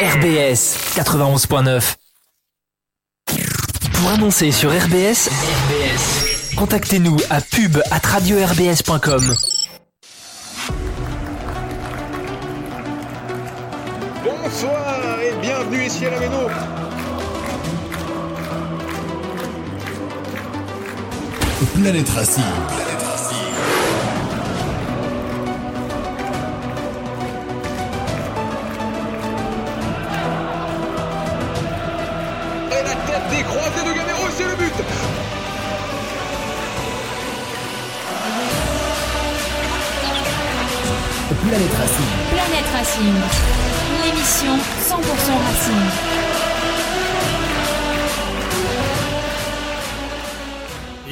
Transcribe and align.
RBS 0.00 0.78
91.9. 0.96 1.96
Pour 3.92 4.08
annoncer 4.08 4.50
sur 4.50 4.70
RBS, 4.70 5.28
RBS, 5.28 6.54
contactez-nous 6.56 7.18
à 7.28 7.42
pub 7.42 7.76
at 7.90 8.00
radio-rbs.com. 8.06 9.34
Bonsoir 14.24 15.20
et 15.20 15.34
bienvenue 15.42 15.84
ici 15.84 16.06
à 16.06 16.10
la 16.12 16.18
Méno. 16.18 16.48
Planète. 21.74 22.06
Planète 22.06 22.08
Racing. 22.08 23.09
Planète 41.50 41.72
Racing. 41.72 42.06
Planète 42.30 42.64
Racing, 42.72 43.12
l'émission 44.04 44.52
100% 44.88 45.00
Racing. 45.48 45.74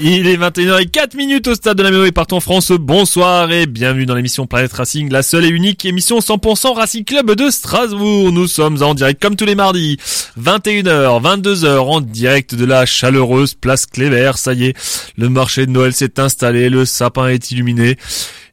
Il 0.01 0.29
est 0.29 0.37
21h04 0.37 1.17
minutes 1.17 1.49
au 1.49 1.57
stade 1.57 1.77
de 1.77 1.83
la 1.83 1.91
Méno 1.91 2.05
et 2.05 2.13
partout 2.13 2.37
en 2.37 2.41
France. 2.41 2.71
Bonsoir 2.71 3.51
et 3.51 3.67
bienvenue 3.67 4.07
dans 4.07 4.15
l'émission 4.15 4.47
Planète 4.47 4.73
Racing, 4.73 5.11
la 5.11 5.25
seule 5.25 5.45
et 5.45 5.49
unique 5.49 5.85
émission 5.85 6.21
100% 6.21 6.73
Racing 6.73 7.05
Club 7.05 7.33
de 7.33 7.51
Strasbourg. 7.51 8.31
Nous 8.31 8.47
sommes 8.47 8.81
en 8.81 8.95
direct 8.95 9.21
comme 9.21 9.35
tous 9.35 9.45
les 9.45 9.57
mardis, 9.57 9.97
21h, 10.41 11.21
22h 11.21 11.79
en 11.79 12.01
direct 12.01 12.55
de 12.55 12.65
la 12.65 12.87
chaleureuse 12.87 13.55
place 13.55 13.87
Cléber. 13.87 14.31
Ça 14.37 14.53
y 14.53 14.67
est, 14.67 14.77
le 15.17 15.29
marché 15.29 15.67
de 15.67 15.73
Noël 15.73 15.93
s'est 15.93 16.21
installé, 16.21 16.71
le 16.71 16.85
sapin 16.85 17.27
est 17.27 17.51
illuminé. 17.51 17.97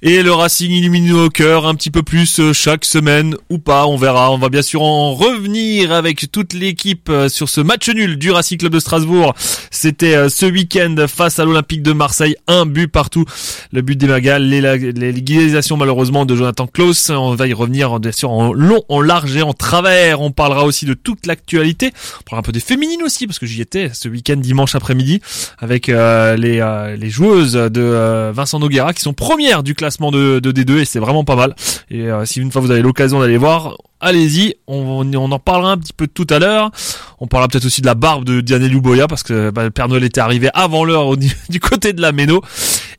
Et 0.07 0.21
le 0.21 0.31
Racing 0.31 0.69
illumine 0.69 1.07
nos 1.07 1.29
cœurs 1.29 1.65
un 1.65 1.73
petit 1.73 1.89
peu 1.89 2.03
plus 2.03 2.39
euh, 2.39 2.53
chaque 2.53 2.85
semaine 2.85 3.35
ou 3.49 3.57
pas, 3.57 3.87
on 3.87 3.97
verra. 3.97 4.31
On 4.31 4.37
va 4.37 4.49
bien 4.49 4.61
sûr 4.61 4.83
en 4.83 5.15
revenir 5.15 5.91
avec 5.91 6.31
toute 6.31 6.53
l'équipe 6.53 7.09
euh, 7.09 7.27
sur 7.27 7.49
ce 7.49 7.59
match 7.59 7.89
nul 7.89 8.19
du 8.19 8.29
Racing 8.29 8.59
Club 8.59 8.71
de 8.71 8.79
Strasbourg. 8.79 9.33
C'était 9.71 10.13
euh, 10.13 10.29
ce 10.29 10.45
week-end 10.45 10.95
face 11.07 11.39
à 11.39 11.45
l'Olympique 11.45 11.81
de 11.81 11.91
Marseille, 11.91 12.35
un 12.45 12.67
but 12.67 12.87
partout. 12.87 13.25
Le 13.71 13.81
but 13.81 13.95
des 13.95 14.05
Magal, 14.05 14.47
l'égalisation 14.47 15.75
malheureusement 15.75 16.27
de 16.27 16.35
Jonathan 16.35 16.67
Klaus. 16.67 17.09
On 17.09 17.33
va 17.33 17.47
y 17.47 17.53
revenir 17.53 17.99
bien 17.99 18.11
sûr 18.11 18.29
en 18.29 18.53
long, 18.53 18.83
en 18.89 19.01
large 19.01 19.35
et 19.35 19.41
en 19.41 19.53
travers. 19.53 20.21
On 20.21 20.29
parlera 20.29 20.65
aussi 20.65 20.85
de 20.85 20.93
toute 20.93 21.25
l'actualité. 21.25 21.91
On 22.19 22.29
parlera 22.29 22.41
un 22.41 22.43
peu 22.43 22.51
des 22.51 22.59
féminines 22.59 23.01
aussi 23.01 23.25
parce 23.25 23.39
que 23.39 23.47
j'y 23.47 23.59
étais 23.59 23.89
ce 23.91 24.07
week-end 24.07 24.37
dimanche 24.37 24.75
après-midi 24.75 25.19
avec 25.57 25.87
les, 25.87 26.95
les 26.95 27.09
joueuses 27.09 27.53
de 27.53 28.31
Vincent 28.31 28.59
Noguera 28.59 28.93
qui 28.93 29.01
sont 29.01 29.13
premières 29.13 29.63
du 29.63 29.73
classement 29.73 29.94
de, 29.99 30.39
de 30.39 30.51
D2 30.51 30.79
et 30.79 30.85
c'est 30.85 30.99
vraiment 30.99 31.23
pas 31.23 31.35
mal. 31.35 31.55
Et 31.89 32.09
euh, 32.09 32.25
si 32.25 32.41
une 32.41 32.51
fois 32.51 32.61
vous 32.61 32.71
avez 32.71 32.81
l'occasion 32.81 33.19
d'aller 33.19 33.37
voir, 33.37 33.75
allez-y. 33.99 34.55
On, 34.67 35.05
on 35.15 35.31
en 35.31 35.39
parlera 35.39 35.71
un 35.71 35.77
petit 35.77 35.93
peu 35.93 36.07
tout 36.07 36.27
à 36.29 36.39
l'heure. 36.39 36.71
On 37.19 37.27
parlera 37.27 37.47
peut-être 37.47 37.65
aussi 37.65 37.81
de 37.81 37.85
la 37.85 37.95
barbe 37.95 38.25
de 38.25 38.41
Diane 38.41 38.67
Louboya 38.67 39.07
parce 39.07 39.23
que 39.23 39.49
bah, 39.51 39.63
le 39.63 39.71
Père 39.71 39.87
Noël 39.87 40.03
était 40.03 40.21
arrivé 40.21 40.49
avant 40.53 40.83
l'heure 40.85 41.15
du 41.49 41.59
côté 41.59 41.93
de 41.93 42.01
la 42.01 42.11
Méno. 42.11 42.41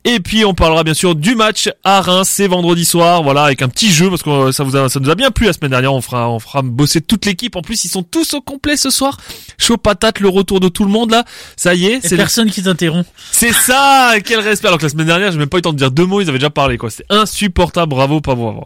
Et 0.05 0.19
puis 0.21 0.45
on 0.45 0.53
parlera 0.53 0.83
bien 0.83 0.93
sûr 0.93 1.15
du 1.15 1.35
match 1.35 1.69
à 1.83 1.99
Reims, 2.01 2.29
c'est 2.31 2.47
vendredi 2.47 2.85
soir, 2.85 3.23
voilà, 3.23 3.43
avec 3.43 3.61
un 3.61 3.67
petit 3.67 3.91
jeu 3.91 4.09
parce 4.09 4.23
que 4.23 4.29
euh, 4.29 4.51
ça 4.53 4.63
vous 4.63 4.77
a, 4.77 4.87
ça 4.87 4.99
nous 5.01 5.09
a 5.09 5.15
bien 5.15 5.31
plu 5.31 5.47
la 5.47 5.53
semaine 5.53 5.71
dernière. 5.71 5.93
On 5.93 6.01
fera, 6.01 6.29
on 6.29 6.39
fera 6.39 6.61
bosser 6.61 7.01
toute 7.01 7.25
l'équipe. 7.25 7.55
En 7.57 7.61
plus, 7.61 7.83
ils 7.83 7.89
sont 7.89 8.03
tous 8.03 8.33
au 8.33 8.41
complet 8.41 8.77
ce 8.77 8.89
soir. 8.89 9.17
Chaud 9.57 9.77
patate, 9.77 10.19
le 10.21 10.29
retour 10.29 10.59
de 10.61 10.69
tout 10.69 10.85
le 10.85 10.91
monde 10.91 11.11
là. 11.11 11.25
Ça 11.57 11.73
y 11.75 11.87
est, 11.87 11.99
c'est 12.01 12.11
le- 12.11 12.17
personne 12.17 12.49
qui 12.49 12.63
t'interrompt. 12.63 13.09
c'est 13.31 13.53
ça, 13.53 14.13
quel 14.23 14.39
respect. 14.39 14.67
Alors 14.67 14.79
que 14.79 14.83
la 14.85 14.89
semaine 14.89 15.07
dernière, 15.07 15.31
j'ai 15.31 15.37
même 15.37 15.49
pas 15.49 15.57
eu 15.57 15.59
le 15.59 15.63
temps 15.63 15.73
de 15.73 15.77
dire 15.77 15.91
deux 15.91 16.05
mots, 16.05 16.21
ils 16.21 16.29
avaient 16.29 16.39
déjà 16.39 16.49
parlé, 16.49 16.77
quoi. 16.77 16.89
C'était 16.89 17.05
insupportable, 17.09 17.89
bravo, 17.89 18.21
pas 18.21 18.35
bravo. 18.35 18.65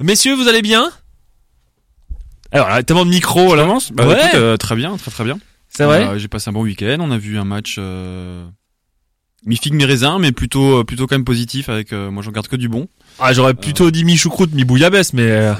Messieurs, 0.00 0.34
vous 0.34 0.48
allez 0.48 0.62
bien? 0.62 0.90
Alors, 2.52 2.68
là, 2.68 2.82
tellement 2.82 3.04
de 3.04 3.10
micro, 3.10 3.54
là. 3.54 3.66
Bah, 3.92 4.06
ouais, 4.06 4.14
écoute, 4.18 4.30
euh, 4.34 4.56
très 4.56 4.76
bien, 4.76 4.96
très 4.96 5.10
très 5.10 5.24
bien. 5.24 5.38
c'est 5.68 5.84
vrai. 5.84 6.04
Euh, 6.06 6.18
J'ai 6.18 6.28
passé 6.28 6.50
un 6.50 6.52
bon 6.52 6.62
week-end. 6.62 6.98
On 7.00 7.10
a 7.10 7.18
vu 7.18 7.38
un 7.38 7.44
match 7.44 7.76
euh, 7.78 8.44
mi 9.46 9.56
figue 9.56 9.72
mi 9.74 9.84
raisin, 9.84 10.18
mais 10.18 10.32
plutôt 10.32 10.80
euh, 10.80 10.84
plutôt 10.84 11.06
quand 11.06 11.14
même 11.16 11.24
positif. 11.24 11.68
Avec 11.68 11.92
euh, 11.92 12.10
moi, 12.10 12.22
j'en 12.22 12.30
garde 12.30 12.48
que 12.48 12.56
du 12.56 12.68
bon. 12.68 12.88
Ah, 13.18 13.32
j'aurais 13.32 13.54
plutôt 13.54 13.90
dit 13.90 14.04
mi 14.04 14.16
choucroute, 14.16 14.52
mi 14.52 14.64
bouillabaisse, 14.64 15.12
mais 15.14 15.30
euh, 15.30 15.54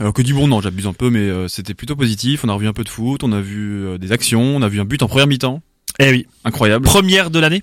Alors 0.00 0.12
que 0.12 0.22
du 0.22 0.34
bon, 0.34 0.48
non, 0.48 0.60
j'abuse 0.60 0.86
un 0.88 0.92
peu, 0.94 1.10
mais 1.10 1.20
euh, 1.20 1.46
c'était 1.48 1.74
plutôt 1.74 1.94
positif. 1.96 2.42
On 2.44 2.48
a 2.48 2.54
revu 2.54 2.66
un 2.66 2.72
peu 2.72 2.82
de 2.84 2.88
foot, 2.88 3.22
on 3.22 3.30
a 3.32 3.40
vu 3.40 3.98
des 3.98 4.10
actions, 4.10 4.42
on 4.56 4.62
a 4.62 4.68
vu 4.68 4.80
un 4.80 4.84
but 4.84 5.02
en 5.02 5.06
première 5.08 5.26
mi-temps, 5.28 5.62
eh 6.00 6.10
oui, 6.10 6.26
incroyable. 6.44 6.84
première 6.84 7.30
de 7.30 7.38
l'année. 7.38 7.62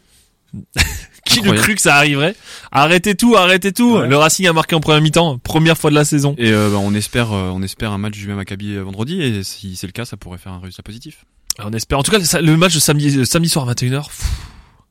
Qui 1.29 1.35
le 1.37 1.41
Incroyable. 1.41 1.63
cru 1.63 1.75
que 1.75 1.81
ça 1.81 1.95
arriverait 1.95 2.35
Arrêtez 2.71 3.15
tout, 3.15 3.35
arrêtez 3.35 3.71
tout. 3.71 3.97
Ouais. 3.97 4.07
Le 4.07 4.17
Racing 4.17 4.47
a 4.47 4.53
marqué 4.53 4.75
en 4.75 4.79
première 4.79 5.01
mi-temps, 5.01 5.37
première 5.37 5.77
fois 5.77 5.89
de 5.91 5.95
la 5.95 6.03
saison. 6.05 6.35
Et 6.37 6.51
euh, 6.51 6.69
bah, 6.71 6.77
on 6.79 6.93
espère 6.93 7.31
euh, 7.31 7.49
on 7.53 7.61
espère 7.61 7.91
un 7.91 7.97
match 7.97 8.13
du 8.13 8.27
même 8.27 8.37
Maccabi 8.37 8.73
euh, 8.75 8.81
vendredi. 8.83 9.21
Et 9.21 9.43
si 9.43 9.75
c'est 9.75 9.87
le 9.87 9.91
cas, 9.93 10.05
ça 10.05 10.17
pourrait 10.17 10.37
faire 10.39 10.51
un 10.53 10.59
résultat 10.59 10.83
positif. 10.83 11.25
On 11.59 11.71
espère. 11.73 11.99
En 11.99 12.03
tout 12.03 12.11
cas, 12.11 12.19
ça- 12.23 12.41
le 12.41 12.55
match 12.57 12.73
de 12.73 12.79
samedi, 12.79 13.25
samedi 13.25 13.49
soir 13.49 13.67
à 13.67 13.73
21h, 13.73 14.05
pff, 14.07 14.23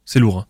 c'est 0.04 0.18
lourd. 0.20 0.46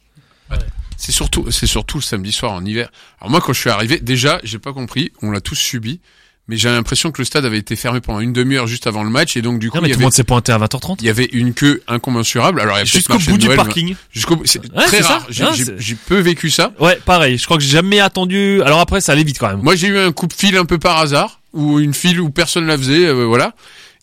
hein. 0.50 0.58
C'est 0.96 1.12
surtout, 1.12 1.48
c'est 1.50 1.66
surtout 1.68 1.98
le 1.98 2.02
samedi 2.02 2.32
soir 2.32 2.52
en 2.52 2.64
hiver. 2.64 2.90
Alors 3.20 3.30
moi, 3.30 3.40
quand 3.40 3.52
je 3.52 3.60
suis 3.60 3.70
arrivé, 3.70 4.00
déjà, 4.00 4.40
j'ai 4.42 4.58
pas 4.58 4.72
compris, 4.72 5.12
on 5.22 5.30
l'a 5.30 5.40
tous 5.40 5.54
subi, 5.54 6.00
mais 6.48 6.56
j'ai 6.56 6.68
l'impression 6.70 7.10
que 7.12 7.20
le 7.20 7.24
stade 7.26 7.44
avait 7.44 7.58
été 7.58 7.76
fermé 7.76 8.00
pendant 8.00 8.20
une 8.20 8.32
demi-heure 8.32 8.66
juste 8.66 8.86
avant 8.86 9.04
le 9.04 9.10
match, 9.10 9.36
et 9.36 9.42
donc 9.42 9.58
du 9.58 9.70
coup, 9.70 9.76
Non, 9.76 9.82
mais 9.82 9.88
il 9.88 9.90
y, 9.90 9.94
tout 9.94 9.98
le 9.98 10.02
avait, 10.02 10.04
monde 10.06 10.12
s'est 10.14 10.24
pointé 10.24 10.50
à 10.52 10.58
20h30. 10.58 10.96
il 11.00 11.06
y 11.06 11.10
avait 11.10 11.28
une 11.32 11.52
queue 11.54 11.82
incommensurable. 11.86 12.60
Alors, 12.60 12.78
Jusqu'au 12.84 13.18
bout 13.18 13.36
du 13.38 13.46
Noël, 13.46 13.56
parking. 13.56 13.94
Jusqu'au 14.12 14.36
bout, 14.36 14.46
c'est 14.46 14.60
Ouais, 14.74 14.84
très 14.86 15.00
rare. 15.00 15.26
J'ai- 15.28 15.94
peu 16.06 16.18
vécu 16.18 16.50
ça. 16.50 16.72
Ouais, 16.80 16.98
pareil. 17.04 17.36
Je 17.38 17.44
crois 17.44 17.56
que 17.58 17.62
j'ai 17.62 17.70
jamais 17.70 18.00
attendu. 18.00 18.62
Alors 18.62 18.80
après, 18.80 19.00
ça 19.00 19.12
allait 19.12 19.24
vite 19.24 19.38
quand 19.38 19.48
même. 19.48 19.60
Moi, 19.62 19.76
j'ai 19.76 19.88
eu 19.88 19.98
un 19.98 20.12
coup 20.12 20.26
de 20.26 20.32
fil 20.32 20.56
un 20.56 20.64
peu 20.64 20.78
par 20.78 20.98
hasard, 20.98 21.40
ou 21.52 21.80
une 21.80 21.92
file 21.94 22.20
où 22.20 22.30
personne 22.30 22.66
la 22.66 22.78
faisait, 22.78 23.06
euh, 23.06 23.24
voilà. 23.24 23.54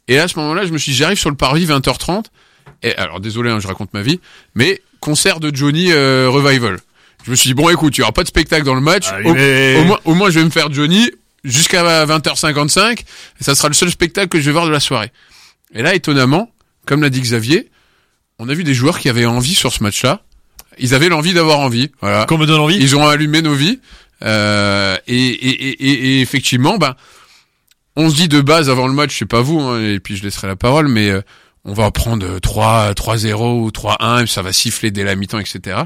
Et 0.07 0.19
à 0.19 0.27
ce 0.27 0.37
moment-là, 0.39 0.65
je 0.67 0.71
me 0.71 0.77
suis 0.77 0.91
dit, 0.91 0.97
j'arrive 0.99 1.17
sur 1.17 1.29
le 1.31 1.35
parvis 1.35 1.65
20h30. 1.65 2.25
Et 2.83 2.93
alors, 2.95 3.19
désolé, 3.19 3.49
hein, 3.49 3.59
je 3.59 3.67
raconte 3.67 3.93
ma 3.93 4.01
vie, 4.03 4.19
mais 4.53 4.81
concert 4.99 5.39
de 5.39 5.55
Johnny 5.55 5.91
euh, 5.91 6.27
Revival. 6.29 6.77
Je 7.25 7.31
me 7.31 7.35
suis 7.35 7.47
dit, 7.49 7.53
bon, 7.55 7.69
écoute, 7.69 7.97
il 7.97 8.01
y 8.01 8.03
aura 8.03 8.11
pas 8.11 8.21
de 8.21 8.27
spectacle 8.27 8.63
dans 8.65 8.75
le 8.75 8.81
match. 8.81 9.07
Au 9.23 9.33
moins, 9.33 9.99
au 10.05 10.13
moins, 10.13 10.29
je 10.29 10.37
vais 10.39 10.45
me 10.45 10.51
faire 10.51 10.71
Johnny 10.71 11.09
jusqu'à 11.45 12.05
20h55. 12.05 12.99
Et 13.39 13.43
ça 13.43 13.55
sera 13.55 13.67
le 13.69 13.73
seul 13.73 13.89
spectacle 13.89 14.27
que 14.27 14.39
je 14.39 14.45
vais 14.45 14.51
voir 14.51 14.65
de 14.65 14.71
la 14.71 14.79
soirée. 14.79 15.11
Et 15.73 15.81
là, 15.81 15.95
étonnamment, 15.95 16.51
comme 16.85 17.01
l'a 17.01 17.09
dit 17.09 17.21
Xavier, 17.21 17.69
on 18.39 18.49
a 18.49 18.53
vu 18.53 18.63
des 18.63 18.73
joueurs 18.73 18.99
qui 18.99 19.07
avaient 19.09 19.25
envie 19.25 19.55
sur 19.55 19.71
ce 19.73 19.81
match-là. 19.83 20.21
Ils 20.77 20.93
avaient 20.93 21.09
l'envie 21.09 21.33
d'avoir 21.33 21.59
envie. 21.59 21.91
Voilà. 22.01 22.25
Qu'on 22.25 22.37
me 22.37 22.45
donne 22.45 22.59
envie. 22.59 22.75
Ils 22.77 22.95
ont 22.97 23.07
allumé 23.07 23.41
nos 23.41 23.53
vies. 23.55 23.79
Euh, 24.23 24.97
et, 25.07 25.15
et, 25.15 25.49
et, 25.69 25.69
et- 25.89 26.17
et 26.17 26.21
effectivement, 26.21 26.77
ben, 26.77 26.95
on 27.95 28.09
se 28.09 28.15
dit 28.15 28.27
de 28.27 28.41
base 28.41 28.69
avant 28.69 28.87
le 28.87 28.93
match, 28.93 29.13
je 29.13 29.17
sais 29.19 29.25
pas 29.25 29.41
vous, 29.41 29.59
hein, 29.59 29.79
et 29.81 29.99
puis 29.99 30.17
je 30.17 30.23
laisserai 30.23 30.47
la 30.47 30.55
parole, 30.55 30.87
mais 30.87 31.09
euh, 31.09 31.21
on 31.63 31.73
va 31.73 31.91
prendre 31.91 32.25
euh, 32.25 32.39
3 32.39 32.93
3-0 32.93 33.61
ou 33.61 33.69
3-1, 33.69 34.23
et 34.23 34.27
ça 34.27 34.41
va 34.41 34.51
siffler 34.53 34.91
dès 34.91 35.03
la 35.03 35.15
mi-temps, 35.15 35.39
etc. 35.39 35.79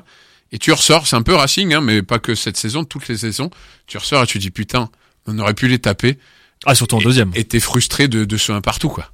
Et 0.51 0.57
tu 0.57 0.71
ressors, 0.71 1.05
c'est 1.07 1.15
un 1.15 1.21
peu 1.21 1.35
Racing, 1.35 1.73
hein, 1.73 1.81
mais 1.81 2.01
pas 2.01 2.17
que 2.19 2.33
cette 2.35 2.57
saison, 2.57 2.83
toutes 2.83 3.07
les 3.07 3.17
saisons. 3.17 3.49
Tu 3.85 3.97
ressors 3.97 4.23
et 4.23 4.27
tu 4.27 4.39
dis 4.39 4.49
putain, 4.51 4.89
on 5.29 5.39
aurait 5.39 5.53
pu 5.53 5.67
les 5.67 5.79
taper. 5.79 6.17
Ah, 6.65 6.75
surtout 6.75 6.95
en 6.97 7.01
deuxième. 7.01 7.31
Et 7.35 7.43
t'es 7.45 7.59
frustré 7.59 8.07
de, 8.07 8.25
de 8.25 8.37
ce 8.37 8.51
un 8.51 8.61
partout, 8.61 8.89
quoi. 8.89 9.11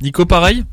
Nico, 0.00 0.26
pareil? 0.26 0.64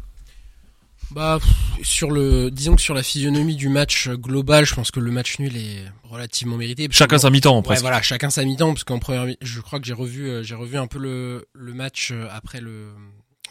Bah 1.12 1.38
sur 1.84 2.10
le 2.10 2.50
disons 2.50 2.76
que 2.76 2.82
sur 2.82 2.96
la 2.96 3.04
physionomie 3.04 3.56
du 3.56 3.70
match 3.70 4.10
global, 4.10 4.66
je 4.66 4.74
pense 4.74 4.90
que 4.90 5.00
le 5.00 5.12
match 5.12 5.38
nul 5.40 5.56
est 5.56 5.84
relativement 6.04 6.58
mérité. 6.58 6.88
Chacun 6.92 7.20
sa 7.20 7.30
mi-temps, 7.30 7.58
Ouais, 7.58 7.62
presque. 7.64 7.82
voilà, 7.82 8.02
chacun 8.02 8.32
sa 8.32 8.44
mi-temps 8.44 8.74
parce 8.74 8.84
qu'en 8.84 8.98
première 8.98 9.26
mi- 9.26 9.38
je 9.40 9.62
crois 9.62 9.80
que 9.80 9.86
j'ai 9.86 9.94
revu 9.94 10.28
euh, 10.28 10.42
j'ai 10.44 10.56
revu 10.56 10.78
un 10.78 10.88
peu 10.88 10.98
le 10.98 11.48
le 11.54 11.74
match 11.76 12.10
euh, 12.12 12.28
après 12.32 12.60
le 12.60 12.88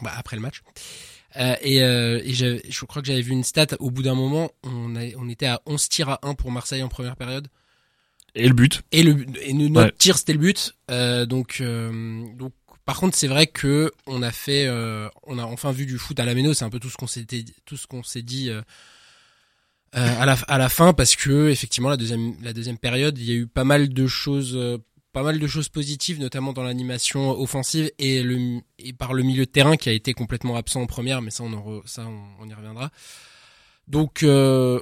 bah, 0.01 0.11
après 0.17 0.35
le 0.35 0.41
match. 0.41 0.61
Euh, 1.37 1.55
et 1.61 1.81
euh, 1.81 2.19
je 2.27 2.85
crois 2.85 3.01
que 3.01 3.07
j'avais 3.07 3.21
vu 3.21 3.31
une 3.31 3.43
stat 3.45 3.67
au 3.79 3.89
bout 3.89 4.03
d'un 4.03 4.15
moment, 4.15 4.51
on 4.63 4.95
a, 4.97 5.03
on 5.17 5.29
était 5.29 5.47
à 5.47 5.61
11 5.65 5.87
tirs 5.89 6.09
à 6.09 6.19
1 6.23 6.33
pour 6.33 6.51
Marseille 6.51 6.83
en 6.83 6.89
première 6.89 7.15
période. 7.15 7.47
Et 8.35 8.47
le 8.47 8.53
but. 8.53 8.81
Et 8.91 9.01
le 9.03 9.25
et 9.41 9.53
notre 9.53 9.87
Ouais. 9.87 9.93
tir 9.97 10.17
c'était 10.17 10.33
le 10.33 10.39
but. 10.39 10.73
Euh, 10.91 11.25
donc 11.25 11.57
euh, 11.61 12.25
donc 12.35 12.53
par 12.85 12.99
contre 12.99 13.15
c'est 13.17 13.27
vrai 13.27 13.47
que 13.47 13.91
on 14.07 14.21
a 14.21 14.31
fait 14.31 14.65
euh, 14.67 15.07
on 15.23 15.39
a 15.39 15.43
enfin 15.45 15.71
vu 15.71 15.85
du 15.85 15.97
foot 15.97 16.19
à 16.19 16.25
la 16.25 16.33
méno. 16.35 16.53
C'est 16.53 16.65
un 16.65 16.69
peu 16.69 16.79
tout 16.79 16.89
ce 16.89 16.97
qu'on 16.97 17.07
s'était 17.07 17.45
tout 17.65 17.77
ce 17.77 17.87
qu'on 17.87 18.03
s'est 18.03 18.21
dit. 18.23 18.49
euh, 18.49 18.61
à 19.93 20.25
la 20.25 20.33
à 20.47 20.57
la 20.57 20.67
fin 20.67 20.91
parce 20.93 21.15
que 21.15 21.47
effectivement 21.49 21.87
la 21.89 21.95
deuxième 21.97 22.35
la 22.43 22.51
deuxième 22.51 22.77
période 22.77 23.17
il 23.17 23.23
y 23.23 23.31
a 23.31 23.35
eu 23.35 23.47
pas 23.47 23.63
mal 23.63 23.87
de 23.89 24.07
choses 24.07 24.59
pas 25.13 25.23
mal 25.23 25.39
de 25.39 25.47
choses 25.47 25.69
positives 25.69 26.19
notamment 26.19 26.51
dans 26.51 26.63
l'animation 26.63 27.29
offensive 27.39 27.89
et 27.97 28.21
le 28.21 28.59
et 28.77 28.91
par 28.91 29.13
le 29.13 29.23
milieu 29.23 29.45
de 29.45 29.49
terrain 29.51 29.77
qui 29.77 29.87
a 29.87 29.93
été 29.93 30.13
complètement 30.13 30.57
absent 30.57 30.81
en 30.81 30.85
première 30.85 31.21
mais 31.21 31.31
ça 31.31 31.43
on 31.43 31.53
en 31.53 31.61
re- 31.61 31.87
ça 31.87 32.05
on, 32.07 32.43
on 32.43 32.49
y 32.49 32.53
reviendra 32.53 32.91
donc 33.87 34.23
euh, 34.23 34.81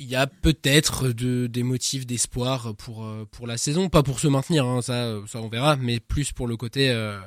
il 0.00 0.08
y 0.08 0.16
a 0.16 0.26
peut-être 0.26 1.10
de, 1.12 1.46
des 1.46 1.62
motifs 1.62 2.06
d'espoir 2.06 2.74
pour 2.76 3.04
euh, 3.04 3.26
pour 3.30 3.46
la 3.46 3.56
saison, 3.58 3.88
pas 3.88 4.02
pour 4.02 4.18
se 4.18 4.26
maintenir, 4.28 4.64
hein, 4.66 4.82
ça 4.82 5.14
ça 5.28 5.40
on 5.40 5.48
verra, 5.48 5.76
mais 5.76 6.00
plus 6.00 6.32
pour 6.32 6.48
le 6.48 6.56
côté 6.56 6.90
euh, 6.90 7.18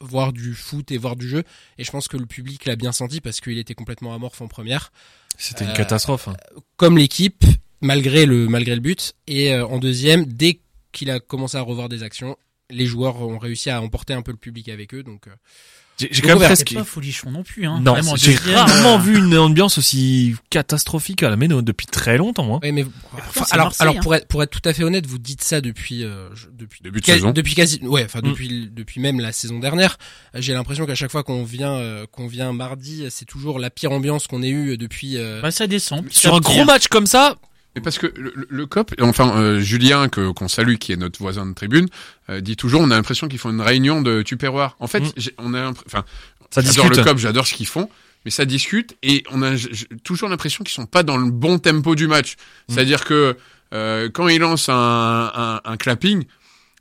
voir 0.00 0.32
du 0.32 0.54
foot 0.54 0.90
et 0.90 0.98
voir 0.98 1.14
du 1.16 1.28
jeu. 1.28 1.44
Et 1.78 1.84
je 1.84 1.90
pense 1.90 2.08
que 2.08 2.16
le 2.16 2.26
public 2.26 2.64
l'a 2.64 2.76
bien 2.76 2.92
senti 2.92 3.20
parce 3.20 3.40
qu'il 3.40 3.58
était 3.58 3.74
complètement 3.74 4.14
amorphe 4.14 4.40
en 4.40 4.48
première, 4.48 4.90
C'était 5.38 5.64
une 5.64 5.70
Euh, 5.70 5.74
catastrophe. 5.74 6.28
hein. 6.28 6.36
comme 6.76 6.96
l'équipe, 6.98 7.44
malgré 7.80 8.26
le 8.26 8.48
malgré 8.48 8.74
le 8.74 8.80
but. 8.80 9.14
Et 9.26 9.52
euh, 9.54 9.66
en 9.66 9.78
deuxième, 9.78 10.24
dès 10.24 10.60
qu'il 10.92 11.10
a 11.10 11.20
commencé 11.20 11.56
à 11.56 11.60
revoir 11.62 11.88
des 11.88 12.02
actions, 12.02 12.36
les 12.70 12.86
joueurs 12.86 13.20
ont 13.20 13.38
réussi 13.38 13.68
à 13.70 13.80
emporter 13.82 14.14
un 14.14 14.22
peu 14.22 14.32
le 14.32 14.38
public 14.38 14.68
avec 14.70 14.94
eux. 14.94 15.02
Donc, 15.02 15.28
euh, 15.28 15.32
J'ai 15.98 16.08
quand 16.22 16.28
même 16.30 16.38
presque. 16.38 16.68
C'est 16.70 16.74
pas 16.74 16.84
folichon 16.84 17.30
non 17.30 17.44
plus, 17.44 17.66
hein. 17.66 17.78
Non, 17.80 17.94
j'ai 18.16 18.34
rarement 18.34 18.98
vu 18.98 19.16
une 19.16 19.36
ambiance 19.38 19.78
aussi 19.78 20.34
catastrophique 20.50 21.22
à 21.22 21.30
la 21.30 21.36
Méno 21.36 21.62
depuis 21.62 21.86
très 21.86 22.16
longtemps. 22.18 22.56
Hein. 22.56 22.60
ouais, 22.62 22.72
mais 22.72 22.84
c'est 23.32 23.52
alors, 23.54 23.72
alors 23.78 23.94
hein. 23.96 24.00
pour 24.02 24.14
être 24.14 24.26
pour 24.26 24.42
être 24.42 24.50
tout 24.50 24.68
à 24.68 24.72
fait 24.72 24.82
honnête, 24.82 25.06
vous 25.06 25.18
dites 25.18 25.42
ça 25.44 25.60
depuis 25.60 26.02
euh, 26.02 26.28
depuis 26.52 26.80
Début 26.82 27.00
de 27.00 27.04
quasi- 27.06 27.18
saison. 27.20 27.30
depuis 27.30 27.54
quasi 27.54 27.78
ouais, 27.82 28.04
enfin 28.04 28.18
Mm. 28.18 28.28
depuis 28.28 28.70
depuis 28.72 29.00
même 29.00 29.20
la 29.20 29.30
saison 29.32 29.60
dernière. 29.60 29.96
J'ai 30.34 30.52
l'impression 30.52 30.84
qu'à 30.86 30.96
chaque 30.96 31.12
fois 31.12 31.22
qu'on 31.22 31.44
vient 31.44 31.74
euh, 31.74 32.06
qu'on 32.10 32.26
vient 32.26 32.52
mardi, 32.52 33.04
c'est 33.10 33.24
toujours 33.24 33.58
la 33.60 33.70
pire 33.70 33.92
ambiance 33.92 34.26
qu'on 34.26 34.42
ait 34.42 34.50
eue 34.50 34.76
depuis. 34.76 35.16
euh, 35.16 35.40
Bah, 35.42 35.50
ça 35.52 35.66
descend. 35.68 36.10
Sur 36.10 36.34
un 36.34 36.40
gros 36.40 36.62
hein. 36.62 36.64
match 36.64 36.88
comme 36.88 37.06
ça, 37.06 37.36
Mais 37.76 37.82
parce 37.82 37.98
que 37.98 38.06
le, 38.16 38.32
le- 38.48 38.66
COP, 38.66 38.94
enfin 39.00 39.36
euh, 39.36 39.60
Julien 39.60 40.08
que 40.08 40.30
qu'on 40.32 40.48
salue, 40.48 40.76
qui 40.76 40.92
est 40.92 40.96
notre 40.96 41.18
voisin 41.18 41.44
de 41.46 41.54
tribune, 41.54 41.88
euh, 42.30 42.40
dit 42.40 42.56
toujours, 42.56 42.80
on 42.82 42.90
a 42.90 42.94
l'impression 42.96 43.26
qu'ils 43.28 43.38
font 43.40 43.50
une 43.50 43.60
réunion 43.60 44.00
de 44.02 44.22
Tupperware. 44.22 44.76
En 44.78 44.86
fait, 44.86 45.00
Mm. 45.00 45.12
on 45.38 45.54
a, 45.54 45.70
enfin, 45.70 46.04
ça 46.50 46.60
j'adore 46.60 46.88
le 46.90 47.02
COP, 47.02 47.18
j'adore 47.18 47.46
ce 47.46 47.54
qu'ils 47.54 47.66
font, 47.66 47.90
mais 48.24 48.30
ça 48.30 48.44
discute 48.44 48.96
et 49.02 49.24
on 49.32 49.42
a 49.42 49.52
toujours 50.04 50.28
l'impression 50.28 50.62
qu'ils 50.62 50.74
sont 50.74 50.86
pas 50.86 51.02
dans 51.02 51.16
le 51.16 51.30
bon 51.30 51.58
tempo 51.58 51.94
du 51.96 52.06
match. 52.06 52.34
Mm. 52.68 52.74
C'est-à-dire 52.74 53.04
que 53.04 53.36
euh, 53.72 54.08
quand 54.12 54.28
ils 54.28 54.38
lancent 54.38 54.68
un, 54.68 55.32
un, 55.34 55.60
un 55.64 55.76
clapping. 55.76 56.24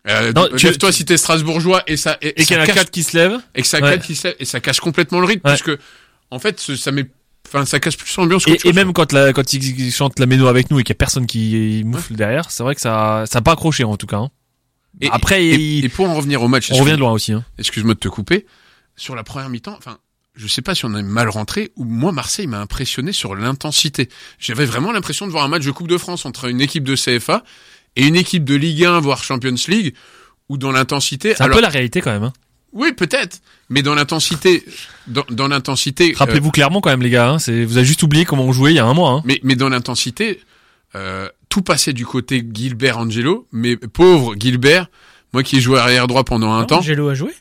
Euh, 0.08 0.34
lève-toi 0.62 0.92
si 0.92 1.06
t'es 1.06 1.16
Strasbourgeois 1.16 1.82
et 1.88 1.96
ça 1.96 2.18
et, 2.22 2.42
Et 2.42 2.46
qu'il 2.46 2.58
y 2.58 2.60
a 2.60 2.66
casse- 2.66 2.76
quatre 2.76 2.92
qui 2.92 3.04
se 3.04 3.16
lèvent. 3.16 3.40
et 3.56 3.62
que 3.62 3.68
ça 3.68 3.80
Ouais. 3.80 3.98
qui 4.00 4.16
se 4.18 4.28
lève, 4.28 4.36
et 4.38 4.44
ça 4.44 4.60
casse 4.60 4.82
complètement 4.82 5.22
le 5.22 5.26
rythme 5.26 5.48
Ouais. 5.48 5.52
parce 5.54 5.62
que 5.64 5.80
en 6.30 6.40
fait 6.40 6.60
ce- 6.60 6.76
ça 6.76 6.92
met 6.92 7.06
enfin 7.48 7.66
ça 7.66 7.80
casse 7.80 7.96
plus 7.96 8.16
l'ambiance 8.18 8.48
Et, 8.48 8.58
et 8.68 8.74
même 8.74 8.94
quand, 8.94 9.12
la, 9.12 9.34
quand 9.34 9.54
ils 9.54 9.92
chantent 9.92 10.20
la 10.20 10.26
méno 10.26 10.48
avec 10.48 10.72
nous 10.72 10.80
et 10.80 10.84
qu'il 10.84 10.92
y 10.94 10.98
a 10.98 10.98
personne 10.98 11.26
qui 11.28 11.84
moufle 11.86 12.16
derrière, 12.16 12.50
c'est 12.52 12.64
vrai 12.64 12.76
que 12.76 12.82
ça 12.82 13.24
ça 13.28 13.40
a 13.40 13.42
pas 13.42 13.52
accroché 13.54 13.84
en 13.84 13.98
tout 13.98 14.08
cas. 14.08 14.18
hein. 14.18 14.30
Et- 15.02 15.10
Après, 15.12 15.44
et, 15.44 15.56
il- 15.56 15.86
et 15.86 15.90
pour 15.90 16.08
en 16.10 16.14
revenir 16.16 16.42
au 16.44 16.48
match 16.48 16.70
on 16.72 16.76
revient 16.76 16.92
de 16.94 16.98
loin 16.98 17.12
aussi. 17.12 17.34
Hein. 17.34 17.44
excuse-moi 17.58 17.96
de 17.96 18.00
te 18.00 18.08
couper, 18.08 18.46
sur 18.96 19.16
la 19.16 19.24
première 19.24 19.50
mi-temps, 19.50 19.76
enfin, 19.78 19.98
je 20.36 20.48
sais 20.48 20.62
pas 20.62 20.74
si 20.76 20.86
on 20.86 20.96
est 20.96 21.04
mal 21.04 21.30
rentré 21.30 21.72
ou 21.76 21.84
moi 21.84 22.12
Marseille 22.12 22.48
m'a 22.48 22.60
impressionné 22.60 23.12
sur 23.12 23.36
l'intensité. 23.36 24.10
J'avais 24.40 24.66
vraiment 24.66 24.92
l'impression 24.92 25.26
de 25.28 25.32
voir 25.32 25.44
un 25.44 25.48
match 25.48 25.64
de 25.66 25.72
Coupe 25.72 25.88
de 25.88 25.98
France 25.98 26.26
entre 26.26 26.46
une 26.50 26.62
équipe 26.62 26.84
de 26.84 26.96
CFA 26.96 27.44
et 27.96 28.06
une 28.08 28.16
équipe 28.16 28.44
de 28.44 28.56
Ligue 28.56 28.86
1 28.86 29.00
voire 29.00 29.24
Champions 29.24 29.54
League 29.68 29.94
où 30.50 30.58
dans 30.58 30.72
l'intensité 30.72 31.34
C'est 31.36 31.42
un 31.42 31.46
alors 31.46 31.58
peu 31.58 31.62
la 31.62 31.70
réalité 31.70 32.02
quand 32.02 32.12
même. 32.12 32.24
Hein. 32.24 32.34
Oui, 32.74 32.92
peut-être, 32.94 33.40
mais 33.70 33.82
dans 33.82 33.96
l'intensité 33.96 34.64
dans, 35.08 35.24
dans 35.30 35.48
l'intensité 35.48 36.12
euh, 36.12 36.18
Rappelez-vous 36.18 36.52
clairement 36.52 36.82
quand 36.82 36.90
même 36.90 37.02
les 37.02 37.10
gars. 37.10 37.30
Hein, 37.30 37.40
c'est 37.40 37.64
vous 37.66 37.78
avez 37.78 37.86
juste 37.86 38.04
oublié 38.04 38.26
comment 38.26 38.44
on 38.44 38.52
jouait 38.52 38.72
il 38.72 38.76
y 38.76 38.80
a 38.80 38.86
un 38.86 38.94
mois. 38.94 39.12
Hein. 39.12 39.22
mais 39.26 39.40
mais 39.44 39.56
dans 39.56 39.70
l'intensité 39.70 40.42
euh, 40.96 41.28
tout 41.50 41.62
passait 41.62 41.94
du 41.94 42.06
côté 42.06 42.46
Gilbert 42.54 42.98
Angelo, 42.98 43.48
mais 43.52 43.78
pauvre 43.78 44.36
Gilbert, 44.38 44.88
moi 45.34 45.44
qui 45.44 45.58
ai 45.58 45.62
joué 45.62 45.80
arrière 45.80 46.08
droit 46.08 46.24
pendant 46.24 46.52
un 46.52 46.62
Non, 46.62 46.66
temps. 46.66 46.80
Angelo 46.80 47.10
a 47.10 47.14
joué? 47.16 47.32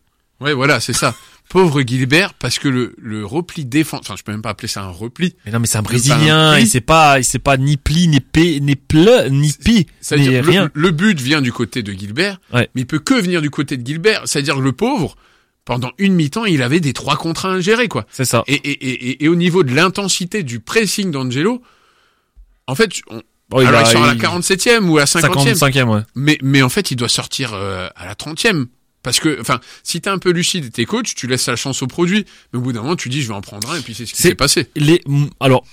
Ouais, 0.40 0.52
voilà, 0.55 0.81
c'est 0.81 0.93
ça. 0.93 1.14
Pauvre 1.48 1.82
Gilbert, 1.82 2.32
parce 2.34 2.58
que 2.58 2.68
le, 2.68 2.94
le 2.98 3.26
repli 3.26 3.66
défense, 3.66 4.00
enfin, 4.04 4.14
je 4.16 4.22
peux 4.22 4.32
même 4.32 4.40
pas 4.40 4.50
appeler 4.50 4.68
ça 4.68 4.82
un 4.84 4.88
repli. 4.88 5.34
Mais 5.44 5.52
non 5.52 5.60
mais 5.60 5.66
c'est 5.66 5.76
un 5.78 5.82
Brésilien. 5.82 6.58
Il 6.58 6.66
sait 6.66 6.80
pas 6.80 7.18
il 7.18 7.24
sait 7.24 7.38
pas 7.38 7.58
ni 7.58 7.76
pli 7.76 8.08
ni 8.08 8.20
p 8.20 8.58
ni 8.60 8.74
ple 8.74 9.28
ni 9.30 9.52
pi 9.52 9.86
C'est-à-dire, 10.00 10.30
ni 10.30 10.38
le, 10.38 10.50
rien. 10.50 10.70
le 10.72 10.90
but 10.92 11.20
vient 11.20 11.42
du 11.42 11.52
côté 11.52 11.82
de 11.82 11.92
Gilbert, 11.92 12.40
Ouais. 12.54 12.70
mais 12.74 12.82
il 12.82 12.86
peut 12.86 13.00
que 13.00 13.14
venir 13.14 13.42
du 13.42 13.50
côté 13.50 13.76
de 13.76 13.86
Gilbert. 13.86 14.22
C'est-à-dire 14.24 14.54
que 14.56 14.60
le 14.60 14.72
pauvre, 14.72 15.14
pendant 15.66 15.90
une 15.98 16.14
mi-temps, 16.14 16.46
il 16.46 16.62
avait 16.62 16.80
des 16.80 16.94
trois 16.94 17.16
contre 17.16 17.44
un 17.46 17.56
à 17.56 17.60
gérer, 17.60 17.86
quoi. 17.88 18.06
C'est 18.10 18.24
ça. 18.24 18.44
Et, 18.46 18.54
et, 18.54 18.70
et, 18.88 19.24
et- 19.24 19.28
au 19.28 19.34
niveau 19.36 19.62
de 19.62 19.74
l'intensité 19.74 20.42
du 20.42 20.58
pressing 20.58 21.10
d'Angelo, 21.10 21.62
en 22.66 22.74
fait, 22.74 22.90
on, 23.10 23.20
Bon, 23.50 23.60
il 23.60 23.66
alors 23.66 23.80
a- 23.82 23.88
à 23.90 24.06
la 24.06 24.14
il- 24.14 24.18
47e 24.20 24.88
ou 24.88 24.96
à 24.96 25.00
la 25.00 25.06
50e, 25.06 25.54
55e 25.54 25.88
ouais. 25.94 26.00
mais, 26.14 26.38
mais 26.42 26.62
en 26.62 26.70
fait, 26.70 26.90
il 26.90 26.96
doit 26.96 27.10
sortir 27.10 27.52
euh, 27.52 27.88
à 27.96 28.06
la 28.06 28.14
30e. 28.14 28.66
Parce 29.02 29.19
que, 29.20 29.40
enfin, 29.40 29.60
si 29.82 30.00
t'es 30.00 30.10
un 30.10 30.19
peu 30.19 30.31
lucide 30.31 30.64
et 30.66 30.70
t'es 30.70 30.84
coach, 30.84 31.14
tu 31.14 31.26
laisses 31.26 31.46
la 31.49 31.56
chance 31.56 31.82
au 31.82 31.87
produit. 31.87 32.25
Mais 32.52 32.58
au 32.58 32.62
bout 32.62 32.72
d'un 32.72 32.82
moment, 32.82 32.94
tu 32.96 33.08
dis, 33.08 33.20
je 33.22 33.28
vais 33.28 33.34
en 33.34 33.40
prendre 33.40 33.70
un, 33.70 33.76
et 33.76 33.81
puis 33.81 33.94
c'est 33.94 34.06
ce 34.06 34.14
qui 34.14 34.22
s'est 34.22 34.34
passé. 34.34 34.69
les 34.76 35.00
mm, 35.06 35.26
alors 35.40 35.64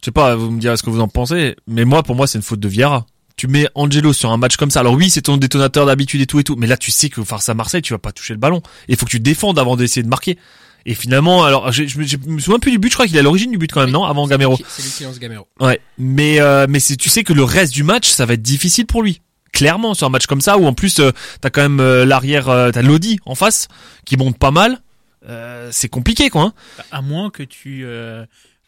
je 0.00 0.04
sais 0.04 0.12
pas 0.12 0.36
vous 0.36 0.50
me 0.52 0.60
direz 0.60 0.76
ce 0.76 0.82
que 0.84 0.90
vous 0.90 1.00
en 1.00 1.08
pensez 1.08 1.56
mais 1.66 1.84
moi 1.84 2.02
pour 2.04 2.14
moi 2.14 2.26
c'est 2.28 2.38
une 2.38 2.42
faute 2.44 2.60
de 2.60 2.68
Vieira 2.68 3.06
tu 3.36 3.48
mets 3.48 3.66
Angelo 3.74 4.12
sur 4.12 4.30
un 4.30 4.36
match 4.36 4.56
comme 4.56 4.70
ça 4.70 4.80
alors 4.80 4.92
oui 4.94 5.10
c'est 5.10 5.22
ton 5.22 5.36
détonateur 5.38 5.84
d'habitude 5.86 6.20
et 6.20 6.26
tout 6.26 6.38
et 6.38 6.44
tout 6.44 6.54
mais 6.54 6.66
là 6.68 6.76
tu 6.76 6.92
sais 6.92 7.08
que 7.08 7.24
face 7.24 7.48
à 7.48 7.54
Marseille 7.54 7.82
tu 7.82 7.92
vas 7.94 7.98
pas 7.98 8.12
toucher 8.12 8.34
le 8.34 8.38
ballon 8.38 8.62
il 8.88 8.96
faut 8.96 9.06
que 9.06 9.10
tu 9.10 9.18
défendes 9.20 9.58
avant 9.58 9.74
d'essayer 9.74 10.02
de 10.04 10.08
marquer 10.08 10.38
et 10.84 10.94
finalement 10.94 11.44
alors 11.44 11.72
je, 11.72 11.86
je, 11.86 11.98
me- 11.98 12.04
je 12.06 12.18
me 12.18 12.38
souviens 12.38 12.60
plus 12.60 12.70
du 12.72 12.78
but 12.78 12.90
je 12.90 12.94
crois 12.94 13.06
qu'il 13.06 13.16
est 13.16 13.20
à 13.20 13.22
l'origine 13.22 13.50
du 13.50 13.58
but 13.58 13.72
quand 13.72 13.80
même 13.80 13.90
non 13.90 14.04
avant 14.04 14.28
Gamero 14.28 14.56
C'est 14.68 14.82
lui 14.82 14.90
qui 14.90 15.02
lance 15.04 15.18
Gamero. 15.18 15.48
ouais 15.60 15.80
mais 15.98 16.40
euh, 16.40 16.66
mais 16.68 16.78
c'est 16.78 16.96
tu 16.96 17.08
sais 17.08 17.24
que 17.24 17.32
le 17.32 17.42
reste 17.42 17.72
du 17.72 17.82
match 17.82 18.08
ça 18.10 18.26
va 18.26 18.34
être 18.34 18.42
difficile 18.42 18.86
pour 18.86 19.02
lui 19.02 19.22
clairement 19.56 19.94
sur 19.94 20.06
un 20.06 20.10
match 20.10 20.26
comme 20.26 20.42
ça 20.42 20.58
où 20.58 20.66
en 20.66 20.74
plus 20.74 21.00
euh, 21.00 21.10
t'as 21.40 21.48
quand 21.50 21.62
même 21.62 21.80
euh, 21.80 22.04
l'arrière 22.04 22.48
euh, 22.50 22.70
t'as 22.70 22.82
Lodi 22.82 23.18
en 23.24 23.34
face 23.34 23.68
qui 24.04 24.16
monte 24.18 24.38
pas 24.38 24.50
mal 24.50 24.80
euh, 25.28 25.70
c'est 25.72 25.88
compliqué 25.88 26.28
quoi 26.28 26.42
hein. 26.42 26.52
À 26.92 27.00
moins 27.00 27.30
que 27.30 27.42
tu, 27.42 27.84
euh, 27.84 28.24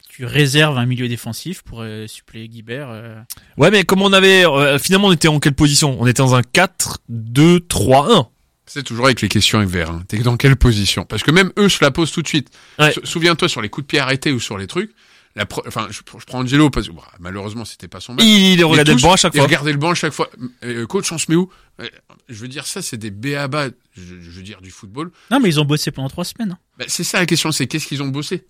tu 0.09 0.25
réserves 0.25 0.77
un 0.77 0.85
milieu 0.87 1.07
défensif 1.07 1.61
pour 1.61 1.81
euh, 1.83 2.07
suppléer 2.07 2.47
Guibert. 2.49 2.89
euh. 2.89 3.15
Ouais, 3.57 3.69
mais 3.71 3.83
comme 3.83 4.01
on 4.01 4.11
avait, 4.11 4.45
euh, 4.45 4.77
finalement, 4.79 5.07
on 5.07 5.11
était 5.13 5.27
en 5.29 5.39
quelle 5.39 5.53
position? 5.53 5.95
On 6.01 6.07
était 6.07 6.21
dans 6.23 6.35
un 6.35 6.41
4, 6.41 6.99
2, 7.07 7.61
3, 7.61 8.13
1. 8.17 8.27
C'est 8.65 8.83
toujours 8.83 9.05
avec 9.05 9.21
les 9.21 9.29
questions 9.29 9.59
avec 9.59 9.69
Vert. 9.69 9.89
Hein. 9.91 10.03
T'es 10.07 10.17
dans 10.17 10.35
quelle 10.37 10.55
position? 10.57 11.05
Parce 11.05 11.23
que 11.23 11.31
même 11.31 11.51
eux 11.57 11.69
se 11.69 11.83
la 11.83 11.91
posent 11.91 12.11
tout 12.11 12.21
de 12.21 12.27
suite. 12.27 12.49
Ouais. 12.77 12.93
Souviens-toi 13.03 13.47
sur 13.47 13.61
les 13.61 13.69
coups 13.69 13.85
de 13.85 13.87
pied 13.87 13.99
arrêtés 13.99 14.31
ou 14.31 14.39
sur 14.39 14.57
les 14.57 14.67
trucs. 14.67 14.91
La 15.35 15.45
pro- 15.45 15.63
Enfin, 15.67 15.87
je, 15.91 15.97
je 15.99 16.25
prends 16.25 16.39
Angelo 16.39 16.69
parce 16.69 16.87
que 16.87 16.91
bah, 16.93 17.03
malheureusement 17.19 17.63
c'était 17.65 17.87
pas 17.87 17.99
son 17.99 18.13
match. 18.13 18.25
Il, 18.25 18.59
il 18.59 18.65
regardait 18.65 18.93
le 18.95 19.01
banc 19.01 19.13
à 19.13 19.17
chaque 19.17 19.33
fois. 19.33 19.43
regardaient 19.43 19.71
le 19.71 19.77
banc 19.77 19.91
à 19.91 19.95
chaque 19.95 20.11
fois. 20.13 20.29
Euh, 20.63 20.85
coach, 20.87 21.11
on 21.11 21.17
se 21.17 21.29
met 21.31 21.35
où? 21.37 21.49
Euh, 21.79 21.87
Je 22.27 22.35
veux 22.35 22.47
dire 22.47 22.65
ça, 22.65 22.81
c'est 22.81 22.97
des 22.97 23.11
béabas. 23.11 23.69
Je, 23.95 24.01
je 24.19 24.29
veux 24.31 24.41
dire 24.41 24.59
du 24.61 24.71
football. 24.71 25.11
Non, 25.31 25.39
mais 25.39 25.49
ils 25.49 25.59
ont 25.59 25.65
bossé 25.65 25.91
pendant 25.91 26.09
trois 26.09 26.25
semaines. 26.25 26.51
hein. 26.53 26.57
Bah, 26.77 26.85
c'est 26.87 27.03
ça 27.03 27.19
la 27.19 27.25
question, 27.25 27.51
c'est 27.51 27.67
qu'est-ce 27.67 27.87
qu'ils 27.87 28.01
ont 28.03 28.07
bossé? 28.07 28.47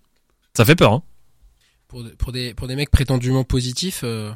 Ça 0.56 0.64
fait 0.64 0.74
peur, 0.76 0.92
hein. 0.92 1.02
Pour, 1.88 2.02
de- 2.04 2.10
pour 2.10 2.32
des 2.32 2.54
pour 2.54 2.66
des 2.68 2.76
mecs 2.76 2.90
prétendument 2.90 3.44
positifs, 3.44 4.00
euh, 4.04 4.30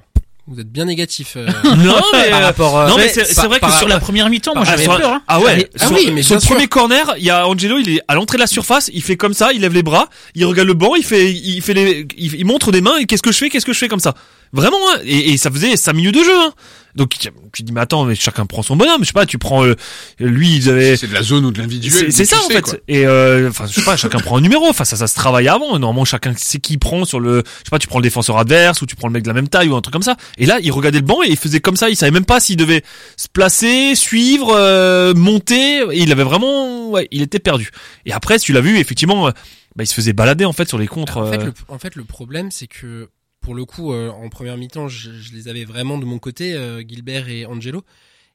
vous 0.46 0.60
êtes 0.60 0.70
bien 0.70 0.84
négatifs. 0.84 1.34
euh, 1.36 1.46
non, 1.76 2.00
mais, 2.12 2.30
par 2.30 2.40
euh, 2.40 2.44
rapport. 2.44 2.78
euh, 2.78 2.88
non, 2.88 2.96
mais 2.98 3.08
c'est 3.08 3.22
vrai 3.46 3.56
que 3.56 3.60
par- 3.60 3.78
Sur 3.78 3.88
la 3.88 3.98
première 3.98 4.28
mi-temps, 4.28 4.54
moi 4.54 4.64
j'avais 4.64 4.84
peur. 4.84 5.00
Hein. 5.10 5.22
ah 5.26 5.40
ouais, 5.40 5.70
Ah 5.80 5.86
sur, 5.86 5.96
oui, 5.96 6.10
mais 6.12 6.22
sur 6.22 6.34
le 6.34 6.40
premier 6.42 6.60
sûr. 6.60 6.68
corner, 6.68 7.14
il 7.18 7.24
y 7.24 7.30
a 7.30 7.46
Angelo, 7.48 7.78
il 7.78 7.88
est 7.96 8.00
à 8.08 8.14
l'entrée 8.14 8.36
de 8.36 8.42
la 8.42 8.46
surface, 8.46 8.90
il 8.92 9.02
fait 9.02 9.16
comme 9.16 9.32
ça, 9.34 9.52
il 9.52 9.62
lève 9.62 9.72
les 9.72 9.82
bras, 9.82 10.08
il 10.34 10.44
regarde 10.44 10.68
le 10.68 10.74
banc, 10.74 10.94
il 10.96 11.04
fait, 11.04 11.32
il 11.32 11.62
fait 11.62 11.72
les, 11.74 12.06
il, 12.18 12.34
il 12.34 12.44
montre 12.44 12.72
des 12.72 12.80
mains 12.82 12.96
et 12.98 13.06
qu'est-ce 13.06 13.22
que 13.22 13.32
je 13.32 13.38
fais, 13.38 13.48
qu'est-ce 13.48 13.64
que 13.66 13.72
je 13.72 13.78
fais 13.78 13.88
comme 13.88 14.00
ça? 14.00 14.14
Vraiment, 14.54 14.78
hein, 14.92 15.00
et, 15.04 15.32
et 15.32 15.36
ça 15.36 15.50
faisait 15.50 15.76
5 15.76 15.92
minutes 15.92 16.14
de 16.14 16.22
jeu, 16.22 16.34
hein. 16.34 16.52
Donc, 16.94 17.16
tu 17.52 17.62
dis, 17.64 17.72
mais 17.72 17.80
attends, 17.80 18.04
mais 18.04 18.14
chacun 18.14 18.46
prend 18.46 18.62
son 18.62 18.76
bonhomme, 18.76 19.00
je 19.00 19.06
sais 19.06 19.12
pas, 19.12 19.26
tu 19.26 19.36
prends, 19.36 19.64
euh, 19.64 19.74
lui, 20.20 20.54
ils 20.54 20.70
avaient, 20.70 20.96
C'est 20.96 21.08
de 21.08 21.12
la 21.12 21.24
zone 21.24 21.44
ou 21.44 21.50
de 21.50 21.58
l'individuel. 21.58 22.12
C'est 22.12 22.24
ça 22.24 22.36
en 22.38 22.46
sais, 22.46 22.54
fait. 22.54 22.62
quoi. 22.62 22.74
Et 22.86 23.04
euh, 23.04 23.48
enfin, 23.50 23.66
je 23.66 23.72
sais 23.72 23.82
pas, 23.82 23.96
chacun 23.96 24.20
prend 24.20 24.36
un 24.36 24.40
numéro. 24.40 24.68
Enfin, 24.68 24.84
ça, 24.84 24.96
ça 24.96 25.08
se 25.08 25.14
travaille 25.14 25.48
avant. 25.48 25.76
Normalement, 25.76 26.04
chacun 26.04 26.32
sait 26.36 26.58
qui 26.60 26.78
prend 26.78 27.04
sur 27.04 27.18
le. 27.18 27.38
Je 27.38 27.64
sais 27.64 27.70
pas, 27.72 27.80
tu 27.80 27.88
prends 27.88 27.98
le 27.98 28.04
défenseur 28.04 28.38
adverse 28.38 28.80
ou 28.80 28.86
tu 28.86 28.94
prends 28.94 29.08
le 29.08 29.12
mec 29.12 29.24
de 29.24 29.28
la 29.28 29.34
même 29.34 29.48
taille 29.48 29.68
ou 29.68 29.74
un 29.74 29.80
truc 29.80 29.92
comme 29.92 30.02
ça. 30.02 30.16
Et 30.38 30.46
là, 30.46 30.58
il 30.62 30.70
regardait 30.70 31.00
le 31.00 31.04
banc 31.04 31.20
et 31.24 31.30
il 31.30 31.36
faisait 31.36 31.58
comme 31.58 31.74
ça. 31.76 31.90
Il 31.90 31.96
savait 31.96 32.12
même 32.12 32.24
pas 32.24 32.38
s'il 32.38 32.56
devait 32.56 32.84
se 33.16 33.26
placer, 33.26 33.96
suivre, 33.96 34.54
euh, 34.54 35.14
monter. 35.14 35.80
Et 35.80 35.98
il 35.98 36.12
avait 36.12 36.22
vraiment, 36.22 36.90
ouais, 36.90 37.08
il 37.10 37.22
était 37.22 37.40
perdu. 37.40 37.70
Et 38.06 38.12
après, 38.12 38.38
si 38.38 38.44
tu 38.44 38.52
l'as 38.52 38.60
vu, 38.60 38.78
effectivement, 38.78 39.26
euh, 39.26 39.30
bah, 39.74 39.82
il 39.82 39.88
se 39.88 39.94
faisait 39.94 40.12
balader 40.12 40.44
en 40.44 40.52
fait 40.52 40.68
sur 40.68 40.78
les 40.78 40.86
contres. 40.86 41.16
En 41.16 41.28
fait, 41.28 41.40
euh, 41.40 41.46
le, 41.46 41.52
en 41.66 41.80
fait, 41.80 41.96
le 41.96 42.04
problème, 42.04 42.52
c'est 42.52 42.68
que 42.68 43.08
pour 43.44 43.54
le 43.54 43.66
coup, 43.66 43.92
euh, 43.92 44.08
en 44.08 44.30
première 44.30 44.56
mi-temps, 44.56 44.88
je, 44.88 45.12
je 45.12 45.34
les 45.34 45.48
avais 45.48 45.66
vraiment 45.66 45.98
de 45.98 46.06
mon 46.06 46.18
côté, 46.18 46.54
euh, 46.54 46.82
Gilbert 46.82 47.28
et 47.28 47.44
Angelo. 47.44 47.84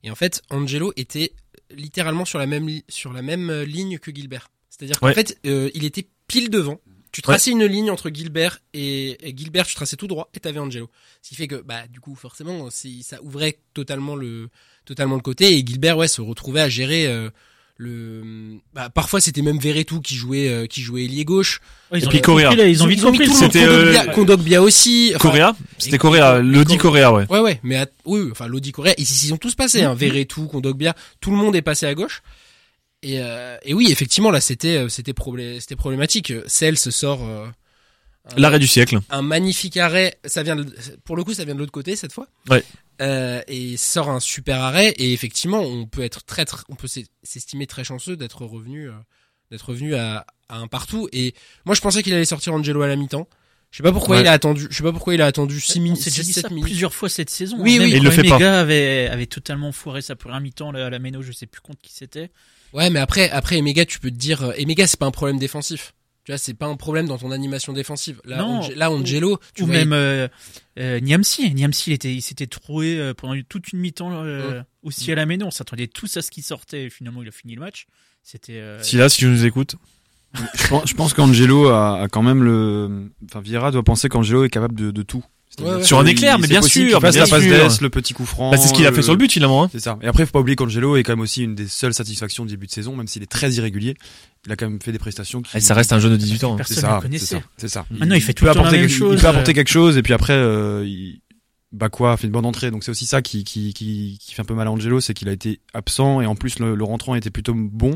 Et 0.03 0.11
en 0.11 0.15
fait, 0.15 0.43
Angelo 0.51 0.93
était 0.97 1.33
littéralement 1.71 2.25
sur 2.25 2.37
la 2.37 2.45
même 2.45 2.69
sur 2.87 3.11
la 3.11 3.23
même 3.23 3.49
euh, 3.49 3.65
ligne 3.65 3.97
que 3.97 4.13
Gilbert. 4.13 4.51
C'est-à-dire 4.69 4.99
qu'en 4.99 5.11
fait, 5.11 5.39
euh, 5.47 5.71
il 5.73 5.83
était 5.83 6.07
pile 6.27 6.51
devant. 6.51 6.79
Tu 7.11 7.23
traçais 7.23 7.49
une 7.49 7.65
ligne 7.65 7.89
entre 7.89 8.11
Gilbert 8.11 8.59
et, 8.73 9.17
et 9.27 9.35
Gilbert, 9.35 9.65
tu 9.65 9.73
traçais 9.73 9.97
tout 9.97 10.05
droit 10.05 10.29
et 10.35 10.39
t'avais 10.39 10.59
Angelo. 10.59 10.91
Ce 11.23 11.29
qui 11.29 11.35
fait 11.35 11.47
que, 11.47 11.55
bah, 11.55 11.87
du 11.87 11.99
coup, 11.99 12.13
forcément, 12.13 12.69
ça 12.69 13.21
ouvrait 13.23 13.57
totalement 13.73 14.15
le, 14.15 14.49
totalement 14.85 15.15
le 15.15 15.21
côté 15.21 15.57
et 15.57 15.65
Gilbert, 15.65 15.97
ouais, 15.97 16.07
se 16.07 16.21
retrouvait 16.21 16.61
à 16.61 16.69
gérer 16.69 17.07
le. 17.81 18.59
Bah, 18.74 18.89
parfois, 18.89 19.21
c'était 19.21 19.41
même 19.41 19.57
Verretou 19.57 20.01
qui 20.01 20.15
jouait, 20.15 20.50
euh, 20.50 20.65
qui 20.67 20.81
jouait 20.81 21.05
ailier 21.05 21.24
gauche. 21.24 21.62
Ouais, 21.91 22.00
ils 22.00 22.03
Et 22.03 22.07
ont 22.07 22.09
puis 22.09 22.21
Correa. 22.21 22.53
là, 22.53 22.67
ils 22.67 22.83
ont 22.83 22.88
vite 22.88 23.00
mis 23.00 23.05
compris. 23.05 23.25
tout 23.25 23.31
le 23.31 23.38
C'était, 23.38 23.62
monde. 23.62 23.69
euh, 23.69 23.93
Kondogbia- 23.93 24.13
Kondogbia 24.13 24.62
aussi. 24.62 25.13
Enfin, 25.15 25.29
Correa, 25.29 25.55
c'était 25.77 25.98
Correa, 25.98 26.39
Lodi 26.39 26.77
Correa, 26.77 27.13
ouais. 27.13 27.25
Ouais, 27.29 27.39
ouais, 27.39 27.59
mais 27.63 27.77
à- 27.77 27.88
oui, 28.05 28.27
enfin, 28.31 28.48
Lodi 28.48 28.74
Correa, 28.74 28.93
ils 28.98 29.05
s'y 29.05 29.27
sont 29.27 29.38
tous 29.38 29.55
passés, 29.55 29.81
hein, 29.83 29.93
Verretou, 29.95 30.48
Kondogbia, 30.48 30.93
tout 31.21 31.31
le 31.31 31.38
monde 31.38 31.55
est 31.55 31.62
passé 31.62 31.86
à 31.86 31.93
gauche. 31.95 32.21
Et, 33.01 33.21
euh, 33.21 33.57
et 33.63 33.74
oui, 33.74 33.88
effectivement, 33.89 34.29
là, 34.29 34.41
c'était, 34.41 34.75
euh, 34.75 34.89
c'était 34.89 35.13
problé- 35.13 35.62
c'était 35.62 35.77
problématique. 35.77 36.33
Cell 36.48 36.77
se 36.77 36.91
sort, 36.91 37.21
euh, 37.24 37.48
L'arrêt 38.36 38.59
du 38.59 38.67
siècle. 38.67 39.00
un 39.09 39.21
magnifique 39.21 39.77
arrêt. 39.77 40.19
Ça 40.25 40.43
vient 40.43 40.57
de- 40.57 40.67
pour 41.05 41.15
le 41.15 41.24
coup, 41.24 41.33
ça 41.33 41.45
vient 41.45 41.55
de 41.55 41.59
l'autre 41.59 41.71
côté, 41.71 41.95
cette 41.95 42.12
fois. 42.12 42.27
Ouais. 42.50 42.62
Euh, 43.01 43.41
et 43.48 43.77
sort 43.77 44.10
un 44.10 44.20
super 44.20 44.62
arrêt. 44.62 44.89
Et 44.98 45.13
effectivement, 45.13 45.60
on 45.62 45.86
peut 45.86 46.03
être 46.03 46.24
très, 46.25 46.46
très- 46.46 46.63
on 46.70 46.75
peut 46.75 46.88
s'est- 46.88 47.08
s'estimer 47.24 47.68
très 47.68 47.84
chanceux 47.84 48.18
d'être 48.18 48.46
revenu, 48.46 48.89
euh, 48.89 48.94
d'être 49.51 49.70
revenu 49.70 49.96
à, 49.96 50.25
à 50.50 50.58
un 50.58 50.68
partout. 50.68 51.08
Et 51.13 51.34
moi, 51.65 51.75
je 51.75 51.82
pensais 51.82 52.03
qu'il 52.03 52.13
allait 52.13 52.25
sortir 52.25 52.53
Angelo 52.53 52.82
à 52.82 52.88
la 52.88 52.96
mi-temps. 52.96 53.27
Je 53.72 53.77
sais 53.77 53.84
pas 53.84 53.91
pourquoi 53.91 54.15
Ouais. 54.15 54.24
il 54.24 54.27
a 54.27 54.32
attendu. 54.32 54.65
Je 54.72 54.75
sais 54.77 54.82
pas 54.84 54.91
pourquoi 54.91 55.13
il 55.13 55.22
a 55.22 55.27
attendu 55.27 55.60
6 55.60 55.77
On 55.77 55.82
minutes, 55.84 56.01
s'est 56.01 56.10
déjà 56.10 56.24
dit 56.24 56.34
7 56.34 56.41
ça 56.44 56.50
minutes. 56.50 56.63
plusieurs 56.65 56.94
fois 56.94 57.08
cette 57.08 57.29
saison. 57.29 57.58
Oui, 57.60 57.75
hein, 57.75 57.84
oui. 57.84 57.89
même 57.91 57.98
il 57.98 58.03
le 58.03 58.10
fait 58.10 58.24
pas. 58.24 58.60
Avait, 58.62 59.08
avait 59.12 59.27
totalement 59.27 59.72
foiré 59.72 60.01
sa 60.01 60.15
première 60.15 60.41
mi-temps 60.41 60.72
là, 60.72 60.88
à 60.88 60.89
la 60.89 60.98
Méno, 60.98 61.22
je 61.22 61.32
sais 61.32 61.46
plus 61.46 61.62
contre 61.62 61.79
qui 61.82 61.94
c'était. 61.94 62.32
Ouais, 62.74 62.89
mais 62.89 63.00
après, 63.00 63.29
après 63.29 63.58
Emega, 63.58 63.86
tu 63.86 64.00
peux 64.00 64.10
te 64.10 64.15
dire, 64.15 64.41
euh, 64.44 64.53
Emega, 64.58 64.88
c'est 64.88 65.00
pas 65.00 65.06
un 65.06 65.12
problème 65.12 65.38
défensif. 65.38 65.94
Tu 66.29 66.33
vois, 66.33 66.38
c'est 66.38 66.53
pas 66.53 66.67
un 66.67 66.75
problème 66.75 67.07
dans 67.07 67.17
ton 67.17 67.31
animation 67.31 67.74
défensive. 67.74 68.21
Là, 68.24 68.38
Non. 68.38 68.59
Ange- 68.59 68.75
là 68.75 68.91
Angelo, 68.91 69.39
tu 69.55 69.63
Ou 69.63 69.65
voyais- 69.65 69.79
même 69.83 69.93
euh, 69.93 70.27
euh, 70.77 71.00
Niamsi. 71.00 71.51
Niamsi, 71.55 71.89
il, 71.89 71.93
était, 71.93 72.13
il 72.13 72.21
s'était 72.21 72.45
trouvé 72.45 73.00
euh, 73.00 73.15
pendant 73.15 73.33
toute 73.50 73.74
une 73.74 73.79
mi-temps 73.79 74.12
euh, 74.24 74.62
aussi 74.83 75.12
à 75.12 75.15
la 75.15 75.25
Méno. 75.25 75.48
On 75.48 75.51
s'attendait 75.51 75.88
tous 75.88 76.17
à 76.17 76.21
ce 76.21 76.29
qu'il 76.29 76.43
sortait. 76.43 76.83
Et 76.83 76.89
finalement, 76.91 77.24
il 77.24 77.29
a 77.29 77.31
fini 77.31 77.55
le 77.55 77.62
match. 77.62 77.88
C'était. 78.21 78.59
euh, 78.59 78.79
Si 78.83 78.95
là, 78.95 79.09
si 79.09 79.17
tu 79.17 79.25
nous 79.25 79.43
écoutes. 79.43 79.75
Je 80.53 80.67
pense, 80.67 80.88
je 80.88 80.93
pense 80.93 81.15
qu'Angelo 81.15 81.69
a, 81.69 82.01
a 82.03 82.07
quand 82.07 82.21
même 82.21 82.43
le, 82.43 83.09
enfin 83.25 83.41
Vieira 83.41 83.71
doit 83.71 83.81
penser 83.81 84.07
qu'Angelo 84.09 84.43
est 84.43 84.50
capable 84.51 84.75
de, 84.75 84.91
de 84.91 85.01
tout. 85.01 85.25
Ouais, 85.62 85.84
Sur 85.84 86.00
un 86.00 86.06
il- 86.06 86.10
éclair, 86.12 86.39
mais 86.39 86.48
bien 86.48 86.62
sûr, 86.62 87.01
fasse 87.01 87.15
bien 87.15 87.24
la 87.24 87.27
passe 87.29 87.41
sûr. 87.44 87.51
d'ess, 87.51 87.82
le 87.82 87.89
petit 87.89 88.13
coup 88.13 88.25
franc. 88.25 88.51
Bah, 88.51 88.58
c'est 88.58 88.68
ce 88.70 88.74
qu'il 88.74 88.86
a 88.86 88.94
fait 88.94 89.01
sur 89.01 89.12
le 89.13 89.18
but 89.18 89.32
finalement. 89.32 89.63
Hein. 89.63 89.70
C'est 89.72 89.79
ça. 89.79 89.98
Et 90.01 90.08
après, 90.08 90.25
faut 90.25 90.32
pas 90.32 90.39
oublier 90.39 90.56
qu'Angelo 90.56 90.96
est 90.96 91.03
quand 91.03 91.12
même 91.13 91.20
aussi 91.22 91.44
une 91.44 91.56
des 91.56 91.68
seules 91.68 91.94
satisfactions 91.94 92.46
du 92.46 92.51
début 92.51 92.68
de 92.68 92.72
saison, 92.72 92.96
même 92.96 93.08
s'il 93.08 93.24
est 93.24 93.29
très 93.32 93.51
irrégulier. 93.53 93.96
Il 94.46 94.51
a 94.51 94.56
quand 94.56 94.70
même 94.70 94.79
fait 94.82 94.91
des 94.94 95.00
prestations 95.00 95.41
qui. 95.41 95.58
Et 95.58 95.60
ça 95.60 95.74
reste 95.74 95.91
un 95.91 96.00
jeune 96.00 96.12
de 96.12 96.18
18 96.18 96.44
ans. 96.46 96.53
hein. 96.53 96.58
Personne 96.58 96.75
C'est 96.77 96.82
ne 96.84 96.88
ça, 96.88 96.94
le 96.96 97.01
c'est 97.01 97.08
connaissait. 97.08 97.36
ça, 97.36 97.41
c'est 97.58 97.68
ça. 97.68 97.86
Maintenant, 97.91 98.15
il 98.15 98.22
fait 98.22 98.34
tout 98.34 98.46
peut 98.46 98.50
le 98.50 98.53
temps 98.53 98.60
la 98.62 98.68
apporter 98.68 98.77
même 98.79 98.88
quelque- 98.88 98.98
chose, 98.98 99.15
Il 99.18 99.22
peut 99.22 99.27
apporter 99.27 99.53
quelque 99.53 99.70
chose 99.72 99.98
et 99.98 100.01
puis 100.01 100.13
après, 100.13 100.34
euh, 100.34 100.86
il... 100.88 101.20
Bakwa 101.72 102.18
fait 102.18 102.25
une 102.25 102.34
bonne 102.34 102.46
entrée. 102.46 102.72
Donc 102.72 102.84
c'est 102.84 102.89
aussi 102.89 103.06
ça 103.06 103.22
qui, 103.22 103.44
qui, 103.44 103.74
qui, 103.75 104.18
qui 104.20 104.34
fait 104.34 104.41
un 104.41 104.46
peu 104.46 104.56
mal 104.56 104.68
à 104.68 104.72
Angelo, 104.72 105.01
c'est 105.01 105.13
qu'il 105.13 105.29
a 105.29 105.32
été 105.32 105.60
absent 105.75 106.20
et 106.20 106.25
en 106.25 106.36
plus 106.36 106.58
le, 106.58 106.74
le 106.74 106.84
rentrant 106.84 107.13
était 107.13 107.29
plutôt 107.29 107.53
bon. 107.56 107.96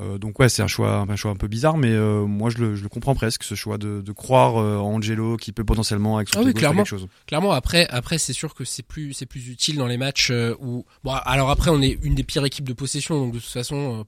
Euh, 0.00 0.16
donc 0.18 0.38
ouais, 0.38 0.48
c'est 0.48 0.62
un 0.62 0.66
choix, 0.68 1.04
un 1.08 1.16
choix 1.16 1.30
un 1.30 1.36
peu 1.36 1.48
bizarre, 1.48 1.76
mais 1.76 1.90
euh, 1.90 2.24
moi 2.24 2.48
je 2.50 2.58
le, 2.58 2.74
je 2.76 2.82
le 2.82 2.88
comprends 2.88 3.14
presque 3.14 3.42
ce 3.44 3.54
choix 3.54 3.76
de, 3.76 4.00
de 4.00 4.12
croire 4.12 4.56
euh, 4.60 4.78
en 4.78 4.94
Angelo 4.94 5.36
qui 5.36 5.52
peut 5.52 5.64
potentiellement 5.64 6.16
avec 6.16 6.28
son 6.30 6.38
Ah 6.38 6.40
oui, 6.40 6.46
faire 6.52 6.54
clairement. 6.60 6.78
quelque 6.84 6.86
chose. 6.98 7.06
Clairement, 7.26 7.52
après, 7.52 7.86
après, 7.88 8.16
c'est 8.18 8.32
sûr 8.32 8.54
que 8.54 8.64
c'est 8.64 8.82
plus, 8.82 9.12
c'est 9.12 9.26
plus 9.26 9.48
utile 9.48 9.76
dans 9.76 9.86
les 9.86 9.98
matchs 9.98 10.30
euh, 10.30 10.54
où, 10.60 10.86
bon, 11.04 11.12
alors 11.12 11.50
après, 11.50 11.70
on 11.70 11.82
est 11.82 11.98
une 12.02 12.14
des 12.14 12.22
pires 12.22 12.44
équipes 12.44 12.66
de 12.68 12.72
possession, 12.72 13.18
donc 13.20 13.34
de 13.34 13.38
toute 13.38 13.48
façon, 13.50 14.00
euh, 14.00 14.04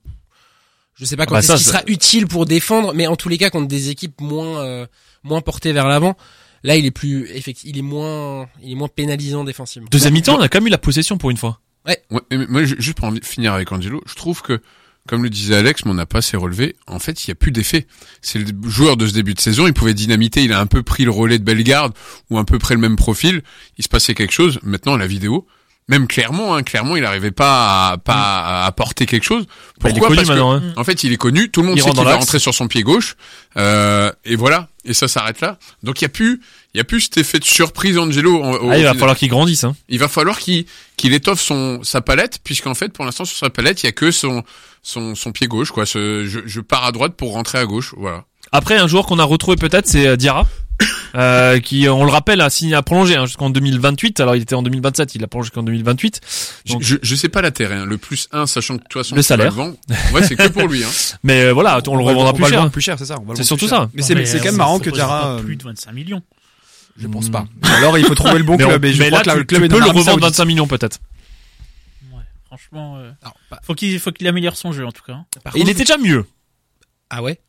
je 0.94 1.04
sais 1.04 1.16
pas 1.16 1.26
quand 1.26 1.34
Bah, 1.34 1.40
est-ce 1.40 1.48
ça, 1.48 1.56
qu'il 1.56 1.66
sera 1.66 1.82
utile 1.86 2.26
pour 2.28 2.46
défendre, 2.46 2.94
mais 2.94 3.06
en 3.06 3.16
tous 3.16 3.28
les 3.28 3.36
cas, 3.38 3.50
contre 3.50 3.68
des 3.68 3.90
équipes 3.90 4.20
moins, 4.20 4.60
euh, 4.60 4.86
moins 5.22 5.40
portées 5.42 5.72
vers 5.72 5.86
l'avant, 5.88 6.16
là, 6.62 6.76
il 6.76 6.86
est 6.86 6.90
plus, 6.92 7.28
effectivement, 7.30 7.70
il 7.74 7.78
est 7.78 7.82
moins, 7.82 8.48
il 8.62 8.72
est 8.72 8.76
moins 8.76 8.88
pénalisant 8.88 9.44
défensivement. 9.44 9.88
Deuxième 9.90 10.14
mi-temps, 10.14 10.38
on 10.38 10.40
a 10.40 10.48
quand 10.48 10.60
même 10.60 10.68
eu 10.68 10.70
la 10.70 10.78
possession 10.78 11.18
pour 11.18 11.30
une 11.30 11.36
fois. 11.36 11.60
Ouais, 11.86 12.02
mais 12.30 12.46
moi, 12.46 12.64
ju- 12.64 12.76
juste 12.78 12.96
pour 12.96 13.08
en 13.08 13.14
finir 13.22 13.52
avec 13.52 13.70
Angelo, 13.70 14.00
je 14.06 14.14
trouve 14.14 14.40
que, 14.40 14.62
comme 15.08 15.23
le 15.23 15.28
disait 15.30 15.54
Alex, 15.56 15.84
mais 15.84 15.90
on 15.90 15.94
n'a 15.94 16.06
pas 16.06 16.18
assez 16.18 16.37
relevé, 16.37 16.76
en 16.87 16.99
fait, 16.99 17.25
il 17.25 17.30
n'y 17.30 17.32
a 17.32 17.34
plus 17.34 17.52
d'effet. 17.52 17.87
C'est 18.23 18.38
le 18.38 18.46
joueur 18.68 18.96
de 18.96 19.06
ce 19.06 19.12
début 19.12 19.34
de 19.34 19.40
saison, 19.40 19.66
il 19.66 19.75
pouvait 19.75 19.92
dynamiter, 19.94 20.42
il 20.42 20.52
a 20.52 20.61
un 20.61 20.66
peu 20.66 20.82
pris 20.82 21.04
le 21.04 21.11
relais 21.11 21.38
de 21.38 21.44
Bellegarde, 21.44 21.92
ou 22.30 22.38
à 22.38 22.44
peu 22.44 22.58
près 22.58 22.75
le 22.75 22.80
même 22.80 22.96
profil, 22.96 23.42
il 23.76 23.84
se 23.84 23.88
passait 23.90 24.14
quelque 24.14 24.32
chose, 24.32 24.58
maintenant, 24.62 24.96
la 24.96 25.06
vidéo, 25.06 25.46
même 25.88 26.06
clairement, 26.06 26.54
hein, 26.54 26.62
clairement, 26.62 26.96
il 26.96 27.02
n'arrivait 27.02 27.30
pas 27.32 27.90
à, 27.90 27.99
pas 27.99 28.14
à 28.62 28.64
apporter 28.64 29.04
quelque 29.04 29.25
chose. 29.25 29.44
Bah, 29.82 29.90
il 29.90 29.96
est 29.96 29.99
Pourquoi? 29.99 30.08
connu 30.08 30.16
Parce 30.16 30.28
que, 30.28 30.32
maintenant. 30.32 30.52
Hein. 30.54 30.73
en 30.78 30.84
fait, 30.84 31.04
il 31.04 31.12
est 31.12 31.18
connu, 31.18 31.50
tout 31.50 31.61
le 31.61 31.66
monde 31.68 31.76
Il 31.76 31.82
sait 31.82 31.90
qu'il 31.90 32.02
va 32.02 32.16
rentrer 32.16 32.38
sur 32.38 32.54
son 32.54 32.68
pied 32.68 32.82
gauche, 32.82 33.16
euh, 33.58 34.11
et 34.25 34.37
voilà, 34.37 34.68
et 34.87 34.94
ça 34.94 35.08
s'arrête 35.08 35.42
là. 35.42 35.58
Donc 35.82 36.00
il 36.00 36.04
y 36.04 36.06
a 36.06 36.08
plus, 36.08 36.40
il 36.73 36.78
y 36.78 36.80
a 36.80 36.84
plus 36.84 37.02
cet 37.02 37.18
effet 37.18 37.38
de 37.38 37.44
surprise 37.44 37.99
Angelo. 37.99 38.42
en- 38.42 38.54
Ah, 38.54 38.58
il 38.62 38.68
va 38.68 38.76
final. 38.76 38.99
falloir 38.99 39.16
qu'il 39.18 39.28
grandisse. 39.28 39.64
Hein. 39.64 39.76
Il 39.90 39.99
va 39.99 40.08
falloir 40.08 40.38
qu'il 40.38 40.64
qu'il 40.96 41.12
étoffe 41.12 41.40
son 41.42 41.82
sa 41.82 42.00
palette 42.00 42.38
puisqu'en 42.42 42.75
fait 42.75 42.90
pour 42.92 43.04
l'instant 43.04 43.25
sur 43.25 43.37
sa 43.37 43.50
palette 43.50 43.82
il 43.82 43.87
y 43.87 43.88
a 43.88 43.92
que 43.92 44.11
son 44.11 44.42
son 44.84 45.16
son 45.16 45.32
pied 45.32 45.48
gauche 45.48 45.72
quoi. 45.72 45.84
Ce, 45.86 46.24
je, 46.26 46.38
je 46.46 46.60
pars 46.60 46.84
à 46.84 46.92
droite 46.92 47.14
pour 47.16 47.32
rentrer 47.32 47.58
à 47.58 47.64
gauche. 47.66 47.92
Voilà. 47.96 48.24
Après, 48.52 48.76
un 48.76 48.86
joueur 48.86 49.06
qu'on 49.06 49.18
a 49.18 49.24
retrouvé 49.24 49.56
peut-être, 49.56 49.88
c'est 49.88 50.06
euh, 50.06 50.16
Diarra. 50.16 50.46
Euh, 51.16 51.60
qui, 51.60 51.88
on 51.88 52.04
le 52.04 52.10
rappelle, 52.10 52.40
a 52.40 52.50
signé 52.50 52.74
à 52.74 52.82
prolonger 52.82 53.14
hein, 53.14 53.24
jusqu'en 53.26 53.48
2028. 53.48 54.18
Alors, 54.18 54.34
il 54.34 54.42
était 54.42 54.56
en 54.56 54.64
2027, 54.64 55.14
il 55.14 55.22
a 55.22 55.28
prolongé 55.28 55.46
jusqu'en 55.46 55.62
2028. 55.62 56.20
Donc- 56.70 56.82
je, 56.82 56.94
je 56.94 56.98
je 57.02 57.14
sais 57.14 57.28
pas 57.28 57.40
l'intérêt. 57.40 57.76
Hein. 57.76 57.86
Le 57.86 57.98
plus 57.98 58.26
1 58.32 58.46
sachant 58.46 58.78
que 58.78 58.82
toi 58.90 59.04
son 59.04 59.14
Le 59.14 59.22
salaire. 59.22 59.56
Ouais 60.12 60.24
c'est 60.24 60.34
que 60.34 60.48
pour 60.48 60.66
lui. 60.66 60.82
Hein. 60.82 60.88
Mais 61.22 61.44
euh, 61.44 61.52
voilà, 61.52 61.78
on 61.86 61.96
le 61.96 62.02
va 62.02 62.10
revendra 62.10 62.30
on 62.32 62.34
plus 62.34 62.42
va 62.42 62.48
le 62.48 62.54
cher. 62.56 62.70
plus 62.72 62.80
cher, 62.82 62.96
c'est 62.98 63.04
ça. 63.04 63.14
on 63.20 63.26
va 63.26 63.34
le 63.34 63.36
C'est 63.36 63.44
surtout 63.44 63.68
cher. 63.68 63.78
ça. 63.82 63.90
Mais 63.94 64.02
c'est 64.02 64.38
quand 64.38 64.44
même 64.46 64.54
on 64.54 64.58
marrant 64.58 64.78
que 64.80 64.90
Diarra. 64.90 65.34
euh, 65.36 65.38
Plus 65.42 65.54
de 65.54 65.62
25 65.62 65.92
millions. 65.92 66.20
Je 67.00 67.06
pense 67.06 67.28
Hmm. 67.28 67.30
pas. 67.30 67.44
Alors 67.76 67.96
il 67.96 68.04
faut 68.06 68.16
trouver 68.16 68.38
le 68.38 68.44
bon 68.44 68.56
Mais, 68.56 68.64
on- 68.64 68.68
club 68.70 68.84
et 68.84 68.92
je 68.92 68.98
mais 68.98 69.06
crois 69.10 69.22
là, 69.22 69.24
que 69.24 69.30
tu, 69.30 69.38
le 69.38 69.44
club 69.44 69.60
tu 69.60 69.66
est 69.66 69.68
peux 69.68 69.78
le 69.78 69.84
revendre 69.84 70.04
Saoudite. 70.06 70.24
25 70.24 70.44
millions 70.46 70.66
peut-être. 70.66 70.98
Franchement, 72.56 72.96
euh, 72.99 73.11
Alors, 73.23 73.34
bah, 73.50 73.58
faut 73.64 73.75
qu'il 73.75 73.99
faut 73.99 74.12
qu'il 74.12 74.26
améliore 74.28 74.56
son 74.56 74.73
jeu 74.73 74.87
en 74.87 74.92
tout 74.92 75.02
cas. 75.02 75.14
hein. 75.14 75.26
par 75.42 75.56
Il 75.56 75.68
était 75.68 75.80
déjà 75.84 75.99
mieux. 75.99 76.25
ah 77.11 77.23
ouais, 77.23 77.40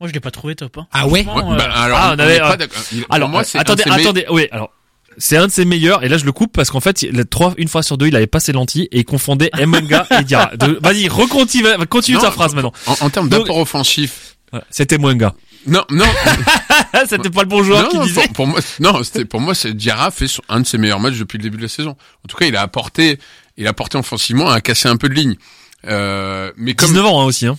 Moi, 0.00 0.08
je 0.08 0.14
l'ai 0.14 0.20
pas 0.20 0.30
trouvé 0.30 0.54
top. 0.54 0.78
Hein. 0.78 0.86
ah 0.92 1.06
ouais. 1.06 1.24
Franchement, 1.24 1.50
Ouais, 1.50 1.56
bah, 1.58 1.64
euh, 1.76 1.82
alors 1.84 1.98
ah, 2.00 2.10
on 2.12 2.16
on 2.16 2.18
avait, 2.20 2.36
est 2.36 2.40
pas 2.40 2.52
euh, 2.52 2.56
d'accord. 2.56 2.82
Il- 2.92 3.04
pour 3.04 3.14
Alors, 3.14 3.28
moi 3.28 3.44
c'est 3.44 3.58
un 3.58 3.60
attendez, 3.60 3.82
de 3.84 3.88
ses 3.90 3.94
meilleurs- 3.96 4.06
attendez, 4.10 4.26
oui, 4.30 4.48
alors. 4.50 4.70
C'est 5.18 5.36
un 5.36 5.48
de 5.48 5.52
ses 5.52 5.64
meilleurs, 5.64 6.02
et 6.04 6.08
là 6.08 6.16
je 6.18 6.24
le 6.24 6.32
coupe 6.32 6.52
parce 6.52 6.70
qu'en 6.70 6.80
fait, 6.80 7.02
il- 7.02 7.10
les 7.10 7.24
trois, 7.24 7.52
une 7.58 7.68
fois 7.68 7.82
sur 7.82 7.98
deux, 7.98 8.06
il 8.06 8.16
avait 8.16 8.26
pas 8.28 8.40
ses 8.40 8.52
lentilles 8.52 8.88
et 8.92 9.00
il 9.00 9.04
confondait 9.04 9.50
Mwenga 9.58 10.06
et 10.20 10.24
Diarra. 10.24 10.56
De- 10.56 10.78
Vas-y, 10.80 11.08
recontinue, 11.08 11.66
continue 11.88 12.16
Non, 12.16 12.22
ta 12.22 12.30
phrase 12.30 12.54
maintenant. 12.54 12.72
En, 12.86 12.94
en 13.00 13.10
termes 13.10 13.28
Donc- 13.28 13.40
d'apport 13.40 13.58
offensif. 13.58 14.36
C'était 14.70 14.98
Mwenga. 14.98 15.34
Non 15.66 15.84
non. 15.90 16.06
C'était 17.08 17.28
pas 17.30 17.42
le 17.42 17.48
bon 17.48 17.62
joueur 17.62 17.82
non, 17.82 17.88
qui 17.90 17.96
pour, 17.96 18.04
disait. 18.06 18.28
pour 18.34 18.46
moi 18.46 18.60
non 18.80 19.02
c'était 19.04 19.24
pour 19.26 19.40
moi 19.40 19.54
c'est 19.54 19.74
Diarra 19.74 20.10
fait 20.10 20.26
son- 20.26 20.42
un 20.48 20.60
de 20.60 20.66
ses 20.66 20.78
meilleurs 20.78 21.00
matchs 21.00 21.18
depuis 21.18 21.36
le 21.38 21.42
début 21.42 21.58
de 21.58 21.62
la 21.62 21.68
saison. 21.68 21.90
En 22.24 22.28
tout 22.28 22.36
cas 22.36 22.46
il 22.46 22.56
a 22.56 22.62
apporté 22.62 23.18
il 23.56 23.66
a 23.66 23.70
apporté 23.70 23.98
offensivement 23.98 24.50
à 24.50 24.60
casser 24.60 24.88
un 24.88 24.96
peu 24.96 25.08
de 25.08 25.14
ligne. 25.14 25.36
Euh, 25.86 26.52
mais 26.56 26.74
comme 26.74 26.90
19 26.90 27.06
ans 27.06 27.22
hein, 27.22 27.24
aussi. 27.24 27.46
Hein. 27.46 27.58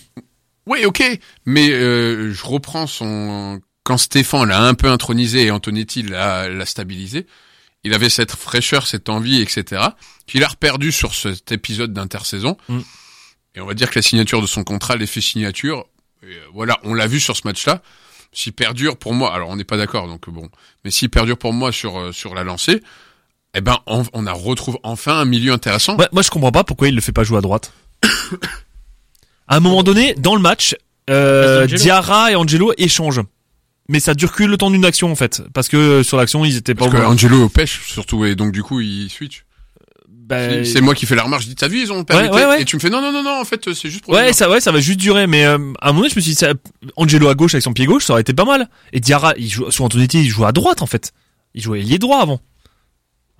Oui, 0.66 0.84
ok, 0.84 1.02
mais 1.44 1.70
euh, 1.70 2.32
je 2.32 2.44
reprends 2.44 2.86
son 2.86 3.60
quand 3.84 3.98
Stéphane 3.98 4.48
l'a 4.48 4.62
un 4.62 4.74
peu 4.74 4.88
intronisé 4.88 5.46
et 5.46 5.50
Antonetti 5.50 6.02
l'a 6.02 6.48
l'a 6.48 6.66
stabilisé. 6.66 7.26
Il 7.84 7.94
avait 7.94 8.10
cette 8.10 8.30
fraîcheur, 8.32 8.86
cette 8.86 9.08
envie, 9.08 9.40
etc. 9.40 9.82
qu'il 10.26 10.44
a 10.44 10.48
reperdu 10.48 10.92
sur 10.92 11.14
cet 11.14 11.50
épisode 11.50 11.92
d'intersaison. 11.92 12.56
Mm. 12.68 12.78
Et 13.56 13.60
on 13.60 13.66
va 13.66 13.74
dire 13.74 13.90
que 13.90 13.98
la 13.98 14.02
signature 14.02 14.40
de 14.40 14.46
son 14.46 14.62
contrat, 14.62 14.96
l'effet 14.96 15.20
signature, 15.20 15.86
et, 16.22 16.26
euh, 16.26 16.46
voilà, 16.54 16.78
on 16.84 16.94
l'a 16.94 17.08
vu 17.08 17.18
sur 17.18 17.36
ce 17.36 17.42
match-là. 17.44 17.82
S'il 18.32 18.52
perdure 18.52 18.96
pour 18.96 19.12
moi, 19.12 19.34
alors 19.34 19.50
on 19.50 19.56
n'est 19.56 19.64
pas 19.64 19.76
d'accord, 19.76 20.06
donc 20.06 20.30
bon, 20.30 20.48
mais 20.84 20.90
s'il 20.90 21.10
perdure 21.10 21.36
pour 21.36 21.52
moi 21.52 21.70
sur 21.70 21.98
euh, 21.98 22.12
sur 22.12 22.34
la 22.34 22.44
lancée, 22.44 22.82
eh 23.54 23.60
ben 23.60 23.78
on, 23.86 24.04
on 24.12 24.26
a 24.26 24.32
retrouve 24.32 24.78
enfin 24.82 25.18
un 25.18 25.24
milieu 25.24 25.52
intéressant. 25.52 25.96
Ouais, 25.96 26.08
moi 26.12 26.22
je 26.22 26.30
comprends 26.30 26.52
pas 26.52 26.64
pourquoi 26.64 26.88
il 26.88 26.94
le 26.94 27.00
fait 27.00 27.12
pas 27.12 27.24
jouer 27.24 27.38
à 27.38 27.40
droite. 27.42 27.72
à 29.48 29.56
un 29.56 29.60
moment 29.60 29.82
donné, 29.82 30.14
dans 30.14 30.34
le 30.34 30.40
match, 30.40 30.74
euh, 31.10 31.66
Diarra 31.66 32.32
et 32.32 32.34
Angelo 32.34 32.72
échangent. 32.78 33.22
Mais 33.88 34.00
ça 34.00 34.14
dure 34.14 34.32
que 34.32 34.44
le 34.44 34.56
temps 34.56 34.70
d'une 34.70 34.84
action 34.84 35.10
en 35.10 35.16
fait, 35.16 35.42
parce 35.52 35.68
que 35.68 35.76
euh, 35.76 36.02
sur 36.02 36.16
l'action 36.16 36.44
ils 36.44 36.56
étaient 36.56 36.74
pas 36.74 36.88
Parce 36.88 37.02
que. 37.02 37.06
Angelo 37.06 37.48
pêche 37.48 37.82
surtout 37.86 38.24
et 38.24 38.34
donc 38.34 38.52
du 38.52 38.62
coup 38.62 38.80
il 38.80 39.10
switch. 39.10 39.44
Ben, 40.08 40.64
C'est 40.64 40.80
moi 40.80 40.94
qui 40.94 41.04
fais 41.04 41.16
la 41.16 41.24
remarque, 41.24 41.42
je 41.42 41.48
dis 41.48 41.54
t'as 41.56 41.68
vu 41.68 41.80
ils 41.82 41.92
ont 41.92 42.04
perdu 42.04 42.28
ouais, 42.30 42.46
ouais. 42.46 42.62
et 42.62 42.64
tu 42.64 42.76
me 42.76 42.80
fais 42.80 42.88
non 42.88 43.02
non 43.02 43.12
non 43.12 43.22
non 43.22 43.40
en 43.40 43.44
fait 43.44 43.74
c'est 43.74 43.90
juste 43.90 44.04
pour 44.04 44.14
Ouais, 44.14 44.32
ça, 44.32 44.48
ouais, 44.48 44.60
ça 44.60 44.72
va 44.72 44.80
juste 44.80 45.00
durer, 45.00 45.26
mais 45.26 45.44
euh, 45.44 45.58
à 45.80 45.88
un 45.88 45.92
moment 45.92 46.02
donné, 46.02 46.10
je 46.10 46.16
me 46.16 46.20
suis 46.20 46.30
dit, 46.30 46.36
ça, 46.36 46.54
Angelo 46.96 47.28
à 47.28 47.34
gauche 47.34 47.54
avec 47.54 47.62
son 47.62 47.72
pied 47.72 47.84
gauche, 47.84 48.06
ça 48.06 48.14
aurait 48.14 48.22
été 48.22 48.32
pas 48.32 48.44
mal. 48.44 48.68
Et 48.92 49.00
Diarra, 49.00 49.34
il 49.36 49.50
joue, 49.50 49.70
sur 49.70 49.84
Antonetti, 49.84 50.20
il 50.20 50.28
joue 50.28 50.46
à 50.46 50.52
droite 50.52 50.80
en 50.80 50.86
fait. 50.86 51.12
Il 51.54 51.60
jouait 51.60 51.80
ailier 51.80 51.98
droit 51.98 52.20
avant. 52.20 52.40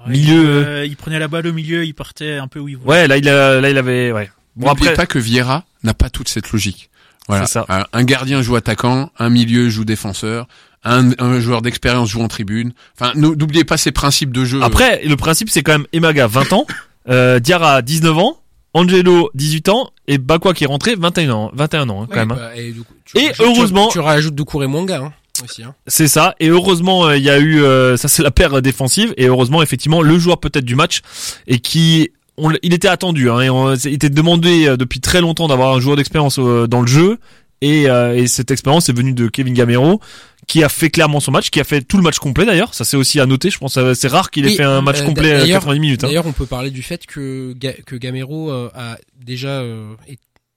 Ouais, 0.07 0.13
milieu, 0.13 0.43
il, 0.43 0.47
euh, 0.47 0.87
il 0.87 0.97
prenait 0.97 1.19
la 1.19 1.29
balle 1.29 1.47
au 1.47 1.53
milieu, 1.53 1.85
il 1.85 1.95
partait 1.95 2.37
un 2.37 2.49
peu 2.49 2.59
où 2.61 2.69
il 2.69 2.77
voulait. 2.77 2.89
Ouais, 2.91 3.09
là 3.09 3.17
il, 3.17 3.29
a, 3.29 3.61
là 3.61 3.71
il 3.71 3.79
avait, 3.79 4.13
ouais. 4.13 4.31
Bon 4.57 4.69
N'oubliez 4.69 4.89
après, 4.91 4.97
pas 4.97 5.07
que 5.07 5.19
Vieira 5.19 5.65
n'a 5.83 5.95
pas 5.95 6.11
toute 6.11 6.29
cette 6.29 6.51
logique. 6.53 6.91
Voilà. 7.29 7.47
C'est 7.47 7.53
ça. 7.53 7.67
Un- 7.93 8.05
gardien 8.05 8.43
joue 8.43 8.57
attaquant, 8.57 9.11
un 9.19 9.31
milieu 9.31 9.69
joue 9.71 9.85
défenseur, 9.85 10.47
un, 10.85 11.11
un 11.19 11.41
joueur 11.41 11.63
d'expérience 11.63 12.11
joue 12.11 12.21
en 12.21 12.29
tribune. 12.29 12.73
Enfin, 13.01 13.13
nou- 13.15 13.35
n'oubliez 13.37 13.65
pas 13.65 13.77
ces 13.77 13.93
principes 13.93 14.33
de 14.33 14.45
jeu. 14.45 14.61
après, 14.63 15.03
le 15.05 15.17
principe 15.17 15.49
c'est 15.49 15.63
quand 15.63 15.73
même 15.73 15.87
Emaga 15.93 16.27
20 16.27 16.53
ans, 16.53 16.67
euh, 17.09 17.39
Diarra 17.39 17.81
19 17.83 18.19
ans, 18.19 18.39
Angelo 18.75 19.31
18 19.35 19.69
ans 19.69 19.91
et 20.09 20.19
Bakwa 20.19 20.53
qui 20.55 20.65
est 20.65 20.67
rentré 20.67 20.95
21 20.97 21.31
ans, 21.31 21.51
21 21.55 21.89
ans 21.91 22.03
hein, 22.03 22.07
quand 22.11 22.15
Ouais, 22.17 22.27
même. 22.27 22.33
hein. 22.33 22.37
bah, 22.39 22.57
et, 22.57 22.73
du 22.73 22.83
coup, 22.83 22.93
tu 23.05 23.19
Et 23.19 23.29
rajoutes- 23.29 23.41
heureusement- 23.47 23.87
tu, 23.89 23.93
tu 23.95 23.99
rajoutes 24.01 24.35
Doucouré 24.35 24.67
Mwanga 24.67 24.99
hein, 24.99 25.13
aussi. 25.45 25.63
Hein. 25.63 25.75
C'est 25.87 26.09
ça. 26.09 26.35
Et 26.41 26.49
heureusement, 26.49 27.07
euh, 27.07 27.17
il 27.17 27.23
y 27.25 27.31
a 27.31 27.39
eu, 27.39 27.63
euh, 27.63 27.97
ça 27.97 28.09
c'est 28.09 28.23
la 28.23 28.31
paire 28.31 28.61
défensive. 28.63 29.13
Et 29.17 29.27
heureusement, 29.27 29.63
effectivement, 29.63 30.03
le 30.03 30.19
joueur 30.19 30.39
peut-être 30.41 30.65
du 30.65 30.75
match 30.75 31.01
et 31.47 31.59
qui, 31.59 32.11
on, 32.37 32.51
il 32.63 32.73
était 32.75 32.89
attendu. 32.89 33.31
Hein, 33.31 33.41
et 33.41 33.51
on, 33.51 33.75
il 33.75 33.93
était 33.95 34.11
demandé 34.11 34.67
euh, 34.67 34.77
depuis 34.77 35.01
très 35.01 35.21
longtemps 35.21 35.49
d'avoir 35.49 35.75
un 35.75 35.81
joueur 35.81 35.97
d'expérience 35.97 36.39
dans 36.39 36.81
le 36.81 36.87
jeu. 36.87 37.19
Et, 37.65 37.89
euh, 37.89 38.17
et 38.17 38.27
cette 38.27 38.51
expérience 38.51 38.89
est 38.89 38.93
venue 38.93 39.13
de 39.13 39.29
Kevin 39.29 39.55
Gamero, 39.55 40.01
qui 40.49 40.65
a 40.65 40.69
fait 40.69 40.91
clairement 40.91 41.21
son 41.21 41.31
match, 41.31 41.51
qui 41.51 41.61
a 41.61 41.65
fait 41.65 41.81
tout 41.81 41.97
le 41.97 42.03
match 42.03 42.19
complet 42.19 42.45
d'ailleurs. 42.45 42.75
Ça 42.75 42.85
c'est 42.85 42.97
aussi 42.97 43.21
à 43.21 43.27
noter. 43.27 43.51
Je 43.51 43.59
pense 43.59 43.79
c'est 43.95 44.09
rare 44.09 44.33
qu'il 44.33 44.45
ait 44.47 44.49
Oui, 44.49 44.57
fait 44.57 44.65
un 44.65 44.81
match 44.83 45.01
euh, 45.01 45.05
complet 45.05 45.31
à 45.33 45.39
d'ailleurs- 45.39 45.61
90 45.61 45.79
minutes. 45.81 46.03
Hein. 46.03 46.09
D'ailleurs, 46.09 46.27
on 46.27 46.33
peut 46.33 46.47
parler 46.47 46.71
du 46.73 46.83
fait 46.83 47.07
que 47.07 47.53
Ga- 47.57 47.81
que 47.87 47.95
Gamero 47.95 48.51
euh, 48.51 48.69
a 48.75 48.99
déjà 49.25 49.61
euh, 49.61 49.95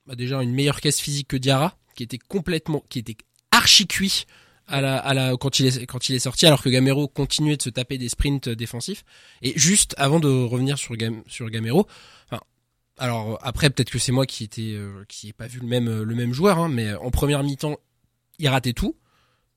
a 0.09 0.15
déjà 0.15 0.41
une 0.41 0.51
meilleure 0.51 0.81
caisse 0.81 0.99
physique 0.99 1.27
que 1.27 1.37
Diarra, 1.37 1.75
qui 1.95 2.01
était 2.01 2.17
complètement, 2.17 2.83
qui 2.89 2.97
était 2.97 3.17
archi 3.51 3.85
cuit 3.85 4.25
à 4.67 4.81
la, 4.81 4.97
à 4.97 5.13
la, 5.13 5.37
quand 5.37 5.59
il 5.59 5.67
est, 5.67 5.85
quand 5.85 6.09
il 6.09 6.15
est 6.15 6.19
sorti, 6.19 6.45
alors 6.45 6.61
que 6.61 6.69
Gamero 6.69 7.07
continuait 7.07 7.57
de 7.57 7.61
se 7.61 7.69
taper 7.69 7.97
des 7.97 8.09
sprints 8.09 8.49
défensifs. 8.49 9.03
Et 9.41 9.57
juste 9.57 9.93
avant 9.97 10.19
de 10.19 10.27
revenir 10.27 10.77
sur 10.77 10.95
Gam, 10.95 11.23
sur 11.27 11.49
Gamero, 11.49 11.87
enfin, 12.25 12.41
alors 12.97 13.39
après 13.41 13.69
peut-être 13.69 13.89
que 13.89 13.99
c'est 13.99 14.11
moi 14.11 14.25
qui 14.25 14.43
était, 14.43 14.73
euh, 14.73 15.05
qui 15.07 15.29
ai 15.29 15.33
pas 15.33 15.47
vu 15.47 15.59
le 15.59 15.67
même, 15.67 16.03
le 16.03 16.15
même 16.15 16.33
joueur, 16.33 16.59
hein, 16.59 16.69
mais 16.69 16.93
en 16.95 17.11
première 17.11 17.43
mi-temps, 17.43 17.77
il 18.39 18.47
ratait 18.47 18.73
tout, 18.73 18.95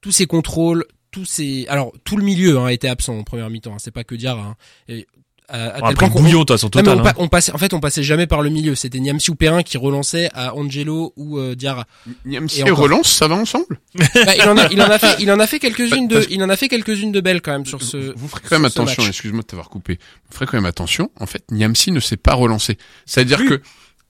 tous 0.00 0.12
ses 0.12 0.26
contrôles, 0.26 0.84
tous 1.10 1.24
ses, 1.24 1.66
alors 1.68 1.92
tout 2.04 2.16
le 2.16 2.24
milieu 2.24 2.58
hein, 2.58 2.68
était 2.68 2.88
absent 2.88 3.18
en 3.18 3.24
première 3.24 3.50
mi-temps. 3.50 3.74
Hein, 3.74 3.78
c'est 3.78 3.90
pas 3.90 4.04
que 4.04 4.14
Diarra. 4.14 4.48
Hein, 4.48 4.56
et 4.88 5.06
à, 5.48 5.68
à 5.68 5.80
On 5.80 5.84
a 5.84 5.88
tel 5.88 5.94
pris 5.94 5.94
point 5.94 6.08
qu'on- 6.10 6.22
bouillon, 6.22 6.44
toi, 6.44 6.58
sur 6.58 6.66
non, 6.66 6.70
total. 6.70 6.84
mais 6.96 7.00
on, 7.02 7.06
hein. 7.06 7.12
pa- 7.12 7.22
on 7.22 7.28
passait, 7.28 7.52
en 7.52 7.58
fait, 7.58 7.72
on 7.74 7.80
passait 7.80 8.02
jamais 8.02 8.26
par 8.26 8.42
le 8.42 8.50
milieu. 8.50 8.74
C'était 8.74 8.98
Niamsi 9.00 9.30
ou 9.30 9.34
Perrin 9.34 9.62
qui 9.62 9.78
relançait 9.78 10.28
à 10.34 10.54
Angelo 10.54 11.12
ou 11.16 11.38
euh, 11.38 11.54
Diarra. 11.54 11.86
Niamsi 12.26 12.60
Et 12.60 12.70
relance, 12.70 13.10
ça 13.10 13.28
va 13.28 13.34
ensemble? 13.36 13.80
Bah, 13.94 14.04
il, 14.36 14.42
en 14.48 14.56
a, 14.58 14.68
il 14.70 14.80
en 14.82 14.90
a 14.90 14.98
fait, 14.98 15.16
il 15.20 15.30
en 15.32 15.40
a 15.40 15.46
fait 15.46 15.58
quelques-unes 15.60 16.08
de, 16.08 16.26
il 16.30 16.42
en 16.42 16.48
a 16.48 16.56
fait 16.56 16.68
quelques-unes 16.68 17.12
de 17.12 17.20
belles 17.20 17.40
quand 17.42 17.52
même 17.52 17.66
sur 17.66 17.82
ce. 17.82 18.12
Vous 18.16 18.28
ferez 18.28 18.42
quand 18.48 18.56
même 18.56 18.64
attention, 18.66 19.02
excuse-moi 19.06 19.42
de 19.42 19.46
t'avoir 19.46 19.68
coupé. 19.70 19.98
Vous 20.30 20.34
ferez 20.34 20.46
quand 20.46 20.56
même 20.58 20.66
attention. 20.66 21.10
En 21.18 21.26
fait, 21.26 21.44
Niamsi 21.50 21.92
ne 21.92 22.00
s'est 22.00 22.16
pas 22.16 22.34
relancé. 22.34 22.76
C'est-à-dire 23.06 23.44
que, 23.46 23.60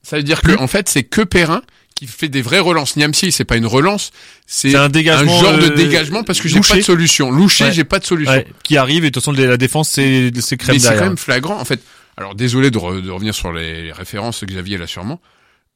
ça 0.03 0.17
veut 0.17 0.23
dire 0.23 0.41
que, 0.41 0.57
en 0.59 0.67
fait, 0.67 0.89
c'est 0.89 1.03
que 1.03 1.21
Perrin 1.21 1.61
qui 1.99 2.07
fait 2.07 2.29
des 2.29 2.41
vraies 2.41 2.59
relances. 2.59 2.95
Niamsi, 2.95 3.33
c'est 3.33 3.43
pas 3.43 3.57
une 3.57 3.65
relance, 3.65 4.11
c'est 4.47 4.73
un 4.73 4.83
un 4.83 4.89
dégagement. 4.89 5.37
genre 5.41 5.57
de 5.57 5.65
euh, 5.65 5.75
dégagement 5.75 6.23
parce 6.23 6.39
que 6.39 6.47
j'ai 6.47 6.61
pas 6.61 6.75
de 6.77 6.81
solution. 6.81 7.29
Louché, 7.29 7.65
Ouais. 7.65 7.71
j'ai 7.73 7.83
pas 7.83 7.99
de 7.99 8.05
solution. 8.05 8.31
Ouais, 8.33 8.47
qui 8.63 8.77
arrive 8.77 9.03
et 9.03 9.09
de 9.09 9.13
toute 9.13 9.21
façon 9.21 9.33
la 9.33 9.57
défense 9.57 9.89
c'est 9.89 10.31
c'est 10.39 10.55
crème 10.55 10.75
Mais 10.75 10.79
c'est 10.79 10.95
quand 10.95 11.01
même 11.03 11.17
flagrant. 11.17 11.59
En 11.59 11.65
fait, 11.65 11.81
alors 12.15 12.35
désolé 12.35 12.71
de, 12.71 12.77
re- 12.79 13.01
de 13.01 13.11
revenir 13.11 13.35
sur 13.35 13.51
les 13.51 13.91
références 13.91 14.39
que 14.39 14.45
Xavier 14.45 14.77
là 14.77 14.87
sûrement. 14.87 15.19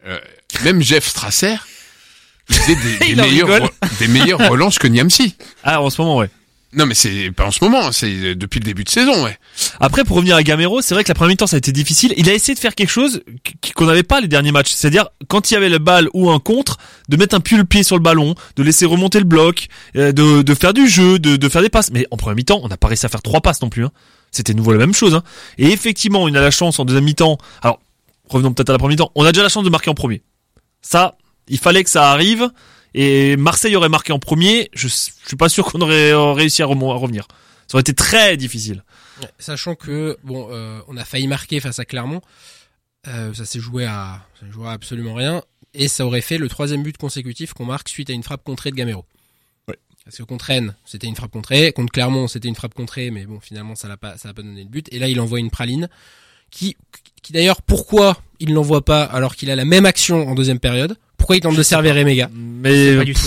Euh, 0.08 0.18
même 0.64 0.82
Jeff 0.82 1.06
Strasser, 1.08 1.56
il 2.50 2.56
faisait 2.56 2.76
des, 2.76 3.16
des 3.16 3.22
re- 3.44 3.70
des 4.00 4.08
meilleures 4.08 4.50
relances 4.50 4.80
que 4.80 4.88
Niamsi. 4.88 5.36
Ah 5.64 5.82
en 5.82 5.90
ce 5.90 6.02
moment 6.02 6.18
ouais. 6.18 6.30
Non 6.76 6.86
mais 6.88 6.96
c'est 6.96 7.32
pas 7.32 7.46
en 7.46 7.52
ce 7.52 7.64
moment, 7.64 7.92
c'est 7.92 8.34
depuis 8.36 8.60
le 8.60 8.66
début 8.66 8.84
de 8.84 8.90
saison, 8.90 9.24
ouais. 9.24 9.38
Après 9.80 10.04
pour 10.04 10.16
revenir 10.18 10.36
à 10.36 10.42
Gamero, 10.44 10.82
c'est 10.82 10.96
vrai 10.96 11.04
que 11.04 11.10
la 11.10 11.14
première 11.14 11.30
mi-temps 11.30 11.46
ça 11.48 11.56
a 11.56 11.60
été 11.60 11.72
difficile. 11.72 12.14
Il 12.18 12.28
a 12.30 12.34
essayé 12.34 12.56
de 12.56 12.60
faire 12.60 12.74
quelque 12.74 12.90
chose 12.90 13.22
qu- 13.44 13.74
qu'on 13.74 13.86
n'avait 13.86 14.02
pas 14.04 14.20
les 14.22 14.28
derniers 14.28 14.52
matchs, 14.52 14.72
c'est-à-dire 14.72 15.08
quand 15.28 15.52
il 15.52 15.54
y 15.54 15.58
avait 15.58 15.70
le 15.70 15.78
balle 15.78 16.10
ou 16.14 16.32
un 16.32 16.40
contre, 16.40 16.78
de 17.10 17.18
mettre 17.18 17.36
un 17.36 17.42
pied 17.42 17.58
le 17.58 17.64
pied 17.64 17.84
sur 17.84 17.96
le 17.96 18.02
ballon, 18.02 18.34
de 18.56 18.64
laisser 18.64 18.86
remonter 18.86 19.20
le 19.20 19.26
bloc, 19.26 19.68
euh, 19.96 20.12
de, 20.12 20.54
faire 20.56 20.74
du 20.74 20.88
jeu, 20.88 21.20
de, 21.20 21.36
de 21.36 21.50
faire 21.50 21.62
des 21.62 21.70
passes. 21.70 21.92
Mais 21.92 22.08
en 22.10 22.18
première 22.18 22.36
mi-temps, 22.38 22.60
on 22.64 22.68
n'a 22.68 22.78
pas 22.78 22.88
réussi 22.88 23.06
à 23.06 23.10
faire 23.10 23.22
trois 23.22 23.42
passes 23.42 23.62
non 23.62 23.70
plus. 23.70 23.86
Hein. 23.86 23.92
C'était 24.32 24.56
nouveau 24.56 24.72
la 24.72 24.80
même 24.80 24.94
chose. 24.96 25.14
Hein. 25.14 25.22
Et 25.60 25.68
effectivement, 25.72 26.24
on 26.24 26.28
a 26.34 26.42
la 26.42 26.50
chance 26.52 26.80
en 26.80 26.86
deuxième 26.86 27.04
mi-temps. 27.06 27.38
Alors 27.62 27.80
revenons 28.30 28.52
peut-être 28.52 28.70
à 28.70 28.74
la 28.74 28.80
première 28.80 28.94
mi-temps. 28.98 29.12
On 29.14 29.26
a 29.26 29.32
déjà 29.32 29.44
la 29.44 29.50
chance 29.50 29.64
de 29.64 29.70
marquer 29.70 29.92
en 29.92 29.94
premier. 29.94 30.24
Ça, 30.82 31.16
il 31.48 31.60
fallait 31.60 31.84
que 31.84 31.90
ça 31.92 32.10
arrive. 32.10 32.50
Et 32.94 33.36
Marseille 33.38 33.76
aurait 33.76 33.90
marqué 33.90 34.14
en 34.14 34.20
premier. 34.20 34.70
Je, 34.74 34.88
je 34.88 35.28
suis 35.28 35.38
pas 35.38 35.50
sûr 35.50 35.66
qu'on 35.66 35.82
aurait 35.82 36.12
euh, 36.12 36.32
réussi 36.32 36.62
à, 36.62 36.66
revenir. 36.66 37.28
Ça 37.68 37.76
aurait 37.76 37.82
été 37.82 37.94
très 37.94 38.38
difficile. 38.38 38.84
Ouais, 39.22 39.30
Sachant 39.40 39.76
que 39.76 40.18
bon, 40.24 40.50
euh, 40.52 40.80
on 40.88 40.98
a 40.98 41.06
failli 41.06 41.28
marquer 41.28 41.60
face 41.60 41.80
à 41.80 41.86
Clermont. 41.86 42.22
Euh, 43.08 43.34
ça 43.34 43.46
s'est 43.46 43.60
joué 43.60 43.86
à, 43.86 44.22
ça 44.40 44.50
joué 44.50 44.68
à 44.68 44.72
absolument 44.72 45.14
rien. 45.14 45.44
Et 45.74 45.88
ça 45.88 46.06
aurait 46.06 46.22
fait 46.22 46.38
le 46.38 46.48
troisième 46.50 46.84
but 46.84 46.98
consécutif 46.98 47.54
qu'on 47.54 47.66
marque 47.66 47.90
suite 47.90 48.10
à 48.10 48.14
une 48.14 48.24
frappe 48.24 48.44
contrée 48.44 48.70
de 48.70 48.76
Gamero. 48.76 49.06
Ouais. 49.68 49.80
Parce 50.06 50.18
que 50.18 50.24
contre 50.24 50.46
Rennes, 50.46 50.76
c'était 50.86 51.08
une 51.08 51.16
frappe 51.16 51.32
contrée. 51.32 51.74
Contre 51.74 51.92
Clermont, 51.92 52.28
c'était 52.28 52.48
une 52.48 52.56
frappe 52.56 52.76
contrée, 52.76 53.10
mais 53.10 53.26
bon, 53.26 53.40
finalement, 53.40 53.74
ça 53.74 53.88
l'a 53.88 53.98
pas, 53.98 54.18
ça 54.18 54.30
a 54.30 54.34
pas 54.34 54.44
donné 54.44 54.64
le 54.64 54.70
but. 54.70 54.88
Et 54.92 55.00
là, 55.00 55.08
il 55.08 55.20
envoie 55.20 55.40
une 55.40 55.50
praline 55.50 55.90
qui, 56.52 56.78
qui 57.24 57.34
d'ailleurs, 57.34 57.64
pourquoi 57.64 58.22
il 58.40 58.54
l'envoie 58.54 58.86
pas 58.86 59.04
alors 59.04 59.36
qu'il 59.36 59.50
a 59.50 59.56
la 59.56 59.66
même 59.66 59.88
action 59.88 60.28
en 60.28 60.36
deuxième 60.36 60.60
période? 60.60 60.98
Pourquoi 61.24 61.38
il 61.38 61.40
tente 61.40 61.56
de 61.56 61.64
servir 61.64 61.96
Emega 61.96 62.30
Mais 62.34 62.98
Pas 62.98 63.06
du 63.06 63.14
tout. 63.14 63.22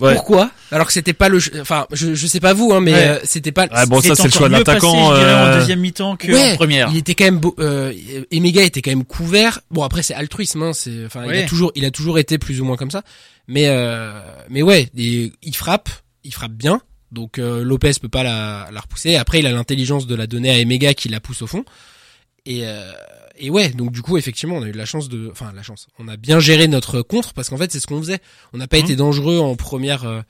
ouais. 0.00 0.12
Pourquoi 0.14 0.50
Alors 0.70 0.86
que 0.86 0.92
c'était 0.92 1.14
pas 1.14 1.30
le, 1.30 1.38
enfin, 1.62 1.86
je, 1.90 2.12
je 2.14 2.26
sais 2.26 2.38
pas 2.38 2.52
vous, 2.52 2.70
hein, 2.74 2.80
mais 2.82 2.92
Ouais. 2.92 3.08
euh, 3.08 3.18
c'était 3.24 3.50
pas. 3.50 3.66
Ah, 3.70 3.86
bon, 3.86 4.02
ça, 4.02 4.14
c'est 4.14 4.24
le 4.24 4.30
choix 4.30 4.48
de 4.48 4.52
l'attaquant, 4.52 5.14
euh, 5.14 5.54
en 5.54 5.58
deuxième 5.58 5.80
mi-temps 5.80 6.16
que 6.16 6.30
Ouais, 6.30 6.52
en 6.52 6.56
première. 6.56 6.90
Il 6.90 6.98
était 6.98 7.14
quand 7.14 7.24
même 7.24 7.38
beau, 7.38 7.54
euh, 7.60 7.94
Emega 8.30 8.62
était 8.62 8.82
quand 8.82 8.90
même 8.90 9.04
couvert. 9.06 9.60
Bon 9.70 9.82
après 9.84 10.02
c'est 10.02 10.12
altruisme, 10.12 10.62
hein, 10.62 10.72
c'est, 10.74 11.06
enfin 11.06 11.24
il 11.32 11.38
a 11.38 11.44
toujours, 11.44 11.72
il 11.74 11.86
a 11.86 11.90
toujours 11.90 12.18
été 12.18 12.36
plus 12.36 12.60
ou 12.60 12.66
moins 12.66 12.76
comme 12.76 12.90
ça. 12.90 13.02
Mais 13.48 13.68
euh, 13.68 14.20
mais 14.50 14.60
ouais, 14.60 14.90
et 14.98 15.32
il 15.42 15.56
frappe, 15.56 15.88
il 16.24 16.34
frappe 16.34 16.52
bien. 16.52 16.82
Donc 17.10 17.38
euh, 17.38 17.64
Lopez 17.64 17.92
peut 18.02 18.08
pas 18.10 18.22
la, 18.22 18.68
la 18.70 18.80
repousser. 18.80 19.16
Après 19.16 19.38
il 19.40 19.46
a 19.46 19.50
l'intelligence 19.52 20.06
de 20.06 20.14
la 20.14 20.26
donner 20.26 20.50
à 20.50 20.58
Emega 20.58 20.92
qui 20.92 21.08
la 21.08 21.20
pousse 21.20 21.40
au 21.40 21.46
fond. 21.46 21.64
Et 22.46 22.60
euh, 22.66 22.90
et 23.40 23.50
ouais, 23.50 23.70
donc 23.70 23.90
du 23.92 24.02
coup 24.02 24.16
effectivement 24.18 24.56
on 24.56 24.62
a 24.62 24.68
eu 24.68 24.72
de 24.72 24.78
la 24.78 24.84
chance 24.86 25.08
de, 25.08 25.28
enfin 25.32 25.52
la 25.56 25.62
chance. 25.62 25.88
On 25.98 26.06
a 26.08 26.16
bien 26.16 26.38
géré 26.40 26.68
notre 26.68 27.02
contre 27.02 27.32
parce 27.32 27.48
qu'en 27.50 27.56
fait 27.56 27.72
c'est 27.72 27.80
ce 27.80 27.86
qu'on 27.86 27.98
faisait. 28.00 28.18
On 28.52 28.58
n'a 28.58 28.66
pas 28.68 28.76
Mhm. 28.78 28.84
été 28.84 28.96
dangereux 28.96 29.38
en 29.38 29.56
première. 29.56 30.04
euh, 30.04 30.20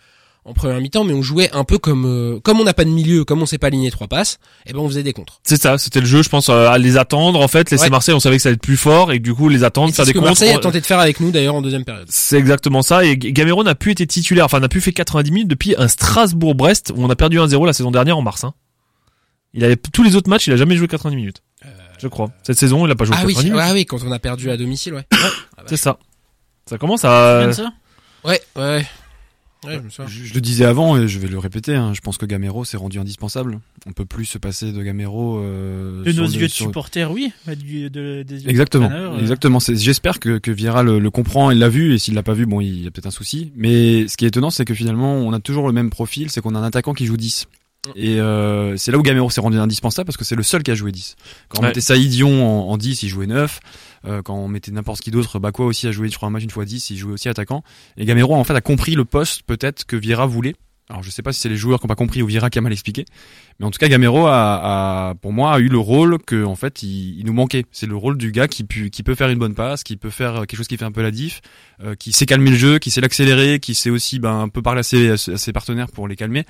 en 0.46 0.55
première 0.55 0.81
mi-temps, 0.81 1.05
mais 1.05 1.12
on 1.12 1.20
jouait 1.20 1.51
un 1.53 1.64
peu 1.64 1.77
comme 1.77 2.07
euh, 2.07 2.40
comme 2.40 2.61
on 2.61 2.64
n'a 2.64 2.73
pas 2.73 2.87
de 2.87 2.90
milieu, 2.90 3.27
comme 3.27 3.42
on 3.42 3.46
sait 3.46 3.59
pas 3.59 3.66
aligner 3.66 3.90
trois 3.90 4.09
passes, 4.09 4.38
et 4.64 4.73
ben 4.73 4.79
on 4.79 4.88
faisait 4.88 5.03
des 5.03 5.12
contres. 5.12 5.38
C'est 5.44 5.61
ça, 5.61 5.77
c'était 5.77 6.01
le 6.01 6.07
jeu, 6.07 6.23
je 6.23 6.31
pense, 6.31 6.49
euh, 6.49 6.66
à 6.66 6.79
les 6.79 6.96
attendre, 6.96 7.38
en 7.42 7.46
fait, 7.46 7.70
laisser 7.70 7.85
Ouais. 7.85 7.90
Marseille, 7.90 8.14
on 8.14 8.20
savait 8.20 8.37
que 8.38 8.42
ça 8.42 8.49
allait 8.49 8.55
être 8.55 8.62
plus 8.62 8.79
fort, 8.79 9.12
et 9.12 9.18
du 9.18 9.35
coup, 9.35 9.51
les 9.51 9.64
attendre, 9.64 9.92
faire 9.94 10.07
ce 10.07 10.09
des 10.09 10.14
que 10.14 10.18
contres. 10.18 10.31
Marseille 10.31 10.49
a 10.53 10.59
tenté 10.59 10.81
de 10.81 10.87
faire 10.87 10.99
avec 10.99 11.20
nous 11.20 11.31
d'ailleurs 11.31 11.57
en 11.57 11.61
deuxième 11.61 11.85
période. 11.85 12.07
C'est 12.09 12.38
exactement 12.38 12.81
ça, 12.81 13.05
et 13.05 13.18
Gamero 13.18 13.62
n'a 13.62 13.75
plus 13.75 13.92
été 13.92 14.07
titulaire, 14.07 14.46
enfin, 14.46 14.61
n'a 14.61 14.70
plus 14.70 14.81
fait 14.81 14.94
90 14.94 15.31
minutes 15.31 15.49
depuis 15.49 15.75
un 15.77 15.88
Strasbourg-Brest, 15.88 16.94
où 16.96 17.03
on 17.05 17.11
a 17.11 17.16
perdu 17.16 17.38
1-0 17.38 17.66
la 17.66 17.75
saison 17.75 17.90
dernière 17.90 18.16
en 18.16 18.23
mars, 18.23 18.42
hein. 18.42 18.55
Il 19.53 19.62
avait, 19.62 19.77
tous 19.77 20.03
les 20.03 20.16
autres 20.16 20.31
matchs, 20.31 20.46
il 20.46 20.55
a 20.55 20.57
jamais 20.57 20.77
joué 20.77 20.88
90 20.88 21.16
minutes. 21.16 21.42
Je 22.00 22.08
crois. 22.08 22.30
Cette 22.42 22.58
saison, 22.58 22.86
il 22.86 22.90
a 22.90 22.94
pas 22.94 23.04
joué 23.04 23.14
Ah 23.18 23.22
oui, 23.26 23.34
90 23.34 23.50
minutes. 23.50 23.62
ah 23.62 23.72
oui, 23.74 23.86
quand 23.86 24.02
on 24.04 24.12
a 24.12 24.18
perdu 24.18 24.50
à 24.50 24.56
domicile, 24.56 24.94
ouais. 24.94 25.06
C'est 25.66 25.76
ça. 25.76 25.98
Ça 26.66 26.78
commence 26.78 27.00
Tu 27.00 27.06
te 27.06 27.12
souviens 27.12 27.40
à, 27.42 27.46
de 27.46 27.52
ça 27.52 27.72
Ouais, 28.24 28.40
ouais. 28.56 28.86
Ouais, 29.66 29.78
je. 29.90 30.02
Je, 30.06 30.24
je 30.24 30.32
le 30.34 30.40
disais 30.40 30.64
avant 30.64 30.96
et 30.96 31.06
je 31.06 31.18
vais 31.18 31.28
le 31.28 31.38
répéter. 31.38 31.74
hein, 31.74 31.92
je 31.92 32.00
pense 32.00 32.16
que 32.16 32.24
Gamero 32.24 32.64
s'est 32.64 32.78
rendu 32.78 32.98
indispensable. 32.98 33.60
On 33.86 33.92
peut 33.92 34.06
plus 34.06 34.24
se 34.24 34.38
passer 34.38 34.72
de 34.72 34.82
Gamero. 34.82 35.38
Euh, 35.40 36.02
De 36.02 36.12
sur 36.12 36.22
nos 36.22 36.28
le- 36.28 36.34
yeux 36.34 36.46
de 36.46 36.52
sur- 36.52 36.66
supporters, 36.66 37.10
oui. 37.12 37.30
mais 37.46 37.56
du- 37.56 37.90
de- 37.90 38.22
des 38.22 38.36
yeux 38.36 38.44
de 38.44 38.48
Exactement, 38.50 38.88
euh, 38.90 39.18
exactement. 39.18 39.58
J'espère 39.60 40.18
que, 40.18 40.38
que 40.38 40.50
Vieira 40.50 40.82
le, 40.82 40.98
le 40.98 41.10
comprend 41.10 41.50
et 41.50 41.54
l'a 41.54 41.68
vu. 41.68 41.92
Et 41.92 41.98
s'il 41.98 42.14
l'a 42.14 42.22
pas 42.22 42.32
vu, 42.32 42.46
bon, 42.46 42.62
il 42.62 42.82
y 42.84 42.86
a 42.86 42.90
peut-être 42.90 43.08
un 43.08 43.10
souci. 43.10 43.52
Mais 43.54 44.08
ce 44.08 44.16
qui 44.16 44.24
est 44.24 44.28
étonnant, 44.28 44.48
c'est 44.48 44.64
que 44.64 44.72
finalement, 44.74 45.16
on 45.16 45.32
a 45.34 45.40
toujours 45.40 45.66
le 45.66 45.74
même 45.74 45.90
profil. 45.90 46.30
C'est 46.30 46.40
qu'on 46.40 46.54
a 46.54 46.58
un 46.58 46.62
attaquant 46.64 46.94
qui 46.94 47.04
joue 47.04 47.18
10. 47.18 47.46
Et 47.96 48.20
euh, 48.20 48.76
c'est 48.76 48.92
là 48.92 48.98
où 48.98 49.02
Gamero 49.02 49.30
s'est 49.30 49.40
rendu 49.40 49.58
indispensable 49.58 50.06
parce 50.06 50.16
que 50.18 50.24
c'est 50.24 50.36
le 50.36 50.42
seul 50.42 50.62
qui 50.62 50.70
a 50.70 50.74
joué 50.74 50.92
10. 50.92 51.16
Quand 51.48 51.58
on 51.58 51.62
Ouais. 51.62 51.68
mettait 51.68 51.80
Saïdion 51.80 52.28
en, 52.68 52.70
en 52.72 52.76
10, 52.76 53.02
il 53.02 53.08
jouait 53.08 53.26
9. 53.26 53.60
Euh, 54.06 54.22
quand 54.22 54.34
on 54.34 54.48
mettait 54.48 54.70
n'importe 54.70 55.00
qui 55.00 55.10
d'autre, 55.10 55.38
Bakwa 55.38 55.64
aussi 55.66 55.86
a 55.88 55.92
joué, 55.92 56.08
je 56.10 56.16
crois, 56.16 56.28
un 56.28 56.30
match 56.30 56.42
une 56.44 56.50
fois 56.50 56.64
10, 56.66 56.90
il 56.90 56.98
jouait 56.98 57.12
aussi 57.14 57.28
attaquant. 57.30 57.62
Et 57.96 58.04
Gamero, 58.04 58.34
en 58.34 58.44
fait, 58.44 58.54
a 58.54 58.60
compris 58.60 58.94
le 58.94 59.04
poste 59.06 59.42
peut-être 59.44 59.84
que 59.86 59.96
Vieira 59.96 60.26
voulait. 60.26 60.54
Alors 60.90 61.05
je 61.05 61.11
sais 61.11 61.22
pas 61.22 61.33
si 61.33 61.38
c'est 61.40 61.48
les 61.48 61.57
joueurs 61.57 61.79
qui 61.79 61.87
ont 61.87 61.88
pas 61.88 61.94
compris 61.94 62.20
ou 62.20 62.26
Vieira 62.26 62.50
qui 62.50 62.59
a 62.59 62.61
mal 62.62 62.72
expliqué, 62.72 63.05
mais 63.61 63.66
en 63.66 63.70
tout 63.70 63.79
cas 63.79 63.87
Gamero 63.87 64.26
a, 64.26 65.11
a 65.11 65.14
pour 65.14 65.33
moi 65.33 65.53
a 65.55 65.61
eu 65.61 65.68
le 65.68 65.79
rôle 65.79 66.18
que 66.18 66.44
en 66.44 66.57
fait 66.57 66.83
il, 66.83 67.16
il 67.20 67.24
nous 67.26 67.33
manquait. 67.33 67.64
C'est 67.70 67.87
le 67.87 67.94
rôle 67.96 68.18
du 68.18 68.33
gars 68.33 68.48
qui, 68.48 68.64
pu- 68.64 68.90
qui 68.90 69.05
peut 69.05 69.14
faire 69.14 69.29
une 69.31 69.38
bonne 69.38 69.55
passe, 69.55 69.85
qui 69.85 69.96
peut 69.96 70.11
faire 70.11 70.40
quelque 70.48 70.57
chose 70.57 70.66
qui 70.66 70.76
fait 70.76 70.85
un 70.85 70.90
peu 70.90 71.03
la 71.03 71.12
diff, 71.12 71.42
euh, 71.85 71.94
qui 71.94 72.11
sait 72.12 72.26
calmer 72.26 72.50
le 72.50 72.57
jeu, 72.57 72.79
qui 72.81 72.90
sait 72.90 73.00
l'accélérer, 73.00 73.61
qui 73.61 73.74
sait 73.76 73.90
aussi 73.90 74.18
ben 74.18 74.40
un 74.40 74.48
peu 74.48 74.62
parler 74.62 74.81
à 74.81 74.83
ses, 74.83 75.11
à 75.11 75.16
ses- 75.16 75.53
partenaires 75.53 75.92
pour 75.92 76.09
les 76.09 76.16
calmer. 76.16 76.44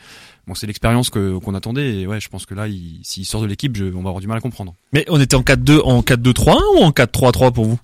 Bon 0.47 0.55
c'est 0.55 0.67
l'expérience 0.67 1.11
que 1.11 1.37
qu'on 1.39 1.55
attendait 1.55 2.01
et 2.01 2.07
ouais 2.07 2.19
je 2.19 2.29
pense 2.31 2.47
que 2.47 2.55
là 2.55 2.67
il- 2.67 3.01
s'il 3.03 3.27
sort 3.27 3.43
de 3.43 3.47
l'équipe 3.47 3.77
on 3.79 4.03
va 4.03 4.09
avoir 4.09 4.21
du 4.21 4.27
mal 4.27 4.39
à 4.39 4.41
comprendre. 4.41 4.75
mais 4.95 5.05
on 5.09 5.21
était 5.21 5.37
en 5.37 5.43
4-2, 5.43 5.81
en 5.85 6.01
4-2-3-1 6.01 6.57
ou 6.79 6.83
en 6.83 6.93
4-3-3 6.93 7.53
pour 7.53 7.67
vous? 7.67 7.79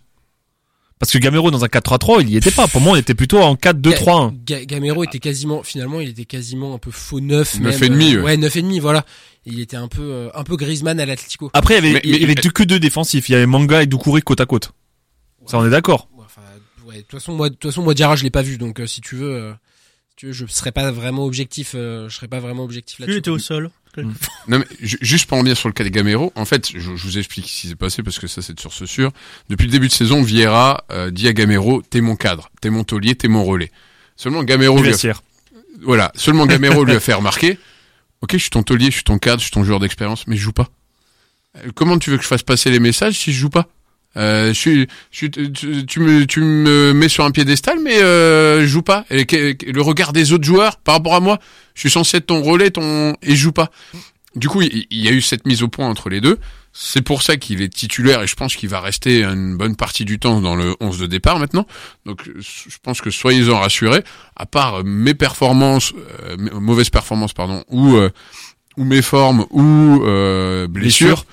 Parce 0.99 1.13
que 1.13 1.19
Gamero 1.19 1.51
dans 1.51 1.63
un 1.63 1.69
4-3-3, 1.69 2.23
il 2.23 2.31
y 2.31 2.37
était 2.39 2.51
pas. 2.51 2.67
Pour 2.69 2.81
moi, 2.81 2.95
on 2.95 2.97
était 2.97 3.15
plutôt 3.15 3.39
en 3.43 3.55
4-2-3-1. 3.55 4.33
Ga- 4.47 4.65
Gamero 4.65 5.05
était 5.05 5.19
quasiment, 5.19 5.63
finalement, 5.63 6.01
il 6.01 6.09
était 6.09 6.25
quasiment 6.25 6.75
un 6.75 6.79
peu 6.79 6.91
faux 6.91 7.21
neuf. 7.21 7.61
Neuf 7.61 7.83
et 7.83 7.89
demi, 7.91 8.15
euh, 8.15 8.23
ouais. 8.23 8.37
Neuf 8.39 8.57
et 8.57 8.63
demi, 8.63 8.79
voilà. 8.81 9.05
Il 9.45 9.61
était 9.61 9.77
un 9.77 9.89
peu, 9.89 10.01
euh, 10.03 10.29
un 10.35 10.43
peu 10.43 10.57
Griezmann 10.57 10.99
à 10.99 11.05
l'Atlético. 11.05 11.51
Après, 11.53 11.75
il 11.75 11.77
y 11.77 11.79
avait, 11.79 11.93
Mais- 11.93 12.01
il 12.05 12.11
y 12.15 12.19
mais- 12.21 12.25
avait 12.25 12.35
deux- 12.37 12.51
que 12.51 12.63
deux 12.63 12.81
défensifs. 12.81 13.29
Il 13.29 13.33
y 13.33 13.35
avait 13.35 13.45
Manga 13.47 13.83
et 13.83 13.87
Doucouré 13.87 14.23
côte 14.23 14.41
à 14.41 14.47
côte. 14.47 14.73
Ça, 15.47 15.59
on 15.59 15.67
est 15.67 15.71
d'accord. 15.71 16.09
Ouais, 16.17 16.25
Enfin, 16.25 16.41
ouais, 16.87 16.97
de 16.97 17.01
toute 17.03 17.11
façon, 17.13 17.35
moi, 17.35 17.51
de 17.51 17.55
toute 17.55 17.71
façon, 17.71 17.83
moi, 17.83 17.93
Diarra, 17.95 18.17
je 18.17 18.25
l'ai 18.25 18.31
pas 18.31 18.43
vu, 18.43 18.57
donc 18.57 18.81
euh, 18.81 18.87
si 18.87 19.01
tu 19.03 19.17
veux, 19.17 19.35
euh, 19.37 19.53
si 20.11 20.17
tu 20.17 20.27
veux, 20.29 20.33
je 20.33 20.47
serais 20.47 20.73
pas 20.73 20.91
vraiment 20.91 21.25
objectif, 21.27 21.73
euh, 21.75 22.09
je 22.09 22.17
serais 22.17 22.27
pas 22.27 22.41
vraiment 22.41 22.65
objectif 22.65 22.99
là-dessus. 23.01 23.19
était 23.19 23.31
au 23.31 23.39
sol. 23.39 23.71
Non 24.49 24.59
mais 24.59 24.67
ju- 24.81 24.99
juste 25.01 25.27
pour 25.27 25.37
en 25.37 25.41
revenir 25.41 25.57
sur 25.57 25.69
le 25.69 25.73
cas 25.73 25.85
de 25.85 25.89
Gamero, 25.89 26.33
en 26.37 26.45
fait, 26.45 26.69
je, 26.73 26.79
je 26.79 26.89
vous 26.91 27.19
explique 27.19 27.49
ce 27.49 27.61
qui 27.63 27.69
s'est 27.69 27.75
passé 27.77 28.03
parce 28.03 28.19
que 28.19 28.27
ça 28.27 28.43
c'est 28.43 28.53
de 28.55 28.61
source 28.61 28.85
sûre. 28.85 29.11
Depuis 29.49 29.65
le 29.67 29.71
début 29.73 29.89
de 29.89 29.93
saison, 29.93 30.23
Vieira 30.23 30.85
euh, 30.93 31.11
dit 31.11 31.27
à 31.29 31.33
Gamero, 31.33 31.83
t'es 31.83 32.01
mon 32.01 32.17
cadre, 32.17 32.51
t'es 32.61 32.71
mon 32.71 32.85
taulier, 32.85 33.15
t'es 33.15 33.29
mon 33.29 33.45
relais. 33.45 33.71
Seulement 34.17 34.43
Gamero 34.45 34.77
lui 34.83 34.89
a, 34.95 34.97
voilà, 35.83 36.13
seulement 36.15 36.47
Gamero 36.47 36.85
lui 36.85 36.95
a 36.95 37.01
fait 37.01 37.13
remarquer, 37.15 37.59
ok, 38.23 38.33
je 38.33 38.39
suis 38.39 38.51
ton 38.51 38.63
taulier, 38.63 38.87
je 38.87 38.97
suis 38.97 39.05
ton 39.05 39.19
cadre, 39.19 39.39
je 39.41 39.45
suis 39.45 39.53
ton 39.53 39.65
joueur 39.65 39.81
d'expérience, 39.81 40.27
mais 40.27 40.37
je 40.37 40.43
joue 40.43 40.53
pas. 40.53 40.69
Euh, 41.59 41.71
Comment 41.75 41.99
tu 41.99 42.11
veux 42.11 42.17
que 42.17 42.23
je 42.23 42.29
fasse 42.29 42.43
passer 42.43 42.71
les 42.71 42.81
messages 42.81 43.19
si 43.19 43.33
je 43.33 43.39
joue 43.41 43.51
pas? 43.51 43.67
Euh, 44.17 44.53
je 44.55 44.87
je 45.11 45.27
tu, 45.27 45.87
tu 45.87 46.01
me, 46.01 46.27
tu 46.27 46.41
me 46.41 46.93
mets 46.93 47.09
sur 47.09 47.25
un 47.25 47.31
piédestal, 47.31 47.79
mais 47.83 47.99
euh, 47.99 48.63
je 48.63 48.67
joue 48.67 48.83
pas. 48.83 49.05
Et 49.11 49.27
le 49.67 49.83
regard 49.83 50.13
des 50.13 50.33
autres 50.33 50.45
joueurs 50.45 50.77
par 50.79 50.97
rapport 50.97 51.15
à 51.15 51.21
moi, 51.21 51.39
je 51.75 51.81
suis 51.81 51.91
censé 51.91 52.19
être 52.19 52.27
ton 52.27 52.43
relais, 52.43 52.71
ton 52.71 53.15
et 53.23 53.31
je 53.31 53.37
joue 53.37 53.53
pas. 53.53 53.71
Du 54.37 54.51
coup, 54.51 54.61
il 54.61 54.87
y 54.91 55.09
a 55.09 55.13
eu 55.13 55.23
cette 55.23 55.47
mise 55.47 55.63
au 55.63 55.69
point 55.69 55.89
entre 55.89 56.11
les 56.11 56.21
deux, 56.21 56.39
C'est 56.75 57.01
pour 57.01 57.23
ça 57.23 57.39
qu'il 57.39 57.63
est 57.63 57.73
titulaire 57.73 58.23
et 58.23 58.27
je 58.27 58.37
pense 58.37 58.55
qu'il 58.55 58.69
va 58.69 58.83
rester 58.83 59.25
une 59.25 59.57
bonne 59.57 59.77
partie 59.77 60.05
du 60.05 60.19
temps 60.19 60.43
dans 60.43 60.55
le 60.55 60.77
11 60.81 60.99
de 60.99 61.07
départ 61.07 61.39
maintenant. 61.39 61.67
Donc 62.05 62.21
je 62.39 62.77
pense 62.83 63.01
que 63.01 63.11
soyez-en 63.11 63.59
rassurés. 63.59 64.05
À 64.37 64.45
part 64.45 64.85
mes 64.85 65.15
performances, 65.15 65.95
euh, 66.25 66.37
mauvaises 66.61 66.91
performances 66.91 67.33
pardon, 67.33 67.65
ou 67.71 67.97
euh, 67.97 68.11
ou 68.77 68.85
mes 68.85 69.01
formes 69.01 69.47
ou 69.49 70.03
euh, 70.05 70.67
blessures, 70.67 71.25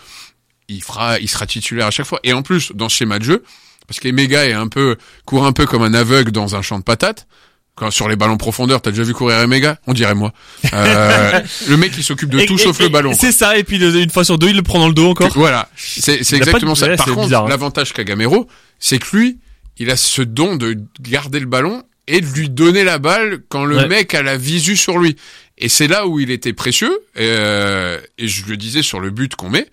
il 0.68 0.84
fera, 0.84 1.20
il 1.20 1.30
sera 1.30 1.46
titulaire 1.46 1.88
à 1.88 1.92
chaque 1.92 2.06
fois. 2.06 2.20
Et 2.24 2.34
en 2.34 2.42
plus 2.42 2.72
dans 2.74 2.90
ce 2.90 2.98
schéma 2.98 3.20
de 3.20 3.24
jeu, 3.24 3.44
parce 3.88 4.00
qu'Emega 4.00 4.46
est 4.46 4.54
un 4.54 4.68
peu 4.68 4.96
court 5.26 5.46
un 5.46 5.52
peu 5.54 5.66
comme 5.66 5.84
un 5.84 5.94
aveugle 5.94 6.32
dans 6.32 6.56
un 6.56 6.62
champ 6.62 6.80
de 6.80 6.84
patates. 6.84 7.28
Quand 7.76 7.90
sur 7.90 8.08
les 8.08 8.16
ballons 8.16 8.38
profondeurs, 8.38 8.84
t'as 8.84 8.92
déjà 8.92 9.02
vu 9.02 9.14
courir 9.16 9.40
Emega 9.40 9.80
On 9.88 9.94
dirait 9.94 10.14
moi. 10.14 10.32
Euh, 10.74 11.42
le 11.68 11.76
mec 11.78 11.92
qui 11.92 12.04
s'occupe 12.04 12.30
de 12.30 12.38
Et- 12.40 12.46
tout 12.46 12.54
et- 12.60 12.64
sauf 12.64 12.80
et- 12.80 12.84
le 12.84 12.90
ballon. 12.90 13.14
C'est 13.20 13.32
ça, 13.32 13.58
et 13.58 13.64
puis 13.64 13.78
une 13.78 14.12
fois 14.12 14.24
sur 14.24 14.38
deux, 14.38 14.50
il 14.50 14.56
le 14.56 14.62
prend 14.62 14.78
dans 14.80 14.88
le 14.88 14.94
dos 14.94 15.10
encore. 15.10 15.32
Voilà, 15.34 15.68
c'est 15.76 16.22
Il 16.22 16.36
exactement 16.36 16.74
de- 16.74 16.78
ça. 16.78 16.88
ouais, 16.88 16.96
Par 16.98 17.08
contre, 17.08 17.34
hein. 17.34 17.46
l'avantage 17.50 17.92
qu'a 17.94 18.04
Gamero, 18.04 18.48
c'est 18.78 19.00
que 19.00 19.18
lui, 19.18 19.40
il 19.80 19.90
a 19.90 19.98
ce 19.98 20.22
don 20.22 20.56
de 20.56 20.78
garder 21.02 21.40
le 21.40 21.48
ballon 21.48 21.82
et 22.08 22.22
de 22.22 22.28
lui 22.28 22.48
donner 22.50 22.84
la 22.84 23.00
balle 23.00 23.40
quand 23.50 23.66
le 23.66 23.78
Ouais. 23.78 23.88
mec 23.88 24.14
a 24.14 24.22
la 24.22 24.38
visu 24.38 24.78
sur 24.78 25.00
lui. 25.00 25.16
Et 25.58 25.68
c'est 25.68 25.88
là 25.88 26.06
où 26.06 26.20
il 26.20 26.30
était 26.30 26.54
précieux. 26.54 26.96
euh, 27.20 28.00
et 28.20 28.28
je 28.28 28.46
le 28.46 28.56
disais 28.58 28.84
sur 28.84 29.00
le 29.00 29.10
but 29.10 29.36
qu'on 29.36 29.50
met. 29.50 29.68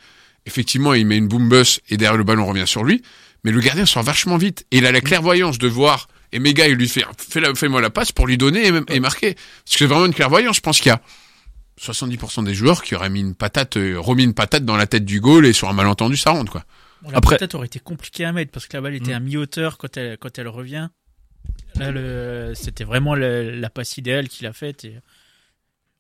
Effectivement, 0.47 0.95
il 0.95 1.07
met 1.07 1.17
une 1.19 1.29
boom 1.29 1.49
bus 1.49 1.81
et 1.89 1.97
derrière 1.97 2.17
le 2.17 2.25
ballon 2.25 2.47
revient 2.47 2.67
sur 2.67 2.83
lui. 2.85 3.03
Mais 3.45 3.51
le 3.53 3.61
gardien 3.61 3.87
sort 3.87 4.03
vachement 4.03 4.37
vite. 4.37 4.67
Et 4.71 4.79
il 4.79 4.87
a 4.87 4.93
la 4.93 5.01
clairvoyance 5.01 5.59
de 5.59 5.69
voir. 5.69 6.09
Et 6.33 6.39
Méga, 6.39 6.69
il 6.69 6.75
lui 6.75 6.89
fait, 6.89 7.05
fais 7.19 7.41
la- 7.41 7.55
fais-moi 7.55 7.81
la 7.81 7.91
passe 7.91 8.13
pour 8.13 8.27
lui 8.27 8.37
donner 8.39 8.69
et, 8.69 8.73
et 8.95 9.01
marquer. 9.01 9.35
Parce 9.35 9.45
que 9.73 9.79
c'est 9.79 9.87
vraiment 9.87 10.07
une 10.07 10.15
clairvoyance. 10.15 10.57
Je 10.57 10.61
pense 10.61 10.79
qu'il 10.79 10.89
y 10.91 10.93
a 10.95 11.01
70% 11.81 12.45
des 12.45 12.55
joueurs 12.55 12.83
qui 12.83 12.95
auraient 12.95 13.09
mis 13.11 13.21
une 13.21 13.35
patate, 13.35 13.77
euh, 13.79 13.99
remis 13.99 14.25
une 14.25 14.35
patate 14.35 14.65
dans 14.65 14.77
la 14.77 14.87
tête 14.87 15.05
du 15.05 15.21
goal 15.21 15.47
et 15.47 15.53
sur 15.55 15.69
un 15.69 15.73
malentendu, 15.73 16.17
ça 16.17 16.31
rentre, 16.33 16.53
quoi. 16.53 16.65
Bon, 17.03 17.11
la 17.11 17.19
Après- 17.19 17.37
patate 17.37 17.55
aurait 17.55 17.67
été 17.67 17.79
compliqué 17.81 18.25
à 18.27 18.33
mettre 18.33 18.51
parce 18.53 18.67
que 18.67 18.77
la 18.77 18.83
balle 18.83 18.95
était 18.95 19.13
Mm. 19.13 19.17
à 19.17 19.21
mi-hauteur 19.21 19.79
quand 19.79 19.97
elle, 19.97 20.19
quand 20.19 20.39
elle 20.39 20.49
revient. 20.49 20.89
Là, 21.77 21.91
le, 21.91 22.53
c'était 22.55 22.85
vraiment 22.85 23.15
le- 23.15 23.51
la 23.59 23.71
passe 23.71 23.97
idéale 23.97 24.29
qu'il 24.29 24.47
a 24.47 24.53
faite. 24.53 24.85
Et... 24.85 24.99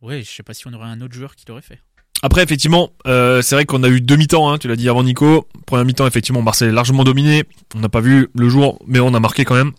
Ouais, 0.02 0.22
je 0.22 0.30
sais 0.30 0.42
pas 0.42 0.52
si 0.52 0.66
on 0.66 0.72
aurait 0.74 0.88
un 0.88 1.00
autre 1.00 1.14
joueur 1.14 1.34
qui 1.34 1.44
l'aurait 1.48 1.62
fait. 1.62 1.80
Après, 2.22 2.42
effectivement, 2.42 2.90
euh, 3.06 3.40
c'est 3.40 3.54
vrai 3.54 3.64
qu'on 3.64 3.82
a 3.82 3.88
eu 3.88 4.00
deux 4.00 4.16
mi-temps, 4.16 4.50
hein, 4.50 4.58
tu 4.58 4.68
l'as 4.68 4.76
dit 4.76 4.88
avant 4.88 5.02
Nico. 5.02 5.46
Première 5.66 5.86
mi-temps, 5.86 6.06
effectivement, 6.06 6.42
Marseille 6.42 6.68
est 6.68 6.72
largement 6.72 7.04
dominé. 7.04 7.44
On 7.74 7.80
n'a 7.80 7.88
pas 7.88 8.00
vu 8.00 8.28
le 8.34 8.48
jour, 8.48 8.78
mais 8.86 9.00
on 9.00 9.14
a 9.14 9.20
marqué 9.20 9.44
quand 9.44 9.54
même. 9.54 9.72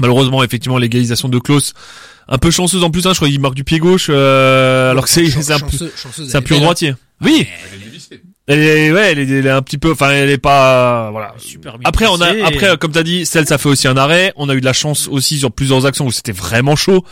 Malheureusement, 0.00 0.42
effectivement, 0.42 0.78
l'égalisation 0.78 1.28
de 1.28 1.38
Klaus, 1.38 1.74
un 2.28 2.38
peu 2.38 2.50
chanceuse 2.50 2.82
en 2.84 2.90
plus, 2.90 3.06
hein, 3.06 3.12
je 3.12 3.16
crois 3.18 3.28
qu'il 3.28 3.40
marque 3.40 3.54
du 3.54 3.64
pied 3.64 3.78
gauche, 3.78 4.06
euh, 4.08 4.90
alors 4.90 5.04
que 5.04 5.10
c'est 5.10 5.22
un, 5.50 5.56
un 5.56 6.42
pur 6.42 6.56
belle, 6.56 6.62
droitier. 6.62 6.94
Oui, 7.20 7.46
elle 8.46 8.60
est, 8.60 8.92
ouais, 8.92 9.12
elle 9.12 9.18
est, 9.20 9.28
elle 9.30 9.46
est 9.46 9.50
un 9.50 9.62
petit 9.62 9.78
peu, 9.78 9.92
enfin, 9.92 10.10
elle 10.10 10.30
est 10.30 10.38
pas, 10.38 11.10
voilà. 11.12 11.34
Super 11.38 11.78
bien 11.78 11.88
Après, 11.88 12.06
on 12.08 12.20
a, 12.20 12.30
après, 12.46 12.76
comme 12.78 12.90
t'as 12.90 13.04
dit, 13.04 13.24
celle, 13.24 13.46
ça 13.46 13.58
fait 13.58 13.68
aussi 13.68 13.86
un 13.86 13.96
arrêt. 13.96 14.32
On 14.34 14.48
a 14.48 14.54
eu 14.54 14.60
de 14.60 14.64
la 14.64 14.72
chance 14.72 15.06
aussi 15.06 15.38
sur 15.38 15.52
plusieurs 15.52 15.86
actions 15.86 16.06
où 16.06 16.10
c'était 16.10 16.32
vraiment 16.32 16.74
chaud. 16.74 17.04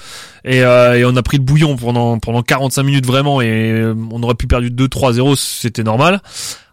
Et, 0.45 0.63
euh, 0.63 0.99
et 0.99 1.05
on 1.05 1.17
a 1.17 1.23
pris 1.23 1.37
le 1.39 1.43
bouillon 1.43 1.77
pendant, 1.77 2.19
pendant 2.19 2.43
45 2.43 2.83
minutes 2.83 3.07
vraiment 3.07 3.41
et 3.41 3.49
euh, 3.73 3.95
on 4.11 4.23
aurait 4.23 4.35
pu 4.35 4.47
perdre 4.47 4.67
2-3-0, 4.69 5.37
c'était 5.37 5.83
normal. 5.83 6.21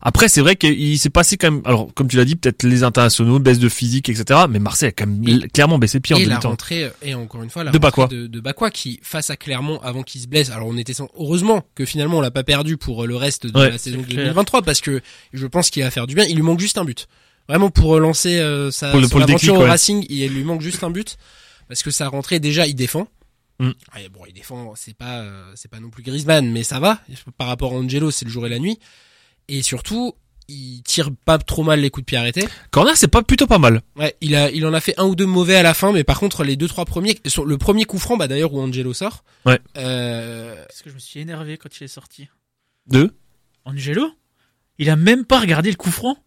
Après, 0.02 0.28
c'est 0.30 0.42
vrai 0.42 0.56
qu'il 0.56 1.00
s'est 1.00 1.10
passé 1.10 1.36
quand 1.36 1.50
même, 1.50 1.62
alors, 1.66 1.88
comme 1.96 2.08
tu 2.08 2.16
l'as 2.18 2.26
dit, 2.26 2.36
peut-être 2.36 2.62
les 2.62 2.84
internationaux, 2.84 3.40
baisse 3.40 3.58
de 3.58 3.70
physique, 3.70 4.08
etc. 4.08 4.42
Mais 4.48 4.60
Marseille 4.60 4.90
a 4.90 4.92
quand 4.92 5.08
même 5.08 5.28
Et- 5.28 5.48
clairement 5.48 5.80
baissé 5.80 6.00
pied 6.00 6.16
en 6.16 6.20
et 6.20 6.26
la 6.26 6.38
rentrée 6.38 6.92
et 7.02 7.16
encore 7.16 7.42
une 7.42 7.50
fois 7.50 7.64
la 7.64 7.72
De 7.72 7.78
Bakwa. 7.80 8.06
de, 8.08 8.28
de 8.28 8.40
Bakwa 8.40 8.70
qui 8.70 9.00
face 9.02 9.32
à 9.32 9.36
Clermont 9.36 9.80
avant 9.82 10.04
qu'il 10.04 10.22
se 10.22 10.28
blesse 10.28 10.52
alors 10.52 10.68
on 10.68 10.78
était 10.78 10.94
sans... 10.94 11.08
heureusement 11.18 11.64
que 11.74 11.86
finalement 11.86 12.20
on 12.20 12.22
l'a 12.22 12.30
pas 12.30 12.44
perdu 12.44 12.78
pour 12.78 13.04
euh, 13.04 13.08
le 13.08 13.16
reste 13.16 13.48
de 13.48 13.60
Ouais, 13.60 13.72
la 13.72 13.78
saison 13.80 13.98
c'est 14.02 14.10
clair. 14.14 14.26
2023 14.26 14.62
parce 14.62 14.82
que 14.82 15.02
je 15.34 15.48
pense 15.48 15.72
qu'il 15.72 15.82
va 15.84 15.90
faire 15.90 16.06
du 16.06 16.14
bien 16.14 16.26
il 16.26 16.36
lui 16.36 16.44
manque 16.44 16.60
juste 16.60 16.78
un 16.78 16.86
but 16.86 17.08
vraiment 17.50 17.70
pour 17.72 17.86
relancer 17.90 18.38
euh, 18.38 18.70
sa 18.70 18.92
Pour 18.92 19.00
le- 19.00 19.06
son 19.08 19.10
pour 19.12 19.20
le 19.20 19.24
aventure 19.24 19.54
déclic, 19.54 19.60
au 19.60 19.64
ouais. 19.64 19.70
Racing 19.72 20.06
il 20.10 20.28
lui 20.30 20.44
manque 20.44 20.62
juste 20.62 20.84
un 20.84 20.92
but 20.92 21.18
parce 21.68 21.82
que 21.82 21.90
sa 21.90 22.08
rentrée 22.10 22.40
déjà 22.40 22.68
il 22.68 22.76
défend 22.76 23.08
Mm. 23.60 23.70
Ouais, 23.96 24.10
bon 24.10 24.26
il 24.28 24.34
défend 24.34 24.76
c'est 24.76 24.94
pas 24.96 25.20
euh, 25.20 25.52
c'est 25.56 25.72
pas 25.72 25.80
non 25.80 25.90
plus 25.90 26.04
Griezmann 26.04 26.50
mais 26.52 26.64
ça 26.64 26.80
va 26.82 27.00
par 27.38 27.48
rapport 27.48 27.72
à 27.72 27.76
Angelo 27.76 28.12
c'est 28.12 28.26
le 28.26 28.32
jour 28.32 28.46
et 28.46 28.50
la 28.50 28.60
nuit 28.60 28.80
et 29.48 29.62
surtout 29.62 30.14
il 30.48 30.82
tire 30.84 31.10
pas 31.26 31.38
trop 31.38 31.64
mal 31.64 31.80
les 31.80 31.90
coups 31.90 32.04
de 32.04 32.06
pied 32.06 32.18
arrêtés 32.18 32.48
Corner, 32.72 32.96
c'est 32.96 33.08
pas 33.08 33.24
plutôt 33.24 33.48
pas 33.48 33.58
mal. 33.58 33.82
Ouais, 33.96 34.16
il 34.22 34.36
a, 34.36 34.52
il 34.52 34.66
en 34.66 34.74
a 34.74 34.80
fait 34.80 34.94
un 35.00 35.06
ou 35.06 35.16
deux 35.16 35.26
mauvais 35.26 35.56
à 35.56 35.64
la 35.64 35.74
fin, 35.74 35.92
mais 35.92 36.04
par 36.04 36.20
contre 36.20 36.44
les 36.44 36.56
deux 36.56 36.68
trois 36.68 36.86
premiers, 36.86 37.20
sur 37.26 37.46
le 37.46 37.58
premier 37.58 37.86
coup 37.86 37.98
franc, 37.98 38.18
bah 38.18 38.28
d'ailleurs 38.28 38.54
où 38.54 38.62
Angelo 38.62 38.94
sort. 38.94 39.24
Ouais. 39.46 39.60
Euh, 39.78 40.64
Parce 40.68 40.82
que 40.82 40.90
je 40.90 40.96
me 40.96 41.00
suis 41.00 41.20
énervé 41.20 41.58
quand 41.58 41.80
il 41.80 41.86
est 41.86 41.88
sorti. 41.88 42.28
Deux. 42.88 43.16
Angelo? 43.64 44.12
Il 44.78 44.90
a 44.90 44.96
même 44.96 45.26
pas 45.26 45.40
regardé 45.40 45.72
le 45.72 45.78
coup 45.78 45.90
franc. 45.90 46.18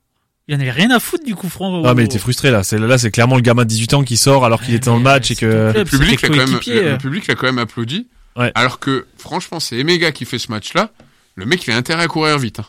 Il 0.48 0.56
en 0.56 0.60
avait 0.60 0.70
rien 0.70 0.90
à 0.90 0.98
foutre 0.98 1.24
du 1.24 1.34
coup 1.34 1.48
franc. 1.48 1.82
Ah, 1.84 1.94
mais 1.94 2.02
il 2.02 2.06
était 2.06 2.18
frustré, 2.18 2.50
là. 2.50 2.62
C'est, 2.62 2.78
là, 2.78 2.96
c'est 2.96 3.10
clairement 3.10 3.36
le 3.36 3.42
gamin 3.42 3.64
de 3.64 3.68
18 3.68 3.94
ans 3.94 4.02
qui 4.02 4.16
sort 4.16 4.44
alors 4.46 4.62
qu'il 4.62 4.74
était 4.74 4.86
dans 4.86 4.96
le 4.96 5.02
match 5.02 5.30
et 5.30 5.36
que, 5.36 5.72
Le 5.76 5.84
public 5.84 6.22
l'a 6.22 6.28
quand 6.28 6.36
même, 6.36 6.58
le, 6.66 6.90
le 6.92 6.98
public 6.98 7.26
l'a 7.26 7.34
quand 7.34 7.46
même 7.46 7.58
applaudi. 7.58 8.08
Ouais. 8.36 8.50
Alors 8.54 8.78
que, 8.78 9.06
franchement, 9.18 9.60
c'est 9.60 9.76
Emega 9.76 10.10
qui 10.12 10.24
fait 10.24 10.38
ce 10.38 10.50
match-là. 10.50 10.90
Le 11.34 11.44
mec, 11.44 11.66
il 11.66 11.72
a 11.72 11.76
intérêt 11.76 12.04
à 12.04 12.06
courir 12.06 12.38
vite. 12.38 12.60
hein. 12.60 12.64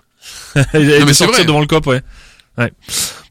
de 0.73 1.05
c'est 1.07 1.13
sortir 1.13 1.37
vrai. 1.37 1.45
devant 1.45 1.61
le 1.61 1.67
cop, 1.67 1.87
ouais. 1.87 2.01
Ouais. 2.57 2.73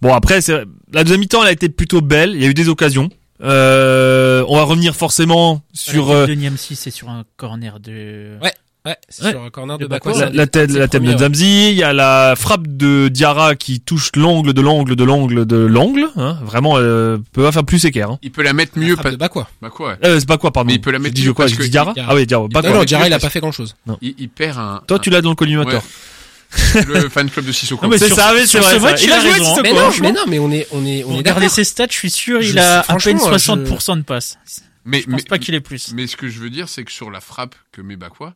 Bon, 0.01 0.15
après, 0.15 0.41
c'est, 0.41 0.65
la 0.93 1.05
deuxième 1.05 1.21
mi-temps, 1.21 1.43
elle 1.43 1.49
a 1.49 1.53
été 1.53 1.69
plutôt 1.69 2.01
belle. 2.01 2.31
Il 2.35 2.43
y 2.43 2.47
a 2.47 2.49
eu 2.49 2.55
des 2.55 2.69
occasions. 2.69 3.11
Euh, 3.43 4.45
on 4.49 4.57
va 4.57 4.63
revenir 4.63 4.97
forcément 4.97 5.63
sur, 5.73 6.09
La 6.09 6.15
euh, 6.15 6.27
tête 6.27 6.37
de 6.37 6.41
Niamsi, 6.41 6.75
c'est 6.75 6.91
sur 6.91 7.09
un 7.11 7.25
corner 7.37 7.79
de. 7.81 8.37
Ouais. 8.43 8.53
Ouais, 8.87 8.97
c'est 9.09 9.25
Ouais. 9.25 9.31
sur 9.33 9.43
un 9.43 9.51
corner 9.51 9.79
de 9.79 9.87
Bakwa. 9.87 10.13
Bakwa, 10.13 10.27
la, 10.27 10.33
la 10.33 10.47
tête, 10.47 10.71
la 10.73 10.89
tête 10.89 11.03
de 11.03 11.11
ouais. 11.13 11.19
Zamzi. 11.19 11.71
Il 11.71 11.77
y 11.77 11.83
a 11.83 11.93
la 11.93 12.35
frappe 12.37 12.67
de 12.67 13.09
Diarra 13.09 13.55
qui 13.55 13.81
touche 13.81 14.11
l'angle 14.17 14.53
de 14.53 14.61
l'angle 14.61 14.97
de 14.97 15.05
l'angle 15.05 15.47
de 15.47 15.57
l'angle. 15.57 16.09
Hein. 16.17 16.39
Vraiment, 16.43 16.75
euh, 16.77 17.19
peut 17.33 17.43
pas 17.43 17.53
faire 17.53 17.65
plus 17.65 17.85
équerre. 17.85 18.11
Hein. 18.11 18.19
Il 18.23 18.31
peut 18.33 18.43
la 18.43 18.53
mettre 18.53 18.73
La 18.79 18.87
mieux. 18.87 18.97
pas- 18.97 19.11
de 19.11 19.17
Bakwa. 19.17 19.49
Bah 19.63 19.71
quoi? 19.71 19.97
Euh, 20.05 20.19
c'est 20.21 20.29
pas 20.29 20.39
quoi, 20.39 20.53
pardon. 20.53 20.69
Mais 20.69 20.75
il 20.75 20.81
peut 20.81 20.91
la 20.91 20.99
mettre 20.99 21.21
mieux 21.21 21.33
quoi 21.33 21.47
parce 21.47 21.53
J'ai 21.57 21.65
que 21.65 21.71
Diarra 21.71 21.95
Ah 21.97 22.15
oui, 22.15 22.27
Diarra. 22.27 22.49
Pas 22.49 22.63
Non, 22.63 22.71
non, 22.75 22.79
mais 22.81 22.87
Diarra, 22.87 23.07
il 23.07 23.13
a 23.13 23.19
pas 23.19 23.31
fait 23.31 23.41
grand 23.41 23.53
chose. 23.53 23.75
il, 24.01 24.15
il 24.19 24.29
perd 24.29 24.59
un. 24.59 24.83
Toi, 24.87 24.99
tu 24.99 25.11
l'as 25.11 25.21
dans 25.21 25.31
le 25.31 25.37
collimateur. 25.37 25.83
Ouais. 25.83 26.85
le 26.87 27.09
fan 27.11 27.29
club 27.29 27.45
de 27.45 27.53
Sissoko. 27.53 27.85
Non, 27.85 27.91
mais 27.91 27.99
C'est 27.99 28.09
ça, 28.09 28.33
c'est 28.39 28.47
sur 28.47 28.61
vrai. 28.81 28.95
Il 29.03 29.13
a 29.13 29.21
joué 29.21 29.33
raison, 29.33 29.45
Sissoko, 29.45 29.61
hein. 29.61 29.63
Mais 29.65 29.73
non, 29.73 29.81
franchement. 29.81 30.09
mais 30.09 30.13
non, 30.13 30.23
mais 30.29 30.39
on 30.39 30.51
est, 30.51 30.67
on 30.73 30.87
est, 30.87 31.05
on 31.05 31.19
est 31.19 31.23
d'accord. 31.23 31.51
ses 31.51 31.65
stats, 31.65 31.89
je 31.91 31.95
suis 31.97 32.11
sûr, 32.11 32.41
Je 32.41 32.51
il 32.53 32.59
a 32.59 32.81
à 32.81 32.97
peine 32.97 33.19
franchement, 33.19 33.37
60% 33.57 33.97
de 33.99 34.03
passes. 34.03 34.39
mais, 34.87 35.01
Je 35.01 35.05
pense 35.07 35.15
mais, 35.15 35.23
pas 35.25 35.39
qu'il 35.39 35.55
ait 35.55 35.61
plus. 35.61 35.93
mais 35.95 36.07
ce 36.07 36.17
que 36.17 36.29
je 36.29 36.39
veux 36.39 36.49
dire, 36.49 36.69
c'est 36.71 36.85
que 36.85 36.91
sur 36.93 37.11
la 37.11 37.21
frappe 37.21 37.55
que 37.71 37.83
met 37.83 37.97
Bakwa, 37.97 38.33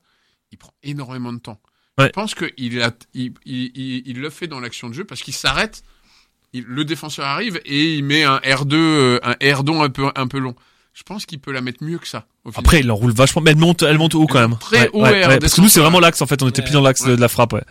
il 0.53 0.59
prend 0.59 0.73
énormément 0.83 1.33
de 1.33 1.39
temps. 1.39 1.61
Ouais. 1.99 2.07
Je 2.07 2.11
pense 2.11 2.35
qu'il 2.35 2.81
a, 2.81 2.91
il, 3.15 3.33
il, 3.45 4.03
il, 4.07 4.21
le 4.21 4.31
fait 4.31 4.47
dans 4.47 4.61
l'action 4.61 4.89
de 4.89 4.95
jeu 4.95 5.05
parce 5.05 5.21
qu'il 5.23 5.35
s'arrête. 5.35 5.83
il- 6.53 6.65
le 6.65 6.85
défenseur 6.85 7.27
arrive 7.27 7.61
et 7.65 7.95
il 7.95 8.05
met 8.05 8.23
un 8.25 8.37
R2, 8.39 8.75
euh, 8.75 9.21
un 9.23 9.55
R-don 9.55 9.83
un 9.83 9.91
peu, 9.91 10.11
un 10.15 10.27
peu 10.27 10.39
long. 10.39 10.55
Je 10.95 11.03
pense 11.05 11.25
qu'il 11.25 11.39
peut 11.39 11.53
la 11.53 11.63
mettre 11.63 11.83
mieux 11.83 11.99
que 11.99 12.07
ça. 12.07 12.27
Après, 12.55 12.81
il 12.81 12.91
enroule 12.91 13.13
vachement, 13.13 13.41
mais 13.41 13.53
elle 13.53 13.57
monte, 13.57 13.83
elle 13.83 13.97
monte 13.97 14.15
haut 14.15 14.27
quand 14.27 14.41
même. 14.41 14.59
très 14.59 14.83
Ouais, 14.83 14.91
haut 14.93 15.03
ouais, 15.03 15.27
ouais, 15.27 15.39
parce 15.39 15.55
que 15.55 15.63
nous, 15.63 15.69
c'est 15.69 15.81
vraiment 15.81 16.01
l'axe, 16.01 16.21
en 16.21 16.27
fait. 16.27 16.43
On 16.43 16.49
était 16.49 16.61
plus 16.61 16.73
dans 16.73 16.83
l'axe 16.83 17.03
de, 17.07 17.15
la 17.17 17.29
frappe, 17.29 17.55
ouais. 17.55 17.63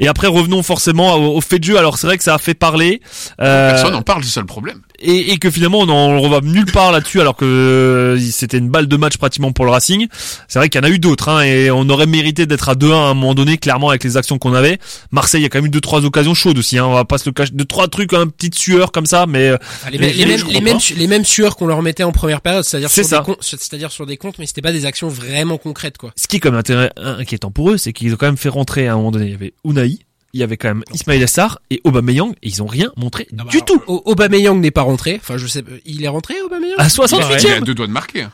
Et 0.00 0.08
après, 0.08 0.26
revenons 0.26 0.62
forcément 0.62 1.14
au, 1.14 1.36
au 1.36 1.40
fait 1.40 1.58
de 1.58 1.64
jeu. 1.64 1.78
Alors, 1.78 1.98
c'est 1.98 2.06
vrai 2.06 2.16
que 2.18 2.24
ça 2.24 2.34
a 2.34 2.38
fait 2.38 2.54
parler. 2.54 3.00
Euh, 3.40 3.70
Personne 3.70 3.92
n'en 3.92 4.02
parle, 4.02 4.24
c'est 4.24 4.30
ça 4.30 4.40
le 4.40 4.46
problème. 4.46 4.80
et, 4.98 5.32
et 5.32 5.38
que 5.38 5.50
finalement, 5.50 5.78
on 5.80 5.88
en 5.88 6.20
revoit 6.20 6.40
nulle 6.42 6.66
part 6.72 6.92
là-dessus, 6.92 7.20
alors 7.20 7.36
que 7.36 7.44
euh, 7.44 8.18
c'était 8.30 8.58
une 8.58 8.68
balle 8.68 8.86
de 8.86 8.96
match 8.96 9.16
pratiquement 9.16 9.52
pour 9.52 9.64
le 9.64 9.70
Racing. 9.70 10.06
C'est 10.48 10.58
vrai 10.58 10.68
qu'il 10.68 10.80
y 10.80 10.84
en 10.84 10.86
a 10.86 10.90
eu 10.90 10.98
d'autres, 10.98 11.28
hein, 11.28 11.42
et 11.42 11.70
on 11.70 11.88
aurait 11.88 12.06
mérité 12.06 12.46
d'être 12.46 12.68
à 12.68 12.74
2-1 12.74 12.92
à 12.92 12.96
un 13.10 13.14
moment 13.14 13.34
donné, 13.34 13.58
clairement, 13.58 13.88
avec 13.90 14.04
les 14.04 14.16
actions 14.16 14.38
qu'on 14.38 14.54
avait. 14.54 14.78
Marseille, 15.10 15.40
il 15.40 15.44
y 15.44 15.46
a 15.46 15.48
quand 15.48 15.58
même 15.58 15.66
eu 15.66 15.70
deux, 15.70 15.80
trois 15.80 16.04
occasions 16.04 16.34
chaudes 16.34 16.58
aussi, 16.58 16.78
hein. 16.78 16.86
On 16.86 16.92
va 16.94 17.04
pas 17.04 17.18
se 17.18 17.28
le 17.28 17.32
cacher. 17.32 17.52
Deux, 17.52 17.64
trois 17.64 17.88
trucs, 17.88 18.12
un 18.12 18.26
petite 18.28 18.54
sueur 18.54 18.92
comme 18.92 19.06
ça, 19.06 19.26
mais 19.26 19.48
euh, 19.48 19.56
Enfin, 19.60 19.90
les, 19.90 19.98
mêmes- 19.98 20.12
les, 20.16 20.26
mêmes, 20.26 20.38
je 20.38 20.44
les, 20.44 20.52
comprends 20.54 20.62
mêmes, 20.64 20.76
pas. 20.78 20.94
les 20.96 21.06
mêmes 21.06 21.24
sueurs 21.24 21.56
qu'on 21.56 21.66
leur 21.66 21.82
mettait 21.82 22.02
en 22.04 22.12
première 22.12 22.40
période, 22.40 22.64
c'est-à-dire 22.64 22.88
C'est 22.90 23.02
sur, 23.02 23.10
ça. 23.10 23.18
des 23.18 23.24
comptes- 23.24 23.38
c'est-à-dire 23.42 23.90
sur 23.90 24.06
des 24.06 24.16
comptes, 24.16 24.38
mais 24.38 24.46
c'était 24.46 24.62
pas 24.62 24.72
des 24.72 24.86
actions 24.86 25.08
vraiment 25.08 25.58
concrètes, 25.58 25.98
quoi. 25.98 26.12
ce 26.16 26.26
qui 26.28 26.36
est 26.36 26.40
quand 26.40 26.50
même 26.50 26.60
intérêt- 26.60 26.92
inquiétant 26.96 27.50
pour 27.50 27.70
eux, 27.70 27.76
c'est 27.76 27.92
qu'ils 27.92 28.12
ont 28.14 28.16
quand 28.16 28.26
même 28.26 28.36
fait 28.36 28.48
rentrer 28.48 28.88
à 28.88 28.92
un 28.94 28.96
moment 28.96 29.10
donné, 29.10 29.26
il 29.26 29.32
y 29.32 29.34
avait 29.34 29.52
Unai, 29.76 29.98
il 30.32 30.40
y 30.40 30.42
avait 30.42 30.56
quand 30.56 30.68
même 30.68 30.84
Ismail 30.92 31.22
Assar 31.22 31.60
et 31.70 31.80
Aubameyang, 31.84 32.32
et 32.42 32.48
ils 32.48 32.62
ont 32.62 32.66
rien 32.66 32.90
montré 32.96 33.26
Ah 33.32 33.44
bah, 33.44 33.50
du 33.50 33.56
alors, 33.56 33.66
tout. 33.66 33.82
O- 33.86 34.02
Aubameyang 34.06 34.60
n'est 34.60 34.70
pas 34.70 34.82
rentré. 34.82 35.16
Enfin, 35.22 35.36
je 35.38 35.46
sais, 35.46 35.62
il 35.84 36.04
est 36.04 36.08
rentré, 36.08 36.40
Aubameyang? 36.42 36.74
À 36.78 36.82
Il 36.82 36.86
a 36.86 36.88
68ème 36.88 37.64
deux 37.64 37.74
doigts 37.74 37.86
de 37.86 37.92
marquer. 37.92 38.22
hein. 38.22 38.32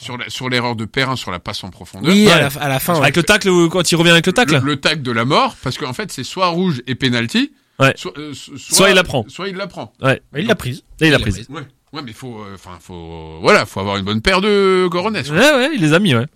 Sur 0.00 0.16
la- 0.16 0.28
sur 0.30 0.48
l'erreur 0.48 0.76
de 0.76 0.84
Perrin 0.84 1.16
sur 1.16 1.30
la 1.32 1.40
passe 1.40 1.64
en 1.64 1.70
profondeur. 1.70 2.12
Oui, 2.12 2.26
Ouais. 2.26 2.32
à, 2.32 2.38
la, 2.40 2.46
à 2.60 2.68
la 2.68 2.78
fin. 2.78 2.94
ouais. 2.94 3.00
Avec 3.02 3.16
le 3.16 3.24
tacle, 3.24 3.48
quand 3.68 3.90
il 3.90 3.96
revient 3.96 4.10
avec 4.10 4.26
le 4.26 4.32
tacle. 4.32 4.54
Le, 4.54 4.60
le 4.60 4.76
tacle 4.80 5.02
de 5.02 5.10
la 5.10 5.24
mort, 5.24 5.56
parce 5.62 5.76
qu'en 5.76 5.92
fait, 5.92 6.12
c'est 6.12 6.22
soit 6.24 6.46
rouge 6.48 6.82
et 6.86 6.94
penalty, 6.94 7.52
Ouais. 7.80 7.92
soit, 7.96 8.16
euh, 8.18 8.32
Soit 8.34 8.90
il 8.90 8.94
la 8.94 9.02
prend. 9.04 9.24
Soit 9.28 9.48
il 9.48 9.56
la 9.56 9.66
prend. 9.66 9.92
Ouais, 10.02 10.20
Il 10.36 10.46
l'a 10.46 10.54
prise. 10.54 10.82
il 11.00 11.04
a 11.06 11.08
Il 11.08 11.14
a 11.14 11.18
pris. 11.18 11.30
pris. 11.32 11.46
Ouais. 11.50 11.62
Ouais, 11.92 12.02
mais 12.04 12.12
faut, 12.12 12.40
euh, 12.40 12.54
enfin, 12.54 12.76
faut, 12.80 13.38
voilà, 13.40 13.64
faut 13.64 13.80
avoir 13.80 13.96
une 13.96 14.04
bonne 14.04 14.20
paire 14.20 14.40
de 14.42 14.88
coronesses. 14.90 15.30
Ouais, 15.30 15.38
ouais, 15.38 15.70
il 15.74 15.80
les 15.80 15.94
a 15.94 15.98
mis, 15.98 16.14
ouais. 16.14 16.26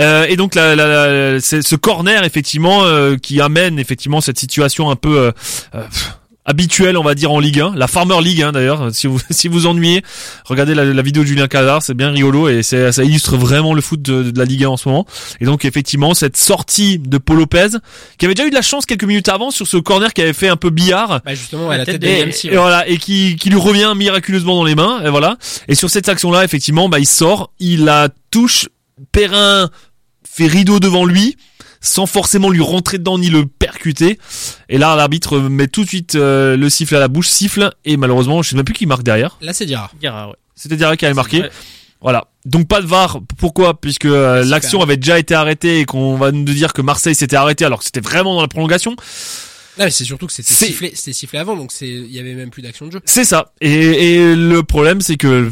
Euh, 0.00 0.26
et 0.28 0.36
donc 0.36 0.54
la, 0.54 0.76
la, 0.76 1.32
la- 1.32 1.40
ce 1.40 1.74
corner 1.76 2.22
effectivement 2.24 2.84
euh, 2.84 3.16
qui 3.16 3.40
amène 3.40 3.78
effectivement 3.78 4.20
cette 4.20 4.38
situation 4.38 4.90
un 4.90 4.96
peu 4.96 5.18
euh, 5.18 5.32
euh, 5.74 5.84
habituel, 6.46 6.96
on 6.96 7.02
va 7.02 7.14
dire 7.14 7.32
en 7.32 7.40
Ligue 7.40 7.60
1, 7.60 7.74
la 7.74 7.88
Farmer 7.88 8.20
League 8.22 8.42
hein, 8.42 8.52
d'ailleurs. 8.52 8.88
Si 8.94 9.06
vous 9.06 9.18
si 9.30 9.48
vous 9.48 9.66
ennuyez, 9.66 10.02
regardez 10.44 10.74
la, 10.74 10.84
la 10.84 11.02
vidéo 11.02 11.22
de 11.22 11.28
Julien 11.28 11.48
Cazard, 11.48 11.82
c'est 11.82 11.94
bien 11.94 12.10
rigolo 12.10 12.48
et 12.48 12.62
c'est 12.62 12.92
ça 12.92 13.02
illustre 13.02 13.36
vraiment 13.36 13.74
le 13.74 13.80
foot 13.80 14.00
de, 14.02 14.30
de 14.30 14.38
la 14.38 14.44
Ligue 14.44 14.64
1 14.64 14.68
en 14.68 14.76
ce 14.76 14.88
moment. 14.88 15.06
Et 15.40 15.44
donc 15.44 15.64
effectivement 15.64 16.14
cette 16.14 16.36
sortie 16.36 16.98
de 16.98 17.18
Paul 17.18 17.38
Lopez, 17.38 17.68
qui 18.18 18.24
avait 18.26 18.34
déjà 18.34 18.46
eu 18.46 18.50
de 18.50 18.54
la 18.54 18.62
chance 18.62 18.86
quelques 18.86 19.04
minutes 19.04 19.28
avant 19.28 19.50
sur 19.50 19.66
ce 19.66 19.76
corner 19.78 20.12
qui 20.12 20.22
avait 20.22 20.32
fait 20.32 20.48
un 20.48 20.56
peu 20.56 20.70
billard. 20.70 21.20
Bah 21.24 21.34
justement, 21.34 21.70
à 21.70 21.76
la 21.78 21.84
tête 21.86 22.00
de 22.00 22.06
Et, 22.06 22.20
et 22.20 22.50
ouais. 22.50 22.56
voilà 22.56 22.86
et 22.88 22.98
qui, 22.98 23.36
qui 23.36 23.50
lui 23.50 23.58
revient 23.58 23.92
miraculeusement 23.96 24.54
dans 24.56 24.64
les 24.64 24.74
mains 24.74 25.02
et 25.04 25.10
voilà 25.10 25.36
et 25.68 25.74
sur 25.74 25.90
cette 25.90 26.08
action 26.08 26.30
là 26.30 26.44
effectivement 26.44 26.88
bah 26.88 26.98
il 26.98 27.06
sort 27.06 27.52
il 27.58 27.84
la 27.84 28.08
touche 28.30 28.68
Perrin 29.12 29.70
fait 30.28 30.46
rideau 30.46 30.78
devant 30.80 31.04
lui 31.04 31.36
sans 31.84 32.06
forcément 32.06 32.48
lui 32.50 32.62
rentrer 32.62 32.98
dedans 32.98 33.18
ni 33.18 33.28
le 33.30 33.46
percuter. 33.46 34.18
Et 34.68 34.78
là 34.78 34.96
l'arbitre 34.96 35.38
met 35.38 35.68
tout 35.68 35.84
de 35.84 35.88
suite 35.88 36.14
euh, 36.16 36.56
le 36.56 36.68
siffle 36.70 36.96
à 36.96 36.98
la 37.00 37.08
bouche 37.08 37.28
siffle 37.28 37.70
et 37.84 37.96
malheureusement 37.96 38.42
je 38.42 38.50
sais 38.50 38.56
même 38.56 38.64
plus 38.64 38.74
qui 38.74 38.86
marque 38.86 39.02
derrière. 39.02 39.36
Là, 39.40 39.52
c'est 39.52 39.66
Diarra. 39.66 39.90
Guerra, 40.00 40.28
ouais. 40.28 40.34
c'était 40.56 40.76
Diarra 40.76 40.96
qui 40.96 41.04
avait 41.04 41.14
marqué. 41.14 41.44
voilà. 42.00 42.26
Donc 42.46 42.68
pas 42.68 42.80
de 42.82 42.86
VAR. 42.86 43.20
Pourquoi? 43.38 43.80
Puisque 43.80 44.06
euh, 44.06 44.44
l'action 44.44 44.80
avait 44.82 44.96
déjà 44.96 45.18
été 45.18 45.34
arrêtée 45.34 45.80
et 45.80 45.84
qu'on 45.84 46.16
va 46.16 46.32
nous 46.32 46.42
dire 46.44 46.72
que 46.72 46.82
Marseille 46.82 47.14
s'était 47.14 47.36
arrêté 47.36 47.64
alors 47.64 47.78
que 47.80 47.84
c'était 47.84 48.00
vraiment 48.00 48.34
dans 48.34 48.42
la 48.42 48.48
prolongation. 48.48 48.90
Non, 49.78 49.84
mais 49.86 49.90
c'est 49.90 50.04
surtout 50.04 50.26
que 50.26 50.32
c'était 50.32 50.52
C'est- 50.54 50.66
sifflé, 50.66 50.92
c'était 50.94 51.12
sifflé 51.12 51.38
avant, 51.38 51.56
donc 51.56 51.72
c'est, 51.72 51.88
il 51.88 52.10
y 52.12 52.18
avait 52.20 52.34
même 52.34 52.50
plus 52.50 52.62
d'action 52.62 52.86
de 52.86 52.92
jeu. 52.92 53.00
C'est 53.06 53.24
ça. 53.24 53.52
Et, 53.60 54.14
et 54.14 54.36
le 54.36 54.62
problème, 54.62 55.00
c'est 55.00 55.16
que 55.16 55.50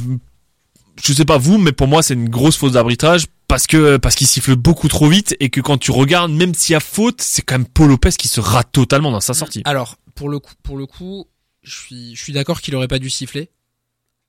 je 1.02 1.12
sais 1.12 1.24
pas 1.24 1.38
vous, 1.38 1.58
mais 1.58 1.72
pour 1.72 1.88
moi, 1.88 2.02
c'est 2.02 2.14
une 2.14 2.28
grosse 2.28 2.56
faute 2.56 2.72
d'arbitrage 2.72 3.24
parce 3.52 3.66
que 3.66 3.98
parce 3.98 4.14
qu'il 4.14 4.26
siffle 4.26 4.56
beaucoup 4.56 4.88
trop 4.88 5.08
vite 5.08 5.36
et 5.40 5.50
que 5.50 5.60
quand 5.60 5.76
tu 5.76 5.90
regardes, 5.90 6.32
même 6.32 6.54
s'il 6.54 6.72
y 6.72 6.76
a 6.76 6.80
faute, 6.80 7.20
c'est 7.20 7.42
quand 7.42 7.56
même 7.58 7.66
Paul 7.66 7.88
Lopez 7.88 8.12
qui 8.18 8.26
se 8.28 8.40
rate 8.40 8.72
totalement 8.72 9.10
dans 9.10 9.20
sa 9.20 9.34
sortie. 9.34 9.60
Alors, 9.66 9.96
pour 10.14 10.30
le 10.30 10.38
coup, 10.38 10.54
pour 10.62 10.76
le 10.78 10.86
coup, 10.86 11.26
je 11.62 11.74
suis, 11.76 12.16
je 12.16 12.22
suis 12.22 12.32
d'accord 12.32 12.60
qu'il 12.62 12.74
aurait 12.74 12.88
pas 12.88 12.98
dû 12.98 13.10
siffler. 13.10 13.50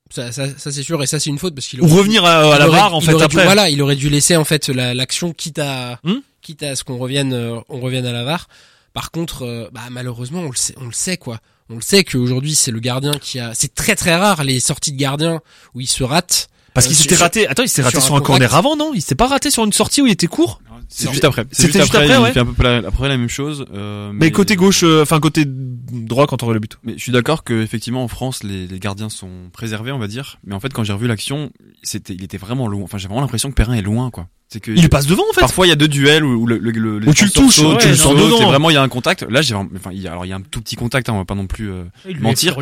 Ça, 0.09 0.31
ça, 0.33 0.47
ça 0.57 0.71
c'est 0.71 0.83
sûr, 0.83 1.01
et 1.01 1.07
ça 1.07 1.19
c'est 1.19 1.29
une 1.29 1.39
faute 1.39 1.55
parce 1.55 1.65
qu'il 1.67 1.81
Ou 1.81 1.87
revenir 1.87 2.25
à, 2.25 2.53
à 2.53 2.59
la 2.59 2.67
barre 2.67 2.93
en 2.93 2.99
fait 3.01 3.15
dû- 3.15 3.23
après. 3.23 3.45
voilà, 3.45 3.69
il 3.69 3.81
aurait 3.81 3.95
dû 3.95 4.09
laisser 4.09 4.35
en 4.35 4.43
fait 4.43 4.67
la- 4.67 4.93
l'action 4.93 5.31
quitte 5.33 5.57
à 5.59 5.99
Hmm 6.03 6.19
quitte 6.41 6.61
à 6.61 6.75
ce 6.75 6.83
qu'on 6.83 6.97
revienne 6.97 7.31
euh, 7.33 7.57
on 7.69 7.79
revienne 7.79 8.05
à 8.05 8.11
la 8.11 8.25
VAR. 8.25 8.49
Par 8.91 9.09
contre, 9.11 9.43
euh, 9.43 9.69
bah 9.71 9.81
malheureusement, 9.89 10.41
on 10.41 10.49
le 10.49 10.55
sait, 10.57 10.75
on 10.77 10.85
le 10.85 10.91
sait 10.91 11.15
quoi. 11.15 11.39
On 11.69 11.75
le 11.75 11.81
sait 11.81 12.03
qu'aujourd'hui 12.03 12.53
c'est 12.53 12.69
le 12.71 12.81
gardien 12.81 13.13
qui 13.13 13.39
a. 13.39 13.53
C'est 13.55 13.73
très 13.73 13.95
très 13.95 14.13
rare 14.15 14.43
les 14.43 14.59
sorties 14.59 14.91
de 14.91 14.97
gardien 14.97 15.39
où 15.73 15.79
il 15.79 15.87
se 15.87 16.03
rate. 16.03 16.49
Parce 16.73 16.87
qu'il 16.87 16.95
Euh, 16.95 16.99
s'était 16.99 17.15
sur- 17.15 17.23
raté. 17.23 17.47
Attends, 17.47 17.63
il 17.63 17.69
s'était 17.69 17.83
raté 17.83 17.99
sur 18.01 18.15
un 18.15 18.21
corner 18.21 18.53
avant, 18.55 18.75
non? 18.75 18.91
Il 18.95 19.01
s'était 19.01 19.15
pas 19.15 19.27
raté 19.27 19.51
sur 19.51 19.63
une 19.63 19.73
sortie 19.73 20.01
où 20.01 20.07
il 20.07 20.11
était 20.11 20.27
court? 20.27 20.61
C'est 20.89 21.09
juste 21.09 21.23
après. 21.23 21.45
C'était 21.51 21.67
juste 21.79 21.79
juste 21.81 21.95
après, 21.95 22.05
après, 22.05 22.17
il 22.19 22.23
ouais. 22.23 22.33
fait 22.33 22.39
un 22.41 22.45
peu 22.45 22.63
la, 22.63 22.87
après 22.87 23.07
la 23.09 23.17
même 23.17 23.29
chose. 23.29 23.65
euh, 23.73 24.11
Mais 24.13 24.31
côté 24.31 24.55
gauche, 24.55 24.83
euh, 24.83 25.01
enfin 25.01 25.19
côté 25.19 25.43
droit 25.47 26.27
quand 26.27 26.43
on 26.43 26.47
aurait 26.47 26.53
le 26.55 26.59
but. 26.59 26.77
Mais 26.83 26.93
je 26.97 27.01
suis 27.01 27.11
d'accord 27.11 27.43
que 27.43 27.63
effectivement 27.63 28.03
en 28.03 28.07
France 28.07 28.43
les, 28.43 28.67
les 28.67 28.79
gardiens 28.79 29.09
sont 29.09 29.49
préservés 29.53 29.91
on 29.91 29.97
va 29.97 30.07
dire. 30.07 30.37
Mais 30.43 30.53
en 30.53 30.59
fait 30.59 30.71
quand 30.73 30.83
j'ai 30.83 30.93
revu 30.93 31.07
l'action, 31.07 31.51
c'était 31.81 32.13
il 32.13 32.23
était 32.23 32.37
vraiment 32.37 32.67
loin. 32.67 32.83
Enfin 32.83 32.97
j'ai 32.99 33.07
vraiment 33.07 33.21
l'impression 33.21 33.49
que 33.49 33.55
Perrin 33.55 33.73
est 33.73 33.81
loin 33.81 34.11
quoi. 34.11 34.27
C'est 34.53 34.59
que 34.59 34.71
Il 34.71 34.81
lui 34.81 34.87
passe 34.87 35.07
devant 35.07 35.23
en 35.27 35.33
fait. 35.33 35.41
parfois 35.41 35.65
il 35.65 35.69
y 35.69 35.73
a 35.73 35.75
deux 35.75 35.87
duels 35.87 36.23
où, 36.23 36.45
le, 36.45 36.57
le, 36.59 36.69
le 36.71 37.09
Où 37.09 37.13
tu 37.13 37.25
le 37.25 37.31
touches, 37.31 37.55
sautent, 37.55 37.73
ouais, 37.77 37.81
tu 37.81 37.87
le 37.89 37.95
sautes, 37.95 38.17
dedans. 38.17 38.45
vraiment 38.47 38.69
il 38.69 38.73
y 38.73 38.77
a 38.77 38.83
un 38.83 38.87
contact. 38.87 39.23
Là 39.23 39.41
j'ai 39.41 39.55
vraiment- 39.55 39.69
enfin 39.75 39.89
il 39.91 39.99
y 40.01 40.07
a, 40.07 40.11
alors 40.11 40.25
il 40.25 40.29
y 40.29 40.31
a 40.31 40.35
un 40.35 40.41
tout 40.41 40.61
petit 40.61 40.75
contact 40.75 41.09
hein, 41.09 41.13
on 41.13 41.17
va 41.17 41.25
pas 41.25 41.33
non 41.33 41.47
plus 41.47 41.71
euh, 41.71 41.83
Mentir. 42.19 42.55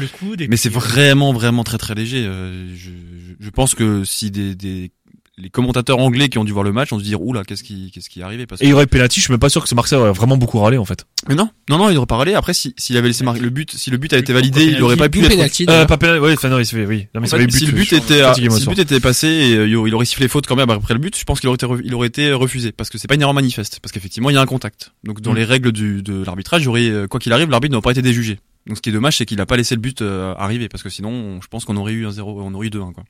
mais 0.50 0.56
c'est 0.58 0.70
euh, 0.70 0.72
vraiment 0.80 1.34
vraiment 1.34 1.64
très 1.66 1.78
très 1.78 1.94
léger. 1.94 2.24
Euh, 2.26 2.70
je, 2.76 2.92
je, 2.92 3.34
je 3.46 3.50
pense 3.50 3.76
que 3.76 4.04
si 4.06 4.32
des, 4.32 4.56
des 4.56 4.92
les 5.38 5.50
commentateurs 5.50 5.98
anglais 6.00 6.28
qui 6.30 6.38
ont 6.38 6.44
dû 6.44 6.52
voir 6.52 6.64
le 6.64 6.72
match 6.74 6.92
ont 6.92 6.98
dû 6.98 7.04
dire 7.06 7.22
oula 7.22 7.44
qu'est-ce 7.44 7.64
qui 7.64 7.90
qu'est-ce 7.92 8.10
qui 8.10 8.20
est 8.20 8.24
arrivé? 8.24 8.46
Parce 8.46 8.60
que 8.60 8.66
Et 8.66 8.68
il 8.68 8.72
y 8.72 8.74
aurait 8.74 8.86
penalty, 8.86 9.20
je 9.22 9.26
suis 9.26 9.32
même 9.32 9.40
pas 9.40 9.50
sûr 9.50 9.64
que 9.64 9.70
ce 9.70 9.76
Marseille 9.76 9.98
aurait 9.98 10.12
vraiment 10.12 10.36
beaucoup 10.38 10.60
râlé 10.60 10.78
en 10.78 10.86
fait. 10.86 11.06
mais 11.30 11.36
non 11.36 11.50
non 11.70 11.78
non 11.78 11.90
il 11.90 11.98
aurait 11.98 12.06
parlé 12.06 12.34
après 12.34 12.54
si 12.54 12.74
s'il 12.78 12.98
avait 12.98 13.08
laissé 13.08 13.24
le 13.24 13.50
but 13.50 13.72
si 13.72 13.90
le 13.92 13.98
but 13.98 14.12
a 14.14 14.18
été 14.18 14.34
validé 14.34 14.66
il 14.66 14.84
aurait 14.84 14.98
pas 14.98 15.08
pu 15.10 15.20
être 15.24 15.32
Euh, 15.70 15.86
pas 15.86 15.98
penalty, 15.98 16.20
ouais, 16.22 16.34
enfin 16.34 16.50
non, 16.50 16.60
il 16.60 16.66
se 16.66 16.76
fait, 16.76 16.86
oui. 16.86 17.08
Non, 17.16 17.22
mais 17.22 17.28
En 17.28 17.30
ça 17.32 17.38
fait, 17.38 17.44
avait 17.44 17.52
si 17.52 17.66
le 17.66 17.72
but, 17.72 17.90
but 17.90 17.94
était, 17.94 18.22
fatigué, 18.22 18.50
moi, 18.50 18.60
si 18.60 18.66
le 18.66 18.72
but 18.72 18.80
était 18.80 19.00
passé, 19.00 19.28
et, 19.28 19.56
euh, 19.56 19.68
il 19.68 19.96
aurait- 19.96 20.06
sifflé 20.06 20.28
faute 20.28 20.48
quand 20.48 20.56
même 20.56 20.70
après 20.70 20.94
le 20.94 21.00
but. 21.00 21.18
Je 21.18 21.24
pense 21.24 21.40
qu'il 21.40 21.48
aurait 21.50 21.56
été, 21.56 21.66
re- 21.66 21.82
il 21.84 21.94
aurait 21.96 22.08
été 22.08 22.34
refusé 22.34 22.72
parce 22.72 22.90
que 22.90 22.98
c'est 22.98 23.08
pas 23.08 23.16
une 23.16 23.22
erreur 23.22 23.34
manifeste, 23.34 23.80
parce 23.82 23.92
qu'effectivement 23.92 24.30
il 24.30 24.34
y 24.34 24.38
a 24.38 24.42
un 24.42 24.46
contact. 24.46 24.92
Donc 25.04 25.22
dans 25.22 25.32
Mm. 25.34 25.36
les 25.38 25.44
règles 25.46 25.72
du, 25.72 26.02
de 26.04 26.24
l'arbitrage, 26.26 26.68
aurait, 26.68 26.90
euh, 26.90 27.08
quoi 27.08 27.20
qu'il 27.20 27.32
arrive, 27.34 27.50
l'arbitre 27.50 27.72
n'aurait 27.72 27.82
pas 27.84 27.92
été 27.92 28.02
déjugé. 28.02 28.40
Donc 28.68 28.78
ce 28.78 28.82
qui 28.82 28.90
est 28.90 28.94
dommage, 28.94 29.18
c'est 29.18 29.26
qu'il 29.26 29.40
a 29.42 29.46
pas 29.46 29.58
laissé 29.58 29.76
le 29.76 29.82
but 29.82 30.02
euh, 30.02 30.34
arriver 30.38 30.68
parce 30.70 30.84
que 30.84 30.90
sinon, 30.90 31.40
je 31.42 31.48
pense 31.48 31.66
qu'on 31.66 31.78
aurait 31.78 31.94
eu 31.94 32.06
un 32.06 32.12
0 32.12 32.42
on 32.44 32.54
aurait 32.54 32.68
eu 32.68 32.70
2-1 32.70 32.92
quoi. 32.94 33.04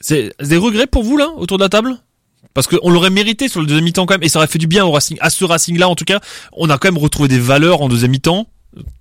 C'est 0.00 0.32
c'est 0.40 0.48
des 0.48 0.56
regrets 0.56 0.86
pour 0.86 1.02
vous 1.02 1.16
là 1.16 1.28
autour 1.36 1.58
de 1.58 1.62
la 1.62 1.68
table? 1.68 1.96
Parce 2.54 2.66
qu'on 2.66 2.90
l'aurait 2.90 3.10
mérité 3.10 3.48
sur 3.48 3.60
le 3.60 3.66
deuxième 3.66 3.84
mi-temps 3.84 4.06
quand 4.06 4.14
même 4.14 4.22
et 4.24 4.28
ça 4.28 4.38
aurait 4.40 4.48
fait 4.48 4.58
du 4.58 4.66
bien 4.66 4.84
au 4.84 4.90
Racing 4.90 5.16
à 5.20 5.30
ce 5.30 5.44
Racing 5.44 5.78
là 5.78 5.88
en 5.88 5.94
tout 5.94 6.04
cas. 6.04 6.20
On 6.52 6.68
a 6.70 6.78
quand 6.78 6.88
même 6.88 6.98
retrouvé 6.98 7.28
des 7.28 7.38
valeurs 7.38 7.80
en 7.82 7.88
deuxième 7.88 8.10
mi-temps 8.10 8.48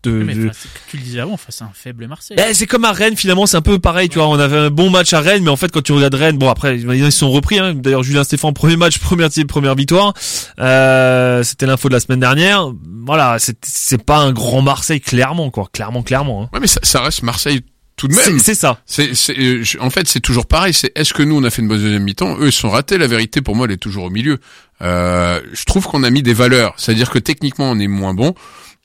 de, 0.03 0.12
Mais 0.12 0.33
de- 0.33 0.47
face- 0.47 0.67
tu 0.89 0.97
le 0.97 1.03
disais 1.03 1.19
avant, 1.19 1.38
face 1.38 1.62
à 1.62 1.65
un 1.65 1.71
faible 1.73 2.07
Marseille. 2.07 2.38
Eh, 2.39 2.53
c'est 2.55 2.65
comme 2.65 2.85
à 2.85 2.91
Rennes 2.91 3.15
finalement 3.15 3.45
c'est 3.45 3.55
un 3.57 3.62
peu 3.62 3.79
pareil 3.79 4.09
tu 4.09 4.17
vois. 4.17 4.27
On 4.27 4.38
avait 4.39 4.57
un 4.57 4.69
bon 4.69 4.89
match 4.89 5.13
à 5.13 5.21
Rennes 5.21 5.43
mais 5.43 5.49
en 5.49 5.55
fait 5.55 5.71
quand 5.71 5.81
tu 5.81 5.93
regardes 5.93 6.13
Rennes 6.15 6.38
bon 6.38 6.49
après 6.49 6.77
ils 6.79 7.12
se 7.12 7.19
sont 7.19 7.31
repris 7.31 7.59
hein. 7.59 7.73
d'ailleurs 7.75 8.03
Julien 8.03 8.23
Stéphane 8.23 8.53
premier 8.53 8.75
match 8.77 8.97
première 8.99 9.29
première 9.47 9.75
victoire. 9.75 10.13
Euh, 10.59 11.41
c'était 11.43 11.65
l'info 11.65 11.88
de 11.88 11.93
la 11.93 11.99
semaine 11.99 12.19
dernière. 12.19 12.71
Voilà 13.05 13.38
c'est 13.39 13.57
c'est 13.65 14.03
pas 14.03 14.17
un 14.17 14.31
grand 14.31 14.62
Marseille 14.62 15.01
clairement 15.01 15.49
quoi. 15.49 15.67
Clairement 15.71 16.03
clairement 16.03 16.43
hein. 16.43 16.49
Ouais, 16.53 16.59
mais 16.59 16.67
ça, 16.67 16.79
ça 16.83 17.01
reste 17.01 17.23
Marseille 17.23 17.62
tout 17.99 18.07
de 18.07 18.15
même. 18.15 18.39
c'est 18.39 18.55
ça 18.55 18.79
C'est, 18.85 19.12
euh, 19.38 19.63
en 19.81 19.89
fait, 19.89 20.07
c'est 20.07 20.21
toujours 20.21 20.45
pareil. 20.45 20.73
C'est 20.73 20.91
est-ce 20.97 21.13
que 21.13 21.21
nous 21.21 21.35
on 21.38 21.43
a 21.43 21.49
fait 21.49 21.62
une 21.62 21.67
bonne 21.67 21.81
deuxième 21.81 22.03
mi-temps? 22.03 22.38
Eux, 22.39 22.47
ils 22.47 22.51
sont 22.53 22.69
ratés. 22.69 22.97
La 22.97 23.07
vérité, 23.07 23.41
pour 23.41 23.55
moi, 23.57 23.65
elle 23.65 23.73
est 23.73 23.77
toujours 23.77 24.05
au 24.05 24.09
milieu. 24.09 24.39
Euh, 24.81 25.41
je 25.51 25.65
trouve 25.65 25.85
qu'on 25.85 26.03
a 26.03 26.09
mis 26.09 26.23
des 26.23 26.33
valeurs. 26.33 26.73
C'est-à-dire 26.77 27.09
que 27.09 27.19
techniquement, 27.19 27.69
on 27.69 27.77
est 27.77 27.88
moins 27.88 28.13
bon. 28.13 28.33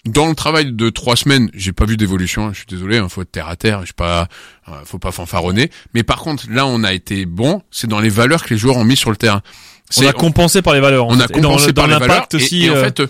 Dans 0.04 0.26
le 0.26 0.34
travail 0.34 0.72
de 0.72 0.90
trois 0.90 1.14
semaines, 1.14 1.48
j'ai 1.54 1.72
pas 1.72 1.84
vu 1.84 1.96
d'évolution. 1.96 2.52
Je 2.52 2.58
suis 2.58 2.66
désolé, 2.68 2.98
hein, 2.98 3.08
faut 3.08 3.22
être 3.22 3.30
terre 3.30 3.48
à 3.48 3.54
terre. 3.56 3.86
Je 3.86 3.92
pas, 3.92 4.26
euh, 4.68 4.72
faut 4.84 4.98
pas 4.98 5.12
fanfaronner. 5.12 5.70
Mais 5.94 6.02
par 6.02 6.18
contre, 6.18 6.44
là, 6.50 6.66
on 6.66 6.82
a 6.82 6.92
été 6.92 7.24
bon. 7.24 7.62
C'est 7.70 7.86
dans 7.86 8.00
les 8.00 8.08
valeurs 8.10 8.44
que 8.44 8.50
les 8.52 8.58
joueurs 8.58 8.76
ont 8.76 8.84
mis 8.84 8.96
sur 8.96 9.10
le 9.10 9.16
terrain. 9.16 9.42
on 9.96 10.06
a 10.06 10.12
compensé 10.12 10.60
par 10.60 10.74
les 10.74 10.80
valeurs 10.80 11.06
on 11.06 11.20
a 11.20 11.28
fait. 11.28 11.38
Et 11.38 11.40
dans 11.40 11.50
compensé 11.50 11.68
le- 11.68 11.72
dans 11.72 11.82
par 11.82 11.86
les 11.88 11.92
valeurs. 11.94 12.08
l'impact 12.08 12.34
Et, 12.34 12.36
aussi 12.38 12.64
et 12.64 12.70
en 12.70 12.74
euh, 12.74 12.84
fait, 12.84 13.02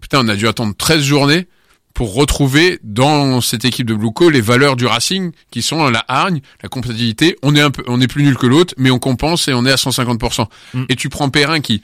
putain, 0.00 0.24
on 0.24 0.28
a 0.28 0.34
dû 0.36 0.48
attendre 0.48 0.74
13 0.76 1.02
journées 1.02 1.46
pour 1.94 2.14
retrouver 2.14 2.78
dans 2.82 3.40
cette 3.40 3.64
équipe 3.64 3.86
de 3.86 3.94
Blueco 3.94 4.30
les 4.30 4.40
valeurs 4.40 4.76
du 4.76 4.86
Racing 4.86 5.32
qui 5.50 5.62
sont 5.62 5.88
la 5.90 6.04
hargne, 6.08 6.40
la 6.62 6.68
compétitivité. 6.68 7.36
On 7.42 7.54
est 7.54 7.60
un 7.60 7.70
peu, 7.70 7.82
on 7.86 8.00
est 8.00 8.06
plus 8.08 8.22
nul 8.22 8.36
que 8.36 8.46
l'autre, 8.46 8.74
mais 8.78 8.90
on 8.90 8.98
compense 8.98 9.48
et 9.48 9.52
on 9.54 9.64
est 9.66 9.72
à 9.72 9.76
150%. 9.76 10.46
Mm. 10.74 10.84
Et 10.88 10.96
tu 10.96 11.08
prends 11.08 11.28
Perrin 11.30 11.60
qui, 11.60 11.82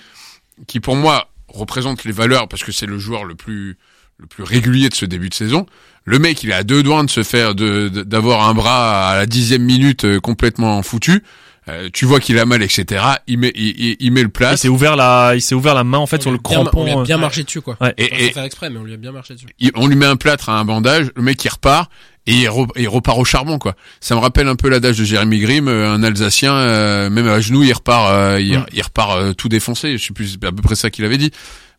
qui 0.67 0.81
pour 0.81 0.97
moi 0.97 1.29
représente 1.49 2.05
les 2.05 2.13
valeurs 2.13 2.49
parce 2.49 2.65
que 2.65 2.73
c'est 2.73 2.87
le 2.87 2.99
joueur 2.99 3.25
le 3.25 3.35
plus, 3.35 3.77
le 4.19 4.27
plus 4.27 4.43
régulier 4.45 4.89
de 4.89 4.95
ce 4.95 5.05
début 5.05 5.29
de 5.29 5.35
saison. 5.35 5.67
Le 6.05 6.19
mec, 6.19 6.43
il 6.43 6.51
est 6.51 6.55
à 6.55 6.65
deux 6.65 6.83
doigts 6.83 7.03
de 7.03 7.11
se 7.11 7.23
faire, 7.23 7.55
de- 7.55 7.89
d'avoir 7.89 8.49
un 8.49 8.55
bras 8.55 9.11
à 9.11 9.17
la 9.17 9.27
dixième 9.27 9.63
minute 9.63 10.05
euh, 10.05 10.21
complètement 10.21 10.83
foutu. 10.83 11.23
Euh, 11.69 11.91
tu 11.93 12.05
vois 12.07 12.19
qu'il 12.21 12.39
a 12.39 12.47
mal, 12.47 12.63
etc. 12.63 13.05
Il 13.27 13.39
met, 13.39 13.53
il, 13.55 13.69
il- 13.79 13.97
il 14.01 14.11
met 14.13 14.23
le 14.23 14.29
il 14.29 14.31
plat. 14.33 14.57
s'est 14.57 14.69
ouvert 14.69 14.97
la 14.97 15.33
il 15.35 15.43
s'est 15.43 15.55
ouvert 15.55 15.75
la 15.75 15.85
main 15.85 15.99
en 15.99 16.07
fait 16.07 16.17
On 16.19 16.21
sur 16.23 16.31
le 16.31 16.39
a 16.39 16.41
bien- 16.49 16.63
crampon 16.65 16.81
On 16.81 16.85
lui 16.85 16.93
a 16.93 16.99
euh, 16.99 17.03
bien 17.03 17.19
marché 17.19 17.43
dessus 17.45 17.61
quoi. 17.61 17.77
Ouais. 17.81 17.93
Et- 17.99 18.27
et- 18.27 18.31
faire 18.33 18.45
exprès, 18.45 18.71
mais 18.71 18.79
on 18.79 18.85
lui 18.85 18.95
a 18.95 18.97
bien 18.97 19.13
marché 19.13 19.35
dessus. 19.35 19.47
il- 19.59 19.71
on 19.75 19.87
lui 19.87 19.97
met 19.97 20.07
un 20.07 20.17
plâtre 20.17 20.49
à 20.49 20.59
un 20.59 20.65
bandage, 20.65 21.11
le 21.15 21.23
mec 21.23 21.45
il 21.45 21.49
repart 21.49 21.91
et 22.27 22.33
il, 22.33 22.47
re- 22.49 22.71
il 22.77 22.89
repart 22.89 23.19
au 23.19 23.25
charbon 23.25 23.59
quoi. 23.59 23.75
Ça 24.01 24.15
me 24.15 24.21
rappelle 24.21 24.49
un 24.49 24.57
peu 24.57 24.69
l'adage 24.69 24.99
de 24.99 25.05
Jérémy 25.05 25.39
Grimm, 25.41 25.69
euh, 25.69 25.91
un 25.91 26.03
Alsacien, 26.03 26.53
euh, 26.55 27.11
même 27.11 27.29
à 27.29 27.41
genoux 27.41 27.63
il 27.65 27.73
repart, 27.73 28.13
euh, 28.13 28.41
il, 28.41 28.59
Mm. 28.59 28.67
il 28.73 28.83
repart 28.83 29.13
euh, 29.19 29.33
tout 29.35 29.49
défoncé. 29.49 29.99
Je 29.99 30.05
sais 30.07 30.13
plus, 30.15 30.39
c'est 30.41 30.45
à 30.47 30.53
peu 30.53 30.63
près 30.63 30.75
ça 30.75 30.89
qu'il 30.91 31.05
avait 31.05 31.19
dit. 31.19 31.31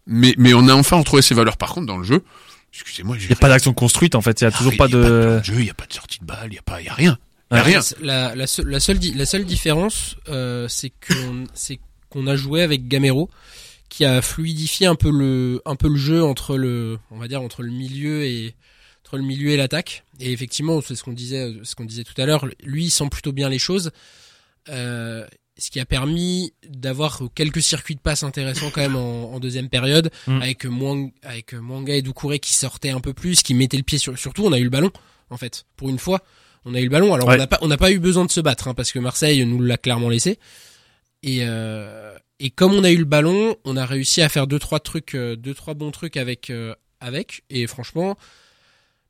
Mais 0.07 0.33
mais 0.37 0.53
on 0.53 0.67
a 0.67 0.73
enfin 0.73 0.97
retrouvé 0.97 1.21
ses 1.21 1.33
valeurs. 1.35 1.57
Par 1.57 1.73
contre 1.73 1.87
dans 1.87 1.97
le 1.97 2.03
jeu, 2.03 2.23
excusez-moi, 2.73 3.15
il 3.19 3.29
y 3.29 3.33
a 3.33 3.35
pas 3.35 3.49
d'action 3.49 3.73
construite 3.73 4.15
en 4.15 4.21
fait 4.21 4.41
il 4.41 4.43
y 4.43 4.47
a 4.47 4.51
toujours 4.51 4.75
pas 4.77 4.87
de 4.87 5.39
plan 5.39 5.43
jeu, 5.43 5.55
il 5.59 5.65
y 5.65 5.69
a 5.69 5.73
pas 5.73 5.85
de 5.85 5.93
sortie 5.93 6.19
de 6.19 6.25
balle, 6.25 6.47
il 6.51 6.55
y 6.55 6.59
a 6.59 6.61
pas, 6.63 6.79
il 6.81 6.85
y 6.85 6.89
a 6.89 6.93
rien. 6.93 7.17
Il 7.51 7.55
y 7.57 7.59
a 7.59 7.63
Ouais. 7.63 7.69
rien. 7.71 7.81
La, 8.01 8.35
la, 8.35 8.47
seule, 8.47 8.67
la, 8.67 8.79
seule, 8.79 8.99
la 9.15 9.25
seule 9.25 9.45
différence, 9.45 10.15
euh, 10.29 10.67
c'est 10.67 10.89
qu'on 10.91 11.45
c'est 11.53 11.79
qu'on 12.09 12.27
a 12.27 12.35
joué 12.35 12.61
avec 12.61 12.87
Gamero, 12.87 13.29
qui 13.89 14.05
a 14.05 14.21
fluidifié 14.21 14.85
un 14.87 14.95
peu 14.95 15.09
le 15.11 15.61
un 15.65 15.75
peu 15.75 15.87
le 15.89 15.95
jeu 15.97 16.23
entre 16.23 16.57
le 16.57 16.99
on 17.11 17.17
va 17.17 17.27
dire 17.27 17.41
entre 17.41 17.63
le 17.63 17.71
milieu 17.71 18.23
et 18.23 18.55
entre 19.03 19.17
le 19.17 19.23
milieu 19.23 19.49
et 19.51 19.57
l'attaque. 19.57 20.03
Et 20.19 20.31
effectivement, 20.31 20.79
c'est 20.81 20.95
ce 20.95 21.03
qu'on 21.03 21.13
disait 21.13 21.53
ce 21.63 21.73
qu'on 21.75 21.85
disait 21.85 22.03
tout 22.03 22.19
à 22.21 22.25
l'heure. 22.25 22.45
Lui, 22.63 22.85
il 22.85 22.89
sent 22.91 23.09
plutôt 23.09 23.31
bien 23.31 23.49
les 23.49 23.59
choses. 23.59 23.91
Euh, 24.69 25.25
ce 25.57 25.71
qui 25.71 25.79
a 25.81 25.85
permis 25.85 26.53
d'avoir 26.69 27.21
quelques 27.35 27.61
circuits 27.61 27.95
de 27.95 27.99
passe 27.99 28.23
intéressants 28.23 28.69
quand 28.71 28.79
même 28.81 28.95
en, 28.95 29.33
en 29.33 29.39
deuxième 29.39 29.67
période 29.69 30.09
Mm. 30.27 30.41
avec 30.41 30.65
Mwang, 30.65 31.11
avec 31.23 31.53
Mwanga 31.53 31.95
et 31.95 32.01
Doucouré 32.01 32.39
qui 32.39 32.53
sortaient 32.53 32.91
un 32.91 33.01
peu 33.01 33.13
plus, 33.13 33.41
qui 33.43 33.53
mettaient 33.55 33.75
le 33.77 33.83
pied 33.83 33.97
sur 33.97 34.17
surtout 34.17 34.45
on 34.45 34.53
a 34.53 34.59
eu 34.59 34.63
le 34.63 34.69
ballon 34.69 34.91
en 35.29 35.35
fait 35.37 35.65
pour 35.75 35.89
une 35.89 35.99
fois 35.99 36.21
on 36.65 36.73
a 36.75 36.79
eu 36.79 36.83
le 36.83 36.89
ballon. 36.89 37.13
Alors 37.13 37.27
Ouais. 37.27 37.35
on 37.35 37.37
n'a 37.37 37.47
pas 37.47 37.57
on 37.61 37.67
n'a 37.67 37.77
pas 37.77 37.91
eu 37.91 37.99
besoin 37.99 38.25
de 38.25 38.31
se 38.31 38.41
battre 38.41 38.67
hein, 38.67 38.73
parce 38.73 38.91
que 38.91 38.99
Marseille 38.99 39.45
nous 39.45 39.61
l'a 39.61 39.77
clairement 39.77 40.09
laissé. 40.09 40.39
Et 41.23 41.39
euh, 41.41 42.17
et 42.39 42.49
comme 42.49 42.73
on 42.73 42.83
a 42.83 42.91
eu 42.91 42.97
le 42.97 43.05
ballon 43.05 43.55
on 43.65 43.75
a 43.77 43.85
réussi 43.85 44.21
à 44.21 44.29
faire 44.29 44.47
deux 44.47 44.59
trois 44.59 44.79
trucs 44.79 45.15
euh, 45.15 45.35
deux 45.35 45.53
trois 45.53 45.73
bons 45.73 45.91
trucs 45.91 46.17
avec 46.17 46.49
euh, 46.49 46.73
avec. 46.99 47.43
Et 47.49 47.67
franchement 47.67 48.17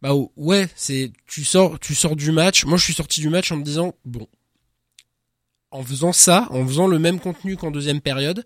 bah 0.01 0.11
ouais 0.35 0.67
c'est 0.75 1.11
tu 1.27 1.43
sors 1.43 1.79
tu 1.79 1.93
sors 1.95 2.15
du 2.15 2.31
match. 2.31 2.65
Moi 2.65 2.77
je 2.77 2.83
suis 2.83 2.93
sorti 2.93 3.19
du 3.21 3.29
match 3.29 3.51
en 3.51 3.57
me 3.57 3.63
disant 3.63 3.93
bon 4.05 4.27
en 5.71 5.83
faisant 5.83 6.13
ça, 6.13 6.47
en 6.49 6.65
faisant 6.65 6.87
le 6.87 6.97
même 6.97 7.19
contenu 7.19 7.55
qu'en 7.55 7.69
deuxième 7.69 8.01
période, 8.01 8.43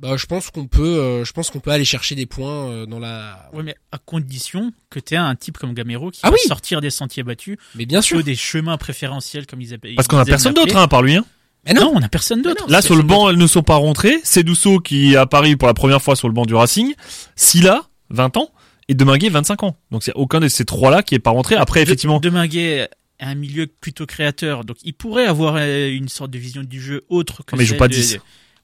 Bah, 0.00 0.16
je 0.16 0.24
pense 0.24 0.50
qu'on 0.50 0.66
peut, 0.66 0.82
euh, 0.82 1.24
je 1.26 1.32
pense 1.32 1.50
qu'on 1.50 1.60
peut 1.60 1.70
aller 1.70 1.84
chercher 1.84 2.14
des 2.14 2.24
points 2.24 2.70
euh, 2.70 2.86
dans 2.86 2.98
la. 2.98 3.50
Ouais, 3.52 3.62
mais 3.62 3.74
à 3.92 3.98
condition 3.98 4.72
que 4.88 4.98
tu 4.98 5.12
aies 5.14 5.18
un 5.18 5.34
type 5.34 5.58
comme 5.58 5.74
Gamero 5.74 6.10
qui 6.10 6.20
Ah 6.22 6.30
va 6.30 6.34
oui. 6.34 6.40
sortir 6.48 6.80
des 6.80 6.88
sentiers 6.88 7.22
battus, 7.22 7.58
Mais 7.74 7.84
bien 7.84 8.00
sûr. 8.00 8.18
ou 8.18 8.22
des 8.22 8.34
chemins 8.34 8.78
préférentiels 8.78 9.46
comme 9.46 9.60
ils 9.60 9.74
appellent. 9.74 9.96
Parce 9.96 10.08
qu'on 10.08 10.16
a 10.18 10.24
personne 10.24 10.54
d'autre, 10.54 10.76
hein, 10.76 10.88
par 10.88 11.02
lui, 11.02 11.16
hein. 11.16 11.24
Mais 11.66 11.74
Non, 11.74 11.82
non. 11.82 11.92
on 11.96 12.02
a 12.02 12.08
personne 12.08 12.40
d'autre. 12.40 12.64
Là, 12.70 12.80
sur 12.80 12.96
le 12.96 13.02
banc, 13.02 13.28
elles 13.28 13.36
ne 13.36 13.46
sont 13.46 13.62
pas 13.62 13.74
rentrées. 13.74 14.18
C'est 14.24 14.42
Douceau 14.42 14.80
qui 14.80 15.12
est 15.12 15.16
à 15.16 15.26
Paris 15.26 15.56
pour 15.56 15.68
la 15.68 15.74
première 15.74 16.00
fois 16.00 16.16
sur 16.16 16.26
le 16.28 16.32
banc 16.32 16.46
du 16.46 16.54
Racing. 16.54 16.94
Silla, 17.36 17.82
20 18.08 18.38
ans. 18.38 18.50
Et 18.88 18.94
Deminguet, 18.94 19.28
25 19.28 19.62
ans. 19.64 19.76
Donc, 19.90 20.02
c'est 20.02 20.14
aucun 20.14 20.40
de 20.40 20.48
ces 20.48 20.64
trois-là 20.64 21.02
qui 21.02 21.14
est 21.14 21.18
pas 21.18 21.30
rentré. 21.30 21.56
Après, 21.56 21.82
effectivement. 21.82 22.18
De, 22.18 22.28
Deminguet 22.30 22.88
a 23.20 23.28
un 23.28 23.34
milieu 23.34 23.66
plutôt 23.66 24.06
créateur, 24.06 24.64
donc 24.64 24.78
il 24.82 24.94
pourrait 24.94 25.26
avoir 25.26 25.56
euh, 25.58 25.90
une 25.90 26.08
sorte 26.08 26.30
de 26.30 26.38
vision 26.38 26.62
du 26.62 26.80
jeu 26.80 27.04
autre 27.10 27.44
que 27.44 27.54
Non, 27.54 27.58
mais 27.58 27.64
il 27.64 27.66
joue 27.66 27.76
pas 27.76 27.86
de, 27.88 27.92
10. 27.92 28.18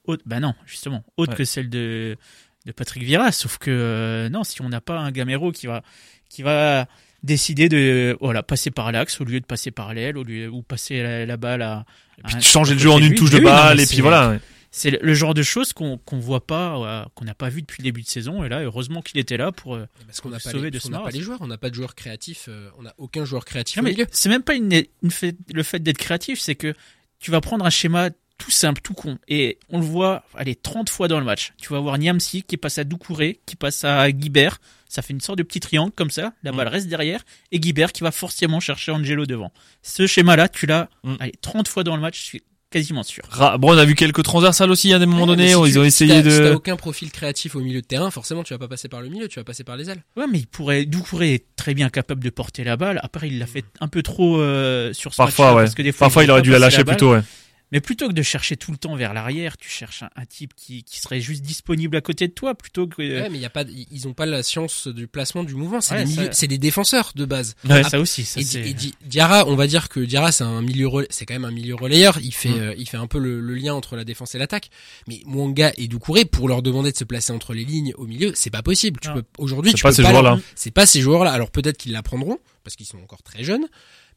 Autre, 0.07 0.23
bah 0.25 0.39
non, 0.39 0.53
justement, 0.65 1.03
autre 1.17 1.31
Ouais. 1.33 1.37
que 1.37 1.43
celle 1.45 1.69
de 1.69 2.17
de 2.65 2.71
Patrick 2.73 3.03
Vieira. 3.03 3.31
Sauf 3.31 3.57
que 3.59 3.69
euh, 3.71 4.29
non, 4.29 4.43
si 4.43 4.61
on 4.61 4.69
n'a 4.69 4.81
pas 4.81 4.97
un 4.99 5.11
Gamero 5.11 5.51
qui 5.51 5.67
va 5.67 5.83
qui 6.29 6.41
va 6.41 6.87
décider 7.23 7.69
de 7.69 8.17
voilà 8.21 8.43
passer 8.43 8.71
par 8.71 8.91
l'axe 8.91 9.19
au 9.21 9.23
lieu 9.23 9.39
de 9.39 9.45
passer 9.45 9.71
par 9.71 9.93
l'aile, 9.93 10.17
au 10.17 10.23
lieu 10.23 10.49
ou 10.49 10.61
passer 10.63 11.01
la, 11.01 11.25
la 11.25 11.37
balle 11.37 11.61
à, 11.61 11.85
Puis 12.25 12.35
à 12.35 12.39
changer 12.41 12.73
le 12.73 12.79
jeu 12.79 12.89
en 12.91 12.99
une 12.99 13.15
touche 13.15 13.31
de 13.31 13.37
oui, 13.37 13.43
balle. 13.45 13.79
et 13.79 13.85
puis 13.85 14.01
voilà. 14.01 14.31
ouais. 14.31 14.39
C'est 14.69 14.91
le, 14.91 14.99
le 15.01 15.13
genre 15.13 15.33
de 15.33 15.43
choses 15.43 15.71
qu'on 15.71 15.97
qu'on 15.97 16.19
voit 16.19 16.45
pas, 16.45 16.75
euh, 16.77 17.05
qu'on 17.15 17.23
n'a 17.23 17.33
pas 17.33 17.47
vu 17.49 17.61
depuis 17.61 17.81
le 17.81 17.85
début 17.85 18.01
de 18.01 18.07
saison. 18.07 18.43
Et 18.43 18.49
là, 18.49 18.59
heureusement 18.61 19.01
qu'il 19.01 19.17
était 19.17 19.37
là 19.37 19.51
pour. 19.53 19.75
euh, 19.75 19.85
Parce 20.05 20.19
qu'on 20.19 20.29
n'a 20.29 20.39
pas, 20.39 20.51
sauver 20.51 20.65
les, 20.65 20.71
de 20.71 20.77
parce 20.77 20.83
qu'on 20.83 20.89
ce 20.89 20.93
n'a 20.93 21.03
pas 21.03 21.09
les 21.11 21.21
joueurs, 21.21 21.37
on 21.41 21.47
n'a 21.47 21.57
pas 21.57 21.69
de 21.69 21.75
joueurs 21.75 21.95
créatifs, 21.95 22.45
euh, 22.49 22.69
on 22.77 22.83
n'a 22.83 22.93
aucun 22.97 23.23
joueur 23.23 23.45
créatif 23.45 23.81
c'est 24.11 24.29
même 24.29 24.43
pas 24.43 24.55
une, 24.55 24.71
une 25.01 25.09
fait, 25.11 25.35
le 25.53 25.63
fait 25.63 25.79
d'être 25.79 25.97
créatif, 25.97 26.39
c'est 26.39 26.55
que 26.55 26.73
tu 27.19 27.31
vas 27.31 27.39
prendre 27.41 27.65
un 27.65 27.69
schéma 27.69 28.09
tout 28.37 28.51
simple, 28.51 28.81
tout 28.81 28.93
con, 28.93 29.17
et 29.27 29.57
on 29.69 29.79
le 29.79 29.85
voit, 29.85 30.23
allez, 30.35 30.55
30 30.55 30.89
fois 30.89 31.07
dans 31.07 31.19
le 31.19 31.25
match. 31.25 31.53
Tu 31.61 31.73
vas 31.73 31.79
voir 31.79 31.97
Niamsi 31.97 32.43
qui 32.43 32.57
passe 32.57 32.77
à 32.77 32.83
Doucouré, 32.83 33.39
qui 33.45 33.55
passe 33.55 33.83
à 33.83 34.11
Guibert, 34.11 34.59
ça 34.87 35.01
fait 35.01 35.13
une 35.13 35.21
sorte 35.21 35.37
de 35.39 35.43
petit 35.43 35.59
triangle 35.59 35.91
comme 35.95 36.11
ça, 36.11 36.33
la 36.43 36.51
balle 36.51 36.67
reste 36.67 36.87
derrière, 36.87 37.21
et 37.51 37.59
Guibert 37.59 37.91
qui 37.91 38.03
va 38.03 38.11
forcément 38.11 38.59
chercher 38.59 38.91
Angelo 38.91 39.25
devant. 39.25 39.51
Ce 39.81 40.05
schéma-là, 40.07 40.49
tu 40.49 40.65
l'as, 40.67 40.89
Mm. 41.03 41.15
allez, 41.19 41.33
30 41.41 41.67
fois 41.67 41.83
dans 41.83 41.95
le 41.95 42.01
match, 42.01 42.19
je 42.19 42.23
suis 42.23 42.43
quasiment 42.69 43.01
sûr. 43.03 43.23
Ra- 43.29 43.57
Bon, 43.57 43.73
on 43.73 43.77
a 43.77 43.85
vu 43.85 43.95
quelques 43.95 44.23
transversales 44.23 44.69
aussi 44.69 44.93
à 44.93 44.99
des 44.99 45.05
moments 45.05 45.21
Ouais, 45.21 45.27
donnés. 45.29 45.47
si 45.47 45.53
ils 45.53 45.71
tu- 45.73 45.79
ont 45.79 45.81
si 45.83 45.87
essayé 45.87 46.21
t'as- 46.21 46.29
Si 46.29 46.37
t'as 46.37 46.49
de. 46.49 46.53
aucun 46.55 46.75
profil 46.75 47.11
créatif 47.11 47.55
au 47.55 47.61
milieu 47.61 47.81
de 47.81 47.85
terrain, 47.87 48.11
forcément, 48.11 48.43
tu 48.43 48.53
vas 48.53 48.59
pas 48.59 48.67
passer 48.67 48.87
par 48.89 49.01
le 49.01 49.09
milieu, 49.09 49.27
tu 49.29 49.39
vas 49.39 49.45
passer 49.45 49.63
par 49.63 49.77
les 49.77 49.89
ailes. 49.89 50.03
Ouais, 50.15 50.25
mais 50.31 50.39
il 50.39 50.47
pourrait, 50.47 50.85
Doucouré 50.85 51.33
est 51.33 51.45
très 51.55 51.73
bien 51.73 51.89
capable 51.89 52.23
de 52.23 52.29
porter 52.29 52.63
la 52.65 52.75
balle. 52.77 52.99
Après, 53.03 53.29
il 53.29 53.39
l'a 53.39 53.47
fait 53.47 53.63
un 53.79 53.87
peu 53.87 54.03
trop 54.03 54.39
euh, 54.41 54.93
sur 54.93 55.13
ce 55.13 55.17
Parfois, 55.17 55.55
ouais. 55.55 55.63
parce 55.63 55.75
que 55.75 55.81
des 55.81 55.91
fois, 55.93 56.05
Parfois, 56.07 56.23
il 56.25 56.29
aurait 56.31 56.41
dû 56.43 56.51
la 56.51 56.59
lâcher 56.59 56.83
balle. 56.83 56.97
plutôt, 56.97 57.13
ouais. 57.13 57.21
Mais 57.73 57.81
plutôt 57.81 58.07
que 58.07 58.13
de 58.13 58.21
chercher 58.21 58.55
tout 58.55 58.71
le 58.71 58.77
temps 58.77 58.95
vers 58.95 59.13
l'arrière, 59.13 59.57
tu 59.57 59.67
cherches 59.69 60.03
un, 60.03 60.09
un 60.15 60.25
type 60.25 60.53
qui, 60.55 60.83
qui 60.83 60.99
serait 61.01 61.19
juste 61.19 61.41
disponible 61.43 61.97
à 61.97 62.01
côté 62.01 62.29
de 62.29 62.33
toi 62.33 62.55
plutôt 62.55 62.87
que. 62.87 63.01
Ouais, 63.01 63.29
mais 63.29 63.37
il 63.37 63.41
y 63.41 63.45
a 63.45 63.49
pas, 63.49 63.65
ils 63.91 64.07
ont 64.07 64.13
pas 64.13 64.25
la 64.25 64.41
science 64.41 64.87
du 64.87 65.07
placement 65.07 65.43
du 65.43 65.53
mouvement. 65.53 65.81
C'est 65.81 65.95
Ouais, 65.95 66.05
des 66.05 66.11
ça- 66.11 66.21
milieux- 66.21 66.31
c'est 66.33 66.47
des 66.47 66.57
défenseurs 66.57 67.11
de 67.15 67.25
base. 67.25 67.55
Ouais. 67.67 67.83
ça 67.83 67.99
aussi, 67.99 68.23
ça 68.23 68.39
Et, 68.39 68.69
et 68.69 68.73
Di- 68.73 68.95
Diarra, 69.05 69.45
on 69.47 69.55
va 69.55 69.67
dire 69.67 69.89
que 69.89 69.99
Diarra, 69.99 70.31
c'est 70.31 70.45
un 70.45 70.61
milieu, 70.61 70.87
c'est 71.09 71.25
quand 71.25 71.33
même 71.33 71.43
un 71.45 71.51
milieu 71.51 71.75
relayeur. 71.75 72.19
Il 72.21 72.33
fait, 72.33 72.47
Mm. 72.49 72.59
euh, 72.59 72.75
il 72.77 72.87
fait 72.87 72.95
un 72.97 73.07
peu 73.07 73.19
le, 73.19 73.41
le 73.41 73.55
lien 73.55 73.73
entre 73.73 73.97
la 73.97 74.05
défense 74.05 74.33
et 74.33 74.37
l'attaque. 74.37 74.69
Mais 75.09 75.21
Mwanga 75.25 75.73
et 75.75 75.89
Doucouré, 75.89 76.23
pour 76.23 76.47
leur 76.47 76.61
demander 76.61 76.93
de 76.93 76.97
se 76.97 77.03
placer 77.03 77.33
entre 77.33 77.53
les 77.53 77.65
lignes 77.65 77.93
au 77.97 78.05
milieu, 78.05 78.31
c'est 78.33 78.49
pas 78.49 78.61
possible. 78.63 78.99
Tu 79.01 79.11
peux, 79.11 79.23
aujourd'hui, 79.39 79.71
C'est 79.71 79.77
tu 79.77 79.83
pas 79.83 79.89
peux 79.89 79.95
ces 79.95 80.03
joueurs-là. 80.03 80.39
C'est 80.55 80.71
pas 80.71 80.85
ces 80.85 81.01
joueurs-là. 81.01 81.31
Alors 81.33 81.51
peut-être 81.51 81.77
qu'ils 81.77 81.91
l'apprendront 81.91 82.39
parce 82.63 82.77
qu'ils 82.77 82.85
sont 82.85 82.99
encore 82.99 83.23
très 83.23 83.43
jeunes. 83.43 83.65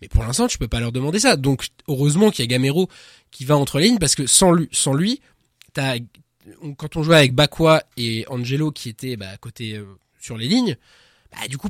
Mais 0.03 0.09
pour 0.09 0.23
l'instant, 0.23 0.47
tu 0.49 0.59
peux 0.59 0.69
pas 0.69 0.81
leur 0.81 0.93
demander 0.93 1.19
ça. 1.21 1.37
Donc, 1.37 1.67
heureusement 1.89 2.31
qu'il 2.31 2.43
y 2.43 2.45
a 2.45 2.47
Gamero 2.49 2.89
qui 3.31 3.45
va 3.45 3.57
entre 3.57 3.79
les 3.79 3.87
lignes 3.87 3.99
parce 3.99 4.15
que 4.15 4.27
sans 4.27 4.53
lui, 4.53 4.69
sans 4.73 4.95
lui, 4.95 5.21
t'as, 5.73 5.97
quand 6.77 6.97
on 6.97 7.03
jouait 7.03 7.17
avec 7.17 7.35
Bakwa 7.35 7.83
et 7.97 8.25
Angelo 8.29 8.71
qui 8.73 8.89
étaient, 8.89 9.17
bah, 9.17 9.29
à 9.29 9.37
côté, 9.37 9.75
euh, 9.75 9.85
sur 10.21 10.37
les 10.37 10.49
lignes, 10.49 10.77
bah, 11.33 11.47
du 11.49 11.59
coup, 11.59 11.69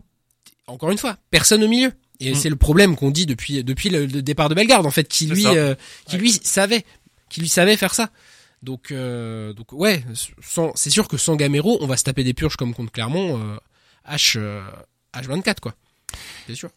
encore 0.67 0.91
une 0.91 0.99
fois, 0.99 1.17
personne 1.31 1.63
au 1.65 1.69
milieu. 1.69 1.93
Et 2.21 2.33
Mm. 2.33 2.35
c'est 2.35 2.51
le 2.51 2.57
problème 2.57 2.97
qu'on 2.97 3.11
dit 3.11 3.27
depuis, 3.27 3.65
depuis 3.65 3.89
le, 3.89 4.07
le 4.07 4.23
départ 4.23 4.49
de 4.49 4.55
Bellegarde, 4.55 4.87
en 4.87 4.91
fait, 4.91 5.09
qui 5.09 5.27
lui, 5.27 5.47
euh, 5.47 5.75
qui 6.07 6.19
lui 6.19 6.31
savait, 6.33 6.85
qui 7.31 7.41
lui 7.41 7.49
savait 7.49 7.77
faire 7.77 7.95
ça. 7.95 8.11
Donc, 8.63 8.91
euh, 8.91 9.55
donc 9.55 9.73
ouais, 9.73 10.05
c'est 10.75 10.91
sûr 10.91 11.09
que 11.09 11.17
sans 11.17 11.35
Gamero, 11.37 11.79
on 11.81 11.87
va 11.87 11.97
se 11.97 12.05
taper 12.05 12.23
des 12.25 12.35
purges 12.35 12.57
comme 12.57 12.75
contre 12.75 12.93
Clermont, 12.93 13.41
euh, 13.43 13.57
H, 14.07 14.35
euh, 14.37 14.61
H24, 15.15 15.61
quoi. 15.61 15.75
C'est 16.47 16.55
sûr. 16.55 16.71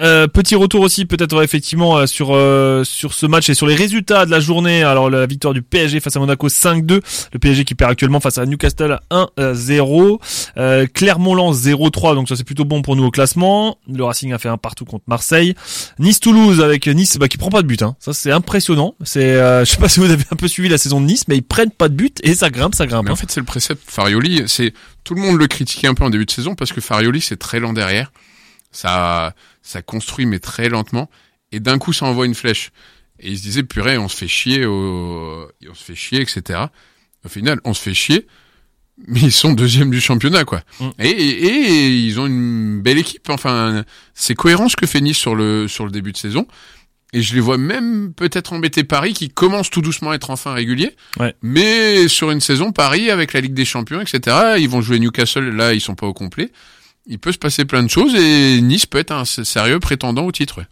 Euh, 0.00 0.26
petit 0.28 0.54
retour 0.54 0.82
aussi 0.82 1.06
peut-être 1.06 1.42
effectivement 1.42 1.96
euh, 1.96 2.06
sur 2.06 2.34
euh, 2.34 2.84
sur 2.84 3.12
ce 3.12 3.26
match 3.26 3.48
et 3.48 3.54
sur 3.54 3.66
les 3.66 3.74
résultats 3.74 4.26
de 4.26 4.30
la 4.30 4.40
journée. 4.40 4.82
Alors 4.82 5.10
la 5.10 5.26
victoire 5.26 5.54
du 5.54 5.62
PSG 5.62 6.00
face 6.00 6.14
à 6.16 6.20
Monaco 6.20 6.48
5-2, 6.48 7.00
le 7.32 7.38
PSG 7.38 7.64
qui 7.64 7.74
perd 7.74 7.90
actuellement 7.90 8.20
face 8.20 8.38
à 8.38 8.46
Newcastle 8.46 9.00
1-0, 9.10 10.18
euh, 10.56 10.86
Clermont-Lens 10.92 11.64
0-3 11.64 12.14
donc 12.14 12.28
ça 12.28 12.36
c'est 12.36 12.44
plutôt 12.44 12.64
bon 12.64 12.82
pour 12.82 12.96
nous 12.96 13.04
au 13.04 13.10
classement. 13.10 13.78
Le 13.92 14.04
Racing 14.04 14.32
a 14.32 14.38
fait 14.38 14.48
un 14.48 14.56
partout 14.56 14.84
contre 14.84 15.04
Marseille. 15.08 15.54
Nice-Toulouse 15.98 16.60
avec 16.60 16.86
Nice 16.86 17.18
bah, 17.18 17.28
qui 17.28 17.38
prend 17.38 17.50
pas 17.50 17.62
de 17.62 17.66
but 17.66 17.82
hein. 17.82 17.96
Ça 17.98 18.12
c'est 18.12 18.30
impressionnant. 18.30 18.94
C'est 19.04 19.32
euh, 19.32 19.64
je 19.64 19.70
sais 19.70 19.78
pas 19.78 19.88
si 19.88 20.00
vous 20.00 20.10
avez 20.10 20.24
un 20.30 20.36
peu 20.36 20.48
suivi 20.48 20.68
la 20.68 20.78
saison 20.78 21.00
de 21.00 21.06
Nice 21.06 21.24
mais 21.28 21.36
ils 21.36 21.42
prennent 21.42 21.70
pas 21.70 21.88
de 21.88 21.94
but 21.94 22.20
et 22.22 22.34
ça 22.34 22.50
grimpe, 22.50 22.74
ça 22.74 22.86
grimpe. 22.86 23.04
Mais 23.04 23.10
hein. 23.10 23.14
en 23.14 23.16
fait, 23.16 23.30
c'est 23.30 23.40
le 23.40 23.46
précepte 23.46 23.82
Farioli. 23.84 24.42
C'est 24.46 24.72
tout 25.02 25.14
le 25.14 25.22
monde 25.22 25.38
le 25.38 25.46
critiquait 25.46 25.88
un 25.88 25.94
peu 25.94 26.04
en 26.04 26.10
début 26.10 26.26
de 26.26 26.30
saison 26.30 26.54
parce 26.54 26.72
que 26.72 26.80
Farioli 26.80 27.20
c'est 27.20 27.36
très 27.36 27.58
lent 27.58 27.72
derrière. 27.72 28.12
Ça, 28.70 29.34
ça 29.68 29.82
construit 29.82 30.24
mais 30.24 30.38
très 30.38 30.70
lentement. 30.70 31.10
Et 31.52 31.60
d'un 31.60 31.78
coup, 31.78 31.92
ça 31.92 32.06
envoie 32.06 32.24
une 32.24 32.34
flèche. 32.34 32.70
Et 33.20 33.30
il 33.30 33.38
se 33.38 33.42
disait 33.42 33.62
purée, 33.62 33.98
on 33.98 34.08
se 34.08 34.16
fait 34.16 34.28
chier, 34.28 34.64
au... 34.64 35.46
on 35.68 35.74
se 35.74 35.84
fait 35.84 35.94
chier, 35.94 36.22
etc. 36.22 36.60
Au 37.24 37.28
final, 37.28 37.60
on 37.64 37.74
se 37.74 37.82
fait 37.82 37.92
chier, 37.92 38.26
mais 39.06 39.20
ils 39.20 39.32
sont 39.32 39.52
deuxième 39.52 39.90
du 39.90 40.00
championnat, 40.00 40.44
quoi. 40.44 40.62
Mm. 40.80 40.88
Et, 41.00 41.10
et, 41.10 41.46
et 41.46 41.88
ils 41.98 42.18
ont 42.18 42.26
une 42.26 42.80
belle 42.80 42.96
équipe. 42.96 43.28
Enfin, 43.28 43.84
c'est 44.14 44.34
cohérent 44.34 44.70
ce 44.70 44.76
que 44.76 44.86
fait 44.86 45.02
Nice 45.02 45.18
sur 45.18 45.34
le 45.34 45.68
sur 45.68 45.84
le 45.84 45.90
début 45.90 46.12
de 46.12 46.16
saison. 46.16 46.46
Et 47.12 47.20
je 47.20 47.34
les 47.34 47.40
vois 47.40 47.58
même 47.58 48.14
peut-être 48.14 48.54
embêter 48.54 48.84
Paris 48.84 49.12
qui 49.12 49.28
commence 49.28 49.68
tout 49.70 49.82
doucement 49.82 50.12
à 50.12 50.14
être 50.14 50.30
enfin 50.30 50.52
régulier. 50.54 50.94
Ouais. 51.18 51.34
Mais 51.42 52.08
sur 52.08 52.30
une 52.30 52.40
saison, 52.40 52.72
Paris 52.72 53.10
avec 53.10 53.34
la 53.34 53.40
Ligue 53.40 53.54
des 53.54 53.64
Champions, 53.66 54.00
etc. 54.00 54.54
Ils 54.58 54.68
vont 54.68 54.80
jouer 54.80 54.98
Newcastle. 54.98 55.50
Là, 55.50 55.74
ils 55.74 55.80
sont 55.80 55.94
pas 55.94 56.06
au 56.06 56.14
complet. 56.14 56.52
Il 57.08 57.18
peut 57.18 57.32
se 57.32 57.38
passer 57.38 57.64
plein 57.64 57.82
de 57.82 57.88
choses 57.88 58.14
et 58.14 58.60
Nice 58.60 58.86
peut 58.86 58.98
être 58.98 59.12
un 59.12 59.24
sérieux 59.24 59.80
prétendant 59.80 60.24
au 60.24 60.32
titre. 60.32 60.58
ouais. 60.58 60.66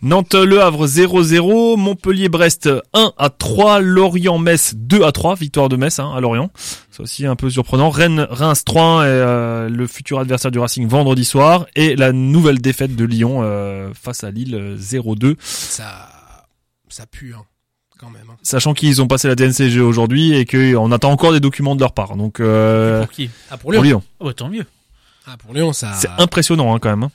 Nantes 0.00 0.34
Le 0.34 0.62
Havre 0.62 0.86
0-0, 0.86 1.76
Montpellier 1.76 2.28
Brest 2.28 2.70
1 2.94 3.12
à 3.18 3.30
3, 3.30 3.80
Lorient 3.80 4.38
Metz 4.38 4.74
2 4.76 5.02
à 5.02 5.10
3, 5.10 5.34
victoire 5.34 5.68
de 5.68 5.74
Metz 5.76 5.98
hein, 5.98 6.12
à 6.16 6.20
Lorient. 6.20 6.50
C'est 6.90 7.00
aussi 7.00 7.26
un 7.26 7.34
peu 7.34 7.50
surprenant. 7.50 7.90
Rennes 7.90 8.26
Reims 8.30 8.62
3 8.64 9.02
et 9.02 9.06
euh, 9.08 9.68
le 9.68 9.86
futur 9.88 10.20
adversaire 10.20 10.52
du 10.52 10.60
Racing 10.60 10.86
vendredi 10.86 11.24
soir 11.24 11.66
et 11.74 11.96
la 11.96 12.12
nouvelle 12.12 12.60
défaite 12.60 12.94
de 12.94 13.04
Lyon 13.04 13.40
euh, 13.42 13.90
face 13.92 14.22
à 14.22 14.30
Lille 14.30 14.54
euh, 14.54 14.76
0-2, 14.78 15.34
Ça, 15.40 16.08
ça 16.88 17.06
pue, 17.06 17.34
hein, 17.36 17.42
quand 17.98 18.10
même. 18.10 18.22
hein. 18.30 18.36
sachant 18.42 18.74
qu'ils 18.74 19.02
ont 19.02 19.08
passé 19.08 19.26
la 19.26 19.34
DNCG 19.34 19.80
aujourd'hui 19.80 20.32
et 20.32 20.46
qu'on 20.46 20.92
attend 20.92 21.10
encore 21.10 21.32
des 21.32 21.40
documents 21.40 21.74
de 21.74 21.80
leur 21.80 21.92
part. 21.92 22.16
Donc 22.16 22.38
euh, 22.38 23.00
Pour 23.00 23.10
qui? 23.10 23.30
Ah, 23.50 23.56
pour 23.56 23.72
pour 23.72 23.72
Lyon. 23.72 23.82
Lyon, 23.82 24.02
Oh, 24.20 24.32
tant 24.32 24.48
mieux. 24.48 24.64
Ah, 25.30 25.36
pour 25.36 25.52
Lyon, 25.54 25.72
ça. 25.72 25.92
c'est 25.94 26.08
impressionnant 26.18 26.74
hein, 26.74 26.78
quand 26.78 26.90
même. 26.90 27.02
hein. 27.04 27.10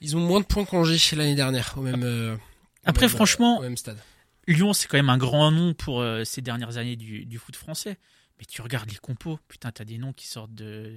Ils 0.00 0.16
ont 0.16 0.20
moins 0.20 0.40
de 0.40 0.44
points 0.44 0.64
qu'Angers 0.64 0.98
l'année 1.16 1.34
dernière, 1.34 1.72
au 1.76 1.80
même. 1.80 2.02
euh, 2.04 2.34
au 2.34 2.38
Après, 2.84 3.06
même, 3.06 3.10
euh, 3.12 3.16
franchement- 3.16 3.58
au 3.58 3.62
même 3.62 3.76
stade. 3.76 3.98
Lyon, 4.46 4.72
c'est 4.74 4.86
quand 4.88 4.98
même 4.98 5.08
un 5.10 5.18
grand 5.18 5.50
nom 5.50 5.74
pour 5.74 6.00
euh, 6.00 6.22
ces 6.24 6.40
dernières 6.42 6.76
années 6.76 6.96
du, 6.96 7.24
du 7.24 7.38
foot 7.38 7.56
français. 7.56 7.96
Mais 8.38 8.44
tu 8.44 8.60
regardes 8.62 8.90
les 8.90 8.96
compos, 8.96 9.38
putain, 9.48 9.70
t'as 9.72 9.84
des 9.84 9.96
noms 9.98 10.12
qui 10.12 10.26
sortent 10.28 10.54
de. 10.54 10.92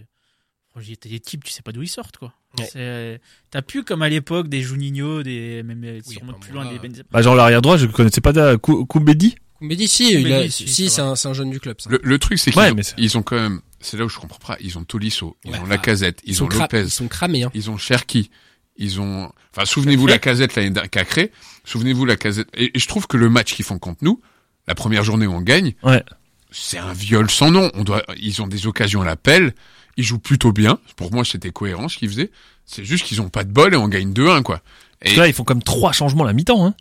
Franchement, 0.71 0.93
T'as 1.01 1.09
des 1.09 1.19
types, 1.19 1.43
tu 1.43 1.51
sais 1.51 1.61
pas 1.63 1.71
d'où 1.71 1.81
ils 1.81 1.87
sortent, 1.87 2.17
quoi. 2.17 2.33
Ouais. 2.75 3.19
T'as 3.49 3.61
plus 3.63 3.83
comme 3.83 4.01
à 4.03 4.09
l'époque 4.09 4.49
des 4.49 4.61
Juninho, 4.61 5.23
des 5.23 5.63
même 5.63 5.81
Oui, 6.05 6.13
sûrement 6.13 6.33
plus 6.33 6.51
loin 6.53 6.65
là, 6.65 6.71
des 6.71 6.77
Benzema. 6.87 7.05
Bah, 7.11 7.21
genre 7.23 7.35
l'arrière 7.35 7.61
droit, 7.61 7.77
je 7.77 7.85
connaissais 7.87 8.21
pas 8.21 8.57
Koumbedi. 8.57 9.35
Koumbedi, 9.57 9.87
si, 9.87 10.11
il 10.13 10.31
a- 10.31 10.37
Koumbedi, 10.41 10.51
si, 10.51 10.89
c'est 10.89 11.01
un, 11.01 11.33
jeune 11.33 11.49
du 11.49 11.59
club, 11.59 11.79
ça. 11.81 11.89
Le, 11.89 11.99
le 12.03 12.19
truc, 12.19 12.37
c'est 12.37 12.51
qu'ils 12.51 12.59
Ouais, 12.61 12.71
ont, 12.71 12.75
mais 12.75 12.83
c'est- 12.83 12.95
ils 12.99 13.17
ont 13.17 13.23
quand 13.23 13.35
même. 13.37 13.61
C'est 13.81 13.97
là 13.97 14.05
où 14.05 14.09
je 14.09 14.17
comprends 14.17 14.39
pas. 14.39 14.57
Ils 14.59 14.77
ont 14.77 14.83
Tolisso, 14.83 15.37
ils 15.45 15.51
Ouais, 15.51 15.57
ont 15.59 15.63
ah, 15.65 15.69
Lacazette, 15.69 16.21
ils, 16.25 16.43
ont 16.43 16.49
Lopez, 16.49 16.81
Ils 16.81 16.89
sont 16.91 17.07
cramés, 17.07 17.43
hein. 17.43 17.51
ils 17.53 17.69
ont 17.69 17.77
Cherki, 17.77 18.29
ils 18.77 18.99
ont. 19.01 19.31
Enfin, 19.55 19.65
souvenez-vous 19.65 20.07
la 20.07 20.19
casette 20.19 20.55
l'année 20.55 20.73
Cacré. 20.91 21.31
Souvenez-vous 21.65 22.05
la 22.05 22.15
casette. 22.15 22.47
Et, 22.53 22.71
et 22.75 22.79
je 22.79 22.87
trouve 22.87 23.07
que 23.07 23.17
le 23.17 23.29
match 23.29 23.53
qu'ils 23.53 23.65
font 23.65 23.79
contre 23.79 24.03
nous, 24.03 24.21
la 24.67 24.75
première 24.75 25.03
journée 25.03 25.27
où 25.27 25.33
on 25.33 25.41
gagne, 25.41 25.73
Ouais. 25.83 26.03
c'est 26.51 26.77
un 26.77 26.93
viol 26.93 27.29
sans 27.29 27.51
nom. 27.51 27.71
On 27.73 27.83
doit, 27.83 28.03
ils 28.17 28.41
ont 28.41 28.47
des 28.47 28.67
occasions 28.67 29.01
à 29.01 29.05
l'appel. 29.05 29.53
Ils 29.97 30.03
jouent 30.03 30.19
plutôt 30.19 30.51
bien. 30.53 30.79
Pour 30.95 31.11
moi, 31.11 31.25
c'était 31.25 31.51
cohérent 31.51 31.89
ce 31.89 31.97
qu'ils 31.97 32.09
faisaient. 32.09 32.31
C'est 32.65 32.85
juste 32.85 33.05
qu'ils 33.05 33.21
ont 33.21 33.29
pas 33.29 33.43
de 33.43 33.51
bol 33.51 33.73
et 33.73 33.77
on 33.77 33.87
gagne 33.87 34.13
2-1, 34.13 34.43
quoi. 34.43 34.61
Et 35.01 35.15
là, 35.15 35.27
ils 35.27 35.33
font 35.33 35.43
comme 35.43 35.63
trois 35.63 35.91
changements 35.91 36.23
à 36.23 36.27
la 36.27 36.33
mi-temps. 36.33 36.65
Hein. 36.65 36.73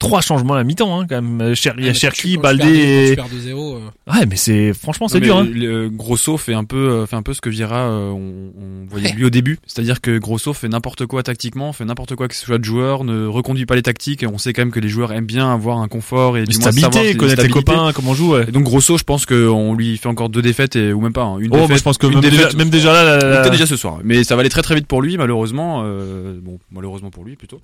Trois 0.00 0.20
changements 0.20 0.54
à 0.54 0.56
la 0.56 0.64
mi-temps, 0.64 0.98
hein, 1.00 1.06
quand 1.08 1.22
même. 1.22 1.54
Cher, 1.54 1.74
il 1.78 1.84
y 1.84 1.84
a 1.84 1.86
Ouais, 1.88 1.92
mais 1.92 1.98
Cherki, 1.98 2.36
Baldé 2.36 2.64
et... 3.12 3.14
quand 3.16 3.24
tu 3.28 3.36
perds 3.36 3.54
2-0, 3.54 3.76
euh, 3.76 3.78
Ouais, 4.12 4.26
mais 4.26 4.34
c'est, 4.36 4.72
franchement, 4.74 5.06
c'est 5.06 5.20
dur, 5.20 5.36
mais 5.44 5.48
hein. 5.48 5.52
le- 5.54 5.88
Grosso 5.90 6.36
fait 6.36 6.54
un 6.54 6.64
peu, 6.64 6.76
euh, 6.90 7.06
fait 7.06 7.14
un 7.16 7.22
peu 7.22 7.34
ce 7.34 7.40
que 7.40 7.48
Vieira, 7.50 7.82
euh, 7.88 8.10
on, 8.10 8.50
on 8.58 8.86
voyait 8.90 9.12
lui 9.12 9.24
au 9.24 9.30
début. 9.30 9.58
C'est-à-dire 9.66 10.00
que 10.00 10.18
Grosso 10.18 10.52
fait 10.54 10.68
n'importe 10.68 11.06
quoi 11.06 11.22
tactiquement, 11.22 11.72
fait 11.72 11.84
n'importe 11.84 12.16
quoi 12.16 12.26
que 12.26 12.34
ce 12.34 12.44
soit 12.44 12.58
de 12.58 12.64
joueur, 12.64 13.04
ne 13.04 13.26
reconduit 13.26 13.66
pas 13.66 13.76
les 13.76 13.82
tactiques. 13.82 14.22
Et 14.22 14.26
on 14.26 14.38
sait 14.38 14.52
quand 14.52 14.62
même 14.62 14.72
que 14.72 14.80
les 14.80 14.88
joueurs 14.88 15.12
aiment 15.12 15.26
bien 15.26 15.52
avoir 15.52 15.78
un 15.78 15.86
confort 15.88 16.36
et 16.36 16.40
Une 16.40 16.46
du 16.46 16.58
moins 16.58 16.72
savoir 16.72 16.90
stabilité, 16.92 17.12
les 17.12 17.18
connaître 17.18 17.42
les 17.42 17.48
copains, 17.50 17.92
comment 17.94 18.10
on 18.10 18.14
joue, 18.14 18.32
ouais. 18.32 18.46
Et 18.48 18.52
donc 18.52 18.64
Grosso, 18.64 18.96
je 18.98 19.04
pense 19.04 19.26
qu'on 19.26 19.74
lui 19.74 19.96
fait 19.98 20.08
encore 20.08 20.30
deux 20.30 20.42
défaites 20.42 20.74
et 20.76 20.92
ou 20.92 21.00
même 21.00 21.12
pas 21.12 21.22
hein, 21.24 21.38
une 21.38 21.48
Oh, 21.52 21.56
défaite. 21.56 21.68
moi, 21.68 21.76
je 21.78 21.82
pense 21.82 21.98
que 21.98 22.06
même 22.06 22.20
déjà, 22.20 22.48
même 22.56 22.70
déjà 22.70 22.92
là, 22.92 23.18
la- 23.18 23.40
était 23.40 23.50
déjà 23.50 23.66
ce 23.66 23.76
soir, 23.76 23.98
mais 24.02 24.24
ça 24.24 24.34
va 24.34 24.40
aller 24.40 24.48
très 24.50 24.62
très 24.62 24.74
vite 24.74 24.86
pour 24.86 25.02
lui, 25.02 25.16
malheureusement. 25.18 25.82
euh, 25.84 26.38
bon, 26.42 26.58
malheureusement 26.72 27.10
pour 27.10 27.24
lui 27.24 27.36
plutôt. 27.36 27.60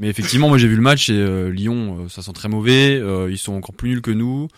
Mais 0.00 0.08
effectivement, 0.08 0.48
moi 0.48 0.58
j'ai 0.58 0.66
vu 0.66 0.74
le 0.76 0.82
match 0.82 1.08
et 1.10 1.12
euh, 1.12 1.50
Lyon, 1.50 1.98
euh, 2.00 2.08
ça 2.08 2.22
sent 2.22 2.32
très 2.32 2.48
mauvais. 2.48 2.96
euh, 2.98 3.30
ils 3.30 3.38
sont 3.38 3.52
encore 3.52 3.74
plus 3.76 3.90
nuls 3.90 4.02
que 4.02 4.10
nous. 4.10 4.48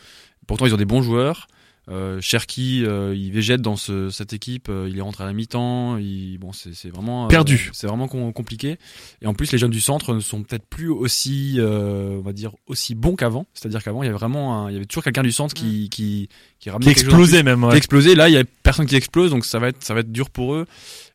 Pourtant, 0.47 0.65
ils 0.67 0.73
ont 0.73 0.79
des 0.79 0.85
bons 0.87 1.03
joueurs. 1.03 1.49
Euh, 1.89 2.21
Cherki, 2.21 2.85
euh, 2.87 3.13
il 3.13 3.33
végète 3.33 3.61
dans 3.61 3.75
ce, 3.75 4.09
cette 4.09 4.33
équipe. 4.33 4.69
euh, 4.69 4.87
il 4.89 4.97
est 4.99 5.01
rentré 5.03 5.25
à 5.25 5.27
la 5.27 5.33
mi-temps. 5.33 5.99
Bon, 6.39 6.53
c'est 6.53 6.91
vraiment 6.91 7.25
euh, 7.25 7.29
Perdu. 7.29 7.71
c'est 7.73 7.89
vraiment 7.89 8.07
com- 8.07 8.33
compliqué. 8.33 8.79
Et 9.21 9.27
en 9.27 9.35
plus, 9.35 9.51
les 9.51 9.59
jeunes 9.59 9.73
du 9.73 9.81
centre 9.81 10.15
ne 10.15 10.21
sont 10.21 10.45
peut-être 10.45 10.65
plus 10.65 10.91
aussi, 10.91 11.57
euh, 11.59 12.19
on 12.19 12.23
va 12.23 12.33
dire, 12.33 12.53
aussi 12.69 12.95
bons 12.95 13.17
qu'avant. 13.17 13.47
C'est-à-dire 13.53 13.83
qu'avant, 13.83 14.05
il 14.05 14.07
y 14.07 14.09
avait 14.11 14.17
vraiment, 14.17 14.65
un- 14.67 14.71
il 14.71 14.75
y 14.75 14.77
avait 14.77 14.87
toujours 14.87 15.03
quelqu'un 15.03 15.25
du 15.25 15.33
centre 15.33 15.55
qui 15.55 15.89
qui 15.91 16.29
qui 16.61 16.71
ramenait 16.71 16.85
qui 16.95 17.01
explosait 17.01 17.43
même, 17.43 17.65
ouais. 17.65 17.73
qui 17.73 17.77
explosé. 17.79 18.15
Là, 18.15 18.29
il 18.29 18.33
y 18.35 18.39
a 18.39 18.45
personne 18.63 18.87
qui 18.87 18.95
explose, 18.95 19.33
donc 19.33 19.45
ça 19.45 19.59
va 19.59 19.69
être, 19.71 19.83
ça 19.83 19.93
va 19.93 20.01
être 20.01 20.13
dur 20.13 20.31
pour 20.31 20.55
eux. 20.55 20.67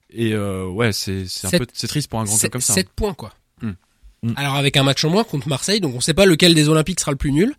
Et 0.10 0.34
euh, 0.34 0.68
ouais, 0.68 0.92
c'est, 0.92 1.24
triste 1.88 2.10
pour 2.10 2.20
un 2.20 2.26
grand 2.26 2.38
club 2.38 2.52
comme 2.52 2.62
ça. 2.62 2.74
7 2.74 2.90
points 2.90 3.14
quoi. 3.14 3.32
Hmm. 3.62 3.72
Hmm. 4.24 4.34
Alors 4.36 4.56
avec 4.56 4.76
un 4.78 4.84
match 4.84 5.04
en 5.06 5.10
moins 5.10 5.24
contre 5.24 5.48
Marseille, 5.48 5.80
donc 5.80 5.94
on 5.96 6.02
sait 6.02 6.14
pas 6.16 6.26
lequel 6.26 6.54
des 6.56 6.70
Olympiques 6.70 7.00
sera 7.00 7.12
le 7.12 7.18
plus 7.18 7.32
nul 7.32 7.54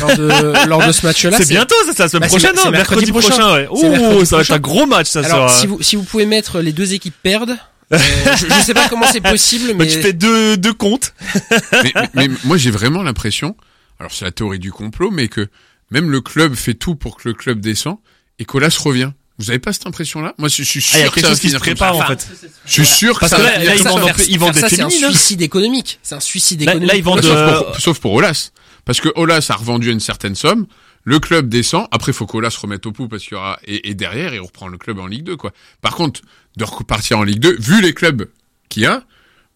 lors 0.00 0.16
de, 0.16 0.66
lors 0.68 0.86
de 0.86 0.92
ce 0.92 1.04
match-là. 1.04 1.36
C'est 1.36 1.48
bientôt, 1.48 1.74
ça, 1.86 1.92
c'est 1.94 2.02
la 2.04 2.08
semaine 2.08 2.20
Bah, 2.22 2.28
prochaine, 2.28 2.54
non? 2.54 2.62
c'est 2.64 2.70
Mercredi, 2.70 3.10
mercredi 3.12 3.28
prochain, 3.28 3.54
ouais. 3.54 3.68
C'est 3.74 3.86
Oh, 3.86 3.90
mercredi 3.90 4.26
ça 4.26 4.36
va 4.36 4.42
être 4.42 4.46
prochain. 4.48 4.54
un 4.54 4.58
gros 4.58 4.86
match, 4.86 5.08
ça 5.08 5.20
Alors 5.24 5.50
sera. 5.50 5.60
si 5.60 5.66
vous 5.66 5.82
si 5.82 5.96
vous 5.96 6.04
pouvez 6.04 6.26
mettre 6.26 6.60
les 6.60 6.72
deux 6.72 6.94
équipes 6.94 7.14
perdent, 7.22 7.56
euh, 7.92 7.98
je, 8.38 8.46
je 8.46 8.62
sais 8.64 8.74
pas 8.74 8.88
comment 8.88 9.06
c'est 9.12 9.20
possible, 9.20 9.68
Bah, 9.74 9.74
mais 9.84 9.86
tu 9.88 10.00
fais 10.00 10.12
deux, 10.12 10.56
deux 10.56 10.72
comptes. 10.74 11.12
mais, 11.72 11.92
mais- 11.94 12.08
mais 12.14 12.28
moi 12.44 12.56
j'ai 12.56 12.70
vraiment 12.70 13.02
l'impression, 13.02 13.56
alors 13.98 14.12
c'est 14.12 14.24
la 14.24 14.32
théorie 14.32 14.58
du 14.60 14.70
complot, 14.72 15.10
mais 15.10 15.26
que 15.28 15.48
même 15.90 16.10
le 16.10 16.20
club 16.20 16.54
fait 16.54 16.74
tout 16.74 16.94
pour 16.94 17.16
que 17.16 17.28
le 17.28 17.34
club 17.34 17.60
descend 17.60 17.96
et 18.38 18.44
Colas 18.44 18.76
revient. 18.82 19.10
Vous 19.38 19.50
avez 19.50 19.58
pas 19.58 19.72
cette 19.72 19.86
impression-là? 19.86 20.34
Moi, 20.38 20.48
je 20.48 20.62
suis 20.62 20.80
sûr 20.80 20.92
Ah, 20.94 20.98
y 21.00 21.02
a 21.02 21.08
que 21.08 21.14
quelque 21.14 21.20
ça 21.24 21.28
va 21.28 21.34
chose 21.34 21.40
qui 21.40 21.50
se 21.50 21.56
prépare, 21.58 21.94
en 21.96 21.98
Enfin, 22.00 22.16
fait. 22.16 22.48
Je 22.64 22.72
suis 22.72 22.86
sûr 22.86 23.18
Parce 23.20 23.32
que 23.34 23.42
là, 23.42 23.58
là, 23.62 23.74
ils 23.76 23.82
vendent 23.82 24.12
ils 24.28 24.38
vendent 24.38 24.54
des 24.54 24.60
ça, 24.60 24.68
c'est 24.70 24.80
un 24.80 24.88
suicide 24.88 25.42
économique. 25.42 25.98
C'est 26.02 26.14
un 26.14 26.20
suicide 26.20 26.62
économique. 26.62 26.88
là, 26.88 26.96
ils 26.96 27.02
vendent, 27.02 27.24
euh, 27.24 27.46
club. 27.46 27.56
Sauf 27.58 27.66
pour, 27.66 27.80
sauf 27.80 27.98
pour 28.00 28.12
Olas. 28.14 28.50
Parce 28.86 29.00
que 29.00 29.08
Olas 29.14 29.46
a 29.50 29.54
revendu 29.56 29.90
à 29.90 29.92
une 29.92 30.00
certaine 30.00 30.34
somme, 30.34 30.66
le 31.04 31.18
club 31.20 31.48
descend, 31.48 31.86
après 31.90 32.12
faut 32.12 32.24
qu'Olas 32.26 32.50
se 32.50 32.58
remette 32.60 32.86
au 32.86 32.92
pouls 32.92 33.08
parce 33.08 33.22
qu'il 33.24 33.32
y 33.32 33.36
aura, 33.36 33.58
et, 33.66 33.90
et 33.90 33.94
derrière, 33.94 34.32
il 34.32 34.40
reprend 34.40 34.68
le 34.68 34.78
club 34.78 34.98
en 35.00 35.06
Ligue 35.06 35.24
2, 35.24 35.36
quoi. 35.36 35.52
Par 35.82 35.94
contre, 35.96 36.20
de 36.56 36.64
repartir 36.64 37.18
en 37.18 37.22
Ligue 37.24 37.40
2, 37.40 37.56
vu 37.58 37.80
les 37.82 37.92
clubs 37.92 38.28
qu'il 38.68 38.82
y 38.84 38.86
a, 38.86 39.02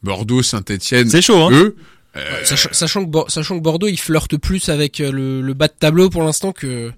Bordeaux, 0.02 0.42
Saint-Etienne, 0.42 1.08
C'est 1.08 1.22
chaud, 1.22 1.42
hein. 1.44 1.50
eux, 1.52 1.76
euh, 2.16 2.44
Sachant, 2.44 2.68
sachant 2.72 3.04
que, 3.04 3.10
Bor- 3.10 3.30
sachant 3.30 3.56
que 3.58 3.62
Bordeaux, 3.62 3.86
il 3.88 3.98
flirte 3.98 4.36
plus 4.36 4.68
avec 4.68 5.00
euh, 5.00 5.10
le, 5.12 5.40
le 5.42 5.54
bas 5.54 5.68
de 5.68 5.74
tableau 5.78 6.10
pour 6.10 6.22
l'instant 6.22 6.52
que, 6.52 6.92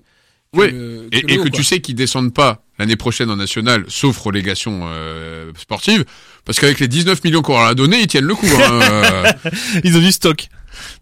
le- 0.55 1.09
et, 1.12 1.22
que 1.22 1.26
et 1.26 1.35
le 1.35 1.41
haut, 1.41 1.45
que 1.45 1.49
quoi. 1.51 1.59
tu 1.59 1.64
sais 1.64 1.80
qu'ils 1.80 1.95
descendent 1.95 2.33
pas 2.35 2.62
l'année 2.83 2.97
prochaine 2.97 3.30
en 3.30 3.37
national, 3.37 3.85
sauf 3.89 4.18
relégation 4.18 4.83
euh, 4.85 5.51
sportive, 5.59 6.05
parce 6.45 6.59
qu'avec 6.61 6.80
les 6.80 6.89
19 6.89 7.22
millions 7.24 7.41
qu'on 7.43 7.53
leur 7.53 7.62
a 7.68 7.74
donné, 7.74 8.01
ils 8.01 8.07
tiennent 8.09 8.24
le 8.24 8.35
coup. 8.35 8.47
Hein, 8.47 8.80
euh. 8.83 9.33
Ils 9.85 9.97
ont 9.97 10.01
du 10.01 10.12
stock. 10.12 10.49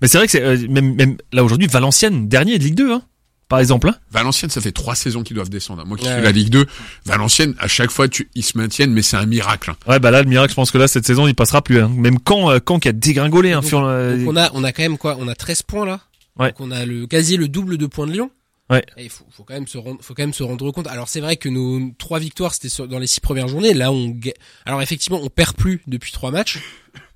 Mais 0.02 0.08
c'est 0.08 0.18
vrai 0.18 0.26
que 0.26 0.32
c'est, 0.32 0.42
euh, 0.42 0.58
même, 0.68 0.94
même, 0.94 1.16
là, 1.32 1.42
aujourd'hui, 1.42 1.66
Valenciennes, 1.68 2.28
dernier 2.28 2.58
de 2.58 2.64
Ligue 2.64 2.74
2, 2.74 2.92
hein. 2.92 3.02
Par 3.48 3.58
exemple, 3.58 3.88
hein. 3.88 3.96
Valenciennes, 4.12 4.50
ça 4.50 4.60
fait 4.60 4.70
trois 4.72 4.94
saisons 4.94 5.22
qu'ils 5.24 5.34
doivent 5.34 5.48
descendre. 5.50 5.84
Moi 5.84 5.96
qui 5.96 6.06
Ouais. 6.06 6.12
suis 6.14 6.22
la 6.22 6.30
Ligue 6.30 6.50
2, 6.50 6.66
Valenciennes, 7.06 7.54
à 7.58 7.66
chaque 7.66 7.90
fois, 7.90 8.06
tu, 8.08 8.28
ils 8.36 8.44
se 8.44 8.56
maintiennent, 8.58 8.92
mais 8.92 9.02
c'est 9.02 9.16
un 9.16 9.26
miracle. 9.26 9.70
hein. 9.72 9.76
Ouais, 9.88 9.98
bah 9.98 10.10
là, 10.12 10.22
le 10.22 10.28
miracle, 10.28 10.50
je 10.50 10.54
pense 10.56 10.70
que 10.70 10.78
là, 10.78 10.86
cette 10.86 11.06
saison, 11.06 11.26
il 11.26 11.34
passera 11.34 11.60
plus, 11.62 11.80
hein. 11.80 11.90
Même 11.96 12.18
quand, 12.20 12.50
euh, 12.50 12.58
quand 12.60 12.78
qui 12.78 12.88
a 12.88 12.92
dégringolé, 12.92 13.52
hein, 13.52 13.60
Donc- 13.60 13.68
sur, 13.68 13.80
Donc 13.80 14.28
on 14.28 14.36
a, 14.36 14.50
on 14.54 14.62
a 14.62 14.72
quand 14.72 14.82
même 14.82 14.98
quoi? 14.98 15.16
On 15.18 15.26
a 15.28 15.34
13 15.34 15.62
points 15.62 15.86
là? 15.86 16.00
Ouais. 16.38 16.48
Donc 16.48 16.60
on 16.60 16.70
a 16.70 16.84
le 16.86 17.06
quasi 17.08 17.36
le 17.36 17.48
double 17.48 17.76
de 17.76 17.86
points 17.86 18.06
de 18.06 18.12
Lyon? 18.12 18.30
Ouais. 18.70 18.84
Et 18.96 19.04
il 19.04 19.10
faut, 19.10 19.26
faut 19.30 19.42
quand 19.44 19.54
même 19.54 19.66
se 19.66 19.76
rendre, 19.78 20.00
faut 20.02 20.14
quand 20.14 20.22
même 20.22 20.32
se 20.32 20.42
rendre 20.42 20.70
compte. 20.70 20.86
Alors 20.86 21.08
c'est 21.08 21.20
vrai 21.20 21.36
que 21.36 21.48
nos 21.48 21.90
trois 21.98 22.18
victoires 22.20 22.54
c'était 22.54 22.68
sur- 22.68 22.86
dans 22.88 22.98
les 23.00 23.06
six 23.08 23.20
premières 23.20 23.48
journées. 23.48 23.74
Là 23.74 23.90
on, 23.92 24.16
alors 24.64 24.80
effectivement 24.80 25.18
on 25.22 25.28
perd 25.28 25.56
plus 25.56 25.82
depuis 25.86 26.12
trois 26.12 26.30
matchs. 26.30 26.58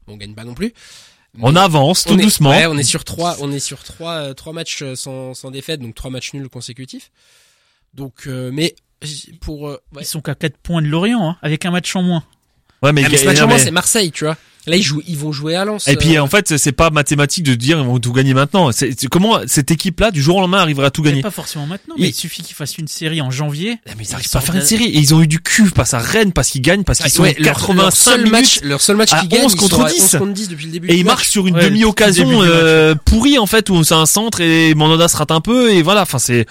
On 0.07 0.17
gagne 0.17 0.35
pas 0.35 0.45
non 0.45 0.55
plus. 0.55 0.73
on 1.41 1.57
avance 1.57 2.05
tout 2.05 2.13
on 2.15 2.19
est- 2.19 2.23
doucement. 2.23 2.51
Ouais, 2.51 2.67
on 2.67 2.77
est 2.77 2.83
sur 2.83 3.05
trois, 3.05 3.37
on 3.41 3.51
est 3.53 3.59
sur 3.61 3.83
trois, 3.85 4.15
euh, 4.17 4.35
trois 4.35 4.53
matchs 4.53 4.83
euh, 4.83 4.95
sans, 4.97 5.33
sans 5.35 5.51
défaite, 5.51 5.81
donc 5.81 5.95
trois 5.95 6.11
matchs 6.11 6.33
nuls 6.35 6.49
consécutifs. 6.49 7.11
Donc, 7.95 8.27
euh, 8.27 8.51
mais 8.53 8.75
pour, 9.41 9.69
euh, 9.69 9.81
ouais. 9.95 10.03
Ils 10.03 10.07
sont 10.07 10.21
qu'à 10.21 10.35
4 10.35 10.57
points 10.59 10.83
de 10.83 10.89
Lorient, 10.89 11.29
hein, 11.31 11.37
avec 11.43 11.65
un 11.65 11.71
match 11.71 11.95
en 11.97 12.03
moins. 12.03 12.25
Ouais, 12.83 12.93
mais, 12.93 13.03
Ah, 13.05 13.09
mais 13.09 13.17
ce 13.17 13.25
match 13.25 13.41
en 13.41 13.47
moins, 13.47 13.57
mais- 13.57 13.63
c'est 13.65 13.71
Marseille, 13.71 14.11
tu 14.13 14.25
vois. 14.25 14.37
Là 14.67 14.77
ils 14.77 14.83
jouent, 14.83 15.03
ils 15.07 15.17
vont 15.19 15.31
jouer 15.33 15.57
à 15.57 15.65
Lens. 15.65 15.87
Et 15.89 15.97
puis 15.97 16.17
euh, 16.17 16.23
en 16.23 16.27
fait, 16.27 16.57
c'est 16.57 16.73
pas 16.73 16.89
mathématique 16.91 17.45
de 17.45 17.55
dire 17.55 17.79
ils 17.79 17.85
vont 17.85 17.99
tout 17.99 18.12
gagner 18.12 18.33
maintenant. 18.35 18.71
C'est 18.73 18.95
comment 19.09 19.41
cette 19.47 19.71
équipe-là 19.71 20.11
du 20.11 20.23
jour 20.23 20.37
au 20.37 20.41
lendemain 20.41 20.59
arriverait 20.61 20.87
à 20.87 20.91
tout 20.91 21.03
gagner? 21.03 21.21
Pas 21.23 21.31
forcément 21.31 21.67
maintenant, 21.67 21.95
Il- 21.99 22.03
mais 22.03 22.09
il 22.09 22.15
suffit 22.15 22.43
qu'ils 22.43 22.57
fassent 22.57 22.79
une 22.79 22.89
série 22.89 23.21
en 23.21 23.31
janvier. 23.31 23.79
Mais 23.87 23.93
ils 24.05 24.09
Ils 24.09 24.15
arrivent 24.15 24.31
pas 24.31 24.39
à 24.39 24.43
faire 24.43 24.55
une 24.57 24.62
série. 24.62 24.85
Et 24.87 24.99
ils 24.99 25.15
ont 25.15 25.21
eu 25.23 25.27
du 25.27 25.41
cul 25.41 25.69
face 25.69 25.93
à 25.95 25.99
Rennes 25.99 26.33
parce 26.33 26.49
qu'ils 26.51 26.62
gagnent, 26.62 26.85
parce 26.85 27.01
qu'ils 27.01 27.11
sont 27.11 27.23
ouais, 27.23 27.35
leur, 27.39 27.55
85 27.55 27.83
leur 27.83 27.93
seul 27.97 28.17
minutes. 28.19 28.33
match, 28.33 28.61
leur 28.62 28.81
seul 28.81 28.97
match 28.97 29.12
à 29.12 29.21
qu'ils 29.21 29.29
gagnent, 29.29 29.45
11 29.45 29.53
ils 29.53 29.57
contre 29.59 29.77
sont 29.77 29.83
à 29.85 29.91
10. 29.91 30.03
11 30.15 30.19
contre 30.21 30.33
10 30.33 30.49
depuis 30.49 30.67
le 30.67 30.73
début 30.73 30.89
Et 30.89 30.95
ils 30.95 31.05
match. 31.05 31.15
marquent 31.15 31.25
sur 31.27 31.47
une 31.47 31.57
Ouais, 31.57 31.65
demi-occasion 31.65 32.29
euh, 32.43 32.95
pourrie 33.05 33.39
en 33.39 33.47
fait 33.47 33.69
où 33.71 33.85
c'est 33.85 33.95
un 33.95 34.07
centre 34.07 34.41
et 34.41 34.75
Mandanda 34.75 35.09
se 35.09 35.17
rate 35.17 35.31
un 35.31 35.41
peu 35.41 35.71
et 35.73 35.83
voilà. 35.83 36.03
Enfin 36.03 36.19
c'est 36.19 36.47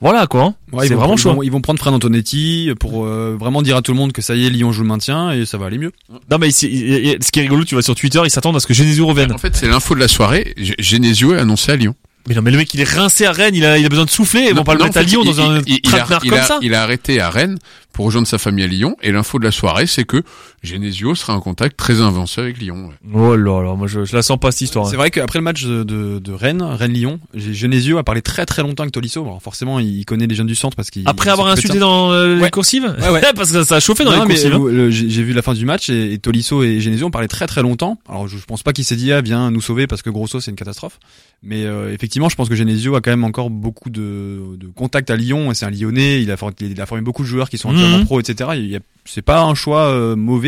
voilà 0.00 0.26
quoi. 0.26 0.54
Ouais, 0.72 0.84
ils 0.84 0.88
c'est 0.88 0.94
vont- 0.94 1.00
vraiment 1.00 1.14
ils 1.14 1.18
chaud. 1.18 1.34
vont, 1.34 1.42
ils 1.42 1.50
vont 1.50 1.60
prendre 1.60 1.80
Fred 1.80 1.92
Antonetti 1.94 2.70
pour 2.78 3.04
euh, 3.04 3.36
vraiment 3.38 3.62
dire 3.62 3.76
à 3.76 3.82
tout 3.82 3.92
le 3.92 3.98
monde 3.98 4.12
que 4.12 4.22
ça 4.22 4.34
y 4.36 4.46
est, 4.46 4.50
Lyon 4.50 4.70
joue 4.72 4.82
le 4.82 4.88
maintien 4.88 5.32
et 5.32 5.44
ça 5.46 5.58
va 5.58 5.66
aller 5.66 5.78
mieux. 5.78 5.92
Non 6.30 6.38
mais 6.38 6.50
ce 6.50 6.66
qui 6.66 7.38
est 7.38 7.42
rigolo, 7.42 7.64
tu 7.64 7.74
vas 7.74 7.82
sur 7.82 7.94
Twitter, 7.94 8.20
ils 8.24 8.30
s'attendent 8.30 8.56
à 8.56 8.60
ce 8.60 8.66
que 8.66 8.74
Genesio 8.74 9.06
revienne. 9.06 9.32
En 9.32 9.38
fait, 9.38 9.56
c'est 9.56 9.68
l'info 9.68 9.94
de 9.94 10.00
la 10.00 10.08
soirée. 10.08 10.54
Genesio 10.78 11.34
est 11.34 11.38
annoncé 11.38 11.72
à 11.72 11.76
Lyon. 11.76 11.94
Mais 12.28 12.34
non 12.34 12.42
mais 12.42 12.50
le 12.50 12.58
mec 12.58 12.74
il 12.74 12.80
est 12.80 12.88
rincé 12.88 13.24
à 13.24 13.32
Rennes, 13.32 13.54
il 13.54 13.64
a, 13.64 13.78
il 13.78 13.86
a 13.86 13.88
besoin 13.88 14.04
de 14.04 14.10
souffler. 14.10 14.42
Ils 14.42 14.50
vont 14.50 14.56
Non, 14.56 14.64
pas 14.64 14.74
le 14.74 14.84
mettre 14.84 14.98
en 14.98 15.00
à 15.00 15.02
Lyon 15.04 15.22
il- 15.24 15.26
dans 15.26 15.40
un 15.40 15.60
il, 15.66 15.80
il 15.82 15.94
a, 15.94 16.04
comme 16.04 16.42
ça. 16.42 16.58
il 16.60 16.74
a 16.74 16.82
arrêté 16.82 17.20
à 17.20 17.30
Rennes 17.30 17.58
pour 17.92 18.04
rejoindre 18.04 18.28
sa 18.28 18.36
famille 18.38 18.64
à 18.64 18.68
Lyon. 18.68 18.96
Et 19.02 19.12
l'info 19.12 19.38
de 19.38 19.44
la 19.44 19.50
soirée, 19.50 19.86
c'est 19.86 20.04
que 20.04 20.22
Genesio 20.62 21.14
sera 21.14 21.34
en 21.36 21.40
contact 21.40 21.76
très 21.76 22.00
avancé 22.00 22.40
avec 22.40 22.58
Lyon. 22.58 22.88
ouais. 22.88 22.94
Oh 23.14 23.36
là 23.36 23.62
là, 23.62 23.74
moi 23.74 23.86
je, 23.86 24.04
je 24.04 24.14
la 24.16 24.22
sens 24.22 24.38
pas 24.38 24.50
cette 24.50 24.62
histoire. 24.62 24.86
C'est 24.88 24.96
vrai 24.96 25.10
qu'après 25.10 25.38
le 25.38 25.44
match 25.44 25.64
de, 25.64 25.84
de, 25.84 26.18
de 26.18 26.32
Rennes, 26.32 26.62
Rennes-Lyon, 26.62 27.20
Genesio 27.34 27.98
a 27.98 28.02
parlé 28.02 28.22
très 28.22 28.44
très 28.44 28.62
longtemps 28.62 28.82
avec 28.82 28.92
Tolisso. 28.92 29.22
Alors 29.22 29.40
forcément, 29.42 29.78
il 29.78 30.04
connaît 30.04 30.26
les 30.26 30.34
jeunes 30.34 30.46
du 30.48 30.54
centre 30.56 30.76
parce 30.76 30.90
qu'il 30.90 31.02
Après 31.08 31.30
avoir 31.30 31.46
insulté 31.48 31.74
ça. 31.74 31.80
dans 31.80 32.10
euh, 32.12 32.36
les 32.36 32.50
coursives 32.50 32.92
Ouais, 33.00 33.08
ouais. 33.10 33.20
Parce 33.36 33.52
que 33.52 33.62
ça 33.64 33.76
a 33.76 33.80
chauffé 33.80 34.04
dans 34.04 34.10
Non, 34.10 34.22
les 34.24 34.28
mais 34.28 34.34
coursives. 34.34 34.54
hein. 34.54 34.90
j'ai 34.90 35.08
j'ai 35.10 35.22
vu 35.22 35.32
la 35.32 35.42
fin 35.42 35.54
du 35.54 35.64
match 35.64 35.88
et, 35.90 36.12
et 36.12 36.18
Tolisso 36.18 36.62
et 36.62 36.80
Genesio 36.80 37.06
ont 37.06 37.10
parlé 37.10 37.28
très 37.28 37.46
très 37.46 37.62
longtemps. 37.62 37.98
Alors 38.08 38.26
je, 38.26 38.36
je 38.36 38.44
pense 38.44 38.62
pas 38.62 38.72
qu'il 38.72 38.84
s'est 38.84 38.96
dit 38.96 39.12
ah 39.12 39.20
viens 39.20 39.50
nous 39.50 39.60
sauver 39.60 39.86
parce 39.86 40.02
que 40.02 40.10
Grosso 40.10 40.40
c'est 40.40 40.50
une 40.50 40.56
catastrophe. 40.56 40.98
Mais 41.44 41.64
euh, 41.66 41.92
effectivement, 41.94 42.28
je 42.28 42.34
pense 42.34 42.48
que 42.48 42.56
Genesio 42.56 42.96
a 42.96 43.00
quand 43.00 43.10
même 43.12 43.22
encore 43.22 43.48
beaucoup 43.48 43.90
de, 43.90 44.56
de 44.56 44.66
contacts 44.74 45.08
à 45.10 45.14
Lyon 45.16 45.52
et 45.52 45.54
c'est 45.54 45.66
un 45.66 45.70
Lyonnais. 45.70 46.20
Il 46.20 46.32
a, 46.32 46.36
for- 46.36 46.50
il 46.60 46.80
a 46.80 46.86
formé 46.86 47.02
beaucoup 47.02 47.22
de 47.22 47.28
joueurs 47.28 47.48
qui 47.48 47.58
sont 47.58 47.70
actuellement 47.70 47.98
Mhm. 47.98 48.04
pro, 48.06 48.18
etc. 48.20 48.50
Il 48.56 48.66
y 48.66 48.74
a- 48.76 48.80
C'est 49.04 49.22
pas 49.22 49.40
un 49.42 49.54
choix 49.54 49.82
euh, 49.86 50.16
mauvais. 50.16 50.47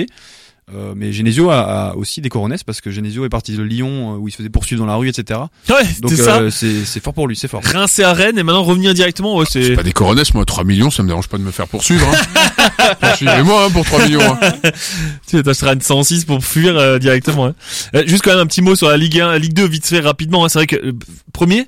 Euh, 0.72 0.92
mais 0.94 1.12
Genesio 1.12 1.50
a, 1.50 1.88
a 1.88 1.94
aussi 1.96 2.20
des 2.20 2.28
coronesses 2.28 2.62
parce 2.62 2.80
que 2.80 2.92
Genesio 2.92 3.24
est 3.24 3.28
parti 3.28 3.56
de 3.56 3.62
Lyon 3.64 4.14
euh, 4.14 4.18
où 4.18 4.28
il 4.28 4.30
se 4.30 4.36
faisait 4.36 4.50
poursuivre 4.50 4.80
dans 4.80 4.86
la 4.86 4.94
rue, 4.94 5.08
etc. 5.08 5.40
Ouais, 5.68 5.82
Donc 6.00 6.12
c'est 6.12 6.22
ça. 6.22 6.36
euh, 6.42 6.50
c'est 6.50 6.84
c'est 6.84 7.02
fort 7.02 7.12
pour 7.12 7.26
lui, 7.26 7.34
c'est 7.34 7.48
fort. 7.48 7.60
Rincé 7.64 8.04
à 8.04 8.12
Rennes 8.12 8.38
et 8.38 8.44
maintenant 8.44 8.62
revenir 8.62 8.94
directement, 8.94 9.34
ouais, 9.36 9.46
C'est 9.50 9.64
c'est. 9.64 9.74
pas 9.74 9.82
des 9.82 9.92
coronesses, 9.92 10.32
moi. 10.32 10.44
3 10.44 10.62
millions, 10.62 10.88
ça 10.92 11.02
me 11.02 11.08
dérange 11.08 11.26
pas 11.26 11.38
de 11.38 11.42
me 11.42 11.50
faire 11.50 11.66
poursuivre. 11.66 12.06
Hein. 12.08 13.14
Suivez-moi 13.16 13.64
hein, 13.64 13.70
pour 13.72 13.84
3 13.84 14.06
millions. 14.06 14.20
hein. 14.22 14.52
Tu 15.28 15.42
t'achèteras 15.42 15.74
une 15.74 15.80
106 15.80 16.24
pour 16.24 16.44
fuir 16.44 16.76
euh, 16.76 17.00
directement. 17.00 17.46
hein. 17.46 17.54
Euh, 17.96 18.04
juste 18.06 18.22
quand 18.22 18.30
même 18.30 18.38
un 18.40 18.46
petit 18.46 18.62
mot 18.62 18.76
sur 18.76 18.88
la 18.88 18.96
Ligue 18.96 19.18
1, 19.18 19.26
la 19.32 19.38
Ligue 19.38 19.54
2 19.54 19.66
vite 19.66 19.86
fait 19.86 19.98
rapidement. 19.98 20.44
hein. 20.44 20.48
C'est 20.48 20.60
vrai 20.60 20.66
que 20.68 20.76
euh, 20.76 20.92
premier, 21.32 21.66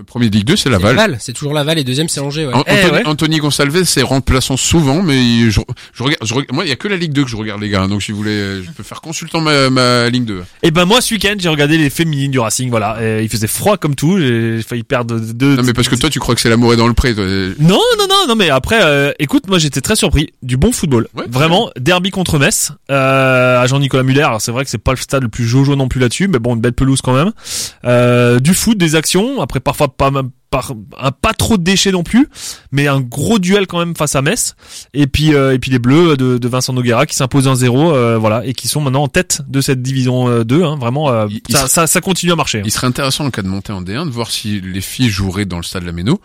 Le 0.00 0.04
Premier 0.04 0.30
Ligue 0.30 0.44
2, 0.46 0.56
c'est 0.56 0.70
Laval. 0.70 0.96
Laval, 0.96 1.18
c'est 1.20 1.34
toujours 1.34 1.52
Laval 1.52 1.78
et 1.78 1.84
deuxième 1.84 2.08
c'est 2.08 2.20
Angers. 2.20 2.46
Ouais. 2.46 2.54
An- 2.54 2.64
Eh, 2.66 2.70
Anthony, 2.72 2.90
ouais. 2.92 3.06
Anthony 3.06 3.36
Gonsalves 3.38 3.84
c'est 3.84 4.00
remplaçant 4.00 4.56
souvent, 4.56 5.02
mais 5.02 5.22
il- 5.22 5.50
je, 5.50 5.60
je 5.92 6.02
regarde, 6.02 6.24
je 6.24 6.32
regarde- 6.32 6.54
moi, 6.54 6.64
il 6.64 6.70
y 6.70 6.72
a 6.72 6.76
que 6.76 6.88
la 6.88 6.96
Ligue 6.96 7.12
2 7.12 7.24
que 7.24 7.28
je 7.28 7.36
regarde, 7.36 7.60
les 7.60 7.68
gars. 7.68 7.82
hein. 7.82 7.88
Donc, 7.88 8.02
si 8.02 8.10
vous 8.12 8.16
voulez, 8.16 8.62
je 8.64 8.70
peux 8.74 8.82
faire 8.82 9.02
consultant 9.02 9.42
ma, 9.42 9.68
ma 9.68 10.08
Ligue 10.08 10.24
2. 10.24 10.42
et 10.62 10.70
ben 10.70 10.86
moi 10.86 11.02
ce 11.02 11.12
week-end 11.12 11.34
j'ai 11.38 11.50
regardé 11.50 11.76
les 11.76 11.90
féminines 11.90 12.30
du 12.30 12.38
Racing. 12.38 12.70
Voilà, 12.70 12.96
Et 13.02 13.22
il 13.24 13.28
faisait 13.28 13.46
froid 13.46 13.76
comme 13.76 13.94
tout. 13.94 14.18
J'ai 14.18 14.62
failli 14.66 14.84
perdre 14.84 15.18
deux. 15.20 15.56
Non, 15.56 15.62
mais 15.64 15.74
parce 15.74 15.88
que 15.90 15.96
toi, 15.96 16.08
tu 16.08 16.18
crois 16.18 16.34
que 16.34 16.40
c'est 16.40 16.48
l'amour 16.48 16.72
est 16.72 16.76
dans 16.76 16.88
le 16.88 16.94
pré. 16.94 17.14
Toi. 17.14 17.26
Non, 17.58 17.78
non, 17.98 18.06
non, 18.08 18.26
non, 18.26 18.34
mais 18.36 18.48
après, 18.48 18.80
euh, 18.82 19.12
écoute, 19.18 19.48
moi 19.48 19.58
j'étais 19.58 19.82
très 19.82 19.96
surpris 19.96 20.32
du 20.42 20.56
bon 20.56 20.72
football. 20.72 21.08
Ouais, 21.14 21.24
Vraiment, 21.28 21.70
derby 21.78 22.08
contre 22.10 22.38
Metz, 22.38 22.72
euh, 22.90 23.60
à 23.60 23.66
Jean-Nicolas 23.66 24.02
Muller. 24.02 24.22
Alors 24.22 24.40
c'est 24.40 24.52
vrai 24.52 24.64
que 24.64 24.70
c'est 24.70 24.78
pas 24.78 24.92
le 24.92 24.96
stade 24.96 25.22
le 25.24 25.28
plus 25.28 25.44
jojo 25.44 25.76
non 25.76 25.88
plus 25.88 26.00
là-dessus, 26.00 26.26
mais 26.28 26.38
bon, 26.38 26.54
une 26.54 26.62
belle 26.62 26.72
pelouse 26.72 27.02
quand 27.02 27.12
même. 27.14 27.32
Euh, 27.84 28.38
du 28.40 28.54
foot, 28.54 28.78
des 28.78 28.94
actions, 28.94 29.40
après 29.42 29.60
parfois 29.60 29.88
pas 29.90 30.10
même 30.10 30.30
par 30.50 30.72
un 30.98 31.12
pas 31.12 31.32
trop 31.32 31.56
de 31.58 31.62
déchets 31.62 31.92
non 31.92 32.02
plus, 32.02 32.28
mais 32.72 32.88
un 32.88 33.00
gros 33.00 33.38
duel 33.38 33.68
quand 33.68 33.78
même 33.78 33.94
face 33.94 34.16
à 34.16 34.22
Metz. 34.22 34.56
Et 34.94 35.06
puis 35.06 35.32
euh, 35.34 35.54
et 35.54 35.58
puis 35.60 35.70
les 35.70 35.78
Bleus 35.78 36.16
de, 36.16 36.38
de 36.38 36.48
Vincent 36.48 36.72
Noguera 36.72 37.06
qui 37.06 37.14
s'imposent 37.14 37.46
1-0, 37.46 37.92
euh, 37.94 38.18
voilà, 38.18 38.44
et 38.44 38.52
qui 38.52 38.66
sont 38.66 38.80
maintenant 38.80 39.04
en 39.04 39.08
tête 39.08 39.42
de 39.48 39.60
cette 39.60 39.80
division 39.82 40.28
euh, 40.28 40.42
2. 40.44 40.64
Hein, 40.64 40.76
vraiment, 40.76 41.10
euh, 41.10 41.26
Il- 41.30 41.40
il 41.48 41.52
ça, 41.52 41.58
sera- 41.60 41.68
ça, 41.68 41.86
ça 41.86 42.00
continue 42.00 42.32
à 42.32 42.36
marcher. 42.36 42.58
hein. 42.58 42.62
Il 42.64 42.72
serait 42.72 42.88
intéressant 42.88 43.26
en 43.26 43.30
cas 43.30 43.42
de 43.42 43.48
montée 43.48 43.72
en 43.72 43.80
D1 43.82 44.06
de 44.06 44.10
voir 44.10 44.30
si 44.30 44.60
les 44.60 44.80
filles 44.80 45.08
joueraient 45.10 45.44
dans 45.44 45.58
le 45.58 45.62
stade 45.62 45.84
Lameno, 45.84 46.20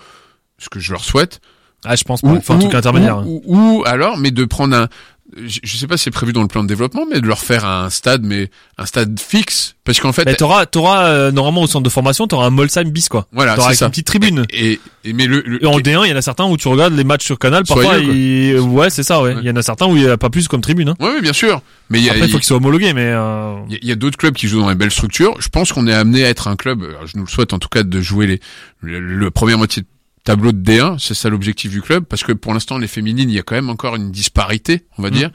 ce 0.58 0.70
que 0.70 0.80
je 0.80 0.92
leur 0.92 1.04
souhaite. 1.04 1.40
Ah, 1.88 1.96
je 1.96 2.04
pense 2.04 2.22
pas. 2.22 2.30
Enfin, 2.30 2.56
en 2.56 2.60
tout 2.60 2.68
cas 2.70 2.82
hein. 2.84 3.24
Ou, 3.28 3.44
ou- 3.46 3.78
ou 3.82 3.84
alors, 3.86 4.18
mais 4.18 4.32
de 4.32 4.44
prendre 4.46 4.76
un, 4.76 4.88
je, 5.36 5.60
je 5.64 5.78
sais 5.78 5.88
pas 5.88 5.98
si 5.98 6.04
c'est 6.06 6.12
prévu 6.12 6.34
dans 6.34 6.42
le 6.44 6.48
plan 6.48 6.62
de 6.64 6.68
développement, 6.68 7.06
mais 7.12 7.20
de 7.20 7.28
leur 7.28 7.40
faire 7.40 7.66
un 7.66 7.90
stade, 7.90 8.24
mais 8.24 8.50
un 8.78 8.86
stade 8.86 9.20
fixe, 9.20 9.76
parce 9.84 10.00
qu'en 10.00 10.14
fait, 10.14 10.26
Mais 10.26 10.36
t'auras, 10.36 10.66
t'auras 10.68 11.08
euh, 11.08 11.32
normalement 11.32 11.64
au 11.64 11.68
centre 11.68 11.84
de 11.84 11.90
formation, 11.90 12.28
t'auras 12.28 12.46
un 12.46 12.50
Molsheim 12.52 12.90
bis 12.92 13.10
quoi. 13.10 13.28
voilà, 13.32 13.56
T'auras 13.56 13.64
c'est 13.64 13.70
avec 13.70 13.80
ça. 13.80 13.86
une 13.86 13.92
petite 13.92 14.08
tribune. 14.08 14.46
Et, 14.52 14.80
et 15.04 15.14
mais 15.14 15.26
le, 15.26 15.42
le- 15.46 15.64
Et 15.64 15.66
en 15.68 15.80
D1, 15.80 16.06
il 16.06 16.10
y 16.12 16.14
en 16.14 16.16
a 16.16 16.22
certains 16.22 16.46
où 16.46 16.58
tu 16.58 16.68
regardes 16.68 16.94
les 16.94 17.04
matchs 17.04 17.26
sur 17.26 17.40
Canal, 17.40 17.64
parfois, 17.68 17.96
Soyeux, 17.96 18.60
ouais, 18.62 18.90
c'est 18.90 19.04
ça, 19.04 19.22
ouais. 19.22 19.34
Ouais. 19.34 19.42
Il 19.42 19.48
y 19.48 19.52
en 19.52 19.56
a 19.56 19.62
certains 19.64 19.88
où 19.88 19.96
il 19.98 20.04
y 20.04 20.08
a 20.08 20.18
pas 20.18 20.30
plus 20.30 20.48
comme 20.48 20.62
tribune. 20.62 20.90
Hein. 20.90 20.96
ouais, 21.00 21.08
ouais, 21.16 21.22
bien 21.22 21.34
sûr. 21.34 21.62
Mais 21.90 22.02
il 22.02 22.08
faut 22.10 22.16
il 22.26 22.32
qu'ils 22.32 22.44
soient 22.44 22.58
homologués, 22.58 22.94
mais 22.94 23.06
euh... 23.08 23.56
y 23.70 23.76
a- 23.76 23.80
il 23.82 23.88
y 23.88 23.92
a 23.92 23.96
d'autres 23.96 24.18
clubs 24.18 24.34
qui 24.36 24.48
jouent 24.48 24.62
dans 24.62 24.70
les 24.70 24.76
belles 24.76 24.92
structures. 24.92 25.36
Je 25.40 25.50
pense 25.50 25.72
qu'on 25.74 25.88
est 25.88 25.94
amené 25.94 26.24
à 26.26 26.30
être 26.30 26.48
un 26.48 26.56
club. 26.56 26.84
je 27.06 27.18
nous 27.18 27.26
le 27.26 27.30
souhaite 27.30 27.52
en 27.54 27.60
tout 27.60 27.70
cas 27.70 27.84
de 27.84 28.02
jouer 28.02 28.28
les 28.28 28.40
le, 28.82 29.00
le 29.00 29.32
premier 29.32 29.56
moitié 29.56 29.82
de 29.82 29.88
tableau 30.26 30.52
de 30.52 30.60
D1. 30.62 31.00
C'est 31.00 31.14
ça 31.14 31.30
l'objectif 31.30 31.72
du 31.72 31.82
club, 31.82 32.04
parce 32.04 32.24
que 32.24 32.34
pour 32.34 32.54
l'instant, 32.54 32.78
les 32.78 32.88
féminines, 32.88 33.30
il 33.30 33.36
y 33.36 33.40
a 33.40 33.44
quand 33.44 33.56
même 33.56 33.70
encore 33.70 33.96
une 33.96 34.12
disparité, 34.12 34.84
on 34.98 35.02
va 35.04 35.10
Mm. 35.10 35.14
dire. 35.14 35.32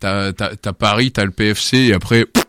T'as, 0.00 0.32
t'as, 0.32 0.54
t'as 0.54 0.72
Paris, 0.72 1.10
t'as 1.12 1.24
le 1.24 1.30
PFC, 1.32 1.78
et 1.78 1.92
après, 1.94 2.26
pff, 2.26 2.44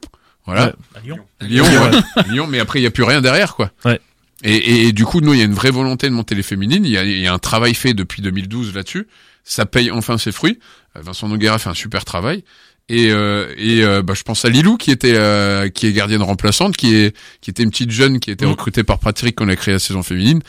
voilà. 0.45 0.67
Ouais. 0.67 0.73
Lyon. 1.03 1.17
Lyon, 1.41 1.65
ouais. 1.65 2.23
Lyon, 2.29 2.47
mais 2.47 2.59
après 2.59 2.79
il 2.79 2.83
y 2.83 2.87
a 2.87 2.91
plus 2.91 3.03
rien 3.03 3.21
derrière 3.21 3.55
quoi. 3.55 3.71
Ouais. 3.85 3.99
Et, 4.43 4.53
et, 4.55 4.87
et 4.87 4.91
du 4.91 5.05
coup, 5.05 5.21
nous, 5.21 5.33
il 5.33 5.39
y 5.39 5.41
a 5.41 5.45
une 5.45 5.53
vraie 5.53 5.71
volonté 5.71 6.07
de 6.07 6.13
monter 6.13 6.35
les 6.35 6.43
féminines. 6.43 6.85
Il 6.85 6.91
y 6.91 6.97
a, 6.97 7.03
il 7.05 7.19
y 7.19 7.25
a 7.27 7.33
un 7.33 7.39
travail 7.39 7.73
fait 7.73 7.93
depuis 7.93 8.21
2012 8.21 8.75
là-dessus. 8.75 9.07
Ça 9.43 9.65
paye 9.65 9.89
enfin 9.89 10.17
ses 10.17 10.31
fruits. 10.33 10.59
Euh, 10.97 11.01
Vincent 11.01 11.27
Noguera 11.29 11.57
fait 11.57 11.69
un 11.69 11.73
super 11.73 12.03
travail. 12.05 12.43
Et, 12.89 13.09
euh, 13.11 13.51
et 13.57 13.83
euh, 13.83 14.03
bah, 14.03 14.13
je 14.15 14.21
pense 14.21 14.45
à 14.45 14.49
Lilou 14.49 14.77
qui 14.77 14.91
était 14.91 15.15
euh, 15.15 15.69
qui 15.69 15.87
est 15.87 15.93
gardienne 15.93 16.21
remplaçante, 16.21 16.75
qui 16.77 16.93
est 16.95 17.15
qui 17.41 17.49
était 17.49 17.63
une 17.63 17.71
petite 17.71 17.89
jeune 17.91 18.19
qui 18.19 18.29
était 18.29 18.45
Mhm. 18.45 18.51
recrutée 18.51 18.83
par 18.83 18.99
Patrick 18.99 19.35
quand 19.35 19.45
on 19.45 19.49
a 19.49 19.55
créé 19.55 19.73
la 19.73 19.79
saison 19.79 20.03
féminine 20.03 20.41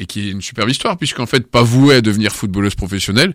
et 0.00 0.06
qui 0.06 0.26
est 0.28 0.30
une 0.32 0.42
superbe 0.42 0.68
histoire 0.70 0.96
puisqu'en 0.96 1.26
fait 1.26 1.46
pas 1.46 1.62
vouée 1.62 1.94
à 1.96 2.00
devenir 2.00 2.32
footballeuse 2.32 2.74
professionnelle 2.74 3.34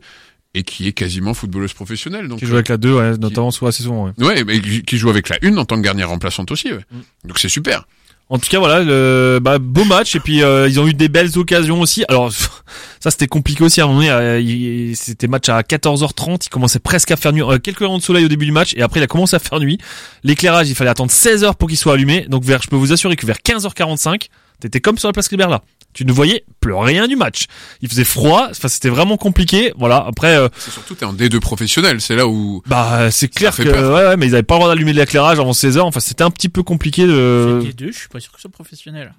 et 0.54 0.64
qui 0.64 0.88
est 0.88 0.94
quasiment 0.94 1.34
footballeuse 1.34 1.74
professionnelle. 1.74 2.28
Donc 2.28 2.40
qui 2.40 2.46
joue 2.46 2.56
avec 2.56 2.70
la 2.70 2.78
2, 2.78 2.94
ouais, 2.94 3.18
notamment 3.18 3.52
sous 3.52 3.66
la 3.66 3.72
saison, 3.72 4.06
ouais. 4.06 4.26
ouais, 4.26 4.44
mais 4.44 4.60
qui 4.60 4.98
joue 4.98 5.10
avec 5.10 5.30
la 5.30 5.38
une 5.42 5.58
en 5.60 5.66
tant 5.66 5.76
que 5.78 5.82
gardienne 5.82 6.08
remplaçante 6.08 6.52
aussi. 6.52 6.72
Ouais. 6.72 6.80
Mm. 6.92 7.28
Donc 7.28 7.40
c'est 7.40 7.50
super. 7.50 7.86
En 8.28 8.40
tout 8.40 8.50
cas, 8.50 8.58
voilà, 8.58 8.82
le, 8.82 9.38
bah, 9.40 9.60
beau 9.60 9.84
match 9.86 10.16
et 10.16 10.20
puis 10.20 10.42
euh, 10.42 10.68
ils 10.68 10.80
ont 10.80 10.88
eu 10.88 10.96
des 10.96 11.10
belles 11.10 11.38
occasions 11.38 11.80
aussi. 11.82 12.04
Alors 12.10 12.32
ça 13.00 13.12
c'était 13.12 13.28
compliqué 13.28 13.64
aussi 13.64 13.82
à 13.82 13.84
un 13.84 13.88
moment 13.88 14.00
donné. 14.00 14.10
euh, 14.12 14.94
C'était 14.96 15.28
match 15.28 15.48
à 15.50 15.62
14h30, 15.62 16.46
il 16.46 16.50
commençait 16.50 16.80
presque 16.80 17.12
à 17.12 17.18
faire 17.18 17.34
nuit. 17.34 17.44
Euh, 17.44 17.60
quelques 17.60 17.80
rayons 17.80 18.00
de 18.00 18.02
soleil 18.04 18.26
au 18.26 18.28
début 18.28 18.46
du 18.46 18.52
match 18.52 18.74
et 18.76 18.82
après 18.82 19.00
il 19.00 19.04
a 19.04 19.08
commencé 19.08 19.36
à 19.36 19.40
faire 19.40 19.60
nuit. 19.60 19.78
L'éclairage, 20.24 20.70
il 20.70 20.74
fallait 20.76 20.90
attendre 20.90 21.12
16 21.12 21.44
heures 21.44 21.56
pour 21.56 21.70
qu'il 21.70 21.78
soit 21.78 21.94
allumé. 21.94 22.26
Donc 22.28 22.44
vers, 22.44 22.64
je 22.64 22.68
peux 22.68 22.76
vous 22.78 22.92
assurer 22.94 23.16
que 23.16 23.28
vers 23.28 23.38
15h45, 23.46 24.30
t'étais 24.60 24.80
comme 24.80 24.98
sur 24.98 25.08
la 25.08 25.14
place 25.14 25.28
Ribert 25.28 25.50
là. 25.50 25.62
Tu 25.96 26.06
ne 26.06 26.12
voyais 26.12 26.44
plus 26.60 26.74
rien 26.74 27.08
du 27.08 27.16
match. 27.16 27.46
Il 27.82 27.90
faisait 27.90 28.04
froid, 28.04 28.50
enfin 28.52 28.68
c'était 28.68 28.90
vraiment 28.90 29.16
compliqué. 29.18 29.74
Voilà. 29.78 30.06
Après, 30.08 30.36
euh, 30.38 30.50
C'est 30.58 30.70
surtout 30.72 30.94
t'es 30.94 31.06
en 31.06 31.14
D2 31.14 31.40
professionnel. 31.40 32.02
C'est 32.02 32.16
là 32.16 32.28
où 32.28 32.62
bah 32.68 33.10
c'est 33.12 33.30
clair 33.30 33.56
que 33.56 33.64
peur. 33.64 33.94
ouais, 33.96 34.08
ouais, 34.10 34.18
mais 34.18 34.28
ils 34.28 34.36
avaient 34.36 34.44
pas 34.44 34.56
le 34.56 34.60
droit 34.60 34.70
d'allumer 34.70 34.92
l'éclairage 34.94 35.40
avant 35.40 35.54
16 35.54 35.78
heures. 35.78 35.86
Enfin 35.86 36.02
c'était 36.02 36.24
un 36.24 36.32
petit 36.32 36.50
peu 36.50 36.62
compliqué 36.64 37.08
de. 37.08 37.62
Les 37.64 37.74
deux, 37.74 37.92
je 37.92 37.98
suis 37.98 38.10
pas 38.10 38.20
sûr 38.20 38.32
que 38.34 38.38
ce 38.38 38.42
soit 38.44 38.52
professionnel. 38.52 39.16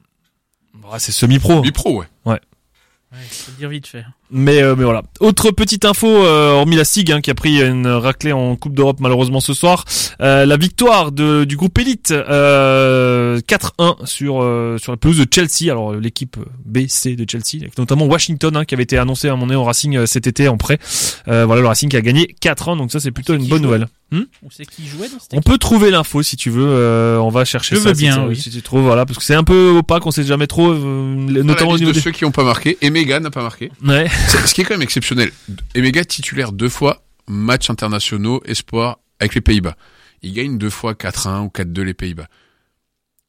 Bah, 0.75 0.99
c'est 0.99 1.13
semi-pro. 1.13 1.63
mi-pro, 1.63 2.01
ouais. 2.01 2.07
Ouais, 2.27 2.41
faut 3.31 3.51
le 3.53 3.59
dire 3.59 3.69
vite 3.69 3.87
fait. 3.87 4.05
Mais, 4.31 4.61
euh, 4.61 4.75
mais 4.77 4.85
voilà. 4.85 5.03
Autre 5.21 5.51
petite 5.53 5.85
info, 5.85 6.09
euh, 6.09 6.51
hormis 6.53 6.75
la 6.77 6.85
SIG 6.85 7.13
hein, 7.13 7.21
qui 7.21 7.31
a 7.31 7.35
pris 7.35 7.63
une 7.63 7.87
raclée 7.87 8.33
en 8.33 8.57
Coupe 8.57 8.75
d'Europe 8.75 8.99
malheureusement 9.01 9.39
ce 9.41 9.55
soir, 9.55 9.85
euh, 10.21 10.45
la 10.47 10.57
victoire 10.57 11.13
de, 11.13 11.45
du 11.45 11.57
groupe 11.57 11.79
Elite 11.79 12.13
euh, 12.61 13.39
4-1 13.41 14.07
sur 14.07 14.43
euh, 14.43 14.79
sur 14.79 14.93
la 14.93 14.97
pelouse 14.97 15.19
de 15.19 15.27
Chelsea. 15.33 15.71
Alors 15.71 15.93
l'équipe 15.95 16.37
BC 16.65 17.17
de 17.17 17.25
Chelsea, 17.29 17.63
avec 17.63 17.79
notamment 17.79 18.07
Washington 18.07 18.57
hein, 18.57 18.65
qui 18.65 18.75
avait 18.75 18.83
été 18.85 18.99
annoncé 18.99 19.29
à 19.29 19.33
un 19.33 19.35
moment 19.37 19.47
donné 19.47 19.57
au 19.57 19.65
Racing 19.65 19.97
euh, 19.97 20.07
cet 20.07 20.27
été 20.27 20.49
en 20.49 20.57
prêt. 20.57 20.79
Euh, 21.29 21.45
voilà 21.47 21.63
le 21.63 21.69
Racing 21.69 21.89
qui 21.89 21.97
a 21.97 22.01
gagné 22.03 22.35
4-1, 22.43 22.77
donc 22.79 22.91
ça 22.93 23.01
c'est 23.01 23.11
plutôt 23.13 23.35
une 23.35 23.47
bonne 23.47 23.63
nouvelle. 23.63 23.87
On 24.13 24.51
sait 24.51 24.65
qui 24.65 24.87
jouait 24.87 25.09
dans 25.09 25.19
cette 25.19 25.35
On 25.35 25.43
peut 25.43 25.59
trouver 25.59 25.91
l'info 25.91 26.23
si 26.23 26.37
tu 26.37 26.49
veux. 26.49 26.65
euh, 26.67 27.19
on 27.19 27.29
va 27.29 27.45
chercher 27.45 27.75
Je 27.75 27.81
ça 27.81 27.89
veux 27.89 27.95
si 27.95 28.01
bien, 28.03 28.17
tu- 28.23 28.29
oui. 28.29 28.37
si 28.37 28.51
tu 28.51 28.63
trouves. 28.63 28.83
Voilà, 28.83 29.05
parce 29.05 29.19
que 29.19 29.25
c'est 29.25 29.35
un 29.35 29.43
peu 29.43 29.71
opaque, 29.77 30.07
on 30.07 30.13
sait 30.13 30.23
jamais 30.23 30.47
trop, 30.47 30.71
euh, 30.71 31.15
Notamment 31.17 31.71
au 31.71 31.73
la 31.73 31.79
liste 31.79 31.81
niveau 31.81 31.91
de 31.91 31.95
des. 31.97 32.01
ceux 32.01 32.13
qui 32.13 32.25
n'ont 32.25 32.31
pas 32.31 32.45
marqué. 32.45 32.79
Emega 33.07 33.21
n'a 33.21 33.31
pas 33.31 33.43
marqué. 33.43 33.71
Ouais. 33.85 34.09
Ce 34.47 34.53
qui 34.55 34.61
est 34.61 34.65
quand 34.65 34.75
même 34.75 34.83
exceptionnel. 34.83 35.31
Emega 35.75 36.05
titulaire 36.05 36.53
deux 36.53 36.69
fois, 36.69 37.03
matchs 37.29 37.71
internationaux, 37.71 38.43
espoir, 38.45 38.99
avec 39.21 39.35
les 39.35 39.41
Pays-Bas. 39.41 39.77
Il 40.23 40.33
gagne 40.33 40.59
deux 40.59 40.71
fois 40.71 40.95
4-1 40.95 41.43
ou 41.45 41.49
4-2 41.49 41.83
les 41.83 41.95
Pays-Bas. 41.95 42.27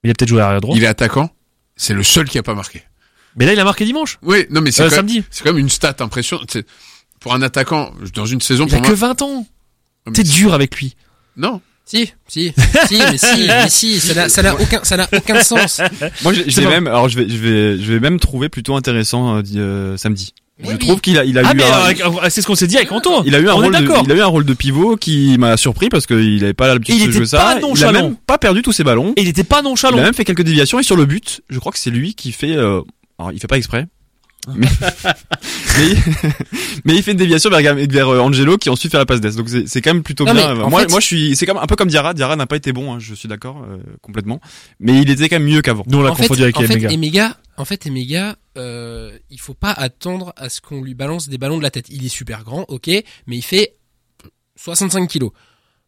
Il 0.03 0.09
a 0.09 0.13
peut-être 0.13 0.29
joué 0.29 0.41
arrière 0.41 0.61
droit. 0.61 0.75
Il 0.75 0.83
est 0.83 0.87
attaquant. 0.87 1.29
C'est 1.75 1.93
le 1.93 2.03
seul 2.03 2.27
qui 2.27 2.37
a 2.37 2.43
pas 2.43 2.55
marqué. 2.55 2.83
Mais 3.35 3.45
là 3.45 3.53
il 3.53 3.59
a 3.59 3.63
marqué 3.63 3.85
dimanche. 3.85 4.17
Oui, 4.23 4.47
non 4.49 4.61
mais 4.61 4.71
c'est 4.71 4.81
Euh, 4.83 4.89
quand, 4.89 4.95
samedi. 4.95 5.23
c'est 5.29 5.43
quand 5.43 5.51
même 5.51 5.59
une 5.59 5.69
stat 5.69 5.95
impressionnante. 5.99 6.57
Pour 7.19 7.33
un 7.35 7.41
attaquant, 7.43 7.93
dans 8.15 8.25
une 8.25 8.41
saison, 8.41 8.65
Il 8.67 8.73
a 8.73 8.77
pour 8.77 8.81
que 8.87 8.95
moi. 8.95 9.07
20 9.09 9.21
ans. 9.21 9.47
T'es 10.13 10.23
c'est- 10.25 10.31
dur 10.33 10.53
avec 10.53 10.75
lui. 10.79 10.95
Non. 11.35 11.61
Si, 11.89 12.11
si, 12.27 12.53
si, 12.89 12.97
mais 12.99 13.17
si, 13.17 13.27
mais 13.47 13.69
si, 13.69 13.99
ça 14.01 14.13
n'a, 14.13 14.27
ça 14.29 14.41
n'a 14.43 14.53
aucun, 14.59 14.81
ça 14.83 14.97
n'a 14.97 15.07
aucun 15.15 15.41
sens. 15.41 15.79
Moi, 16.21 16.33
je, 16.33 16.41
je 16.45 16.61
pas- 16.61 16.69
même, 16.69 16.85
alors 16.87 17.07
je 17.07 17.17
vais, 17.17 17.29
je 17.29 17.37
vais, 17.37 17.77
je 17.81 17.93
vais 17.93 17.99
même 18.01 18.19
trouver 18.19 18.49
plutôt 18.49 18.75
intéressant 18.75 19.37
euh, 19.37 19.41
euh, 19.55 19.95
samedi. 19.97 20.33
Oui, 20.59 20.65
je 20.69 20.71
oui. 20.73 20.77
trouve 20.79 20.99
qu'il 20.99 21.17
a, 21.17 21.23
il 21.23 21.37
a 21.37 21.43
Ah 21.45 21.53
eu 21.53 21.55
mais 21.55 21.63
un, 21.63 21.67
alors, 21.67 21.85
avec- 21.85 22.01
euh, 22.01 22.29
c'est 22.29 22.41
ce 22.41 22.47
qu'on 22.47 22.55
s'est 22.55 22.67
dit 22.67 22.75
avec 22.75 22.91
Anto. 22.91 23.23
il 23.25 23.33
a 23.35 23.39
eu 23.39 23.47
un 23.47 23.53
On 23.53 23.57
rôle 23.57 23.71
de, 23.73 23.87
il 24.05 24.11
a 24.11 24.15
eu 24.15 24.21
un 24.21 24.25
rôle 24.25 24.43
de 24.43 24.53
pivot 24.53 24.97
qui 24.97 25.37
m'a 25.37 25.55
surpris 25.55 25.87
parce 25.87 26.05
qu'il 26.07 26.43
avait 26.43 26.53
pas 26.53 26.67
l'habitude 26.67 26.95
Il 26.99 27.07
de 27.07 27.11
jouer 27.11 27.25
ça. 27.25 27.37
pas 27.37 27.53
il 27.53 27.57
a 27.57 27.61
nonchalant. 27.61 28.03
même 28.03 28.15
pas 28.17 28.37
perdu 28.37 28.63
tous 28.63 28.71
ses 28.73 28.83
ballons. 28.83 29.13
Et 29.15 29.21
il 29.21 29.27
était 29.29 29.43
pas 29.45 29.59
Il 29.61 29.65
nonchalant. 29.65 29.97
a 29.97 30.01
même 30.01 30.13
fait 30.13 30.25
quelques 30.25 30.41
déviations 30.43 30.79
et 30.79 30.83
sur 30.83 30.95
le 30.97 31.05
but, 31.05 31.41
je 31.49 31.57
crois 31.59 31.71
que 31.71 31.77
c'est 31.79 31.91
lui 31.91 32.15
qui 32.15 32.31
fait. 32.33 32.55
Euh, 32.57 32.81
alors 33.19 33.31
il 33.31 33.39
fait 33.39 33.47
pas 33.47 33.57
exprès. 33.57 33.85
Mais, 34.55 34.67
mais, 35.77 35.95
mais 36.85 36.95
il 36.95 37.03
fait 37.03 37.11
une 37.11 37.17
déviation 37.17 37.49
vers, 37.49 38.09
euh, 38.09 38.19
Angelo 38.19 38.57
qui 38.57 38.69
ensuite 38.69 38.91
fait 38.91 38.97
la 38.97 39.05
passe 39.05 39.21
d'Est. 39.21 39.35
Donc 39.37 39.49
c'est 39.49 39.67
c'est 39.67 39.81
quand 39.81 39.93
même 39.93 40.03
plutôt 40.03 40.25
Non, 40.25 40.33
bien. 40.33 40.53
Moi, 40.53 40.81
fait- 40.81 40.89
moi 40.89 40.99
je 40.99 41.05
suis, 41.05 41.35
c'est 41.35 41.45
comme 41.45 41.57
un 41.57 41.65
peu 41.67 41.75
comme 41.75 41.89
Diarra. 41.89 42.13
Diarra 42.13 42.35
n'a 42.35 42.47
pas 42.47 42.55
été 42.55 42.73
bon, 42.73 42.93
hein, 42.93 42.99
je 42.99 43.13
suis 43.13 43.27
d'accord 43.27 43.63
euh, 43.63 43.77
complètement. 44.01 44.39
Mais 44.79 45.01
il 45.01 45.09
était 45.09 45.29
quand 45.29 45.39
même 45.39 45.47
mieux 45.47 45.61
qu'avant. 45.61 45.83
Nous 45.87 45.97
on 45.97 46.01
l'a 46.01 46.11
confondu 46.11 46.43
avec 46.43 46.57
en 46.57 46.61
fait, 46.61 46.73
Emega. 46.73 46.91
Emega, 46.91 47.37
en 47.57 47.65
fait, 47.65 47.85
Emega, 47.85 48.37
euh, 48.57 49.17
il 49.29 49.39
faut 49.39 49.53
pas 49.53 49.71
attendre 49.71 50.33
à 50.37 50.49
ce 50.49 50.61
qu'on 50.61 50.81
lui 50.81 50.93
balance 50.93 51.29
des 51.29 51.37
ballons 51.37 51.57
de 51.57 51.63
la 51.63 51.71
tête. 51.71 51.87
Il 51.89 52.05
est 52.05 52.09
super 52.09 52.43
grand, 52.43 52.65
ok, 52.69 52.87
mais 52.87 53.37
il 53.37 53.43
fait 53.43 53.75
65 54.55 55.07
kilos. 55.07 55.31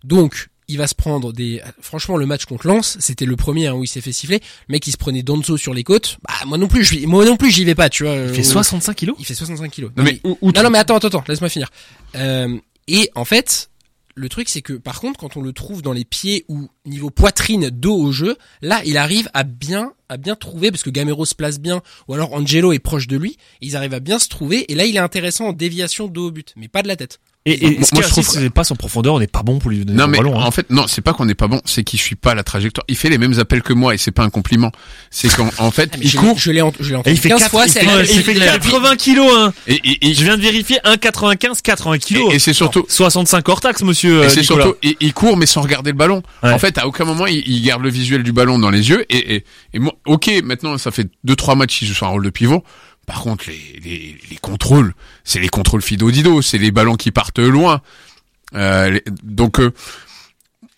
Donc, 0.04 0.50
il 0.70 0.78
va 0.78 0.88
se 0.88 0.96
prendre 0.96 1.34
des. 1.34 1.62
Franchement, 1.82 2.16
le 2.16 2.26
match 2.26 2.46
contre 2.46 2.66
Lens, 2.68 2.96
c'était 3.02 3.26
le 3.26 3.36
premier 3.36 3.68
hein, 3.68 3.74
où 3.74 3.84
il 3.84 3.88
s'est 3.88 4.00
fait 4.00 4.14
siffler. 4.14 4.40
Le 4.70 4.74
mec, 4.74 4.88
il 4.88 4.92
se 4.92 4.98
prenait 4.98 5.24
Donzo 5.24 5.58
sur 5.58 5.74
les 5.74 5.84
côtes. 5.84 6.18
Bah, 6.26 6.34
moi 6.46 6.58
non 6.58 6.68
plus, 6.70 6.86
je, 6.86 7.06
moi 7.06 7.26
non 7.26 7.36
plus, 7.36 7.52
j'y 7.52 7.66
vais 7.66 7.76
pas, 7.76 7.90
tu 7.90 8.04
vois. 8.06 8.16
Il 8.16 8.34
fait 8.34 8.40
Euh, 8.42 8.44
65 8.44 8.94
kilos? 8.96 9.16
Il 9.20 9.26
fait 9.26 9.36
65 9.36 9.70
kilos. 9.70 9.92
Non 9.98 10.04
mais, 10.04 10.22
ou- 10.24 10.38
outre- 10.42 10.58
Non, 10.60 10.64
non, 10.64 10.70
mais 10.70 10.78
attends, 10.80 10.96
attends, 10.96 11.08
attends, 11.10 11.24
laisse-moi 11.28 11.50
finir. 11.50 11.70
Euh, 12.16 12.58
et 12.88 13.10
en 13.16 13.26
fait, 13.26 13.70
le 14.16 14.30
truc, 14.30 14.50
c'est 14.50 14.62
que 14.62 14.74
par 14.74 15.00
contre, 15.00 15.20
quand 15.20 15.38
on 15.38 15.42
le 15.42 15.54
trouve 15.54 15.82
dans 15.82 15.94
les 15.94 16.06
pieds 16.06 16.46
ou 16.50 16.68
niveau 16.86 17.10
poitrine, 17.10 17.70
dos 17.70 17.96
au 17.96 18.12
jeu, 18.12 18.38
là, 18.62 18.82
il 18.86 18.98
arrive 18.98 19.30
à 19.34 19.44
bien, 19.44 19.94
à 20.10 20.18
bien 20.18 20.36
trouver, 20.36 20.72
parce 20.72 20.84
que 20.84 20.90
Gamero 20.90 21.26
se 21.26 21.36
place 21.36 21.60
bien, 21.60 21.82
ou 22.08 22.14
alors 22.14 22.34
Angelo 22.34 22.74
est 22.74 22.80
proche 22.80 23.08
de 23.08 23.18
lui, 23.18 23.38
ils 23.62 23.76
arrivent 23.76 23.94
à 23.94 24.00
bien 24.00 24.20
se 24.20 24.28
trouver, 24.28 24.72
et 24.72 24.76
là, 24.76 24.86
il 24.86 24.96
est 24.96 25.00
intéressant 25.00 25.48
en 25.48 25.54
déviation 25.54 26.08
dos 26.08 26.28
au 26.28 26.32
but, 26.32 26.54
mais 26.58 26.68
pas 26.68 26.82
de 26.84 26.88
la 26.88 26.96
tête. 26.96 27.20
Et, 27.46 27.66
et 27.66 27.78
Moi, 27.78 27.84
ce 27.86 27.90
qui 27.90 27.96
moi, 27.96 28.04
est 28.04 28.08
je 28.08 28.12
trouve- 28.12 28.28
c'est 28.28 28.50
pas 28.50 28.66
son 28.66 28.76
profondeur, 28.76 29.14
on 29.14 29.20
n'est 29.20 29.26
pas 29.26 29.44
bon 29.44 29.60
pour 29.60 29.70
lui 29.72 29.86
donner 29.86 29.98
non 29.98 30.06
le 30.06 30.12
mais 30.12 30.18
ballon. 30.18 30.38
hein. 30.40 30.44
en 30.44 30.52
fait 30.52 30.70
non 30.70 30.88
c'est 30.88 31.02
pas 31.02 31.14
qu'on 31.14 31.24
n'est 31.24 31.36
pas 31.36 31.48
bon 31.48 31.62
c'est 31.64 31.86
qu'il 31.86 31.98
suit 31.98 32.16
pas 32.18 32.36
la 32.36 32.44
trajectoire 32.44 32.84
il 32.90 32.98
fait 32.98 33.10
les 33.10 33.18
mêmes 33.18 33.40
appels 33.40 33.62
que 33.62 33.72
moi 33.72 33.96
et 33.96 33.98
c'est 33.98 34.12
pas 34.12 34.24
un 34.24 34.30
compliment 34.30 34.74
c'est 35.10 35.34
qu'en 35.34 35.50
en 35.58 35.72
fait 35.72 35.90
Ah, 35.94 35.98
il 36.02 36.10
je 36.10 36.18
court 36.18 36.34
l'ai- 36.34 36.40
je 36.40 36.52
l'ai 36.52 36.62
ent- 36.62 36.74
je 36.82 36.90
l'ai 36.90 36.92
Et 36.92 36.96
entendu 36.98 37.16
il 37.16 37.20
fait 37.20 37.30
15 37.30 37.40
4, 37.40 37.50
fois, 37.52 37.66
il 37.66 37.72
fait, 37.72 37.80
il 38.14 38.24
fait 38.24 38.34
c'est 38.34 38.40
la- 38.40 38.46
80 38.60 38.96
kilos, 38.98 39.32
hein. 39.34 39.54
et, 39.68 39.76
et, 39.76 40.10
et, 40.10 40.14
Je 40.14 40.24
viens 40.26 40.36
de 40.36 40.42
vérifier 40.42 40.80
1,95, 40.84 41.62
80 41.62 41.98
kilos. 42.00 42.32
et- 42.34 42.36
et 42.36 42.40
c'est 42.40 42.54
surtout 42.54 42.86
65 42.90 43.48
hors 43.48 43.62
taxe, 43.62 43.84
monsieur. 43.84 44.24
Et 44.24 44.26
euh, 44.26 44.30
c'est 44.30 44.44
surtout, 44.44 44.76
il, 44.84 44.96
il 45.00 45.14
court 45.14 45.38
mais 45.38 45.46
sans 45.46 45.62
regarder 45.62 45.92
le 45.92 45.98
ballon. 45.98 46.22
Ouais. 46.44 46.52
En 46.52 46.60
fait, 46.60 46.78
à 46.78 46.88
aucun 46.88 47.06
moment 47.06 47.26
il, 47.26 47.42
il 47.48 47.62
garde 47.64 47.82
le 47.82 47.90
visuel 47.90 48.22
du 48.24 48.34
ballon 48.34 48.60
dans 48.60 48.70
les 48.70 48.90
yeux. 48.90 49.06
Et, 49.10 49.36
et, 49.36 49.46
et 49.74 49.80
moi, 49.80 49.94
ok, 50.06 50.30
maintenant 50.44 50.78
ça 50.78 50.92
fait 50.92 51.08
deux 51.24 51.38
trois 51.38 51.56
matchs 51.56 51.80
qu'il 51.80 51.88
joue 51.88 51.94
sur 51.94 52.06
un 52.06 52.10
rôle 52.12 52.26
de 52.26 52.30
pivot. 52.30 52.64
Par 53.10 53.22
contre, 53.22 53.46
les, 53.48 53.80
les, 53.84 54.18
les 54.30 54.38
contrôles, 54.38 54.94
c'est 55.24 55.40
les 55.40 55.50
contrôles 55.50 55.82
Fido 55.82 56.12
Dido, 56.12 56.42
c'est 56.44 56.60
les 56.60 56.70
ballons 56.72 56.96
qui 56.96 57.10
partent 57.12 57.40
loin. 57.40 57.82
Euh, 58.56 58.92
les- 58.92 59.04
donc, 59.24 59.60
euh, 59.60 59.72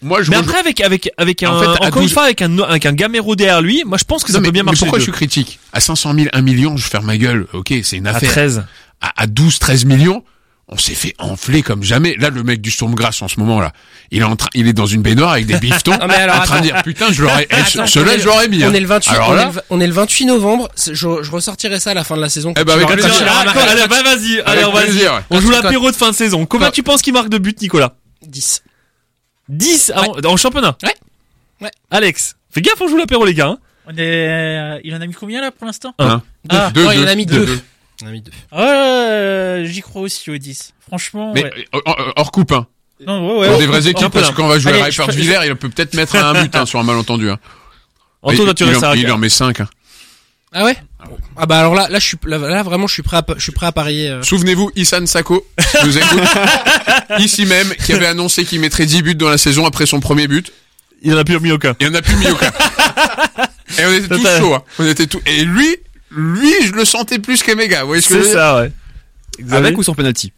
moi 0.02 0.22
je. 0.24 0.32
Mais 0.32 0.38
rejoins- 0.38 0.50
après, 0.50 0.60
avec, 0.62 0.80
avec, 0.82 1.10
avec 1.18 1.44
un, 1.44 1.52
En 1.52 1.60
fait, 1.60 1.66
à 1.66 1.72
encore 1.88 1.98
une 1.98 2.04
12 2.04 2.14
fois, 2.14 2.24
avec 2.24 2.42
un, 2.42 2.58
avec 2.60 2.86
un 2.86 2.94
Gamero 2.94 3.36
derrière 3.36 3.62
lui, 3.62 3.84
moi, 3.86 3.98
je 3.98 4.06
pense 4.06 4.24
que 4.24 4.32
ça 4.32 4.38
Non, 4.38 4.42
mais, 4.44 4.48
peut 4.48 4.52
bien 4.54 4.64
mais 4.64 4.68
marcher. 4.68 4.80
pourquoi 4.86 4.98
le 5.00 5.02
je 5.02 5.06
suis 5.06 5.12
critique? 5.12 5.60
À 5.74 5.82
500 5.82 6.14
000, 6.16 6.28
1 6.32 6.42
million, 6.42 6.78
je 6.78 6.88
ferme 6.88 7.06
ma 7.06 7.18
gueule. 7.18 7.48
Ok, 7.54 7.74
c'est 7.84 7.98
une 7.98 8.08
À 8.08 8.12
affaire. 8.16 8.32
13. 8.32 8.64
À, 9.02 9.24
à 9.24 9.28
12, 9.28 9.60
13 9.60 9.84
millions, 9.86 10.24
on 10.68 10.78
s'est 10.78 10.94
fait 10.96 11.14
enfler 11.20 11.64
comme 11.64 11.84
jamais. 11.84 12.16
Là, 12.18 12.30
le 12.30 12.44
mec 12.44 12.62
du 12.62 12.72
Stormgrass 12.72 13.22
en 13.22 13.28
ce 13.28 13.40
moment 13.40 13.60
là, 13.60 13.74
il 14.12 14.22
est 14.22 14.24
en 14.24 14.36
train, 14.38 14.50
il 14.54 14.68
est 14.68 14.74
dans 14.74 14.86
une 14.86 15.02
baignoire 15.02 15.32
avec 15.34 15.46
des 15.46 15.58
bifetons, 15.60 15.98
Ah, 16.00 16.08
mais 16.08 16.16
alors, 16.16 16.38
en 16.40 16.44
train 16.44 16.60
de 16.60 16.64
dire 16.64 16.82
putain, 16.84 17.12
je 17.12 17.22
l'aurais, 17.24 17.46
eh, 17.50 17.56
on 17.78 17.84
est- 17.84 17.88
je 18.20 18.26
l'aurais 18.26 18.48
mis. 18.48 18.64
On 18.64 18.70
hein. 18.70 18.74
est 18.74 18.80
le 18.80 18.88
28, 18.88 19.12
Alors 19.12 19.30
on, 19.30 19.34
là- 19.34 19.50
est 19.50 19.54
le, 19.56 19.62
on 19.70 19.80
est 19.82 19.88
le 19.88 19.94
28 19.94 20.26
novembre. 20.26 20.70
Je, 20.78 20.94
je 20.94 21.32
ressortirai 21.32 21.80
ça 21.80 21.92
à 21.92 21.94
la 21.94 22.04
fin 22.06 22.16
de 22.16 22.22
la 22.22 22.30
saison. 22.30 22.54
Eh 22.58 22.64
ben, 22.64 22.74
avec 22.74 22.88
Quand 22.88 22.96
tu 22.96 23.02
plaisir. 23.02 23.26
Ah, 23.28 23.42
allez, 23.42 23.88
bah, 23.88 24.04
vas-y, 24.04 24.40
allez, 24.42 24.64
on 24.64 24.72
va 24.72 24.82
plaisir, 24.84 25.14
ouais. 25.14 25.22
On 25.30 25.42
joue 25.42 25.50
l'apéro 25.52 25.92
de 25.92 25.96
fin 25.96 26.10
de 26.12 26.16
saison. 26.16 26.46
Combien 26.46 26.68
Quand- 26.68 26.72
tu 26.74 26.84
penses 26.84 27.02
qu'il 27.02 27.14
marque 27.14 27.30
de 27.30 27.38
buts, 27.38 27.56
Nicolas 27.62 27.96
10. 28.26 28.64
10 29.50 29.92
en, 29.96 30.26
en 30.26 30.38
championnat 30.38 30.78
Ouais. 30.84 30.96
Ouais. 31.62 31.72
Alex, 31.92 32.36
fais 32.50 32.62
gaffe, 32.62 32.80
on 32.80 32.88
joue 32.88 32.98
l'apéro, 32.98 33.26
les 33.26 33.34
gars. 33.34 33.48
hein. 33.48 33.58
On 33.88 33.94
est, 33.98 34.80
il 34.84 34.96
en 34.96 35.02
a 35.02 35.06
mis 35.08 35.14
combien 35.14 35.42
là 35.42 35.52
pour 35.52 35.66
l'instant 35.66 35.94
Un. 36.00 36.22
Ah, 36.50 36.72
Deux, 36.74 36.84
Non, 36.86 36.92
il 36.92 37.00
en 37.00 37.02
deux, 37.04 37.08
a 37.10 37.16
mis 37.16 37.26
deux, 37.26 37.46
deux. 37.46 37.60
A 38.08 38.12
mis 38.12 38.22
deux. 38.22 38.32
Euh, 38.54 39.66
j'y 39.66 39.82
crois 39.82 40.02
aussi 40.04 40.30
au 40.32 40.38
10. 40.38 40.74
Franchement, 40.88 41.32
Mais 41.34 41.44
ouais. 41.44 41.54
euh, 41.76 41.80
hors, 41.86 42.14
hors 42.16 42.32
coupe, 42.32 42.52
hein. 42.52 42.68
Non, 43.06 43.34
ouais, 43.34 43.40
ouais, 43.42 43.48
Pour 43.50 43.58
des 43.60 43.66
vraies 43.68 43.88
équipes, 43.88 44.10
parce 44.10 44.28
là. 44.28 44.32
que 44.32 44.38
quand 44.38 44.46
on 44.46 44.50
va 44.50 44.60
jouer 44.60 44.74
Allez, 44.74 44.82
à 44.82 44.92
fais- 44.92 45.12
Villers, 45.12 45.40
il 45.46 45.56
peut 45.56 45.70
peut-être 45.70 45.96
mettre 45.96 46.16
un 46.18 46.40
but 46.44 46.56
hein, 46.56 46.66
sur 46.68 46.80
un 46.80 46.84
malentendu. 46.84 47.30
Hein. 47.32 47.40
Tu 48.30 48.36
il, 48.36 48.42
restes 48.70 48.84
en, 48.84 48.94
il 48.94 49.12
en 49.12 49.18
met 49.18 49.30
5. 49.30 49.62
Hein. 49.62 49.68
Ah 50.54 50.66
ouais? 50.66 50.76
Ah 51.36 51.46
bah 51.48 51.60
alors 51.60 51.74
là, 51.74 51.88
là 51.90 51.98
je 51.98 52.06
suis 52.06 52.18
là, 52.26 52.38
là, 52.38 52.62
vraiment 52.62 52.86
je 52.86 52.94
suis 52.94 53.02
prêt 53.02 53.18
à 53.18 53.24
je 53.38 53.42
suis 53.42 53.52
prêt 53.54 53.66
à 53.66 53.72
parier. 53.72 54.10
euh. 54.10 54.22
Souvenez-vous, 54.22 54.70
Issan 54.76 55.08
Sako, 55.08 55.48
qui 55.80 55.86
nous 55.88 55.98
écoute, 55.98 56.20
ici 57.20 57.46
même, 57.48 57.74
qui 57.86 57.94
avait 57.94 58.06
annoncé 58.06 58.46
qu'il 58.46 58.60
mettrait 58.60 58.86
10 58.86 59.02
buts 59.02 59.16
dans 59.16 59.30
la 59.30 59.40
saison 59.40 59.66
après 59.66 59.86
son 59.88 60.00
premier 60.00 60.28
but. 60.28 60.52
Il 61.02 61.12
en 61.16 61.18
a 61.18 61.24
plus 61.24 61.40
mis 61.40 61.52
aucun. 61.52 61.74
Et 61.80 61.88
on 61.88 61.90
n'a 61.90 62.04
plus 62.04 62.16
mis 62.18 62.28
aucun. 62.32 62.52
Et 63.80 63.86
on 63.86 63.92
était 63.94 64.08
tous 64.10 64.18
Total. 64.18 64.40
chauds. 64.42 64.54
Hein. 64.54 64.64
On 64.78 64.86
était 64.86 65.08
tous. 65.08 65.22
Et 65.26 65.44
lui, 65.44 65.78
lui, 66.16 66.54
je 66.66 66.72
le 66.74 66.86
sentais 66.86 67.20
plus 67.20 67.42
qu'Emega. 67.44 67.82
Vous 67.82 67.88
voyez 67.88 68.02
ce 68.02 68.10
que 68.10 68.16
je 68.16 68.20
veux 68.20 68.26
dire 68.26 68.34
ça, 68.34 68.62
ouais. 68.62 68.72
Avec 69.52 69.78
ou 69.78 69.84
sans 69.84 69.94
penalty 69.96 70.34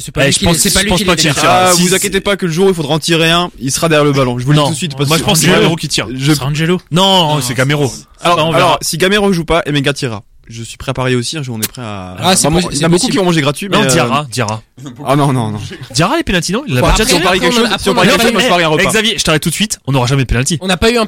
c'est 0.00 0.10
pas 0.10 0.22
Eh, 0.22 0.26
lui 0.26 0.32
je 0.32 0.38
qui 0.40 0.44
pense- 0.44 0.56
c'est 0.56 0.72
pas 0.72 0.80
je 0.80 0.84
lui 0.86 0.90
pense 0.90 0.98
qui 0.98 1.04
pas 1.04 1.12
les 1.12 1.16
qu'il 1.18 1.30
dégage. 1.30 1.40
tire. 1.40 1.50
Ah, 1.52 1.70
si, 1.72 1.82
vous 1.86 1.94
inquiétez 1.94 2.20
pas 2.20 2.36
que 2.36 2.46
le 2.46 2.52
jour 2.52 2.66
où 2.66 2.70
il 2.70 2.74
faudra 2.74 2.94
en 2.94 2.98
tirer 2.98 3.30
un, 3.30 3.50
il 3.60 3.70
sera 3.70 3.88
derrière 3.88 4.04
le 4.04 4.12
ballon. 4.12 4.40
Je 4.40 4.44
vous 4.44 4.50
le 4.50 4.58
dis 4.58 4.64
tout 4.64 4.70
de 4.70 4.74
suite 4.74 4.96
parce 4.96 5.08
Moi, 5.08 5.18
que 5.18 5.22
je 5.22 5.24
pense 5.24 5.38
que 5.38 5.46
c'est 5.46 5.52
Gamero 5.52 5.76
qui 5.76 5.86
tire. 5.86 6.08
je- 6.12 6.32
C'est 6.32 6.42
Angelo. 6.42 6.80
Non, 6.90 7.40
c'est 7.40 7.54
Camero. 7.54 7.92
alors, 8.20 8.38
on 8.38 8.50
verra. 8.50 8.56
alors, 8.56 8.78
si 8.82 8.98
Gamero 8.98 9.32
joue 9.32 9.44
pas, 9.44 9.62
Emega 9.66 9.92
tirera. 9.92 10.24
Je 10.46 10.62
suis 10.62 10.76
prêt 10.76 10.90
à 10.90 10.94
parier 10.94 11.16
aussi, 11.16 11.38
hein, 11.38 11.42
on 11.48 11.60
est 11.60 11.68
prêt 11.68 11.82
à... 11.82 12.16
Ah, 12.18 12.36
c'est 12.36 12.48
possi- 12.48 12.68
il 12.72 12.78
y 12.78 12.84
en 12.84 12.86
a 12.86 12.88
beaucoup 12.90 13.08
qui 13.08 13.16
vont 13.16 13.24
manger 13.24 13.40
gratuit, 13.40 13.68
mais... 13.68 13.78
Non, 13.78 13.84
euh, 13.84 13.88
Diarra, 13.88 14.26
Diarra. 14.30 14.62
Ah 15.06 15.16
non, 15.16 15.32
non, 15.32 15.50
non. 15.52 15.60
Diarra 15.92 16.16
les 16.16 16.22
pénalty, 16.22 16.52
non 16.52 16.64
Il 16.66 16.76
a 16.76 16.80
pas 16.82 16.94
Si 16.96 17.14
on 17.14 17.20
parie 17.20 17.40
quelque 17.40 17.54
chose, 17.54 17.68
si 17.78 17.88
on 17.88 17.94
parie 17.94 18.08
quelque 18.08 18.22
chose, 18.22 18.32
moi 18.32 18.42
je 18.42 18.48
parie 18.48 18.64
un 18.64 18.68
repas. 18.68 18.90
Xavier, 18.90 19.18
je 19.18 19.24
t'arrête 19.24 19.42
tout 19.42 19.48
de 19.50 19.54
suite. 19.54 19.78
On 19.86 19.92
n'aura 19.92 20.06
jamais 20.06 20.24
de 20.24 20.28
pénalty. 20.28 20.58
On 20.60 20.66
n'a 20.66 20.76
pas 20.76 20.90
eu 20.90 20.98
un 20.98 21.06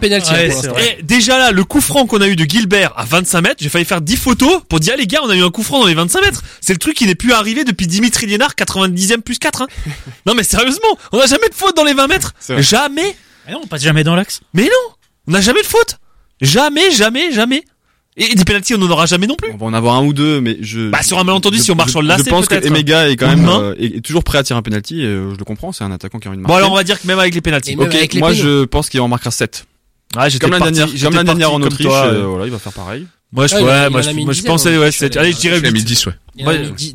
vrai. 0.69 0.99
Et 0.99 1.03
déjà 1.03 1.39
là, 1.39 1.51
le 1.53 1.65
coup 1.65 1.81
franc 1.81 2.07
qu'on 2.07 2.21
a 2.21 2.29
eu 2.29 2.37
de 2.37 2.45
Gilbert 2.45 2.93
à 2.97 3.05
25 3.05 3.41
mètres, 3.43 3.57
j'ai 3.61 3.69
failli 3.69 3.85
faire 3.85 4.01
10 4.01 4.17
photos 4.17 4.63
pour 4.69 4.81
dire, 4.81 4.95
ah, 4.95 4.99
les 4.99 5.07
gars, 5.07 5.21
on 5.23 5.29
a 5.31 5.37
eu 5.37 5.43
un 5.43 5.51
coup 5.51 5.63
franc 5.63 5.81
dans 5.81 5.87
les 5.87 5.95
25 5.95 6.21
mètres. 6.23 6.43
C'est 6.61 6.73
le 6.73 6.79
truc 6.79 6.97
qui 6.97 7.07
n'est 7.07 7.15
plus 7.15 7.33
arrivé 7.33 7.65
depuis 7.65 7.87
Dimitri 7.87 8.27
Liénard, 8.27 8.53
90e 8.55 9.21
plus 9.21 9.39
4. 9.39 9.63
Hein. 9.63 9.67
non 10.27 10.35
mais 10.35 10.43
sérieusement, 10.45 10.99
on 11.13 11.19
n'a 11.19 11.27
jamais 11.27 11.49
de 11.49 11.55
faute 11.55 11.77
dans 11.77 11.85
les 11.85 11.95
20 11.95 12.07
mètres. 12.07 12.33
Jamais. 12.59 13.17
Mais 13.47 13.53
non, 13.53 13.61
on 13.63 13.67
passe 13.67 13.83
jamais 13.83 14.05
dans 14.05 14.17
l'axe. 14.17 14.41
Mais 14.55 14.65
non, 14.65 14.95
on 15.29 15.33
n'a 15.33 15.41
jamais 15.41 15.63
de 15.63 15.67
faute. 15.67 15.99
Jamais, 16.41 16.91
jamais, 16.91 17.33
jamais. 17.33 17.65
Et 18.19 18.35
des 18.35 18.45
pénalties, 18.45 18.75
on 18.75 18.79
n'en 18.79 18.89
aura 18.91 19.05
jamais 19.07 19.27
non 19.27 19.37
plus. 19.37 19.51
On 19.53 19.57
va 19.59 19.67
en 19.67 19.75
avoir 19.75 19.97
un 19.97 20.05
ou 20.05 20.13
deux, 20.15 20.41
mais 20.41 20.57
je... 20.63 20.89
Bah, 20.89 21.03
sur 21.03 21.19
un 21.19 21.25
malentendu, 21.25 21.59
je- 21.59 21.63
si 21.63 21.71
on 21.71 21.75
marche 21.75 21.89
je- 21.89 21.93
sur 21.93 22.03
le 22.03 22.09
lacet, 22.09 22.25
Je 22.25 22.31
pense 22.31 22.49
que. 22.49 22.55
Emega 22.67 23.11
est 23.11 23.17
quand 23.17 23.29
même 23.29 23.47
euh, 23.47 23.75
est, 23.79 23.97
est 23.97 24.01
toujours 24.01 24.25
prêt 24.25 24.39
à 24.39 24.43
tirer 24.43 24.59
un 24.59 24.63
penalty, 24.63 25.03
et 25.03 25.05
euh, 25.05 25.35
je 25.35 25.39
le 25.39 25.45
comprends, 25.45 25.73
c'est 25.73 25.85
un 25.85 25.91
attaquant 25.93 26.19
qui 26.19 26.27
a 26.29 26.31
envie 26.31 26.39
de 26.39 26.43
marquer. 26.43 26.53
Bon 26.53 26.57
alors 26.57 26.73
on 26.73 26.77
va 26.77 26.83
dire 26.85 27.01
que 27.01 27.07
même 27.07 27.19
avec 27.19 27.35
les 27.35 27.41
pénalties. 27.43 27.77
Ok, 27.79 27.93
les 27.93 28.19
moi 28.19 28.33
je 28.33 28.65
pense 28.65 28.89
qu'il 28.89 29.01
en 29.03 29.09
marquera 29.09 29.31
7. 29.31 29.67
Ouais, 30.17 30.31
j'étais 30.31 30.45
Comme 30.49 30.53
la 30.53 30.61
dernière, 30.71 30.89
comme 31.03 31.15
la 31.15 31.25
dernière 31.25 31.53
en 31.53 31.61
Autriche, 31.61 31.87
toi, 31.87 32.07
euh, 32.07 32.23
euh, 32.23 32.27
voilà, 32.27 32.47
il 32.47 32.53
va 32.53 32.59
faire 32.59 32.73
pareil. 32.73 33.07
Moi, 33.33 33.47
je, 33.49 33.55
Ouais, 33.57 33.61
il 33.61 33.65
ouais, 33.65 33.71
a- 33.73 33.91
moi, 33.91 34.03
je, 34.03 34.11
moi, 34.13 34.33
je 34.33 34.43
pensais, 34.43 34.79
ouais, 34.79 34.91
je 34.93 35.19
allez, 35.19 35.33
je 35.33 35.37
dirais 35.39 35.59
Il 35.59 35.67
a 35.67 35.71
mis 35.71 35.81
8. 35.81 35.85
10, 35.85 36.07
ouais. 36.07 36.13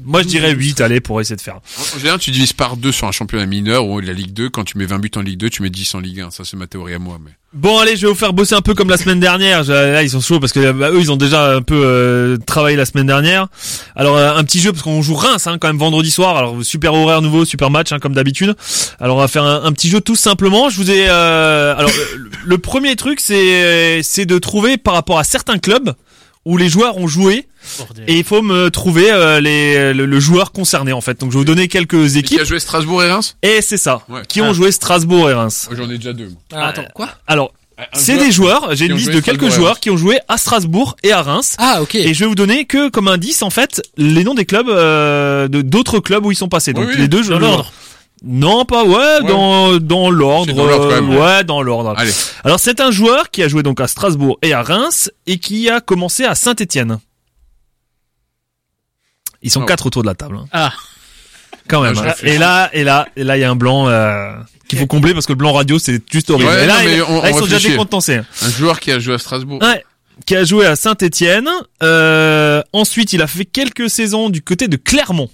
Moi, 0.05 0.21
je 0.21 0.27
dirais 0.27 0.53
douze. 0.53 0.63
8, 0.63 0.81
allez, 0.81 1.01
pour 1.01 1.19
essayer 1.19 1.35
de 1.35 1.41
faire. 1.41 1.59
En 1.95 1.99
général, 1.99 2.19
tu 2.19 2.31
divises 2.31 2.53
par 2.53 2.77
deux 2.77 2.91
sur 2.91 3.07
un 3.07 3.11
championnat 3.11 3.45
mineur 3.45 3.85
ou 3.85 3.99
la 3.99 4.13
Ligue 4.13 4.33
2. 4.33 4.49
Quand 4.49 4.63
tu 4.63 4.77
mets 4.77 4.85
20 4.85 4.99
buts 4.99 5.11
en 5.15 5.21
Ligue 5.21 5.37
2, 5.39 5.49
tu 5.49 5.61
mets 5.61 5.69
10 5.69 5.93
en 5.95 5.99
Ligue 5.99 6.21
1. 6.21 6.31
Ça, 6.31 6.43
c'est 6.45 6.55
ma 6.57 6.67
théorie 6.67 6.93
à 6.93 6.99
moi. 6.99 7.17
Mais... 7.23 7.31
Bon, 7.53 7.79
allez, 7.79 7.95
je 7.97 8.03
vais 8.05 8.07
vous 8.13 8.17
faire 8.17 8.31
bosser 8.33 8.55
un 8.55 8.61
peu 8.61 8.73
comme 8.75 8.89
la 8.89 8.97
semaine 8.97 9.19
dernière. 9.19 9.63
Là, 9.65 10.03
ils 10.03 10.09
sont 10.11 10.21
chauds 10.21 10.39
parce 10.39 10.53
que 10.53 10.71
bah, 10.71 10.89
eux, 10.91 10.99
ils 11.01 11.11
ont 11.11 11.17
déjà 11.17 11.53
un 11.55 11.61
peu 11.61 11.81
euh, 11.83 12.37
travaillé 12.37 12.77
la 12.77 12.85
semaine 12.85 13.07
dernière. 13.07 13.47
Alors, 13.95 14.15
euh, 14.15 14.33
un 14.33 14.43
petit 14.45 14.59
jeu 14.61 14.71
parce 14.71 14.83
qu'on 14.83 15.01
joue 15.01 15.15
Reims, 15.15 15.47
hein, 15.47 15.57
quand 15.59 15.67
même 15.67 15.77
vendredi 15.77 16.11
soir. 16.11 16.37
Alors, 16.37 16.63
super 16.63 16.93
horaire 16.93 17.21
nouveau, 17.21 17.43
super 17.43 17.69
match, 17.71 17.91
hein, 17.91 17.99
comme 17.99 18.13
d'habitude. 18.13 18.55
Alors, 18.99 19.17
on 19.17 19.19
va 19.19 19.27
faire 19.27 19.43
un, 19.43 19.63
un 19.65 19.71
petit 19.73 19.89
jeu 19.89 19.99
tout 20.01 20.15
simplement. 20.15 20.69
Je 20.69 20.77
vous 20.77 20.89
ai. 20.91 21.07
euh, 21.09 21.75
alors, 21.75 21.91
le, 22.15 22.29
le 22.45 22.57
premier 22.57 22.95
truc, 22.95 23.19
c'est 23.19 24.01
c'est 24.03 24.25
de 24.25 24.37
trouver 24.39 24.77
par 24.77 24.93
rapport 24.93 25.19
à 25.19 25.23
certains 25.23 25.57
clubs 25.57 25.93
où 26.45 26.57
les 26.57 26.69
joueurs 26.69 26.97
ont 26.97 27.07
joué 27.07 27.47
Bordel. 27.77 28.05
et 28.07 28.17
il 28.17 28.23
faut 28.23 28.41
me 28.41 28.69
trouver 28.69 29.11
euh, 29.11 29.39
les 29.39 29.93
le, 29.93 30.05
le 30.05 30.19
joueur 30.19 30.51
concerné 30.51 30.91
en 30.93 31.01
fait. 31.01 31.19
Donc, 31.19 31.29
je 31.31 31.35
vais 31.35 31.39
vous 31.41 31.45
donner 31.45 31.67
quelques 31.67 31.93
Et 31.93 32.11
qui 32.13 32.17
équipes 32.19 32.39
a 32.41 32.43
joué 32.43 32.59
Strasbourg 32.59 33.03
et 33.03 33.11
Reims? 33.11 33.35
Et 33.43 33.61
c'est 33.61 33.77
ça. 33.77 34.01
Ouais. 34.09 34.21
Qui 34.27 34.41
ont 34.41 34.53
joué 34.53 34.71
Strasbourg 34.71 35.29
et 35.29 35.33
Reims. 35.33 35.69
J'en 35.71 35.89
ai 35.89 35.97
déjà 35.97 36.13
deux. 36.13 36.25
moi. 36.29 36.35
Alors, 36.53 36.67
attends, 36.67 36.85
quoi? 36.95 37.09
Alors, 37.27 37.53
Un 37.77 37.83
c'est 37.93 38.13
joueur- 38.13 38.25
des 38.25 38.31
joueurs. 38.31 38.75
J'ai 38.75 38.85
une 38.87 38.93
liste 38.95 39.11
de 39.11 39.19
quelques 39.19 39.49
joueurs 39.49 39.79
qui 39.79 39.89
ont 39.91 39.97
joué 39.97 40.19
à 40.27 40.37
Strasbourg 40.37 40.95
et 41.03 41.11
à 41.11 41.21
Reims. 41.21 41.55
Ah, 41.59 41.81
ok. 41.81 41.95
Et 41.95 42.13
je 42.13 42.19
vais 42.21 42.25
vous 42.27 42.35
donner 42.35 42.65
que 42.65 42.89
comme 42.89 43.07
indice 43.07 43.41
en 43.43 43.49
fait 43.51 43.81
les 43.97 44.23
noms 44.23 44.33
des 44.35 44.45
clubs 44.45 44.69
euh, 44.69 45.47
de 45.47 45.61
d'autres 45.61 45.99
clubs 45.99 46.25
où 46.25 46.31
ils 46.31 46.35
sont 46.35 46.49
passés. 46.49 46.73
Donc 46.73 46.85
Oui, 46.87 46.91
oui, 46.95 47.01
les 47.01 47.07
deux 47.07 47.21
l'ordre. 47.39 47.71
Non, 48.23 48.65
pas 48.65 48.83
ouais, 48.83 48.93
Ouais. 48.95 49.23
dans 49.27 49.77
dans 49.79 50.09
l'ordre. 50.11 50.45
C'est 50.47 50.53
dans 50.53 50.65
l'ordre, 50.67 50.89
quand 50.89 50.95
euh, 50.95 51.01
même. 51.01 51.17
ouais, 51.17 51.43
dans 51.43 51.61
l'ordre. 51.63 51.93
Allez. 51.97 52.11
Alors 52.43 52.59
c'est 52.59 52.79
un 52.79 52.91
joueur 52.91 53.31
qui 53.31 53.41
a 53.41 53.47
joué 53.47 53.63
donc 53.63 53.79
à 53.81 53.87
Strasbourg 53.87 54.37
et 54.43 54.53
à 54.53 54.61
Reims 54.61 55.09
et 55.25 55.39
qui 55.39 55.69
a 55.69 55.81
commencé 55.81 56.23
à 56.25 56.35
Saint-Étienne. 56.35 56.99
Ils 59.41 59.49
sont 59.49 59.63
Oh. 59.63 59.65
quatre 59.65 59.87
autour 59.87 60.03
de 60.03 60.07
la 60.07 60.13
table. 60.15 60.35
hein. 60.37 60.45
Ah, 60.51 60.71
Quand 61.67 61.81
même. 61.81 61.95
Ah, 61.97 62.09
hein. 62.09 62.13
Et 62.23 62.37
là, 62.37 62.69
et 62.73 62.83
là, 62.83 63.07
et 63.15 63.23
là, 63.23 63.37
il 63.37 63.41
y 63.41 63.43
a 63.43 63.49
un 63.49 63.55
blanc 63.55 63.87
euh, 63.87 64.33
qu'il 64.67 64.77
faut 64.77 64.87
combler 64.87 65.13
parce 65.13 65.25
que 65.25 65.31
le 65.31 65.37
blanc 65.37 65.53
radio 65.53 65.79
c'est 65.79 66.01
juste 66.11 66.29
horrible. 66.29 66.49
Ouais, 66.49 66.63
et 66.63 66.67
là, 66.67 66.83
non, 66.83 66.89
il- 66.89 67.01
on- 67.03 67.21
là, 67.21 67.29
ils 67.31 67.35
on 67.35 67.39
sont 67.39 67.45
déjà 67.47 67.69
décontenancés. 67.69 68.19
Un 68.41 68.49
joueur 68.49 68.79
qui 68.79 68.91
a 68.91 68.99
joué 68.99 69.15
à 69.15 69.17
Strasbourg. 69.17 69.59
Ouais. 69.61 69.83
Qui 70.25 70.35
a 70.35 70.43
joué 70.43 70.67
à 70.67 70.75
Saint-Étienne. 70.75 71.49
Euh, 71.81 72.61
ensuite, 72.73 73.13
il 73.13 73.21
a 73.23 73.27
fait 73.27 73.45
quelques 73.45 73.89
saisons 73.89 74.29
du 74.29 74.43
côté 74.43 74.67
de 74.67 74.77
Clermont. 74.77 75.29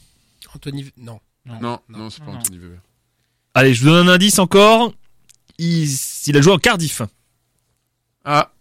Anthony, 0.55 0.85
non. 0.97 1.19
Non, 1.61 1.79
non, 1.89 2.09
c'est 2.09 2.19
pas 2.23 2.31
Non. 2.31 2.37
Anthony 2.37 2.57
Weber. 2.59 2.79
Allez, 3.53 3.73
je 3.73 3.83
vous 3.83 3.89
donne 3.89 4.07
un 4.09 4.13
indice 4.13 4.39
encore. 4.39 4.93
Il, 5.57 5.87
il 6.27 6.37
a 6.37 6.41
joué 6.41 6.53
en 6.53 6.57
Cardiff. 6.57 7.01
Ah. 8.25 8.51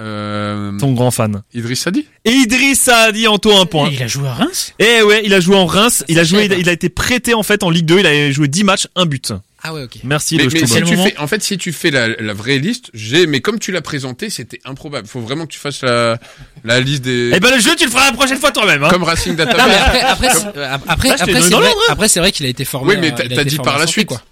Euh, 0.00 0.78
Ton 0.78 0.92
grand 0.92 1.10
fan. 1.10 1.42
Idriss 1.52 1.80
Sadi 1.80 2.06
Et 2.24 2.30
Idriss 2.30 2.86
a 2.88 3.10
dit 3.10 3.26
Anto 3.26 3.52
un 3.52 3.66
point. 3.66 3.90
il 3.90 4.00
a 4.02 4.06
joué 4.06 4.28
à 4.28 4.34
Reims? 4.34 4.72
Eh 4.78 5.02
ouais, 5.02 5.22
il 5.24 5.34
a 5.34 5.40
joué 5.40 5.56
en 5.56 5.66
Reims. 5.66 6.04
Il 6.08 6.18
a 6.20 6.24
joué, 6.24 6.48
j'aime. 6.48 6.60
il 6.60 6.68
a 6.68 6.72
été 6.72 6.88
prêté 6.88 7.34
en 7.34 7.42
fait 7.42 7.62
en 7.64 7.70
Ligue 7.70 7.86
2. 7.86 7.98
Il 7.98 8.06
a 8.06 8.30
joué 8.30 8.46
10 8.46 8.64
matchs, 8.64 8.86
un 8.94 9.06
but. 9.06 9.32
Ah 9.62 9.74
ouais, 9.74 9.82
ok. 9.82 9.98
Merci 10.04 10.36
mais, 10.36 10.48
si 10.50 10.82
tu 10.82 10.96
fais, 10.96 11.18
en 11.18 11.26
fait, 11.26 11.42
si 11.42 11.58
tu 11.58 11.72
fais 11.72 11.90
la, 11.90 12.08
la 12.08 12.32
vraie 12.32 12.58
liste, 12.58 12.90
j'ai, 12.94 13.26
mais 13.26 13.40
comme 13.40 13.58
tu 13.58 13.72
l'as 13.72 13.80
présenté, 13.80 14.30
c'était 14.30 14.60
improbable. 14.64 15.08
Faut 15.08 15.20
vraiment 15.20 15.46
que 15.46 15.52
tu 15.52 15.58
fasses 15.58 15.82
la, 15.82 16.18
la 16.64 16.80
liste 16.80 17.02
des, 17.02 17.32
Eh 17.34 17.40
ben 17.40 17.50
le 17.52 17.60
jeu, 17.60 17.74
tu 17.74 17.84
le 17.84 17.90
feras 17.90 18.06
la 18.06 18.12
prochaine 18.12 18.38
fois 18.38 18.52
toi-même. 18.52 18.84
Hein. 18.84 18.88
comme 18.90 19.02
Racing 19.02 19.36
Non, 19.36 19.44
mais 19.46 19.52
après, 19.52 20.00
après, 20.00 20.30
c'est- 20.30 20.56
euh, 20.56 20.74
après, 20.86 21.08
c'est 21.18 21.26
dans 21.50 21.58
vrai, 21.58 21.66
l'ordre, 21.68 21.80
après, 21.88 22.08
c'est 22.08 22.20
vrai 22.20 22.30
qu'il 22.30 22.46
a 22.46 22.48
été 22.48 22.64
formé. 22.64 22.94
Oui, 22.94 23.00
mais 23.00 23.08
euh, 23.12 23.16
t'as- 23.16 23.24
il 23.24 23.32
a 23.32 23.36
t'as 23.36 23.42
été 23.42 23.50
dit 23.50 23.56
par 23.56 23.74
la 23.74 23.80
Santé, 23.80 23.92
suite. 23.92 24.08
quoi. 24.08 24.22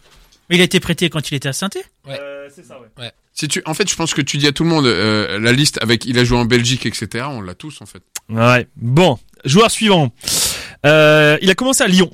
Mais 0.49 0.57
il 0.57 0.61
a 0.61 0.65
été 0.65 0.79
prêté 0.79 1.11
quand 1.11 1.29
il 1.29 1.35
était 1.35 1.49
à 1.49 1.53
saint 1.53 1.69
Euh, 2.09 2.49
c'est 2.55 2.65
ça, 2.65 2.79
ouais. 2.99 3.11
Si 3.33 3.49
tu, 3.49 3.61
en 3.67 3.75
fait, 3.75 3.91
je 3.91 3.97
pense 3.97 4.15
que 4.15 4.23
tu 4.23 4.39
dis 4.39 4.47
à 4.47 4.53
tout 4.53 4.63
le 4.63 4.71
monde, 4.71 4.87
euh, 4.87 5.39
la 5.41 5.53
liste 5.53 5.79
avec, 5.83 6.07
il 6.07 6.19
a 6.19 6.25
joué 6.25 6.39
en 6.39 6.45
Belgique, 6.47 6.87
etc. 6.87 7.25
On 7.29 7.41
l'a 7.43 7.55
tous, 7.55 7.83
en 7.83 7.87
fait. 7.87 8.01
Ouais. 8.31 8.67
Bon, 8.77 9.19
joueur 9.45 9.71
suivant. 9.71 10.11
Euh, 10.87 11.37
il 11.43 11.51
a 11.51 11.55
commencé 11.55 11.83
à 11.83 11.89
Lyon. 11.89 12.11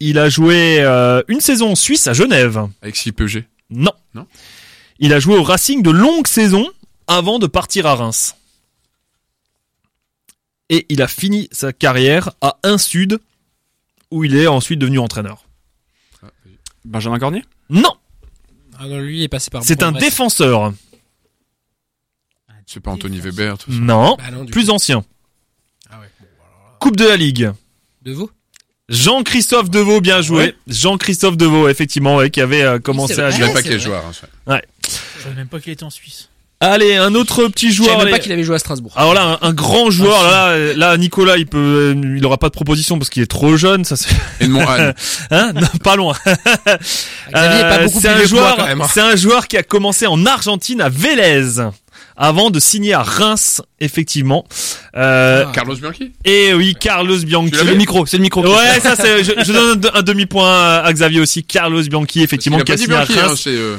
Il 0.00 0.18
a 0.18 0.28
joué 0.28 0.80
euh, 0.80 1.22
une 1.28 1.40
saison 1.40 1.70
en 1.72 1.74
Suisse 1.74 2.06
à 2.06 2.12
Genève. 2.12 2.60
Avec 2.82 2.96
CPG. 2.96 3.46
Non. 3.70 3.92
Non. 4.14 4.26
Il 4.98 5.12
a 5.12 5.20
joué 5.20 5.36
au 5.36 5.42
Racing 5.42 5.82
de 5.82 5.90
longues 5.90 6.26
saisons 6.26 6.70
avant 7.06 7.38
de 7.38 7.46
partir 7.46 7.86
à 7.86 7.94
Reims. 7.94 8.34
Et 10.68 10.84
il 10.88 11.00
a 11.02 11.08
fini 11.08 11.48
sa 11.52 11.72
carrière 11.72 12.30
à 12.40 12.58
1 12.62 12.76
Sud 12.78 13.20
où 14.10 14.24
il 14.24 14.36
est 14.36 14.46
ensuite 14.46 14.78
devenu 14.78 14.98
entraîneur. 14.98 15.44
Benjamin 16.84 17.18
Cornier? 17.18 17.44
Non, 17.70 17.94
Ah 18.78 18.86
non, 18.86 18.98
lui 19.00 19.18
il 19.20 19.22
est 19.24 19.28
passé 19.28 19.50
par. 19.50 19.64
c'est 19.64 19.82
un 19.82 19.92
défenseur. 19.92 20.72
C'est 22.66 22.80
pas 22.80 22.90
Anthony 22.90 23.20
Weber, 23.20 23.58
tout 23.58 23.70
ça. 23.72 23.78
Non, 23.78 24.16
Bah 24.18 24.30
non, 24.32 24.44
plus 24.46 24.66
coup. 24.66 24.70
ancien. 24.72 25.04
Ah 25.90 26.00
ouais. 26.00 26.10
Coupe 26.80 26.96
de 26.96 27.04
la 27.04 27.16
Ligue. 27.16 27.50
De 28.02 28.12
vous? 28.12 28.30
Jean-Christophe 28.88 29.70
Deveau, 29.70 30.00
bien 30.00 30.22
joué. 30.22 30.38
Ouais. 30.44 30.54
Jean-Christophe 30.68 31.36
Deveau, 31.36 31.68
effectivement, 31.68 32.16
ouais, 32.16 32.30
qui 32.30 32.40
avait 32.40 32.62
euh, 32.62 32.78
commencé 32.78 33.14
à 33.14 33.28
vrai. 33.28 33.32
Je 33.32 33.36
savais 33.38 33.46
Ouais, 33.48 33.52
pas 33.54 33.62
quel 33.62 33.80
joueur. 33.80 34.04
hein, 34.08 34.12
ça. 34.12 34.60
Je 35.18 35.22
savais 35.24 35.34
même 35.34 35.48
pas 35.48 35.58
qu'il 35.60 35.72
était 35.72 35.82
en 35.84 35.90
Suisse. 35.90 36.28
Allez, 36.58 36.94
un 36.96 37.14
autre 37.14 37.48
petit 37.48 37.70
Je 37.70 37.82
savais 37.82 37.88
joueur. 37.90 38.04
même 38.04 38.10
pas 38.14 38.18
qu'il 38.18 38.32
avait 38.32 38.42
joué 38.44 38.54
à 38.54 38.58
Strasbourg. 38.58 38.92
Alors 38.96 39.12
là, 39.12 39.38
un, 39.42 39.48
un 39.48 39.52
grand 39.52 39.90
joueur. 39.90 40.22
là, 40.22 40.56
là, 40.74 40.96
Nicolas, 40.96 41.36
il 41.36 41.46
peut, 41.46 41.94
euh, 41.94 42.16
il 42.16 42.24
aura 42.24 42.38
pas 42.38 42.46
de 42.48 42.52
proposition 42.54 42.96
parce 42.98 43.10
qu'il 43.10 43.22
est 43.22 43.26
trop 43.30 43.56
jeune. 43.58 43.84
Ça, 43.84 43.96
c'est, 43.96 44.08
hein, 44.40 45.52
non, 45.52 45.66
pas 45.84 45.96
loin. 45.96 46.14
Xavier 46.24 47.58
est 47.58 47.62
pas 47.62 47.78
Euh, 47.78 47.84
beaucoup 47.84 48.00
c'est 48.00 48.12
plus 48.14 48.22
un 48.22 48.26
joueur, 48.26 48.56
quand 48.56 48.66
même. 48.66 48.80
hein. 48.80 48.86
c'est 48.90 49.00
un 49.02 49.16
joueur 49.16 49.48
qui 49.48 49.56
a 49.58 49.62
commencé 49.62 50.06
en 50.06 50.24
Argentine 50.24 50.80
à 50.80 50.88
Vélez 50.88 51.60
avant 52.16 52.50
de 52.50 52.58
signer 52.60 52.94
à 52.94 53.02
Reims, 53.02 53.60
effectivement. 53.80 54.44
Euh, 54.96 55.44
Ah. 55.46 55.52
Carlos 55.54 55.76
Bianchi 55.76 56.12
Et 56.24 56.54
oui, 56.54 56.74
Carlos 56.78 57.18
Bianchi. 57.18 57.52
Le 57.64 57.74
micro, 57.74 58.06
c'est 58.06 58.16
le 58.16 58.22
micro. 58.22 58.42
Ouais, 58.42 58.80
ça 58.80 58.96
c'est. 58.96 59.22
Je, 59.24 59.32
je 59.44 59.52
donne 59.52 59.80
un, 59.94 59.98
un 59.98 60.02
demi-point 60.02 60.78
à 60.78 60.92
Xavier 60.92 61.20
aussi. 61.20 61.44
Carlos 61.44 61.82
Bianchi, 61.82 62.22
effectivement, 62.22 62.58
Il 62.58 62.62
a 62.62 62.64
qui 62.64 62.72
a 62.72 62.76
signé 62.76 62.94
à 62.94 63.04
Bianchi, 63.04 63.20
hein, 63.20 63.26
Reims. 63.28 63.40
c'est... 63.44 63.50
euh, 63.50 63.76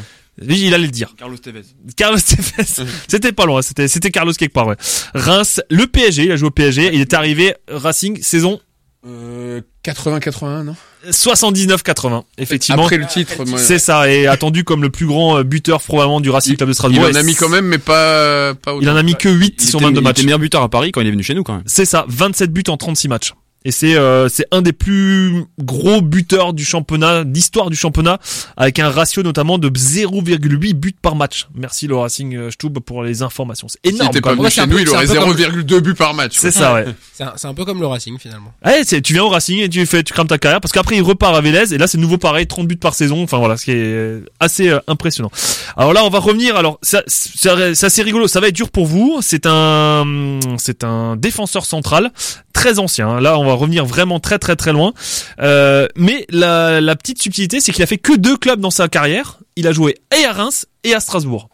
Oui, 0.47 0.61
il 0.65 0.73
allait 0.73 0.85
le 0.85 0.91
dire. 0.91 1.13
Carlos 1.17 1.37
Tevez. 1.37 1.61
Carlos 1.95 2.19
Tevez. 2.19 2.85
C'était 3.07 3.31
pas 3.31 3.45
loin. 3.45 3.61
C'était 3.63 3.87
c'était 3.87 4.11
Carlos 4.11 4.33
quelque 4.33 4.53
part. 4.53 4.67
Ouais. 4.67 4.75
Reims, 5.15 5.61
le 5.71 5.87
PSG. 5.87 6.25
Il 6.25 6.31
a 6.31 6.35
joué 6.35 6.47
au 6.49 6.51
PSG. 6.51 6.91
Il 6.93 7.01
est 7.01 7.13
arrivé 7.13 7.55
Racing 7.69 8.21
saison 8.21 8.59
Euh, 9.05 9.61
80-81, 9.87 10.63
non? 10.63 10.75
79-80. 11.09 12.23
Effectivement. 12.37 12.83
Après 12.83 12.97
le 12.97 13.05
titre, 13.05 13.33
C'est 13.57 13.79
ça, 13.79 14.09
et 14.11 14.27
attendu 14.27 14.63
comme 14.63 14.81
le 14.81 14.89
plus 14.89 15.05
grand 15.05 15.37
euh, 15.37 15.43
buteur 15.43 15.81
probablement 15.81 16.19
du 16.21 16.29
Racing 16.29 16.55
Club 16.57 16.69
de 16.69 16.73
il 16.73 16.75
Strasbourg. 16.75 17.05
en 17.05 17.15
a 17.15 17.23
mis 17.23 17.35
quand 17.35 17.49
même, 17.49 17.65
mais 17.65 17.77
pas, 17.77 18.53
pas 18.55 18.73
autant. 18.73 18.81
Il 18.81 18.89
en 18.89 18.95
a 18.95 19.03
mis 19.03 19.15
que 19.15 19.29
8 19.29 19.55
Il 19.59 19.67
sur 19.67 19.79
était- 19.79 19.85
22 19.87 20.01
il 20.01 20.03
matchs. 20.03 20.11
était 20.17 20.23
meilleur 20.23 20.39
buteur 20.39 20.61
à 20.63 20.69
Paris 20.69 20.91
quand 20.91 21.01
il 21.01 21.07
est 21.07 21.11
venu 21.11 21.23
chez 21.23 21.33
nous 21.33 21.43
quand 21.43 21.53
même. 21.53 21.63
C'est 21.65 21.85
ça, 21.85 22.05
27 22.09 22.51
buts 22.51 22.63
en 22.67 22.77
36 22.77 23.07
matchs. 23.07 23.33
Et 23.67 23.71
c'est 23.71 23.97
euh, 23.97 24.29
c'est 24.29 24.45
un 24.51 24.61
des 24.61 24.71
plus 24.71 25.43
gros 25.59 26.01
buteurs 26.01 26.53
du 26.53 26.63
championnat, 26.63 27.25
d'histoire 27.25 27.69
du 27.69 27.75
championnat, 27.75 28.17
avec 28.55 28.79
un 28.79 28.89
ratio 28.89 29.23
notamment 29.23 29.57
de 29.57 29.67
0,8 29.69 30.73
buts 30.73 30.95
par 31.01 31.17
match. 31.17 31.47
Merci 31.53 31.85
le 31.87 31.97
Racing 31.97 32.33
euh, 32.37 32.49
Stub 32.49 32.79
pour 32.79 33.03
les 33.03 33.23
informations. 33.23 33.67
C'est 33.67 33.85
énorme. 33.85 34.11
quand 34.13 34.21
pas 34.21 34.29
même. 34.29 34.39
venu 34.39 34.49
chez 34.51 34.65
nous, 34.67 34.79
il 34.79 34.87
aurait 34.87 35.05
peu 35.05 35.15
comme- 35.15 35.33
0,2 35.33 35.79
buts 35.81 35.95
par 35.95 36.13
match. 36.13 36.37
C'est 36.37 36.51
ça, 36.51 36.75
ouais. 36.75 36.85
C'est 37.13 37.23
un, 37.23 37.33
c'est 37.35 37.47
un 37.47 37.53
peu 37.53 37.65
comme 37.65 37.81
le 37.81 37.87
Racing 37.87 38.17
finalement. 38.19 38.53
Ouais, 38.63 38.81
c'est, 38.85 39.01
tu 39.01 39.11
viens 39.13 39.23
au 39.23 39.29
Racing 39.29 39.59
et 39.59 39.67
tu 39.69 39.83
fais, 39.87 40.03
tu 40.03 40.13
crames 40.13 40.27
ta 40.27 40.37
carrière 40.37 40.61
parce 40.61 40.71
qu'après 40.71 40.95
il 40.95 41.01
repart 41.01 41.35
à 41.35 41.41
Vélez 41.41 41.73
et 41.73 41.77
là 41.79 41.87
c'est 41.87 41.97
nouveau 41.97 42.19
pareil, 42.19 42.45
30 42.47 42.67
buts 42.67 42.77
par 42.77 42.93
saison. 42.93 43.23
Enfin 43.23 43.39
voilà, 43.39 43.57
ce 43.57 43.65
qui 43.65 43.71
est 43.71 44.21
assez 44.39 44.69
euh, 44.69 44.79
impressionnant. 44.87 45.31
Alors 45.75 45.91
là, 45.93 46.05
on 46.05 46.09
va 46.09 46.19
revenir. 46.19 46.55
Alors 46.55 46.77
ça, 46.83 47.01
ça- 47.07 47.73
c'est 47.75 47.85
assez 47.87 48.01
rigolo. 48.03 48.27
Ça 48.27 48.39
va 48.39 48.47
être 48.47 48.55
dur 48.55 48.69
pour 48.69 48.85
vous. 48.85 49.17
C'est 49.21 49.45
un, 49.45 50.39
c'est 50.57 50.83
un 50.85 51.15
défenseur 51.17 51.65
central 51.65 52.11
très 52.53 52.77
ancien. 52.79 53.19
Là, 53.19 53.37
on 53.39 53.45
va 53.45 53.53
revenir 53.57 53.85
vraiment 53.85 54.19
très 54.19 54.39
très 54.39 54.55
très 54.55 54.71
loin. 54.73 54.93
Euh, 55.39 55.87
mais 55.95 56.25
la, 56.29 56.79
la 56.81 56.95
petite 56.95 57.21
subtilité, 57.21 57.59
c'est 57.59 57.71
qu'il 57.71 57.83
a 57.83 57.87
fait 57.87 57.97
que 57.97 58.15
deux 58.15 58.37
clubs 58.37 58.59
dans 58.59 58.71
sa 58.71 58.87
carrière. 58.87 59.39
Il 59.55 59.67
a 59.67 59.71
joué 59.71 59.95
et 60.17 60.23
à 60.25 60.33
Reims 60.33 60.65
et 60.83 60.93
à 60.93 60.99
Strasbourg. 60.99 61.49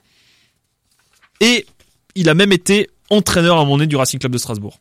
Et 1.39 1.65
il 2.15 2.29
a 2.29 2.33
même 2.33 2.51
été 2.51 2.89
entraîneur 3.09 3.57
à 3.57 3.61
un 3.61 3.63
moment 3.63 3.77
donné 3.77 3.87
du 3.87 3.95
Racing 3.95 4.19
Club 4.19 4.31
de 4.33 4.37
Strasbourg. 4.37 4.79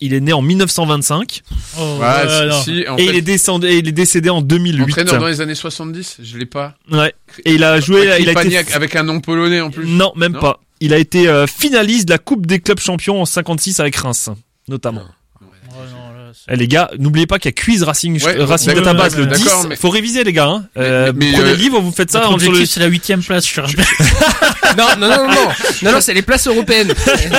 Il 0.00 0.12
est 0.12 0.20
né 0.20 0.34
en 0.34 0.42
1925 0.42 1.42
Oh, 1.78 1.96
Ouais, 1.98 2.06
ouais, 2.06 2.46
non. 2.48 2.60
si, 2.62 2.82
si, 2.82 2.88
en 2.88 2.96
et 2.98 3.06
fait, 3.06 3.12
il 3.12 3.16
est 3.16 3.22
descendu, 3.22 3.66
et 3.66 3.78
il 3.78 3.88
est 3.88 3.92
décédé 3.92 4.28
en 4.28 4.42
2008. 4.42 4.82
entraîneur 4.82 5.18
dans 5.18 5.26
les 5.26 5.40
années 5.40 5.54
70, 5.54 6.18
je 6.22 6.36
l'ai 6.36 6.44
pas. 6.44 6.74
Ouais. 6.92 7.14
Et 7.46 7.54
il 7.54 7.64
a 7.64 7.80
joué, 7.80 8.02
il 8.20 8.28
a 8.28 8.42
été 8.44 8.74
avec 8.74 8.94
un 8.94 9.04
nom 9.04 9.20
polonais 9.20 9.62
en 9.62 9.70
plus. 9.70 9.86
non, 9.86 10.12
même 10.14 10.32
Non 10.32 10.40
pas. 10.40 10.60
Il 10.80 10.92
a 10.92 10.98
été 10.98 11.28
euh, 11.28 11.46
finaliste 11.46 12.04
de 12.08 12.12
la 12.12 12.18
Coupe 12.18 12.44
des 12.44 12.60
clubs 12.60 12.78
champions 12.78 13.22
en 13.22 13.24
56 13.24 13.80
avec 13.80 13.96
Reims, 13.96 14.28
notamment. 14.68 15.00
Oh, 15.40 15.44
non, 15.44 15.50
là, 15.80 15.86
c'est- 15.88 16.15
Eh, 16.50 16.56
les 16.56 16.68
gars, 16.68 16.90
n'oubliez 16.98 17.26
pas 17.26 17.38
qu'il 17.38 17.48
y 17.50 17.54
a 17.58 17.62
quiz 17.62 17.82
Racing, 17.82 18.22
Ouais, 18.24 18.36
euh, 18.38 18.44
Racing 18.46 18.68
d'accord, 18.68 18.84
Database 18.84 19.16
le 19.16 19.26
d'accord, 19.26 19.62
10. 19.62 19.68
mais- 19.68 19.76
Faut 19.76 19.90
réviser 19.90 20.24
les 20.24 20.32
gars. 20.32 20.46
Hein. 20.48 20.64
Euh, 20.76 21.12
Mais- 21.14 21.26
mais, 21.26 21.32
prenez 21.32 21.48
euh, 21.48 21.50
le 21.52 21.56
livre, 21.56 21.80
vous 21.80 21.92
faites 21.92 22.10
ça 22.10 22.20
sur 22.22 22.30
le- 22.30 22.34
objectif, 22.36 22.70
c'est 22.70 22.80
la 22.80 22.86
huitième 22.86 23.22
place, 23.22 23.46
je 23.46 23.60
non, 24.76 24.86
non, 24.98 25.08
non, 25.08 25.26
non, 25.28 25.48
non, 25.82 25.92
non, 25.92 26.00
c'est 26.00 26.14
les 26.14 26.22
places 26.22 26.46
européennes. 26.46 26.92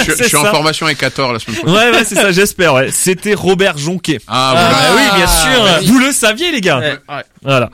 Je, 0.08 0.24
suis 0.24 0.36
en 0.38 0.46
formation 0.46 0.86
avec 0.86 0.98
14 1.00 1.34
la 1.34 1.40
semaine 1.40 1.58
prochaine. 1.58 1.76
Ouais, 1.92 1.98
ouais, 1.98 2.04
c'est 2.06 2.16
ça, 2.16 2.32
j'espère. 2.32 2.74
Ouais. 2.74 2.90
C'était 2.92 3.34
Robert 3.34 3.78
Jonquet. 3.78 4.20
Ah, 4.28 4.54
Ah, 4.56 4.72
voilà. 4.72 4.96
oui, 4.96 5.18
bien 5.18 5.28
sûr. 5.28 5.66
Ah, 5.66 5.78
oui. 5.82 5.88
Vous 5.88 6.00
le 6.00 6.12
saviez, 6.12 6.52
les 6.52 6.62
gars. 6.62 6.80
Ouais, 6.80 6.98
ouais. 7.10 7.24
Voilà. 7.44 7.70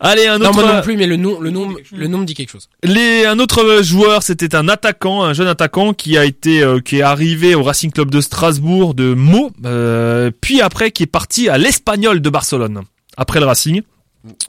Allez, 0.00 0.26
un 0.26 0.38
Non, 0.38 0.50
autre. 0.50 0.62
moi 0.62 0.72
non 0.74 0.82
plus, 0.82 0.96
mais 0.96 1.06
le 1.06 1.16
nom, 1.16 1.40
le 1.40 1.50
nom, 1.50 1.74
le 1.90 2.06
nom 2.06 2.18
me 2.18 2.24
dit 2.26 2.34
quelque 2.34 2.50
chose. 2.52 2.68
Les, 2.82 3.24
un 3.24 3.38
autre 3.38 3.82
joueur, 3.82 4.22
c'était 4.22 4.54
un 4.54 4.68
attaquant, 4.68 5.22
un 5.24 5.32
jeune 5.32 5.48
attaquant 5.48 5.94
qui 5.94 6.18
a 6.18 6.24
été, 6.24 6.60
euh, 6.62 6.80
qui 6.80 6.98
est 6.98 7.02
arrivé 7.02 7.54
au 7.54 7.62
Racing 7.62 7.90
Club 7.90 8.10
de 8.10 8.20
Strasbourg 8.20 8.92
de 8.94 9.14
Meaux, 9.14 9.50
euh, 9.64 10.30
puis 10.40 10.60
après 10.60 10.90
qui 10.90 11.02
est 11.04 11.06
parti 11.06 11.48
à 11.48 11.56
l'Espagnol 11.56 12.20
de 12.20 12.28
Barcelone. 12.30 12.82
Après 13.16 13.40
le 13.40 13.46
Racing, 13.46 13.80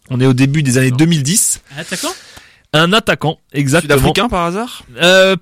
on 0.09 0.19
est 0.19 0.25
au 0.25 0.33
début 0.33 0.63
des 0.63 0.77
années 0.77 0.91
2010. 0.91 1.61
Attaquant? 1.77 2.13
Un 2.77 2.93
attaquant, 2.93 3.39
exactement. 3.53 3.97
Sud-africain 3.97 4.29
par 4.29 4.45
hasard 4.45 4.83
Euh, 5.01 5.35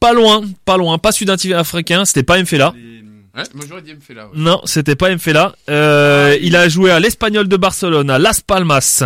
pas 0.00 0.12
loin, 0.12 0.42
pas 0.64 0.76
loin, 0.76 0.98
pas 0.98 1.12
sud-africain, 1.12 2.04
c'était 2.04 2.22
pas 2.22 2.40
Mfela. 2.40 2.72
Ouais, 3.36 3.42
moi 3.54 3.64
j'aurais 3.68 3.82
dit 3.82 3.92
ouais. 3.92 4.22
Non, 4.34 4.60
c'était 4.64 4.94
pas 4.96 5.14
Mfela. 5.14 5.54
Euh, 5.68 6.38
il 6.40 6.56
a 6.56 6.68
joué 6.68 6.90
à 6.90 7.00
l'Espagnol 7.00 7.48
de 7.48 7.56
Barcelone, 7.56 8.08
à 8.08 8.18
Las 8.18 8.40
Palmas, 8.40 9.02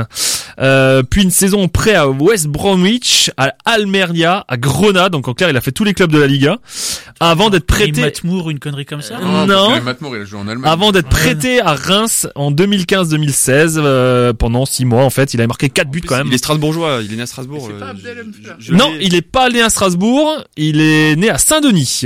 euh, 0.61 1.03
puis 1.03 1.23
une 1.23 1.31
saison 1.31 1.69
près 1.69 1.95
à 1.95 2.09
West 2.09 2.47
Bromwich, 2.49 3.31
à 3.37 3.55
Almeria, 3.65 4.45
à 4.49 4.57
Grenade. 4.57 5.13
Donc 5.13 5.27
en 5.29 5.35
clair, 5.35 5.49
il 5.51 5.57
a 5.57 5.61
fait 5.61 5.73
tous 5.73 5.85
les 5.85 5.95
clubs 5.95 6.13
de 6.13 6.19
la 6.19 6.27
Liga 6.27 6.59
avant 7.19 7.51
d'être 7.51 7.65
Et 7.65 7.67
prêté, 7.67 8.01
Matt 8.03 8.25
Moore, 8.25 8.51
une 8.51 8.59
connerie 8.59 8.85
comme 8.87 9.03
ça 9.03 9.19
Euh, 9.19 9.47
Non. 9.47 9.71
Moore, 10.01 10.17
il 10.17 10.23
a 10.23 10.25
joué 10.25 10.39
en 10.39 10.49
Allemagne. 10.49 10.71
avant 10.71 10.93
d'être 10.93 11.09
prêté 11.09 11.61
à 11.61 11.75
Reims 11.75 12.27
en 12.35 12.53
2015-2016 12.53 13.75
euh, 13.79 14.33
pendant 14.33 14.67
six 14.67 14.85
mois. 14.85 15.05
En 15.05 15.11
fait, 15.11 15.35
il 15.35 15.41
a 15.41 15.47
marqué 15.47 15.71
quatre 15.71 15.91
buts 15.91 16.01
quand 16.01 16.17
même. 16.17 16.27
Il 16.29 16.35
est 16.35 16.39
strasbourgeois, 16.39 17.01
il 17.03 17.13
est 17.13 17.17
né 17.17 17.23
à 17.23 17.27
Strasbourg. 17.27 17.69
Pas 17.79 17.87
euh, 17.87 17.91
Abdel 17.91 18.27
je- 18.59 18.73
Non, 18.75 18.93
il 19.01 19.15
est 19.15 19.23
pas 19.23 19.49
né 19.49 19.63
à 19.63 19.71
Strasbourg, 19.71 20.45
il 20.57 20.81
est 20.81 21.17
né 21.17 21.31
à 21.31 21.39
Saint-Denis. 21.39 22.03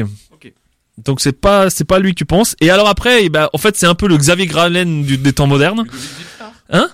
Donc 1.05 1.20
c'est 1.20 1.32
pas 1.32 1.70
c'est 1.70 1.84
pas 1.84 1.98
lui 1.98 2.11
que 2.12 2.18
tu 2.18 2.24
penses. 2.24 2.55
Et 2.61 2.70
alors 2.70 2.86
après, 2.88 3.28
ben, 3.28 3.48
en 3.52 3.59
fait, 3.59 3.76
c'est 3.76 3.86
un 3.86 3.96
peu 3.96 4.07
le 4.07 4.16
Xavier 4.16 4.46
Gralen 4.46 5.02
du, 5.02 5.18
des 5.18 5.32
temps 5.32 5.48
modernes. 5.48 5.84
Hein? 6.70 6.88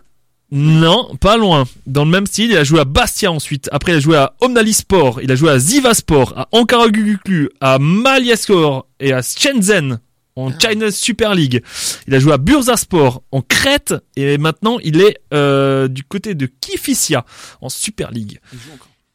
Non, 0.53 1.15
pas 1.21 1.37
loin. 1.37 1.65
Dans 1.87 2.05
le 2.05 2.11
même 2.11 2.27
style, 2.27 2.51
il 2.51 2.57
a 2.57 2.65
joué 2.65 2.81
à 2.81 2.85
Bastia 2.85 3.31
ensuite. 3.31 3.69
Après, 3.73 3.93
il 3.93 3.97
a 3.97 4.01
joué 4.01 4.17
à 4.17 4.35
Omnali 4.41 4.73
Sport, 4.73 5.21
il 5.23 5.31
a 5.31 5.37
joué 5.37 5.51
à 5.51 5.59
Ziva 5.59 5.95
Sport, 5.95 6.35
à 6.37 6.49
Ankara 6.53 6.89
Guguklu, 6.89 7.51
à 7.61 7.79
Maliaskor 7.79 8.87
et 8.99 9.13
à 9.13 9.23
Shenzhen 9.23 10.01
en 10.37 10.59
China 10.59 10.91
Super 10.91 11.35
League. 11.35 11.63
Il 12.07 12.15
a 12.15 12.19
joué 12.19 12.33
à 12.33 12.39
Bursaspor 12.39 13.23
en 13.31 13.43
Crète 13.43 13.95
et 14.17 14.39
maintenant 14.39 14.79
il 14.83 15.01
est 15.01 15.19
euh, 15.33 15.89
du 15.89 16.03
côté 16.03 16.35
de 16.35 16.47
Kifissia 16.47 17.25
en 17.61 17.69
Super 17.69 18.11
League. 18.11 18.41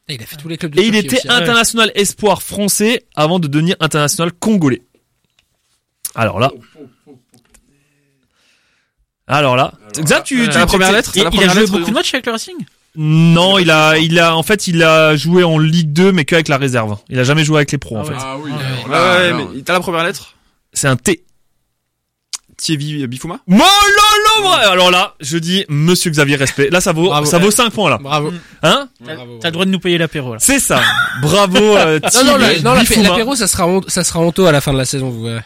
Ah, 0.08 0.14
Il 0.14 0.22
a 0.22 0.26
fait 0.26 0.38
tous 0.38 0.48
les 0.48 0.58
clubs 0.58 0.74
de 0.74 0.82
Et 0.82 0.88
il 0.88 0.96
était 0.96 1.18
aussi, 1.18 1.28
hein. 1.28 1.36
international 1.36 1.92
espoir 1.96 2.42
français 2.42 3.06
avant 3.16 3.40
de 3.40 3.48
devenir 3.48 3.76
international 3.80 4.32
congolais. 4.34 4.84
Alors 6.14 6.40
là. 6.40 6.52
Alors 9.28 9.56
là. 9.56 9.74
Ça, 10.06 10.22
tu, 10.22 10.42
Euh, 10.44 10.48
tu- 10.50 10.58
la 10.58 10.66
première 10.66 10.92
lettre, 10.92 11.12
Il, 11.16 11.24
la 11.24 11.30
il 11.34 11.44
a 11.44 11.48
joué 11.50 11.62
lettre 11.62 11.72
beaucoup 11.72 11.90
de 11.90 11.94
matchs 11.96 12.14
avec 12.14 12.26
le 12.26 12.32
Racing? 12.34 12.56
Non, 12.98 13.58
il 13.58 13.72
a, 13.72 13.98
il 13.98 14.20
a, 14.20 14.36
en 14.38 14.44
fait, 14.44 14.68
il 14.68 14.82
a 14.84 15.16
joué 15.18 15.44
en 15.44 15.58
Ligue 15.58 15.92
2, 15.92 16.12
mais 16.12 16.24
qu'avec 16.26 16.48
la 16.48 16.58
réserve. 16.58 16.98
Il 17.10 17.20
a 17.20 17.24
jamais 17.24 17.44
joué 17.44 17.58
avec 17.58 17.72
les 17.72 17.78
pros, 17.78 17.98
en 17.98 18.02
Ah 18.02 18.06
fait. 18.06 18.14
Ah 18.18 18.38
oui. 18.40 18.52
Ouais, 18.52 18.58
là, 18.92 19.18
ouais, 19.20 19.26
alors, 19.28 19.50
mais 19.54 19.62
t'as 19.64 19.74
la 19.74 19.80
première 19.82 20.04
lettre? 20.04 20.34
C'est 20.74 20.88
un 20.88 20.96
T. 20.96 21.24
Thierry 22.58 23.06
Bifouma? 23.08 23.40
Mololo, 23.48 23.64
vrai. 24.44 24.64
Alors 24.66 24.92
là, 24.92 25.16
je 25.20 25.38
dis, 25.38 25.66
monsieur 25.68 26.10
Xavier 26.10 26.38
Respect. 26.38 26.70
Là, 26.70 26.80
ça 26.80 26.94
vaut, 26.94 27.08
Bravo. 27.08 27.26
ça 27.26 27.38
vaut 27.38 27.52
5 27.52 27.70
points, 27.72 27.90
là. 27.90 27.98
Bravo. 27.98 28.32
Hein? 28.64 28.88
T'as 29.42 29.48
le 29.50 29.52
droit 29.52 29.66
de 29.66 29.72
nous 29.72 29.80
payer 29.80 29.98
l'apéro, 29.98 30.32
là. 30.34 30.40
C'est 30.40 30.60
ça. 30.60 30.82
Bravo, 31.22 31.58
euh, 31.58 32.00
Non, 32.24 32.24
non, 32.24 32.38
Thierry 32.38 32.64
non, 32.64 32.74
l'apé- 32.76 32.88
Bifouma. 32.88 33.10
l'apéro, 33.10 33.36
ça 33.36 33.48
sera, 33.48 33.68
ça 33.88 34.06
sera 34.06 34.22
honteux 34.22 34.46
à 34.48 34.54
la 34.54 34.62
fin 34.62 34.72
de 34.72 34.78
la 34.78 34.86
saison, 34.86 35.10
vous 35.10 35.24
verrez. 35.26 35.42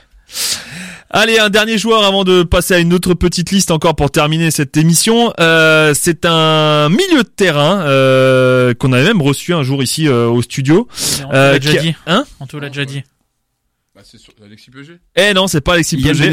Allez, 1.12 1.40
un 1.40 1.50
dernier 1.50 1.80
joueur 1.80 2.04
avant 2.04 2.24
de 2.24 2.44
passer 2.44 2.76
à 2.76 2.80
une 2.80 2.94
autre 2.94 3.16
petite 3.16 3.50
liste 3.50 3.72
encore 3.72 3.96
pour 3.96 4.12
terminer 4.12 4.52
cette 4.52 4.78
émission. 4.78 5.34
Euh, 5.40 5.94
c'est 5.96 6.24
un 6.26 6.88
milieu 6.90 7.24
de 7.24 7.30
terrain 7.36 7.82
euh, 7.82 8.76
qu'on 8.76 8.94
avait 8.94 9.06
même 9.06 9.22
reçu 9.22 9.56
un 9.56 9.64
jour 9.64 9.82
ici 9.82 10.08
euh, 10.08 10.28
au 10.28 10.44
studio. 10.44 10.88
On 11.28 11.34
Euh, 11.34 11.54
l'a 11.54 11.60
déjà 11.60 11.78
qui- 11.80 11.88
dit. 11.88 11.96
Hein 12.06 12.26
On 12.40 12.46
te 12.46 12.58
l'a 12.58 12.68
déjà 12.70 12.86
dit. 12.86 13.02
bah, 13.96 14.02
c'est 14.04 14.20
sur 14.20 14.34
Alexis 14.46 14.70
Peugeot. 14.70 14.94
Eh 15.16 15.34
non, 15.34 15.48
c'est 15.48 15.62
pas 15.62 15.74
Alexis 15.74 15.98
Peugeot. 15.98 16.24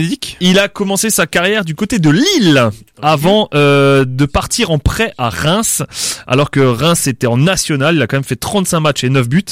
Il 0.40 0.58
a 0.58 0.68
commencé 0.68 1.08
sa 1.08 1.26
carrière 1.26 1.64
du 1.64 1.74
côté 1.74 1.98
de 1.98 2.10
Lille 2.10 2.62
avant 3.00 3.48
euh, 3.54 4.04
de 4.06 4.26
partir 4.26 4.70
en 4.70 4.78
prêt 4.78 5.14
à 5.16 5.30
Reims, 5.30 5.82
alors 6.26 6.50
que 6.50 6.60
Reims 6.60 7.06
était 7.06 7.26
en 7.26 7.38
national. 7.38 7.96
Il 7.96 8.02
a 8.02 8.06
quand 8.06 8.18
même 8.18 8.24
fait 8.24 8.36
35 8.36 8.80
matchs 8.80 9.04
et 9.04 9.08
9 9.08 9.26
buts. 9.26 9.42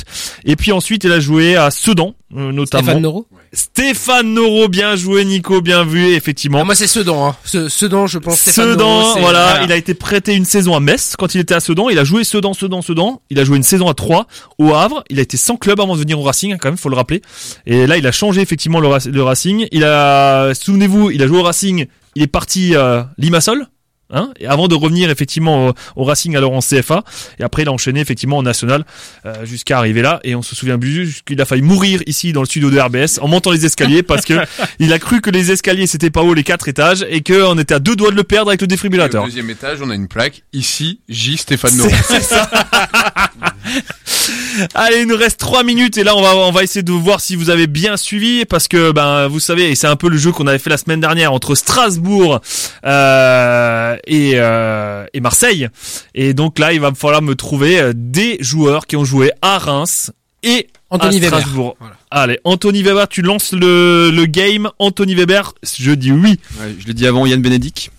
Et 0.44 0.54
puis 0.54 0.70
ensuite, 0.70 1.04
il 1.04 1.12
a 1.12 1.18
joué 1.18 1.56
à 1.56 1.70
Sedan, 1.70 2.08
euh, 2.08 2.14
notamment. 2.34 2.82
Stéphane 2.84 3.02
Noro. 3.02 3.26
Stéphane 3.52 4.34
Noro, 4.34 4.68
bien 4.68 4.96
joué, 4.96 5.24
Nico, 5.24 5.60
bien 5.60 5.84
vu, 5.84 6.14
effectivement. 6.14 6.58
Ah, 6.60 6.64
moi, 6.64 6.74
c'est 6.74 6.86
Sedan, 6.86 7.26
hein. 7.28 7.36
Ce- 7.44 7.68
Sedan, 7.68 8.06
je 8.06 8.18
pense. 8.18 8.38
Stéphane 8.40 8.72
Sedan, 8.72 9.00
Noro, 9.00 9.20
voilà, 9.20 9.62
il 9.64 9.72
a 9.72 9.76
été 9.76 9.94
prêté 9.94 10.34
une 10.34 10.44
saison 10.44 10.74
à 10.74 10.80
Metz 10.80 11.14
quand 11.16 11.34
il 11.34 11.40
était 11.40 11.54
à 11.54 11.60
Sedan. 11.60 11.88
Il 11.88 11.98
a 11.98 12.04
joué 12.04 12.24
Sedan, 12.24 12.52
Sedan, 12.52 12.82
Sedan. 12.82 13.20
Il 13.30 13.38
a 13.38 13.44
joué 13.44 13.56
une 13.56 13.62
saison 13.62 13.88
à 13.88 13.94
3 13.94 14.26
au 14.58 14.74
Havre. 14.74 15.04
Il 15.10 15.18
a 15.18 15.22
été 15.22 15.36
sans 15.36 15.56
club 15.56 15.80
avant 15.80 15.94
de 15.94 16.00
venir 16.00 16.18
au 16.18 16.22
Racing, 16.22 16.52
hein, 16.52 16.56
quand 16.60 16.68
même, 16.68 16.76
faut 16.78 16.88
le 16.88 16.96
rappeler. 16.96 17.22
Et 17.66 17.86
là, 17.86 17.96
il 17.96 18.06
a 18.06 18.12
changé 18.12 18.40
effectivement 18.40 18.80
le, 18.80 18.88
Rac- 18.88 19.06
le 19.10 19.22
Racing. 19.22 19.66
Il 19.72 19.84
a, 19.84 20.52
souvenez-vous, 20.54 21.10
il 21.10 21.22
a 21.22 21.26
joué 21.26 21.38
au 21.38 21.42
Racing. 21.42 21.86
Il 22.16 22.22
est 22.22 22.26
parti 22.28 22.74
à 22.76 23.10
Limassol. 23.18 23.66
Hein, 24.10 24.30
et 24.38 24.46
avant 24.46 24.68
de 24.68 24.74
revenir 24.74 25.08
effectivement 25.08 25.68
au, 25.68 25.72
au 25.96 26.04
Racing 26.04 26.36
alors 26.36 26.52
en 26.52 26.60
CFA 26.60 27.02
et 27.38 27.42
après 27.42 27.62
il 27.62 27.68
a 27.68 27.72
enchaîné 27.72 28.00
effectivement 28.00 28.36
en 28.36 28.42
national 28.42 28.84
euh, 29.24 29.46
jusqu'à 29.46 29.78
arriver 29.78 30.02
là 30.02 30.20
et 30.24 30.34
on 30.34 30.42
se 30.42 30.54
souvient 30.54 30.78
plus 30.78 31.22
qu'il 31.26 31.40
a 31.40 31.46
failli 31.46 31.62
mourir 31.62 32.02
ici 32.06 32.34
dans 32.34 32.40
le 32.40 32.46
studio 32.46 32.70
de 32.70 32.78
RBS 32.78 33.18
en 33.22 33.28
montant 33.28 33.50
les 33.50 33.64
escaliers 33.64 34.02
parce 34.02 34.26
que 34.26 34.34
il 34.78 34.92
a 34.92 34.98
cru 34.98 35.22
que 35.22 35.30
les 35.30 35.50
escaliers 35.50 35.86
c'était 35.86 36.10
pas 36.10 36.22
haut 36.22 36.34
les 36.34 36.42
quatre 36.42 36.68
étages 36.68 37.06
et 37.08 37.22
qu'on 37.22 37.58
était 37.58 37.74
à 37.74 37.78
deux 37.78 37.96
doigts 37.96 38.10
de 38.10 38.16
le 38.16 38.24
perdre 38.24 38.50
avec 38.50 38.60
le 38.60 38.64
Et 38.64 38.66
au 38.66 38.68
défibrillateur 38.68 39.24
deuxième 39.24 39.50
étage, 39.50 39.78
on 39.82 39.90
a 39.90 39.94
une 39.94 40.08
plaque. 40.08 40.44
Ici, 40.52 41.00
J. 41.08 41.36
Stéphane. 41.36 41.72
Allez, 44.74 45.00
il 45.00 45.06
nous 45.06 45.16
reste 45.16 45.38
trois 45.38 45.62
minutes 45.64 45.98
et 45.98 46.04
là 46.04 46.16
on 46.16 46.22
va 46.22 46.36
on 46.36 46.52
va 46.52 46.62
essayer 46.62 46.82
de 46.82 46.92
voir 46.92 47.20
si 47.20 47.36
vous 47.36 47.50
avez 47.50 47.66
bien 47.66 47.96
suivi 47.96 48.44
parce 48.44 48.68
que 48.68 48.92
ben 48.92 49.26
vous 49.28 49.40
savez 49.40 49.70
et 49.70 49.74
c'est 49.74 49.86
un 49.86 49.96
peu 49.96 50.08
le 50.08 50.16
jeu 50.16 50.32
qu'on 50.32 50.46
avait 50.46 50.58
fait 50.58 50.70
la 50.70 50.76
semaine 50.76 51.00
dernière 51.00 51.32
entre 51.32 51.54
Strasbourg 51.54 52.40
euh, 52.84 53.96
et 54.06 54.32
euh, 54.34 55.06
et 55.12 55.20
Marseille 55.20 55.68
et 56.14 56.34
donc 56.34 56.58
là 56.58 56.72
il 56.72 56.80
va 56.80 56.90
me 56.90 56.96
falloir 56.96 57.22
me 57.22 57.34
trouver 57.34 57.80
euh, 57.80 57.92
des 57.94 58.36
joueurs 58.40 58.86
qui 58.86 58.96
ont 58.96 59.04
joué 59.04 59.32
à 59.42 59.58
Reims 59.58 60.10
et 60.42 60.68
Anthony 60.90 61.16
à 61.16 61.20
Weber. 61.20 61.40
Strasbourg. 61.40 61.76
Voilà. 61.80 61.96
Allez, 62.10 62.38
Anthony 62.44 62.82
Weber, 62.82 63.08
tu 63.08 63.22
lances 63.22 63.52
le 63.52 64.10
le 64.10 64.26
game. 64.26 64.70
Anthony 64.78 65.14
Weber, 65.14 65.54
je 65.78 65.92
dis 65.92 66.12
oui. 66.12 66.38
Ouais, 66.60 66.76
je 66.78 66.86
l'ai 66.86 66.94
dit 66.94 67.06
avant, 67.06 67.26
Yann 67.26 67.40
Bénédicte. 67.40 67.90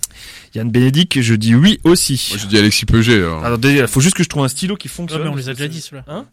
Yann 0.56 0.70
Bénédicte, 0.72 1.22
je 1.22 1.36
dis 1.36 1.54
oui 1.56 1.80
aussi. 1.84 2.28
Moi, 2.32 2.40
je 2.42 2.48
dis 2.48 2.58
Alexis 2.58 2.86
Peugeot. 2.86 3.14
alors. 3.14 3.44
Alors, 3.46 3.60
il 3.64 3.88
faut 3.88 4.02
juste 4.02 4.16
que 4.16 4.24
je 4.24 4.30
trouve 4.30 4.44
un 4.44 4.48
stylo 4.48 4.76
qui 4.76 4.88
Ouais, 4.88 4.94
fonctionne. 4.94 5.24
mais 5.24 5.30
on 5.30 5.36
les 5.36 5.50
a 5.50 5.54
déjà 5.54 5.68
dit, 5.68 5.82
ceux-là. 5.82 6.26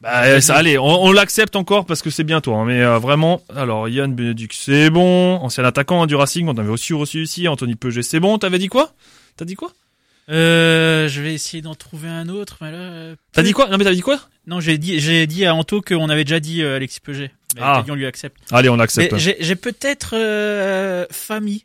Bah, 0.00 0.24
euh, 0.24 0.40
ça, 0.40 0.56
allez, 0.56 0.76
on, 0.76 1.04
on 1.04 1.12
l'accepte 1.12 1.56
encore 1.56 1.86
parce 1.86 2.02
que 2.02 2.10
c'est 2.10 2.24
bien 2.24 2.40
toi. 2.40 2.58
hein, 2.58 2.64
mais 2.66 2.82
euh, 2.82 2.98
vraiment, 2.98 3.42
alors 3.54 3.88
Yann 3.88 4.12
Bénédicte, 4.14 4.54
c'est 4.58 4.90
bon. 4.90 5.36
Ancien 5.36 5.64
attaquant 5.64 6.02
hein, 6.02 6.06
du 6.06 6.14
Racing, 6.14 6.46
on 6.48 6.58
avait 6.58 6.68
aussi 6.68 6.92
reçu 6.92 7.22
ici. 7.22 7.48
Anthony 7.48 7.74
Peuget, 7.74 8.02
c'est 8.02 8.20
bon. 8.20 8.36
T'avais 8.38 8.58
dit 8.58 8.68
quoi? 8.68 8.92
T'as 9.36 9.44
dit 9.46 9.54
quoi? 9.54 9.72
Euh, 10.30 11.06
je 11.08 11.20
vais 11.20 11.34
essayer 11.34 11.62
d'en 11.62 11.74
trouver 11.74 12.08
un 12.08 12.28
autre, 12.30 12.56
mais 12.62 12.70
là. 12.72 12.78
euh, 12.78 13.16
T'as 13.32 13.42
dit 13.42 13.52
quoi? 13.52 13.68
Non 13.68 13.76
mais 13.76 13.84
t'avais 13.84 13.96
dit 13.96 14.00
quoi? 14.02 14.18
Non, 14.46 14.58
j'ai 14.60 14.78
dit, 14.78 14.98
j'ai 14.98 15.26
dit 15.26 15.44
à 15.44 15.54
Anto 15.54 15.80
qu'on 15.82 16.08
avait 16.08 16.24
déjà 16.24 16.40
dit 16.40 16.62
euh, 16.62 16.76
Alexis 16.76 17.00
Peuget. 17.00 17.30
Mais 17.56 17.60
Ah. 17.62 17.74
t'as 17.76 17.82
dit 17.82 17.90
on 17.90 17.94
lui 17.94 18.06
accepte. 18.06 18.36
Allez, 18.50 18.68
on 18.70 18.72
Mais 18.72 18.78
l'accepte. 18.78 19.16
j'ai, 19.18 19.36
j'ai 19.40 19.54
peut-être 19.56 20.14
euh, 20.14 21.04
famille. 21.10 21.64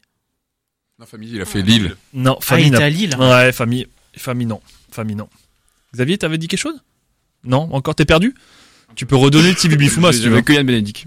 La 0.99 1.05
famille, 1.05 1.31
il 1.33 1.41
a 1.41 1.45
fait 1.45 1.61
Lille. 1.61 1.95
Non, 2.13 2.33
Ah, 2.33 2.37
il 2.41 2.45
famille. 2.45 2.67
était 2.67 2.77
non. 2.77 2.83
à 2.83 2.89
Lille. 2.89 3.15
ouais, 3.17 3.51
famille, 3.53 3.87
famille 4.17 4.47
non, 4.47 4.59
famille 4.91 5.15
non. 5.15 5.29
Xavier, 5.93 6.17
t'avais 6.17 6.37
dit 6.37 6.47
quelque 6.47 6.59
chose? 6.59 6.75
Non, 7.45 7.69
encore 7.71 7.95
t'es 7.95 8.05
perdu? 8.05 8.35
Tu 8.95 9.05
peux 9.05 9.15
redonner 9.15 9.49
le 9.49 9.53
petit 9.55 9.69
si 10.13 10.21
tu 10.21 10.29
veux. 10.29 10.41
Que 10.41 10.51
Yann 10.51 10.65
Bénédicte. 10.65 11.05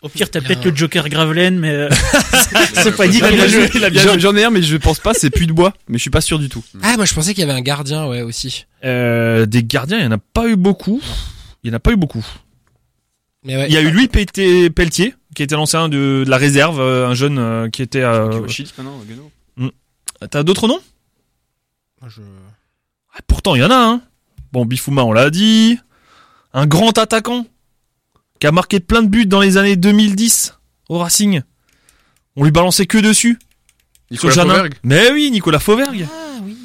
Au 0.00 0.08
pire, 0.08 0.30
t'as 0.30 0.40
peut-être 0.40 0.64
le 0.64 0.74
Joker 0.74 1.08
Gravelaine, 1.08 1.58
mais 1.58 1.70
euh, 1.70 1.88
c'est 2.74 2.96
pas 2.96 3.06
dit 3.06 3.18
Il 3.18 3.24
a 3.24 3.28
qu'il 3.28 3.36
bien 3.36 3.44
a 3.44 3.48
joué. 3.48 3.70
il 3.74 3.98
J'en 4.00 4.12
joué. 4.14 4.20
j'en 4.20 4.36
ai 4.36 4.44
un, 4.44 4.50
mais 4.50 4.62
je 4.62 4.76
pense 4.76 4.98
pas, 4.98 5.14
c'est 5.14 5.30
Puy 5.30 5.46
de 5.46 5.52
Bois. 5.52 5.72
Mais 5.88 5.98
je 5.98 6.02
suis 6.02 6.10
pas 6.10 6.20
sûr 6.22 6.38
du 6.40 6.48
tout. 6.48 6.64
Ah, 6.82 6.96
moi 6.96 7.04
je 7.04 7.14
pensais 7.14 7.32
qu'il 7.34 7.42
y 7.46 7.48
avait 7.48 7.56
un 7.56 7.62
gardien, 7.62 8.06
ouais, 8.08 8.22
aussi. 8.22 8.66
Euh, 8.84 9.46
des 9.46 9.62
gardiens, 9.62 9.98
il 9.98 10.04
y 10.04 10.06
en 10.08 10.12
a 10.12 10.18
pas 10.18 10.48
eu 10.48 10.56
beaucoup. 10.56 11.00
Il 11.62 11.68
y 11.70 11.72
en 11.72 11.76
a 11.76 11.80
pas 11.80 11.92
eu 11.92 11.96
beaucoup. 11.96 12.24
Mais 13.44 13.56
ouais. 13.56 13.66
Il 13.68 13.72
y 13.74 13.76
a 13.76 13.82
eu 13.82 13.90
Louis 13.92 14.08
Pété- 14.08 14.70
Pelletier, 14.70 15.14
qui 15.34 15.42
était 15.42 15.54
l'ancien 15.54 15.88
de, 15.88 16.22
de 16.24 16.30
la 16.30 16.36
réserve, 16.36 16.80
euh, 16.80 17.08
un 17.08 17.14
jeune 17.14 17.38
euh, 17.38 17.68
qui 17.70 17.82
était. 17.82 18.02
Euh... 18.02 18.28
Kiwachid, 18.30 18.68
maintenant, 18.76 18.98
Gueno. 19.08 19.30
T'as 20.30 20.42
d'autres 20.42 20.68
noms? 20.68 20.80
Moi, 22.00 22.10
je- 22.14 22.20
Ah, 23.14 23.18
Pourtant, 23.26 23.54
il 23.54 23.60
y 23.60 23.64
en 23.64 23.70
a 23.70 23.76
un. 23.76 24.00
Bon, 24.52 24.64
Bifouma, 24.64 25.02
on 25.02 25.12
l'a 25.12 25.30
dit. 25.30 25.78
Un 26.54 26.66
grand 26.66 26.96
attaquant 26.98 27.46
qui 28.38 28.46
a 28.46 28.52
marqué 28.52 28.78
plein 28.80 29.02
de 29.02 29.08
buts 29.08 29.26
dans 29.26 29.40
les 29.40 29.56
années 29.56 29.76
2010 29.76 30.54
au 30.88 30.98
Racing. 30.98 31.42
On 32.36 32.44
lui 32.44 32.50
balançait 32.50 32.86
que 32.86 32.98
dessus. 32.98 33.38
Nicolas. 34.10 34.34
Fauvergue. 34.34 34.74
Mais 34.82 35.10
oui, 35.10 35.30
Nicolas 35.30 35.58
Fauvergue. 35.58 36.06
Ah 36.10 36.40
oui. 36.44 36.56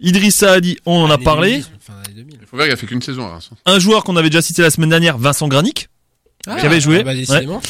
Idrissa 0.00 0.52
a 0.52 0.60
dit, 0.60 0.76
on 0.86 1.00
en 1.02 1.10
a 1.10 1.18
parlé. 1.18 1.52
2010, 1.62 1.70
fin 1.80 1.92
d'année 2.02 2.14
2000. 2.14 2.40
Fauvergue 2.46 2.70
a 2.70 2.76
fait 2.76 2.86
qu'une 2.86 3.02
saison 3.02 3.26
à 3.26 3.30
Reims. 3.30 3.50
Un 3.66 3.78
joueur 3.78 4.04
qu'on 4.04 4.16
avait 4.16 4.28
déjà 4.30 4.42
cité 4.42 4.62
la 4.62 4.70
semaine 4.70 4.90
dernière, 4.90 5.18
Vincent 5.18 5.48
Granic. 5.48 5.88
Ah, 6.48 6.56
Qui 6.60 6.66
avait 6.66 6.80
joué. 6.80 7.00
ah 7.04 7.40
bah. 7.46 7.60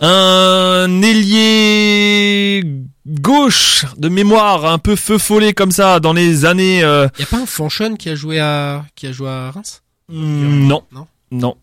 Un 0.00 1.00
ailier 1.02 2.62
gauche 3.06 3.84
de 3.96 4.08
mémoire, 4.08 4.66
un 4.66 4.78
peu 4.78 4.96
feu 4.96 5.16
follet 5.18 5.52
comme 5.54 5.70
ça, 5.70 6.00
dans 6.00 6.12
les 6.12 6.44
années... 6.44 6.82
euh, 6.84 7.06
Y 7.18 7.22
a 7.22 7.26
pas 7.26 7.38
un 7.38 7.46
Fanchon 7.46 7.94
qui 7.96 8.08
a 8.10 8.14
joué 8.14 8.38
à, 8.40 8.84
qui 8.94 9.06
a 9.06 9.12
joué 9.12 9.28
à 9.28 9.50
Reims? 9.52 9.82
hmm, 10.08 10.66
non. 10.66 10.82
Non. 10.92 11.06
Non. 11.30 11.56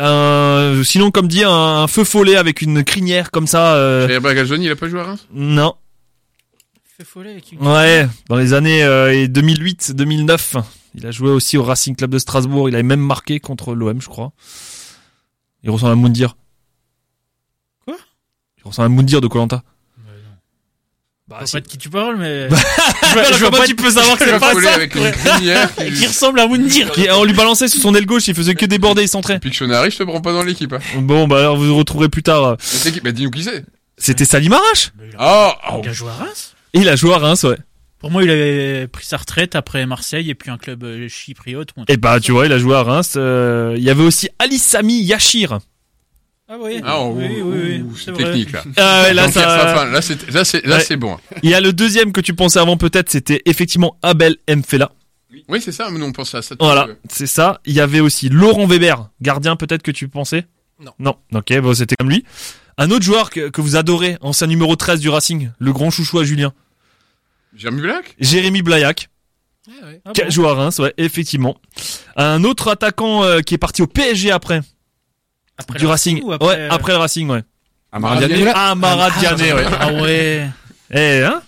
Euh, 0.00 0.84
sinon, 0.84 1.10
comme 1.10 1.28
dit, 1.28 1.44
un, 1.44 1.50
un 1.50 1.86
feu 1.88 2.04
follet 2.04 2.36
avec 2.36 2.62
une 2.62 2.84
crinière 2.84 3.30
comme 3.30 3.46
ça. 3.46 3.74
euh, 3.74 4.06
il 4.08 4.70
a 4.70 4.76
pas 4.76 4.88
joué 4.88 5.00
à 5.00 5.04
Reims? 5.04 5.26
Non. 5.32 5.74
Fait 6.96 7.04
follet 7.04 7.30
avec 7.30 7.52
une- 7.52 7.66
Ouais, 7.66 8.06
dans 8.28 8.36
les 8.36 8.52
années 8.52 8.82
euh, 8.82 9.26
2008-2009. 9.28 10.62
Il 10.94 11.06
a 11.06 11.10
joué 11.10 11.30
aussi 11.30 11.56
au 11.56 11.62
Racing 11.62 11.94
Club 11.96 12.10
de 12.10 12.18
Strasbourg. 12.18 12.68
Il 12.68 12.74
avait 12.74 12.82
même 12.82 13.00
marqué 13.00 13.40
contre 13.40 13.74
l'OM, 13.74 14.00
je 14.00 14.08
crois. 14.08 14.32
Il 15.62 15.70
ressemble 15.70 15.92
à 15.92 15.96
Moundir. 15.96 16.36
Quoi? 17.84 17.96
Il 18.58 18.64
ressemble 18.64 18.86
à 18.86 18.88
Moundir 18.88 19.20
de 19.20 19.26
Colanta. 19.26 19.62
Je 19.96 20.02
Bah, 21.34 21.36
vois 21.38 21.46
si. 21.46 21.52
pas 21.52 21.60
de 21.60 21.66
qui 21.68 21.76
tu 21.78 21.90
parles, 21.90 22.16
mais. 22.16 22.48
je 22.48 23.38
vois 23.40 23.50
pas 23.50 23.66
tu 23.66 23.76
peux 23.76 23.90
savoir 23.90 24.16
que 24.16 24.24
c'est 24.24 24.38
pas 24.38 24.54
ça 24.60 24.74
avec 24.74 24.94
une 24.94 25.10
crinière. 25.10 25.74
qui- 25.74 25.92
qui 25.92 26.06
ressemble 26.06 26.40
à 26.40 26.46
Moundir. 26.46 26.90
Qui- 26.92 27.10
On 27.10 27.24
lui 27.24 27.34
balançait 27.34 27.68
sur 27.68 27.82
son 27.82 27.94
aile 27.94 28.06
gauche, 28.06 28.28
il 28.28 28.34
faisait 28.34 28.54
que 28.54 28.64
déborder, 28.64 29.02
il 29.02 29.08
centrait. 29.08 29.38
Pictionary, 29.38 29.90
je 29.90 29.98
te 29.98 30.02
prends 30.04 30.22
pas 30.22 30.32
dans 30.32 30.42
l'équipe. 30.42 30.72
Hein. 30.72 30.78
Bon, 31.00 31.28
bah 31.28 31.40
alors 31.40 31.56
vous 31.58 31.64
le 31.64 31.72
retrouverez 31.72 32.08
plus 32.08 32.22
tard. 32.22 32.52
Mais 32.52 32.56
c'est 32.60 32.92
qui? 32.92 33.00
Bah 33.00 33.12
dis-nous 33.12 33.30
qui 33.30 33.42
c'est. 33.44 33.64
C'était 33.98 34.24
Salim 34.24 34.52
Arash. 34.54 34.92
Ah, 35.18 35.58
oh, 35.72 35.80
Il 35.82 35.88
a 35.90 35.92
joué 35.92 36.08
à 36.08 36.14
Reims? 36.14 36.54
Et 36.72 36.78
il 36.80 36.88
a 36.88 36.96
joué 36.96 37.12
à 37.12 37.18
Reims, 37.18 37.42
ouais. 37.44 37.58
Pour 37.98 38.10
moi, 38.12 38.22
il 38.22 38.30
avait 38.30 38.86
pris 38.86 39.04
sa 39.04 39.16
retraite 39.16 39.56
après 39.56 39.84
Marseille 39.86 40.30
et 40.30 40.34
puis 40.34 40.50
un 40.50 40.58
club 40.58 40.84
euh, 40.84 41.08
chypriote. 41.08 41.70
Et 41.70 41.84
truc 41.86 42.00
bah 42.00 42.20
tu 42.20 42.30
vois, 42.32 42.46
il 42.46 42.52
a 42.52 42.58
joué 42.58 42.76
à 42.76 42.82
Reims. 42.82 43.14
euh, 43.16 43.74
Il 43.76 43.82
y 43.82 43.90
avait 43.90 44.04
aussi 44.04 44.28
Ali 44.38 44.58
Sami 44.58 45.02
Yachir. 45.02 45.58
Ah 46.50 46.56
oui. 46.60 46.80
ah, 46.82 47.00
oh, 47.00 47.12
oui, 47.14 47.26
oui, 47.42 47.42
oui, 47.42 47.82
ouh, 47.82 47.94
c'est 47.96 48.10
vrai. 48.10 48.24
technique 48.24 48.52
là. 48.52 48.62
Ah 48.78 49.02
ouais, 49.02 49.12
là, 49.14 49.24
Donc, 49.24 49.34
ça... 49.34 49.72
enfin, 49.74 49.84
là, 49.90 50.00
c'est, 50.00 50.30
là, 50.30 50.44
c'est, 50.44 50.64
là, 50.64 50.76
Ouais. 50.76 50.82
c'est 50.82 50.96
bon. 50.96 51.18
Il 51.42 51.50
y 51.50 51.54
a 51.54 51.60
le 51.60 51.74
deuxième 51.74 52.10
que 52.12 52.22
tu 52.22 52.32
pensais 52.34 52.58
avant 52.58 52.78
peut-être, 52.78 53.10
c'était 53.10 53.42
effectivement 53.44 53.98
Abel 54.02 54.36
Mfela. 54.48 54.92
Oui, 55.48 55.60
c'est 55.60 55.72
ça, 55.72 55.88
mais 55.90 55.98
nous, 55.98 56.06
on 56.06 56.12
pense 56.12 56.34
à 56.34 56.40
ça. 56.40 56.54
Voilà, 56.58 56.88
c'est 57.10 57.26
ça. 57.26 57.60
Il 57.66 57.74
y 57.74 57.80
avait 57.80 58.00
aussi 58.00 58.30
Laurent 58.30 58.64
Weber, 58.66 59.10
gardien 59.20 59.56
peut-être 59.56 59.82
que 59.82 59.90
tu 59.90 60.08
pensais? 60.08 60.46
Non. 60.82 60.92
Non, 60.98 61.16
ok, 61.34 61.58
bon 61.60 61.74
c'était 61.74 61.96
comme 61.98 62.08
lui. 62.08 62.24
Un 62.78 62.90
autre 62.92 63.04
joueur 63.04 63.28
que, 63.28 63.50
que 63.50 63.60
vous 63.60 63.76
adorez, 63.76 64.16
ancien 64.22 64.46
numéro 64.46 64.74
13 64.74 65.00
du 65.00 65.08
Racing, 65.10 65.50
le 65.58 65.72
grand 65.72 65.90
chouchou 65.90 66.18
à 66.20 66.24
Julien. 66.24 66.54
Jérémy 67.54 67.80
Black 67.82 68.16
Jérémy 68.20 68.62
Blaillac, 68.62 69.08
Ouais, 69.68 69.74
ouais. 69.86 70.00
Ah 70.06 70.12
bon. 70.14 70.30
joué 70.30 70.48
à 70.48 70.54
Reims, 70.54 70.78
ouais, 70.78 70.94
effectivement. 70.96 71.56
Un 72.16 72.42
autre 72.44 72.68
attaquant 72.68 73.22
euh, 73.24 73.40
qui 73.40 73.54
est 73.54 73.58
parti 73.58 73.82
au 73.82 73.86
PSG 73.86 74.30
après, 74.30 74.60
Après 75.58 75.78
du 75.78 75.84
le 75.84 75.90
Racing. 75.90 76.22
ou 76.22 76.32
après, 76.32 76.48
ouais, 76.48 76.56
euh, 76.56 76.68
après 76.70 76.92
le 76.92 76.98
Racing, 76.98 77.28
ouais. 77.28 77.42
Amara 77.92 78.16
Diané. 78.16 78.34
Diané. 78.34 78.52
Ah, 78.54 78.74
Diané, 79.18 79.52
ouais. 79.52 79.64
Ah 79.78 79.92
ouais. 79.92 80.48
Eh, 80.94 81.22
hein 81.22 81.42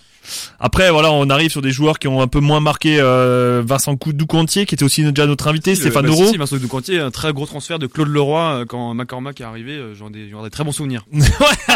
après, 0.61 0.91
voilà, 0.91 1.11
on 1.11 1.29
arrive 1.31 1.51
sur 1.51 1.63
des 1.63 1.73
joueurs 1.73 1.99
qui 1.99 2.07
ont 2.07 2.21
un 2.21 2.29
peu 2.29 2.39
moins 2.41 2.61
marqué 2.61 2.99
euh, 3.01 3.63
Vincent 3.67 3.95
Doucantier, 4.13 4.65
qui 4.67 4.75
était 4.75 4.85
aussi 4.85 5.03
déjà 5.03 5.27
notre 5.27 5.49
invité, 5.49 5.75
Stéphane 5.75 6.05
Le- 6.05 6.11
bah, 6.11 6.17
si, 6.17 6.29
si, 6.29 6.37
Vincent 6.37 6.57
un 7.05 7.11
très 7.11 7.33
gros 7.33 7.47
transfert 7.47 7.79
de 7.79 7.87
Claude 7.87 8.09
Leroy 8.09 8.41
euh, 8.41 8.65
quand 8.65 8.95
McCormack 8.95 9.41
est 9.41 9.45
arrivé. 9.45 9.73
euh, 9.73 9.95
J'en 9.95 10.13
ai, 10.13 10.29
j'en 10.31 10.41
ai 10.43 10.45
des 10.45 10.51
très 10.51 10.63
bons 10.63 10.73
souvenirs. 10.73 11.05
ouais, 11.13 11.25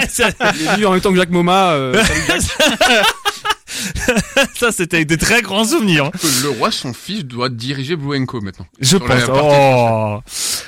ça, 0.09 0.29
en 0.87 0.91
même 0.93 1.01
temps 1.01 1.11
que 1.11 1.17
Jacques 1.17 1.31
Moma. 1.31 1.75
ça, 4.55 4.73
c'était 4.73 5.05
des 5.05 5.17
très 5.17 5.43
grands 5.43 5.65
souvenirs. 5.65 6.07
hein. 6.07 6.11
Le 6.43 6.51
roi, 6.51 6.71
son 6.71 6.93
fils, 6.93 7.25
doit 7.25 7.49
diriger 7.49 7.97
Blue 7.97 8.25
Co 8.27 8.41
maintenant. 8.41 8.67
Je 8.81 8.97
pense. 8.97 9.23
Oh. 9.33 10.21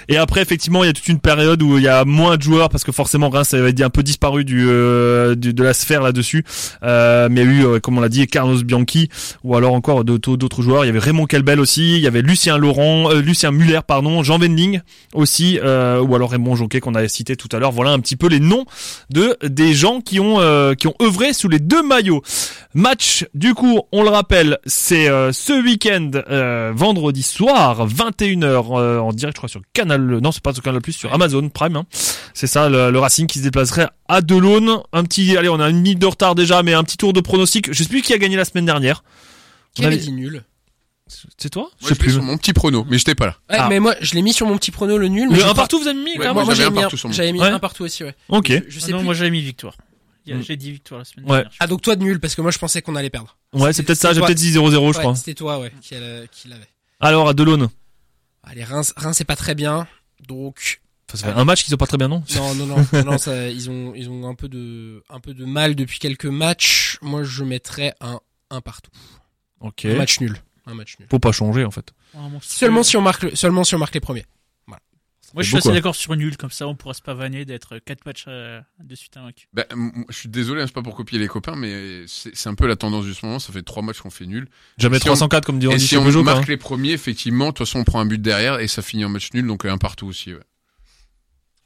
Et 0.09 0.17
après, 0.17 0.41
effectivement, 0.43 0.85
il 0.85 0.87
y 0.87 0.91
a 0.91 0.93
toute 0.93 1.09
une 1.09 1.19
période 1.21 1.63
où 1.63 1.79
il 1.79 1.85
y 1.85 1.89
a 1.89 2.05
moins 2.05 2.37
de 2.37 2.43
joueurs 2.43 2.69
parce 2.69 2.85
que 2.85 2.93
forcément 2.93 3.29
Reims 3.29 3.53
avait 3.55 3.83
un 3.83 3.91
peu 3.91 4.03
disparu 4.03 4.45
du, 4.45 4.65
euh, 4.69 5.35
du- 5.35 5.53
de 5.53 5.63
la 5.63 5.75
sphère 5.75 6.01
là-dessus. 6.03 6.45
Euh, 6.83 7.29
mais 7.31 7.43
il 7.43 7.47
y 7.47 7.51
a 7.51 7.53
eu, 7.53 7.67
euh, 7.67 7.81
comme 7.81 7.99
on 7.99 8.01
l'a 8.01 8.09
dit, 8.09 8.25
Carlos 8.27 8.63
Bianchi 8.63 9.09
ou 9.43 9.57
alors 9.57 9.75
encore 9.75 10.05
d'autres 10.05 10.37
d'autres 10.37 10.63
joueurs. 10.63 10.85
Il 10.85 10.89
y 10.89 10.91
avait 10.91 10.99
Raymond 11.01 11.27
Kelbel 11.27 11.59
aussi. 11.61 11.97
Il 11.97 12.01
y 12.03 12.07
avait 12.07 12.23
Lucien 12.23 12.57
Laurent, 12.59 13.11
euh, 13.11 13.21
Lucien 13.21 13.51
Muller, 13.51 13.81
pardon, 13.87 14.23
Jean 14.23 14.39
Wendling 14.39 14.81
aussi, 15.15 15.59
euh, 15.63 16.01
ou 16.01 16.15
alors 16.15 16.31
Raymond 16.31 16.55
Jonquet 16.57 16.81
qu'on 16.81 16.95
avait 16.95 17.09
cité 17.09 17.37
tout 17.37 17.49
à 17.53 17.59
l'heure. 17.59 17.73
Voilà 17.73 17.91
un 17.91 17.99
petit 17.99 18.17
peu 18.17 18.29
les 18.29 18.41
noms 18.41 18.65
de 19.11 19.37
des 19.43 19.75
gens 19.75 20.01
qui 20.01 20.21
ont 20.21 20.37
euh, 20.41 20.75
qui 20.75 20.87
ont 20.87 20.95
œuvré 21.03 21.33
sous 21.33 21.49
les 21.49 21.59
deux 21.59 21.83
maillots. 21.83 22.23
Match, 22.75 22.96
du 23.35 23.55
coup, 23.55 23.81
on 23.93 24.03
le 24.03 24.09
rappelle, 24.11 24.59
c'est 24.67 25.09
euh, 25.09 25.33
ce 25.33 25.53
week-end, 25.53 26.11
euh, 26.31 26.73
vendredi 26.75 27.23
soir, 27.23 27.87
21h, 27.89 28.79
euh, 28.79 28.99
en 28.99 29.13
direct, 29.13 29.37
je 29.37 29.41
crois, 29.41 29.49
sur 29.49 29.61
Canal... 29.73 30.01
Non, 30.21 30.33
c'est 30.33 30.43
pas 30.43 30.53
sur 30.53 30.63
Canal+, 30.63 30.81
sur 30.91 31.13
Amazon 31.13 31.49
Prime. 31.49 31.77
hein. 31.77 31.87
C'est 32.35 32.47
ça, 32.47 32.69
le, 32.69 32.91
le 32.91 32.99
Racing 32.99 33.27
qui 33.27 33.39
se 33.39 33.45
déplacerait 33.45 33.89
à 34.09 34.21
Delaune. 34.21 34.79
Un 34.93 35.05
petit... 35.05 35.37
Allez, 35.37 35.49
on 35.49 35.61
a 35.61 35.69
une 35.71 35.81
minute 35.81 35.99
de 35.99 36.07
retard 36.07 36.35
déjà, 36.35 36.63
mais 36.63 36.75
un 36.75 36.85
petit 36.85 36.97
tour 36.97 37.13
de 37.13 37.21
pronostic. 37.21 37.73
Je 37.73 37.83
sais 37.83 37.89
plus 37.89 38.03
qui 38.03 38.13
a 38.15 38.19
gagné 38.19 38.37
la 38.37 38.45
semaine 38.45 38.67
dernière. 38.67 39.03
Qui 39.75 39.85
avait 39.85 39.97
dit 39.97 40.13
nul? 40.13 40.43
C'est 41.39 41.51
toi 41.51 41.71
Moi, 41.81 41.91
Je 41.91 41.95
plus. 41.95 42.11
sur 42.15 42.23
mon 42.23 42.37
petit 42.37 42.53
prono, 42.53 42.85
mais 42.91 42.99
j'étais 42.99 43.15
pas 43.15 43.27
là. 43.27 43.37
Ouais, 43.49 43.57
Ah. 43.61 43.67
mais 43.69 43.79
moi, 43.79 43.95
je 44.01 44.15
l'ai 44.17 44.23
mis 44.23 44.33
sur 44.33 44.45
mon 44.47 44.57
petit 44.59 44.73
prono, 44.73 44.99
le 44.99 45.07
nul. 45.07 45.29
Mais 45.31 45.37
Le 45.37 45.43
je 45.43 45.47
un 45.47 45.55
partout, 45.55 45.79
vous 45.79 45.87
avez 45.87 45.97
mis 45.97 46.19
Ouais, 46.19 46.25
même 46.25 46.35
Moi, 46.35 46.53
j'avais 46.53 46.69
mis, 46.71 46.79
un, 46.79 46.81
partout 46.83 46.97
sur 46.97 47.09
mon- 47.09 47.33
mis 47.33 47.41
Ouais. 47.41 47.47
un 47.49 47.59
partout 47.61 47.85
aussi, 47.85 48.03
ouais. 48.03 48.15
Ok. 48.29 48.49
Je, 48.51 48.63
je 48.69 48.81
sais 48.81 48.87
Ah 48.89 48.91
non, 48.93 48.99
plus. 48.99 49.05
moi 49.05 49.15
j'avais 49.15 49.31
mis 49.31 49.41
victoire. 49.41 49.75
Mm. 50.35 50.43
J'ai 50.43 50.57
dit 50.57 50.73
victoire 50.73 50.99
la 50.99 51.05
semaine 51.05 51.25
Ouais. 51.27 51.33
dernière. 51.43 51.53
Ah, 51.61 51.67
donc 51.67 51.83
toi 51.83 51.95
de 51.97 52.03
nul, 52.03 52.19
parce 52.21 52.35
que 52.35 52.41
moi, 52.43 52.51
je 52.51 52.59
pensais 52.59 52.83
qu'on 52.83 52.97
allait 52.97 53.11
perdre. 53.11 53.37
Ouais, 53.53 53.73
c'est 53.73 53.83
peut-être 53.83 53.99
ça, 53.99 54.13
j'ai 54.13 54.21
peut-être 54.21 54.37
dit 54.37 54.51
0-0, 54.53 54.93
je 54.93 54.99
Ouais, 54.99 55.03
crois. 55.05 55.15
C'était 55.15 55.35
toi, 55.35 55.59
ouais, 55.61 55.73
qui, 55.81 55.95
l'a- 55.95 56.27
qui 56.27 56.49
l'avait. 56.49 56.67
Alors, 57.01 57.29
à 57.29 57.35
Delaune. 57.35 57.69
Allez, 58.43 58.65
Reims, 58.65 58.93
Reims, 58.97 59.17
c'est 59.19 59.25
pas 59.25 59.37
très 59.37 59.55
bien. 59.55 59.87
Donc, 60.27 60.81
Enfin, 61.09 61.19
ça 61.19 61.33
fait 61.33 61.39
un 61.39 61.45
match 61.45 61.63
qui 61.63 61.71
sont 61.71 61.77
pas 61.77 61.87
très 61.87 61.99
bien, 61.99 62.09
non 62.09 62.25
non, 62.35 62.55
non, 62.55 62.67
non, 62.67 63.05
non, 63.05 63.19
ça, 63.19 63.49
ils 63.49 63.71
ont, 63.71 63.93
ils 63.95 64.09
ont 64.11 64.29
un 64.29 64.35
peu 64.35 64.49
de, 64.49 65.05
un 65.09 65.21
peu 65.21 65.35
de 65.35 65.45
mal 65.45 65.75
depuis 65.77 65.99
quelques 66.01 66.27
matchs. 66.27 66.99
Moi, 67.03 67.23
je 67.23 67.45
mettrais 67.45 67.95
un, 68.01 68.19
un 68.51 68.61
partout. 68.61 68.91
Ok. 69.61 69.85
Un 69.85 69.95
match 69.97 70.19
nul. 70.21 70.37
Un 70.67 70.75
match 70.75 70.97
nul. 70.99 71.07
Faut 71.09 71.21
pas 71.21 71.31
changer 71.31 71.65
en 71.65 71.71
fait. 71.71 71.93
Tu 72.13 72.19
Seulement 72.41 72.83
si 72.83 72.97
on 72.97 73.03
marque, 73.03 73.23
le- 73.23 73.37
seulement 73.37 73.63
si 73.63 73.75
on 73.77 73.79
marque 73.79 73.95
les 73.95 74.01
premiers. 74.01 74.27
Moi, 75.37 75.43
je 75.43 75.49
suis 75.49 75.57
assez 75.59 75.69
quoi. 75.69 75.75
d'accord 75.75 75.95
sur 75.95 76.17
nul, 76.17 76.37
comme 76.39 76.51
ça, 76.51 76.67
on 76.67 76.75
pourra 76.75 76.95
se 76.95 77.03
pavaner 77.03 77.45
d'être 77.45 77.79
4 77.79 78.07
matchs 78.07 78.25
euh, 78.27 78.59
de 78.83 78.95
suite 78.95 79.17
invaincus. 79.19 79.47
Bah, 79.53 79.67
je 80.09 80.17
suis 80.17 80.31
désolé, 80.31 80.63
hein, 80.63 80.67
c'est 80.67 80.73
pas 80.73 80.83
pour 80.83 80.97
copier 80.97 81.19
les 81.19 81.29
copains, 81.29 81.55
mais 81.57 82.05
c'est 82.07 82.49
un 82.49 82.55
peu 82.55 82.67
la 82.67 82.75
tendance 82.75 83.05
du 83.05 83.13
ce 83.13 83.25
moment. 83.27 83.39
Ça 83.39 83.53
fait 83.53 83.61
trois 83.63 83.83
matchs 83.83 84.01
qu'on 84.01 84.09
fait 84.09 84.25
nul. 84.25 84.49
Jamais 84.79 84.97
Si 84.99 85.03
on- 85.05 85.13
304 85.13 85.45
comme 85.45 85.59
dit 85.59 85.67
Et 85.67 85.79
si 85.79 85.97
on 85.99 86.23
marque 86.23 86.45
hein. 86.45 86.45
les 86.49 86.57
premiers, 86.57 86.93
effectivement, 86.93 87.47
de 87.47 87.51
toute 87.51 87.67
façon, 87.67 87.81
on 87.81 87.85
prend 87.85 88.01
un 88.01 88.07
but 88.07 88.21
derrière 88.21 88.61
et 88.61 88.67
ça 88.67 88.81
finit 88.81 89.05
en 89.05 89.11
match 89.11 89.31
nul, 89.35 89.47
donc 89.47 89.67
euh, 89.67 89.71
un 89.71 89.77
partout 89.79 90.07
aussi. 90.07 90.33
Ouais. 90.33 90.41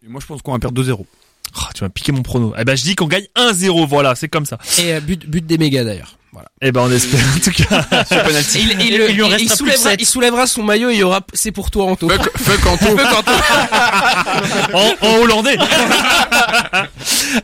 Et 0.04 0.08
moi, 0.08 0.20
je 0.20 0.26
pense 0.26 0.42
qu'on 0.42 0.50
va 0.52 0.58
perdre 0.58 0.82
2-0. 0.82 1.06
Ah, 1.54 1.70
tu 1.74 1.84
m'as 1.84 1.90
piqué 1.90 2.10
mon 2.12 2.22
prono. 2.22 2.54
Eh 2.58 2.64
ben, 2.64 2.76
je 2.76 2.82
dis 2.82 2.96
qu'on 2.96 3.06
gagne 3.06 3.26
1-0, 3.36 3.86
voilà, 3.86 4.14
c'est 4.16 4.28
comme 4.28 4.46
ça. 4.46 4.58
Et 4.80 4.94
euh, 4.94 5.00
but, 5.00 5.26
but 5.26 5.46
des 5.46 5.58
mégas 5.58 5.84
d'ailleurs. 5.84 6.16
Voilà. 6.32 6.48
Eh 6.62 6.70
ben, 6.70 6.82
on 6.82 6.92
espère, 6.92 7.20
en 7.36 7.40
tout 7.40 7.50
cas. 7.50 7.84
Il, 8.54 8.76
il, 8.80 8.94
Il 9.10 9.36
lui 9.36 9.48
soulèvera, 9.48 9.94
il 9.94 10.06
soulèvera 10.06 10.46
son 10.46 10.62
maillot 10.62 10.90
et 10.90 10.94
il 10.94 11.00
y 11.00 11.02
aura, 11.02 11.20
c'est 11.32 11.50
pour 11.50 11.70
toi 11.70 11.86
Anto. 11.86 12.08
Fuck, 12.08 12.38
fuck 12.38 12.66
Anto. 12.66 12.86
en, 14.74 14.94
en 15.06 15.16
hollandais. 15.22 15.56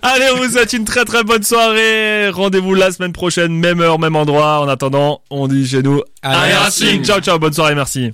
Allez, 0.03 0.27
on 0.35 0.37
vous 0.37 0.51
souhaite 0.53 0.73
une 0.73 0.85
très 0.85 1.05
très 1.05 1.25
bonne 1.25 1.43
soirée. 1.43 2.31
Rendez-vous 2.31 2.75
la 2.75 2.93
semaine 2.93 3.13
prochaine, 3.13 3.53
même 3.53 3.81
heure, 3.81 3.99
même 3.99 4.15
endroit. 4.17 4.61
En 4.61 4.69
attendant, 4.69 5.21
on 5.31 5.49
dit 5.49 5.67
chez 5.67 5.83
nous, 5.83 6.03
Allez, 6.23 6.37
allez 6.37 6.55
Racing. 6.55 7.05
Ciao, 7.05 7.21
ciao, 7.21 7.39
bonne 7.39 7.53
soirée, 7.53 7.75
merci. 7.75 8.13